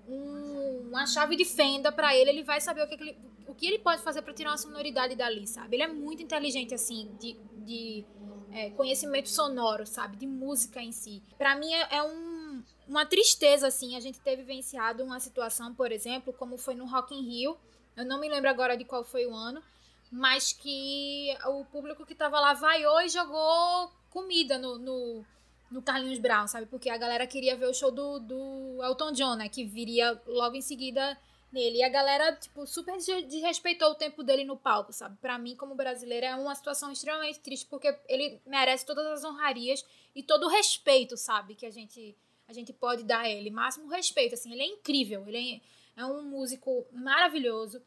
um- 0.09 0.88
uma 0.88 1.07
chave 1.07 1.36
de 1.36 1.44
fenda 1.44 1.92
pra 1.92 2.16
ele, 2.16 2.30
ele 2.30 2.42
vai 2.42 2.61
saber 2.61 2.82
o 2.82 2.88
que, 2.88 2.96
que 2.96 3.02
ele, 3.02 3.18
o 3.55 3.57
que 3.57 3.66
ele 3.66 3.78
pode 3.78 4.02
fazer 4.02 4.20
pra 4.22 4.34
tirar 4.34 4.50
uma 4.50 4.59
sonoridade 4.59 5.14
dali, 5.14 5.46
sabe? 5.46 5.76
Ele 5.76 5.84
é 5.84 5.86
muito 5.86 6.20
inteligente, 6.20 6.74
assim, 6.74 7.09
de, 7.20 7.36
de 7.64 8.05
é, 8.52 8.70
conhecimento 8.70 9.28
sonoro, 9.28 9.86
sabe? 9.86 10.16
De 10.16 10.26
música 10.26 10.82
em 10.82 10.90
si. 10.90 11.22
Pra 11.38 11.55
mim 11.55 11.72
é, 11.72 11.96
é 11.96 12.02
um, 12.02 12.62
uma 12.88 13.07
tristeza, 13.07 13.68
assim, 13.68 13.96
a 13.96 14.00
gente 14.00 14.18
ter 14.18 14.36
vivenciado 14.36 15.05
uma 15.05 15.20
situação, 15.20 15.72
por 15.72 15.92
exemplo, 15.92 16.32
como 16.32 16.59
foi 16.59 16.74
no 16.74 16.84
Rock 16.84 17.14
in 17.14 17.22
Rio. 17.22 17.57
Eu 17.96 18.05
não 18.05 18.18
me 18.18 18.28
lembro 18.28 18.50
agora 18.50 18.76
de 18.76 18.84
qual 18.84 19.05
foi 19.05 19.24
o 19.24 19.32
ano, 19.32 19.62
mas 20.11 20.52
que 20.52 21.28
o 21.46 21.64
público 21.66 22.05
que 22.05 22.14
tava 22.14 22.40
lá 22.40 22.55
vaiou 22.55 23.00
e 23.02 23.09
jogou 23.09 23.92
comida 24.11 24.59
no, 24.59 24.78
no, 24.78 25.24
no 25.70 25.80
Carlinhos 25.80 26.18
Brown, 26.18 26.48
sabe? 26.48 26.66
Porque 26.66 26.90
a 26.90 26.96
galera 26.96 27.24
queria 27.24 27.57
ver 27.57 27.66
o 27.66 27.74
show 27.74 27.92
do, 27.92 28.18
do 28.18 28.82
Elton 28.82 29.12
John, 29.12 29.36
né? 29.36 29.48
Que 29.48 29.64
viria 29.64 30.20
logo 30.26 30.57
em 30.57 30.61
seguida 30.61 31.16
nele. 31.55 31.78
E 31.78 31.82
a 31.82 31.88
galera, 31.88 32.34
tipo, 32.36 32.66
super 32.66 32.96
des- 32.96 33.26
desrespeitou 33.28 33.92
o 33.92 33.94
tempo 33.94 34.22
dele 34.22 34.44
no 34.44 34.57
palco, 34.57 34.92
sabe? 34.92 35.16
Pra 35.20 35.38
mim, 35.38 35.57
como 35.57 35.74
brasileira, 35.74 36.26
é 36.26 36.34
uma 36.34 36.55
situação 36.55 36.90
extremamente 36.92 37.40
triste, 37.40 37.66
porque 37.66 37.96
ele 38.09 38.40
merece 38.44 38.84
todas 38.84 39.06
as 39.06 39.24
honrarias 39.24 39.85
e 40.14 40.22
todo 40.22 40.44
o 40.47 40.48
respeito, 40.51 41.16
sabe? 41.16 41.55
Que 41.55 41.64
a 41.64 41.70
gente, 41.70 42.14
a 42.48 42.52
gente 42.52 42.72
pode 42.72 43.05
dar 43.05 43.20
a 43.20 43.31
ele. 43.31 43.48
Máximo 43.51 43.89
respeito, 43.89 44.35
assim. 44.35 44.52
Ele 44.52 44.62
é 44.62 44.66
incrível. 44.66 45.26
Ele 45.26 45.62
é, 45.97 46.01
é 46.02 46.05
um 46.05 46.22
músico 46.22 46.85
maravilhoso. 46.93 47.81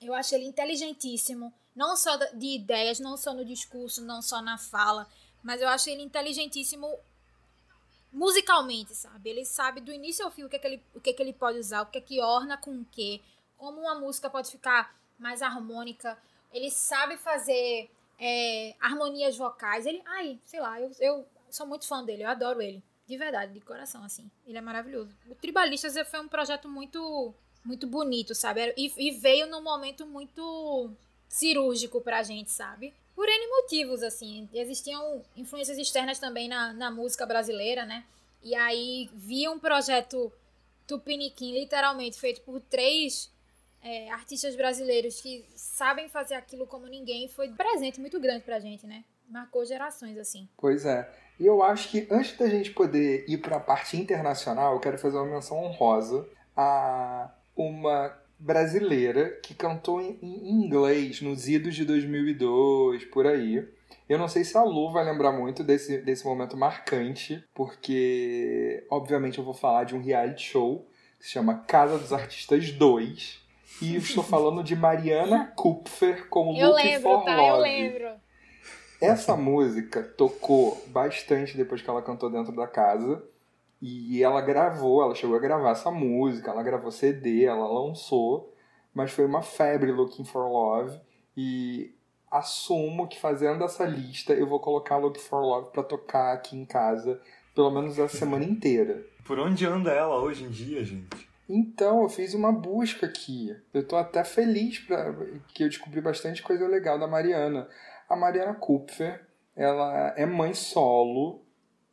Eu 0.00 0.12
acho 0.14 0.34
ele 0.34 0.44
inteligentíssimo. 0.46 1.52
Não 1.76 1.96
só 1.96 2.16
de 2.16 2.46
ideias, 2.54 2.98
não 3.00 3.16
só 3.16 3.32
no 3.34 3.44
discurso, 3.44 4.04
não 4.04 4.20
só 4.22 4.40
na 4.42 4.58
fala. 4.58 5.08
Mas 5.42 5.60
eu 5.60 5.68
acho 5.68 5.90
ele 5.90 6.02
inteligentíssimo 6.02 6.98
musicalmente, 8.14 8.94
sabe? 8.94 9.28
Ele 9.28 9.44
sabe 9.44 9.80
do 9.80 9.92
início 9.92 10.24
ao 10.24 10.30
fim 10.30 10.44
o 10.44 10.48
que, 10.48 10.56
é 10.56 10.58
que, 10.58 10.66
ele, 10.66 10.82
o 10.94 11.00
que, 11.00 11.10
é 11.10 11.12
que 11.12 11.20
ele 11.20 11.32
pode 11.32 11.58
usar, 11.58 11.82
o 11.82 11.86
que 11.86 11.98
é 11.98 12.00
que 12.00 12.20
orna 12.22 12.56
com 12.56 12.80
o 12.80 12.84
que, 12.84 13.20
como 13.58 13.80
uma 13.80 13.96
música 13.96 14.30
pode 14.30 14.50
ficar 14.50 14.96
mais 15.18 15.42
harmônica. 15.42 16.16
Ele 16.52 16.70
sabe 16.70 17.16
fazer 17.16 17.90
é, 18.18 18.74
harmonias 18.80 19.36
vocais. 19.36 19.84
Ele, 19.84 20.00
ai, 20.06 20.38
sei 20.44 20.60
lá, 20.60 20.80
eu, 20.80 20.92
eu 21.00 21.26
sou 21.50 21.66
muito 21.66 21.86
fã 21.86 22.04
dele, 22.04 22.22
eu 22.22 22.28
adoro 22.28 22.62
ele. 22.62 22.80
De 23.06 23.18
verdade, 23.18 23.52
de 23.52 23.60
coração, 23.60 24.02
assim. 24.04 24.30
Ele 24.46 24.56
é 24.56 24.62
maravilhoso. 24.62 25.14
O 25.28 25.34
Tribalistas 25.34 25.94
foi 26.08 26.20
um 26.20 26.28
projeto 26.28 26.68
muito, 26.68 27.34
muito 27.64 27.86
bonito, 27.86 28.34
sabe? 28.34 28.72
E, 28.76 28.92
e 28.96 29.10
veio 29.10 29.48
num 29.48 29.62
momento 29.62 30.06
muito 30.06 30.90
cirúrgico 31.28 32.00
pra 32.00 32.22
gente, 32.22 32.50
sabe? 32.50 32.94
Por 33.14 33.28
N 33.28 33.48
motivos, 33.48 34.02
assim. 34.02 34.48
Existiam 34.52 35.22
influências 35.36 35.78
externas 35.78 36.18
também 36.18 36.48
na, 36.48 36.72
na 36.72 36.90
música 36.90 37.24
brasileira, 37.24 37.84
né? 37.84 38.04
E 38.42 38.54
aí 38.54 39.08
via 39.14 39.50
um 39.50 39.58
projeto 39.58 40.32
Tupiniquim, 40.86 41.52
literalmente 41.52 42.18
feito 42.18 42.42
por 42.42 42.60
três 42.60 43.32
é, 43.82 44.10
artistas 44.10 44.56
brasileiros 44.56 45.20
que 45.20 45.44
sabem 45.54 46.08
fazer 46.08 46.34
aquilo 46.34 46.66
como 46.66 46.86
ninguém, 46.86 47.28
foi 47.28 47.48
um 47.48 47.54
presente 47.54 48.00
muito 48.00 48.18
grande 48.18 48.42
pra 48.42 48.58
gente, 48.58 48.86
né? 48.86 49.04
Marcou 49.28 49.64
gerações, 49.64 50.18
assim. 50.18 50.48
Pois 50.56 50.84
é. 50.84 51.10
E 51.38 51.46
eu 51.46 51.62
acho 51.62 51.90
que 51.90 52.06
antes 52.10 52.36
da 52.36 52.48
gente 52.48 52.70
poder 52.70 53.24
ir 53.28 53.38
para 53.38 53.56
a 53.56 53.60
parte 53.60 53.96
internacional, 53.96 54.74
eu 54.74 54.80
quero 54.80 54.98
fazer 54.98 55.16
uma 55.16 55.26
menção 55.26 55.62
honrosa 55.62 56.26
a 56.56 57.30
uma 57.56 58.16
brasileira 58.38 59.38
que 59.42 59.54
cantou 59.54 60.00
em 60.00 60.18
inglês 60.22 61.20
nos 61.20 61.48
idos 61.48 61.74
de 61.74 61.84
2002, 61.84 63.04
por 63.06 63.26
aí. 63.26 63.66
Eu 64.08 64.18
não 64.18 64.28
sei 64.28 64.44
se 64.44 64.56
a 64.56 64.62
Lu 64.62 64.92
vai 64.92 65.04
lembrar 65.04 65.32
muito 65.32 65.64
desse, 65.64 65.98
desse 65.98 66.24
momento 66.26 66.56
marcante, 66.56 67.42
porque, 67.54 68.84
obviamente, 68.90 69.38
eu 69.38 69.44
vou 69.44 69.54
falar 69.54 69.84
de 69.84 69.94
um 69.94 70.02
reality 70.02 70.42
show 70.42 70.86
que 71.18 71.24
se 71.24 71.32
chama 71.32 71.64
Casa 71.66 71.98
dos 71.98 72.12
Artistas 72.12 72.70
2. 72.70 73.42
E 73.80 73.96
estou 73.96 74.22
falando 74.22 74.62
de 74.62 74.76
Mariana 74.76 75.52
Kupfer 75.56 76.28
com 76.28 76.54
eu 76.54 76.68
Look 76.68 76.82
lembro, 76.82 77.02
for 77.02 77.24
tá? 77.24 77.36
Love. 77.36 77.48
Eu 77.48 77.56
lembro. 77.58 78.08
Essa 79.00 79.36
música 79.36 80.02
tocou 80.02 80.82
bastante 80.88 81.56
depois 81.56 81.82
que 81.82 81.90
ela 81.90 82.02
cantou 82.02 82.30
dentro 82.30 82.54
da 82.54 82.66
casa. 82.66 83.22
E 83.80 84.22
ela 84.22 84.40
gravou, 84.40 85.02
ela 85.02 85.14
chegou 85.14 85.36
a 85.36 85.40
gravar 85.40 85.70
essa 85.70 85.90
música, 85.90 86.50
ela 86.50 86.62
gravou 86.62 86.90
CD, 86.90 87.44
ela 87.44 87.66
lançou, 87.66 88.54
mas 88.94 89.10
foi 89.10 89.26
uma 89.26 89.42
febre 89.42 89.92
Looking 89.92 90.24
for 90.24 90.48
Love. 90.48 90.98
E 91.36 91.94
assumo 92.30 93.06
que 93.06 93.20
fazendo 93.20 93.64
essa 93.64 93.84
lista 93.84 94.32
eu 94.32 94.46
vou 94.46 94.58
colocar 94.58 94.96
Looking 94.96 95.20
for 95.20 95.40
Love 95.40 95.70
pra 95.70 95.82
tocar 95.82 96.32
aqui 96.32 96.56
em 96.56 96.64
casa, 96.64 97.20
pelo 97.54 97.70
menos 97.70 97.98
a 97.98 98.08
semana 98.08 98.44
inteira. 98.44 99.04
Por 99.24 99.38
onde 99.38 99.66
anda 99.66 99.90
ela 99.90 100.20
hoje 100.20 100.44
em 100.44 100.50
dia, 100.50 100.84
gente? 100.84 101.34
Então, 101.48 102.02
eu 102.02 102.08
fiz 102.08 102.32
uma 102.34 102.52
busca 102.52 103.06
aqui. 103.06 103.54
Eu 103.72 103.86
tô 103.86 103.96
até 103.96 104.24
feliz 104.24 104.78
pra, 104.78 105.14
que 105.48 105.64
eu 105.64 105.68
descobri 105.68 106.00
bastante 106.00 106.42
coisa 106.42 106.66
legal 106.66 106.98
da 106.98 107.06
Mariana. 107.06 107.68
A 108.08 108.16
Mariana 108.16 108.54
Kupfer, 108.54 109.26
ela 109.54 110.14
é 110.16 110.24
mãe 110.24 110.54
solo. 110.54 111.43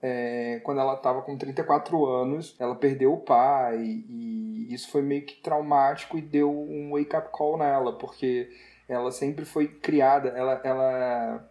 É, 0.01 0.59
quando 0.63 0.81
ela 0.81 0.95
estava 0.95 1.21
com 1.21 1.37
34 1.37 2.05
anos, 2.05 2.55
ela 2.59 2.75
perdeu 2.75 3.13
o 3.13 3.17
pai 3.19 3.77
e 4.09 4.67
isso 4.73 4.89
foi 4.89 5.01
meio 5.01 5.25
que 5.25 5.35
traumático 5.41 6.17
e 6.17 6.21
deu 6.21 6.49
um 6.51 6.91
wake-up 6.93 7.29
call 7.31 7.57
nela, 7.57 7.93
porque 7.97 8.49
ela 8.89 9.11
sempre 9.11 9.45
foi 9.45 9.67
criada, 9.67 10.29
ela, 10.29 10.59
ela 10.63 11.47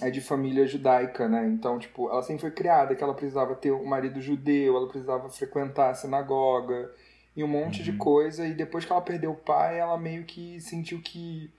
é 0.00 0.10
de 0.10 0.20
família 0.20 0.66
judaica, 0.66 1.28
né? 1.28 1.46
Então, 1.46 1.78
tipo, 1.78 2.10
ela 2.10 2.22
sempre 2.22 2.40
foi 2.40 2.50
criada 2.50 2.94
que 2.96 3.04
ela 3.04 3.14
precisava 3.14 3.54
ter 3.54 3.70
um 3.72 3.84
marido 3.84 4.20
judeu, 4.20 4.76
ela 4.76 4.88
precisava 4.88 5.28
frequentar 5.30 5.90
a 5.90 5.94
sinagoga 5.94 6.90
e 7.36 7.44
um 7.44 7.48
monte 7.48 7.78
Uhum. 7.78 7.84
de 7.84 7.92
coisa. 7.92 8.46
E 8.46 8.52
depois 8.54 8.84
que 8.84 8.92
ela 8.92 9.00
perdeu 9.00 9.30
o 9.32 9.36
pai, 9.36 9.78
ela 9.78 9.96
meio 9.96 10.24
que 10.24 10.60
sentiu 10.60 11.00
que 11.00 11.50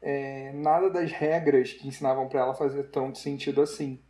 é, 0.00 0.50
nada 0.54 0.90
das 0.90 1.12
regras 1.12 1.72
que 1.72 1.86
ensinavam 1.86 2.28
para 2.28 2.40
ela 2.40 2.54
fazia 2.54 2.82
tanto 2.82 3.18
sentido 3.18 3.62
assim. 3.62 4.00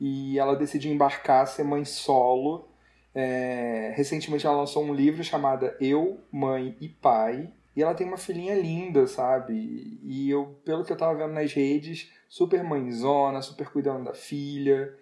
E 0.00 0.38
ela 0.38 0.56
decidiu 0.56 0.92
embarcar, 0.92 1.46
ser 1.46 1.64
mãe 1.64 1.84
solo. 1.84 2.68
É, 3.14 3.92
recentemente 3.96 4.46
ela 4.46 4.58
lançou 4.58 4.84
um 4.84 4.94
livro 4.94 5.24
chamado 5.24 5.70
Eu, 5.80 6.20
Mãe 6.30 6.76
e 6.80 6.88
Pai. 6.88 7.52
E 7.74 7.82
ela 7.82 7.94
tem 7.94 8.06
uma 8.06 8.16
filhinha 8.16 8.54
linda, 8.54 9.06
sabe? 9.06 9.98
E 10.02 10.30
eu, 10.30 10.58
pelo 10.64 10.84
que 10.84 10.92
eu 10.92 10.96
tava 10.96 11.14
vendo 11.16 11.34
nas 11.34 11.52
redes, 11.52 12.10
super 12.28 12.62
mãezona, 12.62 13.40
super 13.40 13.70
cuidando 13.70 14.04
da 14.04 14.14
filha. 14.14 14.92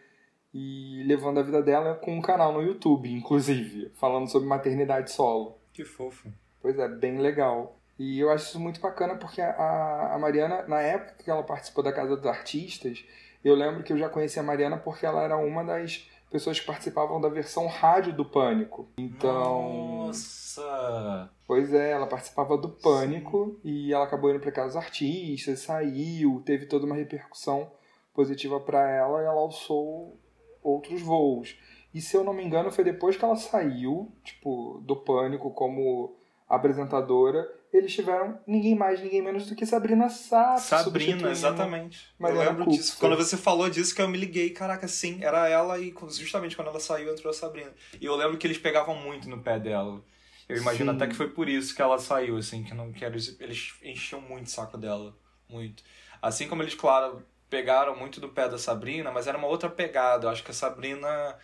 E 0.53 1.03
levando 1.07 1.39
a 1.39 1.43
vida 1.43 1.63
dela 1.63 1.95
com 1.95 2.17
um 2.17 2.23
canal 2.23 2.53
no 2.53 2.63
YouTube, 2.63 3.13
inclusive, 3.13 3.91
falando 3.95 4.29
sobre 4.29 4.49
maternidade 4.49 5.11
solo. 5.11 5.59
Que 5.73 5.85
fofo. 5.85 6.33
Pois 6.63 6.79
é, 6.79 6.89
bem 6.89 7.19
legal. 7.19 7.79
E 7.99 8.19
eu 8.19 8.31
acho 8.31 8.47
isso 8.47 8.61
muito 8.61 8.81
bacana 8.81 9.17
porque 9.17 9.41
a, 9.41 10.15
a 10.15 10.19
Mariana, 10.19 10.63
na 10.67 10.81
época 10.81 11.23
que 11.23 11.31
ela 11.31 11.43
participou 11.43 11.83
da 11.83 11.93
Casa 11.93 12.17
dos 12.17 12.27
Artistas, 12.27 13.05
eu 13.49 13.55
lembro 13.55 13.83
que 13.83 13.93
eu 13.93 13.99
já 13.99 14.09
conhecia 14.09 14.43
a 14.43 14.45
Mariana 14.45 14.77
porque 14.77 15.07
ela 15.07 15.23
era 15.23 15.37
uma 15.37 15.63
das 15.63 16.11
pessoas 16.31 16.59
que 16.59 16.67
participavam 16.67 17.21
da 17.21 17.29
versão 17.29 17.67
rádio 17.67 18.13
do 18.13 18.25
Pânico. 18.25 18.89
Então. 18.99 20.07
Nossa! 20.07 21.31
Pois 21.47 21.73
é, 21.73 21.93
ela 21.93 22.07
participava 22.07 22.59
do 22.59 22.69
Pânico 22.69 23.59
e 23.63 23.93
ela 23.93 24.05
acabou 24.05 24.31
indo 24.31 24.41
para 24.41 24.51
Casa 24.51 24.69
dos 24.69 24.77
Artistas, 24.77 25.61
saiu, 25.61 26.43
teve 26.45 26.67
toda 26.67 26.87
uma 26.87 26.97
repercussão 26.97 27.71
positiva 28.13 28.59
para 28.59 28.91
ela 28.91 29.23
e 29.23 29.27
ela 29.27 29.41
alçou 29.41 30.19
outros 30.63 31.01
voos. 31.01 31.57
E 31.95 32.01
se 32.01 32.17
eu 32.17 32.25
não 32.25 32.33
me 32.33 32.45
engano, 32.45 32.73
foi 32.73 32.83
depois 32.83 33.17
que 33.17 33.25
ela 33.25 33.37
saiu, 33.37 34.11
tipo, 34.25 34.83
do 34.85 34.97
Pânico 34.97 35.51
como 35.53 36.17
apresentadora, 36.49 37.49
eles 37.79 37.95
tiveram 37.95 38.39
ninguém 38.47 38.75
mais, 38.75 39.01
ninguém 39.01 39.23
menos 39.23 39.47
do 39.47 39.55
que 39.55 39.67
Sabrina 39.67 40.09
Sato. 40.09 40.61
Sabrina, 40.61 41.31
exatamente. 41.31 42.09
Mariana 42.19 42.45
eu 42.45 42.51
lembro 42.51 42.71
disso. 42.71 42.97
Quando 42.99 43.17
você 43.17 43.37
falou 43.37 43.69
disso 43.69 43.95
que 43.95 44.03
eu 44.03 44.09
me 44.09 44.19
liguei, 44.19 44.51
caraca, 44.51 44.87
sim, 44.89 45.23
era 45.23 45.49
ela 45.49 45.79
e 45.79 45.95
justamente 46.11 46.57
quando 46.57 46.69
ela 46.69 46.81
saiu 46.81 47.13
entrou 47.13 47.31
a 47.31 47.35
Sabrina. 47.35 47.73
E 48.01 48.05
eu 48.05 48.15
lembro 48.17 48.37
que 48.37 48.47
eles 48.47 48.59
pegavam 48.59 48.95
muito 48.95 49.29
no 49.29 49.39
pé 49.39 49.59
dela. 49.59 50.03
Eu 50.49 50.57
imagino 50.57 50.93
Sim. 50.93 50.97
até 50.97 51.09
que 51.09 51.17
foi 51.17 51.29
por 51.29 51.49
isso 51.49 51.75
que 51.75 51.83
ela 51.83 51.99
saiu, 51.99 52.37
assim, 52.37 52.63
que 52.63 52.73
não 52.73 52.93
que 52.93 53.05
eles, 53.05 53.37
eles 53.41 53.75
enchiam 53.83 54.21
muito 54.21 54.47
o 54.47 54.51
saco 54.51 54.79
dela. 54.79 55.15
Muito. 55.49 55.83
Assim 56.23 56.47
como 56.47 56.63
eles, 56.63 56.75
claro, 56.75 57.25
pegaram 57.51 57.97
muito 57.97 58.21
do 58.21 58.29
pé 58.29 58.49
da 58.49 58.59
Sabrina, 58.59 59.11
mas 59.11 59.27
era 59.27 59.37
uma 59.37 59.49
outra 59.49 59.69
pegada. 59.69 60.27
Eu 60.27 60.31
acho 60.31 60.45
que 60.45 60.51
a 60.53 60.55
Sabrina 60.55 61.37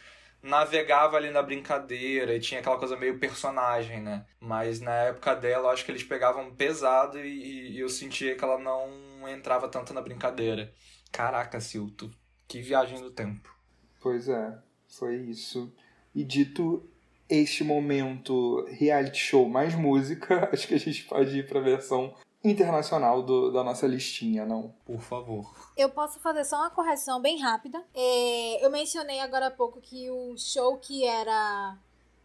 navegava 0.43 1.17
ali 1.17 1.31
na 1.31 1.43
brincadeira 1.43 2.35
e 2.35 2.41
tinha 2.41 2.61
aquela 2.61 2.79
coisa 2.79 2.97
meio 2.97 3.19
personagem, 3.19 4.03
né? 4.03 4.27
Mas 4.41 4.81
na 4.81 4.95
época 4.95 5.35
dela, 5.35 5.69
eu 5.69 5.71
acho 5.71 5.85
que 5.85 5.93
eles 5.93 6.03
pegavam 6.03 6.55
pesado 6.55 7.19
e, 7.19 7.73
e 7.73 7.81
eu 7.81 7.89
sentia 7.89 8.35
que 8.35 8.45
ela 8.45 8.59
não 8.59 9.29
entrava 9.29 9.69
tanto 9.69 9.95
na 9.95 10.03
brincadeira. 10.03 10.73
Caraca, 11.13 11.61
Silto, 11.61 12.11
que 12.49 12.61
viagem 12.61 13.01
do 13.01 13.11
tempo. 13.11 13.55
Pois 14.01 14.29
é, 14.29 14.59
foi 14.89 15.17
isso. 15.17 15.73
E 16.15 16.25
dito 16.25 16.89
este 17.29 17.63
momento 17.63 18.67
reality 18.67 19.19
show 19.19 19.49
mais 19.49 19.75
música, 19.75 20.49
acho 20.53 20.67
que 20.67 20.75
a 20.75 20.79
gente 20.79 21.05
pode 21.05 21.39
ir 21.39 21.47
para 21.47 21.61
versão 21.61 22.15
internacional 22.45 23.23
do, 23.23 23.51
da 23.51 23.63
nossa 23.63 23.87
listinha, 23.87 24.45
não? 24.45 24.75
Por 24.85 25.01
favor. 25.01 25.55
Eu 25.77 25.89
posso 25.91 26.19
fazer 26.21 26.45
só 26.45 26.57
uma 26.57 26.71
correção 26.71 27.21
bem 27.21 27.41
rápida. 27.41 27.83
É, 27.95 28.65
eu 28.65 28.71
mencionei 28.71 29.21
agora 29.21 29.47
há 29.47 29.51
pouco 29.51 29.81
que 29.81 30.11
o 30.11 30.37
show 30.37 30.77
que 30.79 31.05
era 31.05 31.77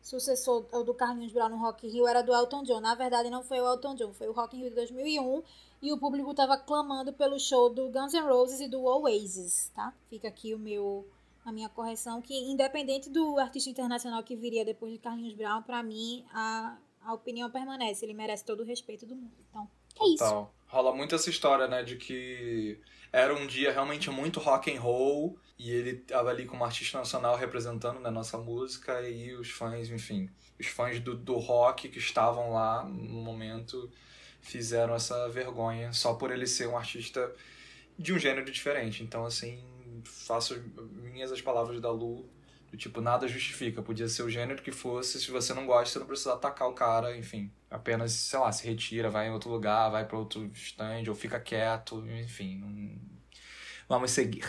sucessor 0.01 0.61
do 0.83 0.93
Carlinhos 0.93 1.33
Brown 1.33 1.49
no 1.49 1.57
Rock 1.57 1.85
in 1.85 1.91
Rio 1.91 2.07
era 2.07 2.23
do 2.23 2.33
Elton 2.33 2.63
John. 2.63 2.79
Na 2.79 2.95
verdade, 2.95 3.29
não 3.29 3.43
foi 3.43 3.59
o 3.59 3.67
Elton 3.67 3.95
John, 3.95 4.13
foi 4.13 4.27
o 4.27 4.31
Rock 4.31 4.55
in 4.55 4.61
Rio 4.61 4.69
de 4.69 4.75
2001. 4.75 5.43
E 5.81 5.93
o 5.93 5.97
público 5.97 6.31
estava 6.31 6.57
clamando 6.57 7.13
pelo 7.13 7.39
show 7.39 7.69
do 7.69 7.89
Guns 7.89 8.13
N' 8.13 8.21
Roses 8.21 8.59
e 8.59 8.67
do 8.67 8.83
Oasis, 8.83 9.71
tá? 9.75 9.93
Fica 10.09 10.27
aqui 10.27 10.55
o 10.55 10.57
meu, 10.57 11.05
a 11.45 11.51
minha 11.51 11.69
correção, 11.69 12.19
que 12.19 12.33
independente 12.33 13.11
do 13.11 13.37
artista 13.37 13.69
internacional 13.69 14.23
que 14.23 14.35
viria 14.35 14.65
depois 14.65 14.91
de 14.91 14.97
Carlinhos 14.97 15.35
Brown, 15.35 15.61
pra 15.61 15.83
mim, 15.83 16.25
a, 16.33 16.77
a 17.03 17.13
opinião 17.13 17.51
permanece. 17.51 18.03
Ele 18.03 18.15
merece 18.15 18.43
todo 18.43 18.61
o 18.61 18.65
respeito 18.65 19.05
do 19.05 19.15
mundo. 19.15 19.35
Então, 19.49 19.69
é 20.01 20.07
isso. 20.07 20.23
Total. 20.23 20.53
Rola 20.67 20.93
muito 20.93 21.15
essa 21.15 21.29
história, 21.29 21.67
né, 21.67 21.83
de 21.83 21.95
que 21.95 22.79
era 23.11 23.33
um 23.33 23.47
dia 23.47 23.71
realmente 23.71 24.09
muito 24.09 24.39
rock 24.39 24.73
and 24.73 24.79
roll 24.79 25.39
e 25.57 25.71
ele 25.71 25.95
tava 25.95 26.29
ali 26.29 26.45
como 26.45 26.63
artista 26.63 26.97
nacional 26.97 27.37
representando 27.37 27.99
né, 27.99 28.09
nossa 28.09 28.37
música 28.37 29.01
e 29.09 29.33
os 29.33 29.49
fãs, 29.49 29.89
enfim, 29.89 30.29
os 30.59 30.67
fãs 30.67 30.99
do, 30.99 31.15
do 31.15 31.37
rock 31.37 31.87
que 31.89 31.99
estavam 31.99 32.51
lá 32.51 32.83
no 32.83 33.21
momento 33.21 33.89
fizeram 34.41 34.93
essa 34.93 35.27
vergonha 35.29 35.91
só 35.93 36.13
por 36.13 36.31
ele 36.31 36.45
ser 36.45 36.67
um 36.67 36.77
artista 36.77 37.33
de 37.97 38.13
um 38.13 38.19
gênero 38.19 38.49
diferente. 38.51 39.03
Então, 39.03 39.25
assim, 39.25 39.63
faço 40.03 40.61
minhas 40.91 41.31
as 41.31 41.41
palavras 41.41 41.81
da 41.81 41.91
Lu, 41.91 42.29
do 42.71 42.77
tipo, 42.77 43.01
nada 43.01 43.27
justifica. 43.27 43.81
Podia 43.81 44.07
ser 44.07 44.23
o 44.23 44.29
gênero 44.29 44.61
que 44.61 44.71
fosse, 44.71 45.19
se 45.19 45.31
você 45.31 45.53
não 45.53 45.65
gosta, 45.65 45.93
você 45.93 45.99
não 45.99 46.07
precisa 46.07 46.33
atacar 46.33 46.67
o 46.67 46.73
cara, 46.73 47.17
enfim. 47.17 47.51
Apenas, 47.69 48.13
sei 48.13 48.39
lá, 48.39 48.51
se 48.51 48.65
retira, 48.65 49.09
vai 49.09 49.27
em 49.27 49.31
outro 49.31 49.49
lugar, 49.49 49.89
vai 49.89 50.05
para 50.05 50.17
outro 50.17 50.49
stand, 50.53 51.03
ou 51.09 51.15
fica 51.15 51.39
quieto, 51.39 52.05
enfim. 52.07 52.59
Não... 52.59 52.97
Vamos 53.89 54.11
seguir. 54.11 54.45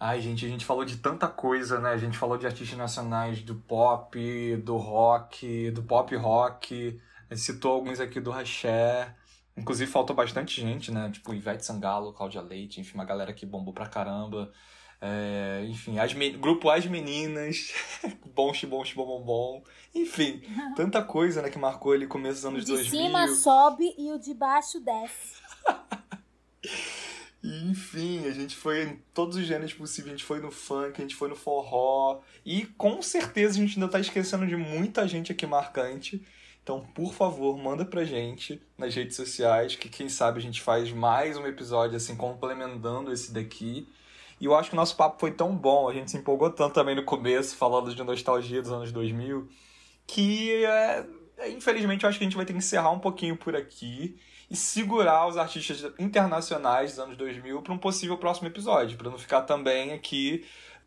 Ai, 0.00 0.20
gente, 0.20 0.46
a 0.46 0.48
gente 0.48 0.64
falou 0.64 0.84
de 0.84 0.98
tanta 0.98 1.26
coisa, 1.26 1.80
né? 1.80 1.90
A 1.90 1.96
gente 1.96 2.16
falou 2.16 2.38
de 2.38 2.46
artistas 2.46 2.78
nacionais 2.78 3.42
do 3.42 3.54
pop, 3.54 4.56
do 4.58 4.76
rock, 4.76 5.70
do 5.72 5.82
pop 5.82 6.14
rock. 6.14 7.00
Citou 7.34 7.72
alguns 7.72 8.00
aqui 8.00 8.20
do 8.20 8.30
Raché. 8.30 9.14
Inclusive 9.56 9.90
faltou 9.90 10.14
bastante 10.14 10.60
gente, 10.60 10.92
né? 10.92 11.10
Tipo 11.10 11.34
Ivete 11.34 11.64
Sangalo, 11.64 12.12
Cláudia 12.12 12.40
Leite, 12.40 12.80
enfim, 12.80 12.94
uma 12.94 13.04
galera 13.04 13.32
que 13.32 13.44
bombou 13.44 13.74
pra 13.74 13.88
caramba. 13.88 14.52
É, 15.00 15.64
enfim, 15.68 15.98
as 15.98 16.12
grupo 16.12 16.68
As 16.68 16.84
Meninas, 16.86 17.72
Bom 18.34 18.52
Bom 18.66 18.84
Bom 18.94 19.22
Bom. 19.22 19.64
Enfim, 19.94 20.42
tanta 20.74 21.02
coisa, 21.02 21.40
né, 21.40 21.50
que 21.50 21.58
marcou 21.58 21.94
ele 21.94 22.06
começo 22.06 22.36
dos 22.36 22.44
O 22.44 22.48
anos 22.48 22.64
de 22.64 22.72
2000. 22.72 22.90
cima 22.90 23.28
sobe 23.28 23.94
e 23.96 24.10
o 24.10 24.18
de 24.18 24.34
baixo 24.34 24.80
desce. 24.80 25.38
E, 27.42 27.70
enfim, 27.70 28.26
a 28.26 28.32
gente 28.32 28.56
foi 28.56 28.84
em 28.84 29.02
todos 29.14 29.36
os 29.36 29.46
gêneros 29.46 29.72
possíveis. 29.72 30.14
A 30.14 30.16
gente 30.16 30.24
foi 30.24 30.40
no 30.40 30.50
funk, 30.50 30.94
a 30.98 31.02
gente 31.02 31.14
foi 31.14 31.28
no 31.28 31.36
forró. 31.36 32.20
E 32.44 32.66
com 32.66 33.00
certeza 33.00 33.54
a 33.54 33.60
gente 33.60 33.78
ainda 33.78 33.90
tá 33.90 34.00
esquecendo 34.00 34.46
de 34.46 34.56
muita 34.56 35.06
gente 35.06 35.30
aqui 35.30 35.46
marcante. 35.46 36.20
Então, 36.62 36.84
por 36.94 37.14
favor, 37.14 37.56
manda 37.56 37.84
pra 37.84 38.04
gente 38.04 38.60
nas 38.76 38.94
redes 38.94 39.16
sociais, 39.16 39.74
que 39.74 39.88
quem 39.88 40.08
sabe 40.08 40.38
a 40.38 40.42
gente 40.42 40.60
faz 40.60 40.92
mais 40.92 41.36
um 41.36 41.46
episódio 41.46 41.96
assim, 41.96 42.14
complementando 42.14 43.12
esse 43.12 43.32
daqui. 43.32 43.88
E 44.40 44.44
eu 44.44 44.54
acho 44.54 44.70
que 44.70 44.76
o 44.76 44.76
nosso 44.76 44.96
papo 44.96 45.18
foi 45.18 45.32
tão 45.32 45.54
bom, 45.54 45.88
a 45.88 45.94
gente 45.94 46.10
se 46.10 46.16
empolgou 46.16 46.50
tanto 46.50 46.74
também 46.74 46.94
no 46.94 47.04
começo, 47.04 47.56
falando 47.56 47.94
de 47.94 48.02
nostalgia 48.02 48.62
dos 48.62 48.70
anos 48.70 48.92
2000, 48.92 49.48
que 50.06 50.64
é, 50.64 51.06
é, 51.38 51.50
infelizmente 51.50 52.04
eu 52.04 52.08
acho 52.08 52.18
que 52.18 52.24
a 52.24 52.26
gente 52.28 52.36
vai 52.36 52.46
ter 52.46 52.52
que 52.52 52.58
encerrar 52.58 52.90
um 52.90 53.00
pouquinho 53.00 53.36
por 53.36 53.56
aqui 53.56 54.18
e 54.50 54.56
segurar 54.56 55.26
os 55.26 55.36
artistas 55.36 55.92
internacionais 55.98 56.92
dos 56.92 57.00
anos 57.00 57.16
2000 57.16 57.62
para 57.62 57.72
um 57.72 57.78
possível 57.78 58.16
próximo 58.16 58.48
episódio, 58.48 58.96
para 58.96 59.10
não 59.10 59.18
ficar 59.18 59.42
também 59.42 59.92
aqui 59.92 60.44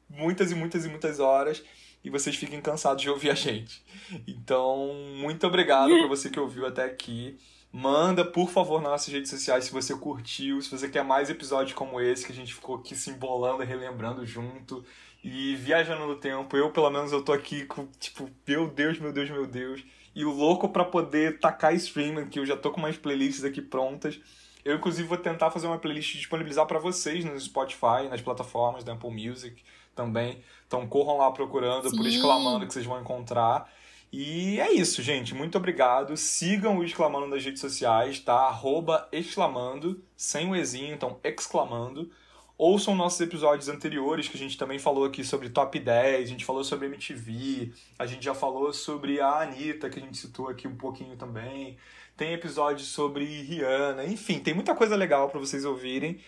muitas 0.09 0.51
e 0.51 0.55
muitas 0.55 0.85
e 0.85 0.89
muitas 0.89 1.19
horas 1.19 1.63
e 2.03 2.09
vocês 2.09 2.35
fiquem 2.35 2.59
cansados 2.61 3.01
de 3.01 3.09
ouvir 3.09 3.29
a 3.29 3.35
gente. 3.35 3.83
Então, 4.27 4.93
muito 5.17 5.45
obrigado 5.45 5.89
para 5.89 6.07
você 6.07 6.29
que 6.29 6.39
ouviu 6.39 6.65
até 6.65 6.83
aqui. 6.83 7.37
Manda, 7.71 8.25
por 8.25 8.49
favor, 8.49 8.81
nas 8.81 8.91
nossas 8.91 9.13
redes 9.13 9.29
sociais 9.29 9.65
se 9.65 9.71
você 9.71 9.95
curtiu, 9.95 10.61
se 10.61 10.69
você 10.69 10.89
quer 10.89 11.03
mais 11.03 11.29
episódios 11.29 11.73
como 11.73 12.01
esse, 12.01 12.25
que 12.25 12.31
a 12.31 12.35
gente 12.35 12.53
ficou 12.53 12.75
aqui 12.75 12.95
se 12.95 13.09
embolando, 13.09 13.63
relembrando 13.63 14.25
junto 14.25 14.83
e 15.23 15.55
viajando 15.55 16.05
no 16.05 16.15
tempo. 16.15 16.57
Eu, 16.57 16.71
pelo 16.71 16.89
menos, 16.89 17.11
eu 17.11 17.23
tô 17.23 17.31
aqui 17.31 17.65
com, 17.65 17.87
tipo, 17.99 18.29
meu 18.45 18.67
Deus, 18.67 18.99
meu 18.99 19.13
Deus, 19.13 19.29
meu 19.29 19.47
Deus. 19.47 19.83
E 20.13 20.25
o 20.25 20.31
louco 20.31 20.67
para 20.67 20.83
poder 20.83 21.39
tacar 21.39 21.73
streaming, 21.75 22.27
que 22.27 22.39
eu 22.39 22.45
já 22.45 22.57
tô 22.57 22.71
com 22.71 22.79
umas 22.79 22.97
playlists 22.97 23.45
aqui 23.45 23.61
prontas. 23.61 24.19
Eu, 24.63 24.75
inclusive, 24.75 25.07
vou 25.07 25.17
tentar 25.17 25.49
fazer 25.49 25.67
uma 25.67 25.79
playlist 25.79 26.15
disponibilizar 26.15 26.65
para 26.67 26.77
vocês 26.77 27.25
no 27.25 27.39
Spotify, 27.39 28.07
nas 28.09 28.21
plataformas 28.21 28.83
da 28.83 28.93
Apple 28.93 29.09
Music 29.09 29.63
também. 29.95 30.43
Então 30.67 30.87
corram 30.87 31.17
lá 31.17 31.31
procurando, 31.31 31.89
Sim. 31.89 31.97
por 31.97 32.05
exclamando 32.05 32.67
que 32.67 32.73
vocês 32.73 32.85
vão 32.85 32.99
encontrar. 32.99 33.71
E 34.11 34.59
é 34.59 34.71
isso, 34.73 35.01
gente. 35.01 35.33
Muito 35.33 35.57
obrigado. 35.57 36.17
Sigam 36.17 36.77
o 36.77 36.83
Exclamando 36.83 37.27
nas 37.27 37.43
redes 37.43 37.61
sociais, 37.61 38.19
tá? 38.19 38.33
Arroba 38.33 39.07
exclamando, 39.11 40.03
sem 40.17 40.49
o 40.49 40.55
Ezinho, 40.55 40.93
então 40.93 41.17
exclamando. 41.23 42.11
Ouçam 42.57 42.93
nossos 42.93 43.19
episódios 43.21 43.69
anteriores, 43.69 44.27
que 44.27 44.37
a 44.37 44.39
gente 44.39 44.57
também 44.57 44.77
falou 44.77 45.05
aqui 45.05 45.23
sobre 45.23 45.49
top 45.49 45.79
10, 45.79 46.25
a 46.25 46.29
gente 46.29 46.45
falou 46.45 46.63
sobre 46.63 46.85
MTV, 46.87 47.73
a 47.97 48.05
gente 48.05 48.23
já 48.23 48.35
falou 48.35 48.71
sobre 48.71 49.19
a 49.19 49.41
Anitta, 49.41 49.89
que 49.89 49.97
a 49.97 50.01
gente 50.01 50.17
citou 50.17 50.47
aqui 50.47 50.67
um 50.67 50.75
pouquinho 50.75 51.15
também. 51.15 51.77
Tem 52.15 52.33
episódios 52.33 52.89
sobre 52.89 53.25
Rihanna, 53.25 54.05
enfim, 54.05 54.39
tem 54.39 54.53
muita 54.53 54.75
coisa 54.75 54.95
legal 54.95 55.29
para 55.29 55.39
vocês 55.39 55.65
ouvirem. 55.65 56.19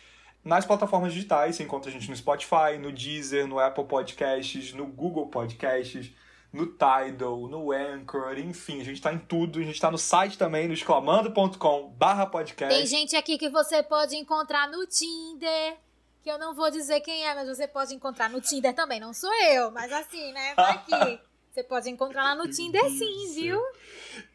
Nas 0.43 0.65
plataformas 0.65 1.13
digitais, 1.13 1.55
você 1.55 1.63
encontra 1.63 1.91
a 1.91 1.93
gente 1.93 2.09
no 2.09 2.15
Spotify, 2.15 2.79
no 2.79 2.91
Deezer, 2.91 3.45
no 3.45 3.59
Apple 3.59 3.85
Podcasts, 3.85 4.73
no 4.73 4.87
Google 4.87 5.27
Podcasts, 5.27 6.11
no 6.53 6.67
Tidal, 6.67 7.47
no 7.47 7.71
Anchor, 7.71 8.37
enfim, 8.37 8.79
a 8.79 8.85
gente 8.85 8.97
está 8.97 9.11
em 9.11 9.17
tudo. 9.17 9.59
A 9.59 9.63
gente 9.63 9.73
está 9.73 9.89
no 9.89 9.97
site 9.97 10.37
também, 10.37 10.67
no 10.67 10.73
exclamando.com 10.73 11.89
barra 11.97 12.27
podcast. 12.27 12.77
Tem 12.77 12.85
gente 12.85 13.15
aqui 13.15 13.39
que 13.39 13.49
você 13.49 13.81
pode 13.81 14.15
encontrar 14.15 14.69
no 14.69 14.85
Tinder, 14.85 15.77
que 16.21 16.29
eu 16.29 16.37
não 16.37 16.53
vou 16.53 16.69
dizer 16.69 17.01
quem 17.01 17.25
é, 17.25 17.33
mas 17.33 17.47
você 17.47 17.67
pode 17.67 17.95
encontrar 17.95 18.29
no 18.29 18.39
Tinder 18.39 18.73
também. 18.75 18.99
Não 18.99 19.13
sou 19.13 19.33
eu, 19.45 19.71
mas 19.71 19.91
assim, 19.91 20.31
né? 20.31 20.53
Vai 20.53 20.77
que 20.85 21.19
você 21.51 21.63
pode 21.63 21.89
encontrar 21.89 22.23
lá 22.23 22.35
no 22.35 22.47
Tinder 22.47 22.87
sim, 22.87 23.33
viu? 23.33 23.59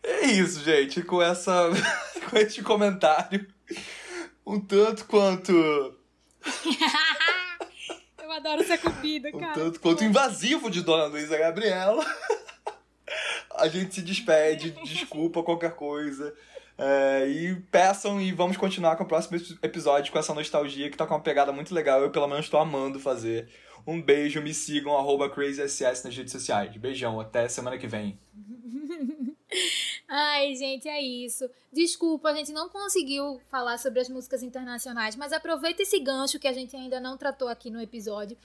É 0.03 0.27
isso, 0.27 0.61
gente. 0.65 1.03
Com 1.03 1.23
essa, 1.23 1.71
com 2.29 2.37
este 2.37 2.65
comentário, 2.65 3.47
um 4.45 4.61
tanto 4.61 5.05
quanto 5.05 5.53
adoro 8.39 8.65
ser 8.65 8.79
comida, 8.79 9.31
cara. 9.33 9.55
tanto 9.55 9.81
quanto 9.81 10.05
invasivo 10.05 10.71
de 10.71 10.83
Dona 10.83 11.07
Luísa 11.07 11.37
Gabriela. 11.37 12.05
A 13.57 13.67
gente 13.69 13.95
se 13.95 14.03
despede, 14.03 14.71
desculpa 14.85 15.43
qualquer 15.43 15.75
coisa. 15.75 16.33
É, 16.77 17.27
e 17.29 17.57
peçam 17.73 18.21
e 18.21 18.31
vamos 18.31 18.57
continuar 18.57 18.95
com 18.95 19.03
o 19.03 19.09
próximo 19.09 19.37
episódio 19.63 20.13
com 20.13 20.19
essa 20.19 20.33
nostalgia 20.33 20.89
que 20.89 20.97
tá 20.97 21.05
com 21.07 21.15
uma 21.15 21.21
pegada 21.21 21.51
muito 21.51 21.75
legal. 21.75 22.01
Eu, 22.01 22.11
pelo 22.11 22.29
menos, 22.29 22.45
estou 22.45 22.61
amando 22.61 23.01
fazer. 23.01 23.49
Um 23.87 24.01
beijo, 24.01 24.41
me 24.41 24.55
sigam, 24.55 24.97
arroba 24.97 25.29
CrazySS 25.29 26.05
nas 26.05 26.17
redes 26.17 26.31
sociais. 26.31 26.77
Beijão, 26.77 27.19
até 27.21 27.49
semana 27.49 27.79
que 27.79 27.87
vem. 27.87 28.19
Ai, 30.07 30.55
gente, 30.55 30.89
é 30.89 31.01
isso. 31.01 31.49
Desculpa, 31.73 32.31
a 32.31 32.35
gente 32.35 32.53
não 32.53 32.69
conseguiu 32.69 33.41
falar 33.49 33.79
sobre 33.79 34.01
as 34.01 34.09
músicas 34.09 34.43
internacionais, 34.43 35.17
mas 35.17 35.33
aproveita 35.33 35.83
esse 35.83 35.99
gancho 35.99 36.39
que 36.39 36.49
a 36.49 36.53
gente 36.53 36.77
ainda 36.77 37.01
não 37.01 37.17
tratou 37.17 37.49
aqui 37.49 37.71
no 37.71 37.81
episódio. 37.81 38.37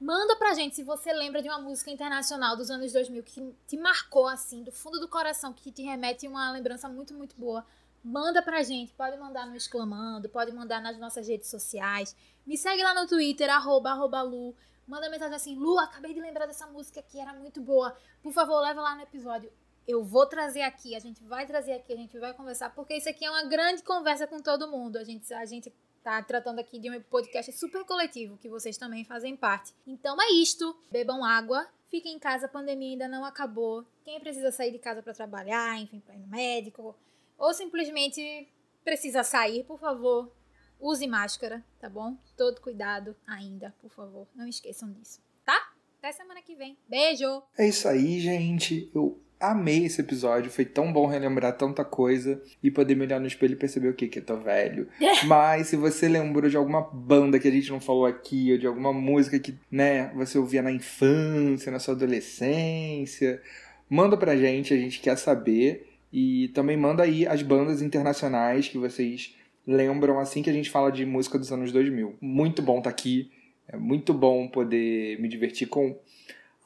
Manda 0.00 0.34
pra 0.36 0.54
gente 0.54 0.74
se 0.74 0.82
você 0.82 1.12
lembra 1.12 1.40
de 1.40 1.48
uma 1.48 1.60
música 1.60 1.90
internacional 1.90 2.56
dos 2.56 2.70
anos 2.70 2.92
2000 2.92 3.22
que 3.22 3.54
te 3.68 3.76
marcou 3.76 4.26
assim, 4.26 4.64
do 4.64 4.72
fundo 4.72 4.98
do 4.98 5.06
coração, 5.06 5.52
que 5.52 5.70
te 5.70 5.82
remete 5.82 6.26
a 6.26 6.30
uma 6.30 6.50
lembrança 6.50 6.88
muito, 6.88 7.14
muito 7.14 7.36
boa. 7.36 7.64
Manda 8.02 8.42
pra 8.42 8.64
gente, 8.64 8.92
pode 8.94 9.16
mandar 9.16 9.46
no 9.46 9.54
Exclamando, 9.54 10.28
pode 10.28 10.50
mandar 10.50 10.80
nas 10.80 10.98
nossas 10.98 11.28
redes 11.28 11.48
sociais. 11.48 12.16
Me 12.44 12.58
segue 12.58 12.82
lá 12.82 12.94
no 12.94 13.06
Twitter, 13.06 13.48
arroba, 13.48 13.90
arroba 13.90 14.22
Lu. 14.22 14.56
Manda 14.88 15.08
mensagem 15.08 15.36
assim, 15.36 15.54
Lu, 15.54 15.78
acabei 15.78 16.12
de 16.12 16.20
lembrar 16.20 16.46
dessa 16.46 16.66
música 16.66 17.00
que 17.00 17.20
era 17.20 17.32
muito 17.32 17.60
boa. 17.60 17.96
Por 18.20 18.32
favor, 18.32 18.60
leva 18.60 18.82
lá 18.82 18.96
no 18.96 19.02
episódio 19.02 19.52
eu 19.86 20.02
vou 20.04 20.26
trazer 20.26 20.62
aqui, 20.62 20.94
a 20.94 20.98
gente 20.98 21.22
vai 21.24 21.46
trazer 21.46 21.72
aqui, 21.72 21.92
a 21.92 21.96
gente 21.96 22.18
vai 22.18 22.32
conversar, 22.34 22.70
porque 22.74 22.96
isso 22.96 23.08
aqui 23.08 23.24
é 23.24 23.30
uma 23.30 23.44
grande 23.44 23.82
conversa 23.82 24.26
com 24.26 24.40
todo 24.40 24.70
mundo. 24.70 24.96
A 24.96 25.04
gente, 25.04 25.32
a 25.34 25.44
gente 25.44 25.72
tá 26.02 26.22
tratando 26.22 26.58
aqui 26.58 26.78
de 26.78 26.90
um 26.90 27.00
podcast 27.02 27.52
super 27.52 27.84
coletivo, 27.84 28.36
que 28.38 28.48
vocês 28.48 28.76
também 28.76 29.04
fazem 29.04 29.36
parte. 29.36 29.72
Então 29.86 30.20
é 30.20 30.32
isto. 30.32 30.76
Bebam 30.90 31.24
água, 31.24 31.66
fiquem 31.88 32.14
em 32.14 32.18
casa, 32.18 32.46
a 32.46 32.48
pandemia 32.48 32.92
ainda 32.92 33.08
não 33.08 33.24
acabou. 33.24 33.84
Quem 34.04 34.20
precisa 34.20 34.50
sair 34.50 34.72
de 34.72 34.78
casa 34.78 35.02
para 35.02 35.14
trabalhar, 35.14 35.78
enfim, 35.78 36.00
para 36.00 36.14
ir 36.14 36.18
no 36.18 36.28
médico, 36.28 36.96
ou 37.38 37.54
simplesmente 37.54 38.48
precisa 38.84 39.22
sair, 39.22 39.64
por 39.64 39.78
favor, 39.78 40.32
use 40.80 41.06
máscara, 41.06 41.64
tá 41.78 41.88
bom? 41.88 42.16
Todo 42.36 42.60
cuidado 42.60 43.16
ainda, 43.26 43.74
por 43.80 43.90
favor. 43.90 44.26
Não 44.34 44.46
esqueçam 44.46 44.90
disso, 44.92 45.20
tá? 45.44 45.72
Até 45.98 46.12
semana 46.12 46.42
que 46.42 46.56
vem. 46.56 46.76
Beijo! 46.88 47.42
É 47.56 47.68
isso 47.68 47.86
aí, 47.86 48.18
gente. 48.18 48.90
Eu 48.92 49.20
amei 49.42 49.84
esse 49.84 50.00
episódio. 50.00 50.50
Foi 50.50 50.64
tão 50.64 50.92
bom 50.92 51.06
relembrar 51.06 51.56
tanta 51.56 51.84
coisa 51.84 52.40
e 52.62 52.70
poder 52.70 52.94
me 52.94 53.04
olhar 53.04 53.20
no 53.20 53.26
espelho 53.26 53.54
e 53.54 53.56
perceber 53.56 53.88
o 53.88 53.94
que 53.94 54.06
que 54.06 54.20
eu 54.20 54.24
tô 54.24 54.36
velho. 54.36 54.88
Mas 55.26 55.66
se 55.66 55.76
você 55.76 56.08
lembrou 56.08 56.48
de 56.48 56.56
alguma 56.56 56.80
banda 56.80 57.38
que 57.38 57.48
a 57.48 57.50
gente 57.50 57.70
não 57.70 57.80
falou 57.80 58.06
aqui, 58.06 58.52
ou 58.52 58.58
de 58.58 58.66
alguma 58.66 58.92
música 58.92 59.38
que, 59.38 59.58
né, 59.70 60.12
você 60.14 60.38
ouvia 60.38 60.62
na 60.62 60.70
infância, 60.70 61.72
na 61.72 61.80
sua 61.80 61.94
adolescência, 61.94 63.42
manda 63.90 64.16
pra 64.16 64.36
gente, 64.36 64.72
a 64.72 64.76
gente 64.76 65.00
quer 65.00 65.18
saber. 65.18 65.88
E 66.12 66.48
também 66.48 66.76
manda 66.76 67.02
aí 67.02 67.26
as 67.26 67.42
bandas 67.42 67.82
internacionais 67.82 68.68
que 68.68 68.78
vocês 68.78 69.34
lembram 69.66 70.18
assim 70.18 70.42
que 70.42 70.50
a 70.50 70.52
gente 70.52 70.70
fala 70.70 70.92
de 70.92 71.04
música 71.04 71.38
dos 71.38 71.50
anos 71.50 71.72
2000. 71.72 72.16
Muito 72.20 72.62
bom 72.62 72.78
estar 72.78 72.90
tá 72.90 72.96
aqui. 72.96 73.30
É 73.66 73.76
muito 73.76 74.12
bom 74.12 74.46
poder 74.48 75.20
me 75.20 75.28
divertir 75.28 75.66
com 75.68 75.96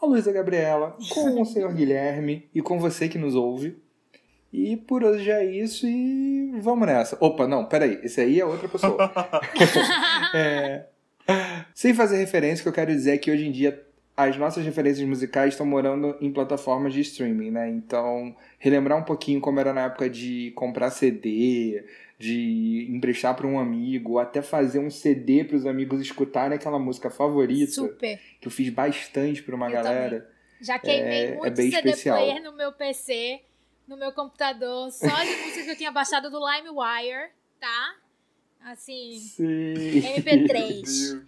a 0.07 0.09
Luísa 0.09 0.33
Gabriela, 0.33 0.97
com 1.11 1.41
o 1.41 1.45
senhor 1.45 1.73
Guilherme 1.74 2.49
e 2.55 2.62
com 2.62 2.78
você 2.78 3.09
que 3.09 3.19
nos 3.19 3.35
ouve. 3.35 3.77
E 4.53 4.77
por 4.77 5.05
hoje 5.05 5.31
é 5.31 5.45
isso 5.45 5.87
e 5.87 6.59
vamos 6.61 6.87
nessa. 6.87 7.19
Opa, 7.20 7.47
não, 7.47 7.66
peraí, 7.66 8.01
esse 8.03 8.20
aí 8.20 8.41
é 8.41 8.45
outra 8.45 8.69
pessoa. 8.69 9.12
é, 10.35 10.87
sem 11.74 11.93
fazer 11.93 12.16
referência, 12.16 12.62
o 12.62 12.65
que 12.65 12.69
eu 12.69 12.73
quero 12.73 12.93
dizer 12.93 13.15
é 13.15 13.19
que 13.19 13.31
hoje 13.31 13.47
em 13.47 13.53
dia 13.53 13.85
as 14.16 14.37
nossas 14.39 14.65
referências 14.65 15.07
musicais 15.07 15.53
estão 15.53 15.66
morando 15.66 16.16
em 16.23 16.33
plataformas 16.33 16.95
de 16.95 17.03
streaming, 17.03 17.51
né? 17.51 17.69
Então, 17.69 18.35
relembrar 18.59 18.99
um 18.99 19.03
pouquinho 19.03 19.41
como 19.41 19.61
era 19.61 19.74
na 19.74 19.83
época 19.83 20.09
de 20.09 20.53
comprar 20.53 20.91
CD, 20.91 21.85
de 22.18 22.88
emprestar 22.90 23.34
para 23.34 23.47
um 23.47 23.59
amigo, 23.59 24.18
até 24.18 24.40
fazer 24.40 24.78
um 24.78 24.90
CD 24.90 25.44
para 25.44 25.56
os 25.56 25.66
amigos 25.66 26.01
escutarem 26.01 26.56
aquela 26.56 26.78
música 26.78 27.10
favorita. 27.10 27.72
Super. 27.72 28.18
Que 28.40 28.48
eu 28.48 28.52
fiz 28.52 28.70
bastante 28.70 29.43
para 29.43 29.55
uma 29.55 29.68
eu 29.68 29.72
galera. 29.72 30.20
Também. 30.20 30.36
Já 30.60 30.78
queimei 30.78 31.24
é, 31.24 31.34
muito 31.34 31.47
é 31.47 31.51
bem 31.51 31.70
CD 31.70 31.90
especial. 31.90 32.16
player 32.16 32.43
no 32.43 32.52
meu 32.52 32.72
PC, 32.72 33.40
no 33.86 33.97
meu 33.97 34.12
computador, 34.12 34.90
só 34.90 35.06
de 35.06 35.36
músicas 35.44 35.64
que 35.64 35.70
eu 35.70 35.76
tinha 35.76 35.93
baixado 35.93 36.30
do 36.30 36.38
LimeWire, 36.38 37.30
tá? 37.60 37.97
Assim, 38.62 39.18
Sim. 39.18 39.74
MP3. 40.16 41.22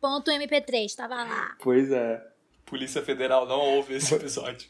Ponto 0.00 0.30
MP3, 0.30 0.94
tava 0.94 1.14
lá. 1.14 1.56
Pois 1.60 1.90
é. 1.90 2.24
Polícia 2.66 3.02
Federal 3.02 3.46
não 3.46 3.60
ouve 3.60 3.94
esse 3.94 4.14
episódio. 4.14 4.68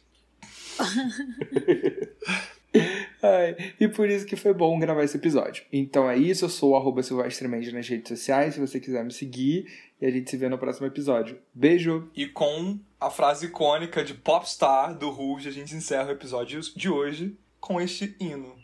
Ai, 3.22 3.56
e 3.80 3.88
por 3.88 4.08
isso 4.08 4.26
que 4.26 4.36
foi 4.36 4.54
bom 4.54 4.78
gravar 4.78 5.02
esse 5.02 5.16
episódio. 5.16 5.64
Então 5.72 6.08
é 6.08 6.16
isso, 6.16 6.44
eu 6.44 6.48
sou 6.48 6.74
o 6.74 7.02
Silvestremente 7.02 7.72
nas 7.72 7.88
redes 7.88 8.08
sociais, 8.08 8.54
se 8.54 8.60
você 8.60 8.78
quiser 8.78 9.04
me 9.04 9.12
seguir, 9.12 9.66
e 10.00 10.06
a 10.06 10.10
gente 10.10 10.30
se 10.30 10.36
vê 10.36 10.48
no 10.48 10.58
próximo 10.58 10.86
episódio. 10.86 11.38
Beijo! 11.52 12.08
E 12.14 12.26
com 12.26 12.78
a 13.00 13.10
frase 13.10 13.46
icônica 13.46 14.04
de 14.04 14.14
Popstar 14.14 14.96
do 14.96 15.10
Rouge, 15.10 15.48
a 15.48 15.52
gente 15.52 15.74
encerra 15.74 16.08
o 16.08 16.12
episódio 16.12 16.60
de 16.76 16.88
hoje 16.88 17.36
com 17.60 17.80
este 17.80 18.16
hino. 18.20 18.56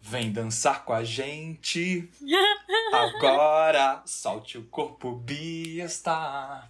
Vem 0.00 0.30
dançar 0.30 0.84
com 0.84 0.92
a 0.92 1.02
gente, 1.02 2.08
agora 2.92 4.00
solte 4.06 4.56
o 4.56 4.62
corpo, 4.64 5.16
Bia 5.16 5.84
está. 5.84 6.68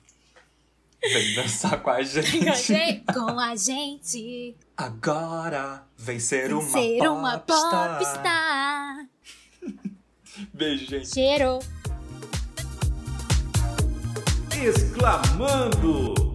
Vem 1.01 1.35
dançar 1.35 1.81
com 1.83 1.91
a 1.91 2.03
gente. 2.03 3.05
com 3.15 3.39
a 3.39 3.55
gente. 3.55 4.57
Agora 4.81 5.83
vem 5.97 6.21
ser 6.21 6.53
uma 6.53 6.63
Ser 6.63 7.09
uma 7.09 7.37
popstar. 7.41 7.99
popstar. 7.99 9.09
Beijo, 10.55 10.87
gente. 10.87 11.13
Cheiro. 11.13 11.59
Exclamando! 14.53 16.28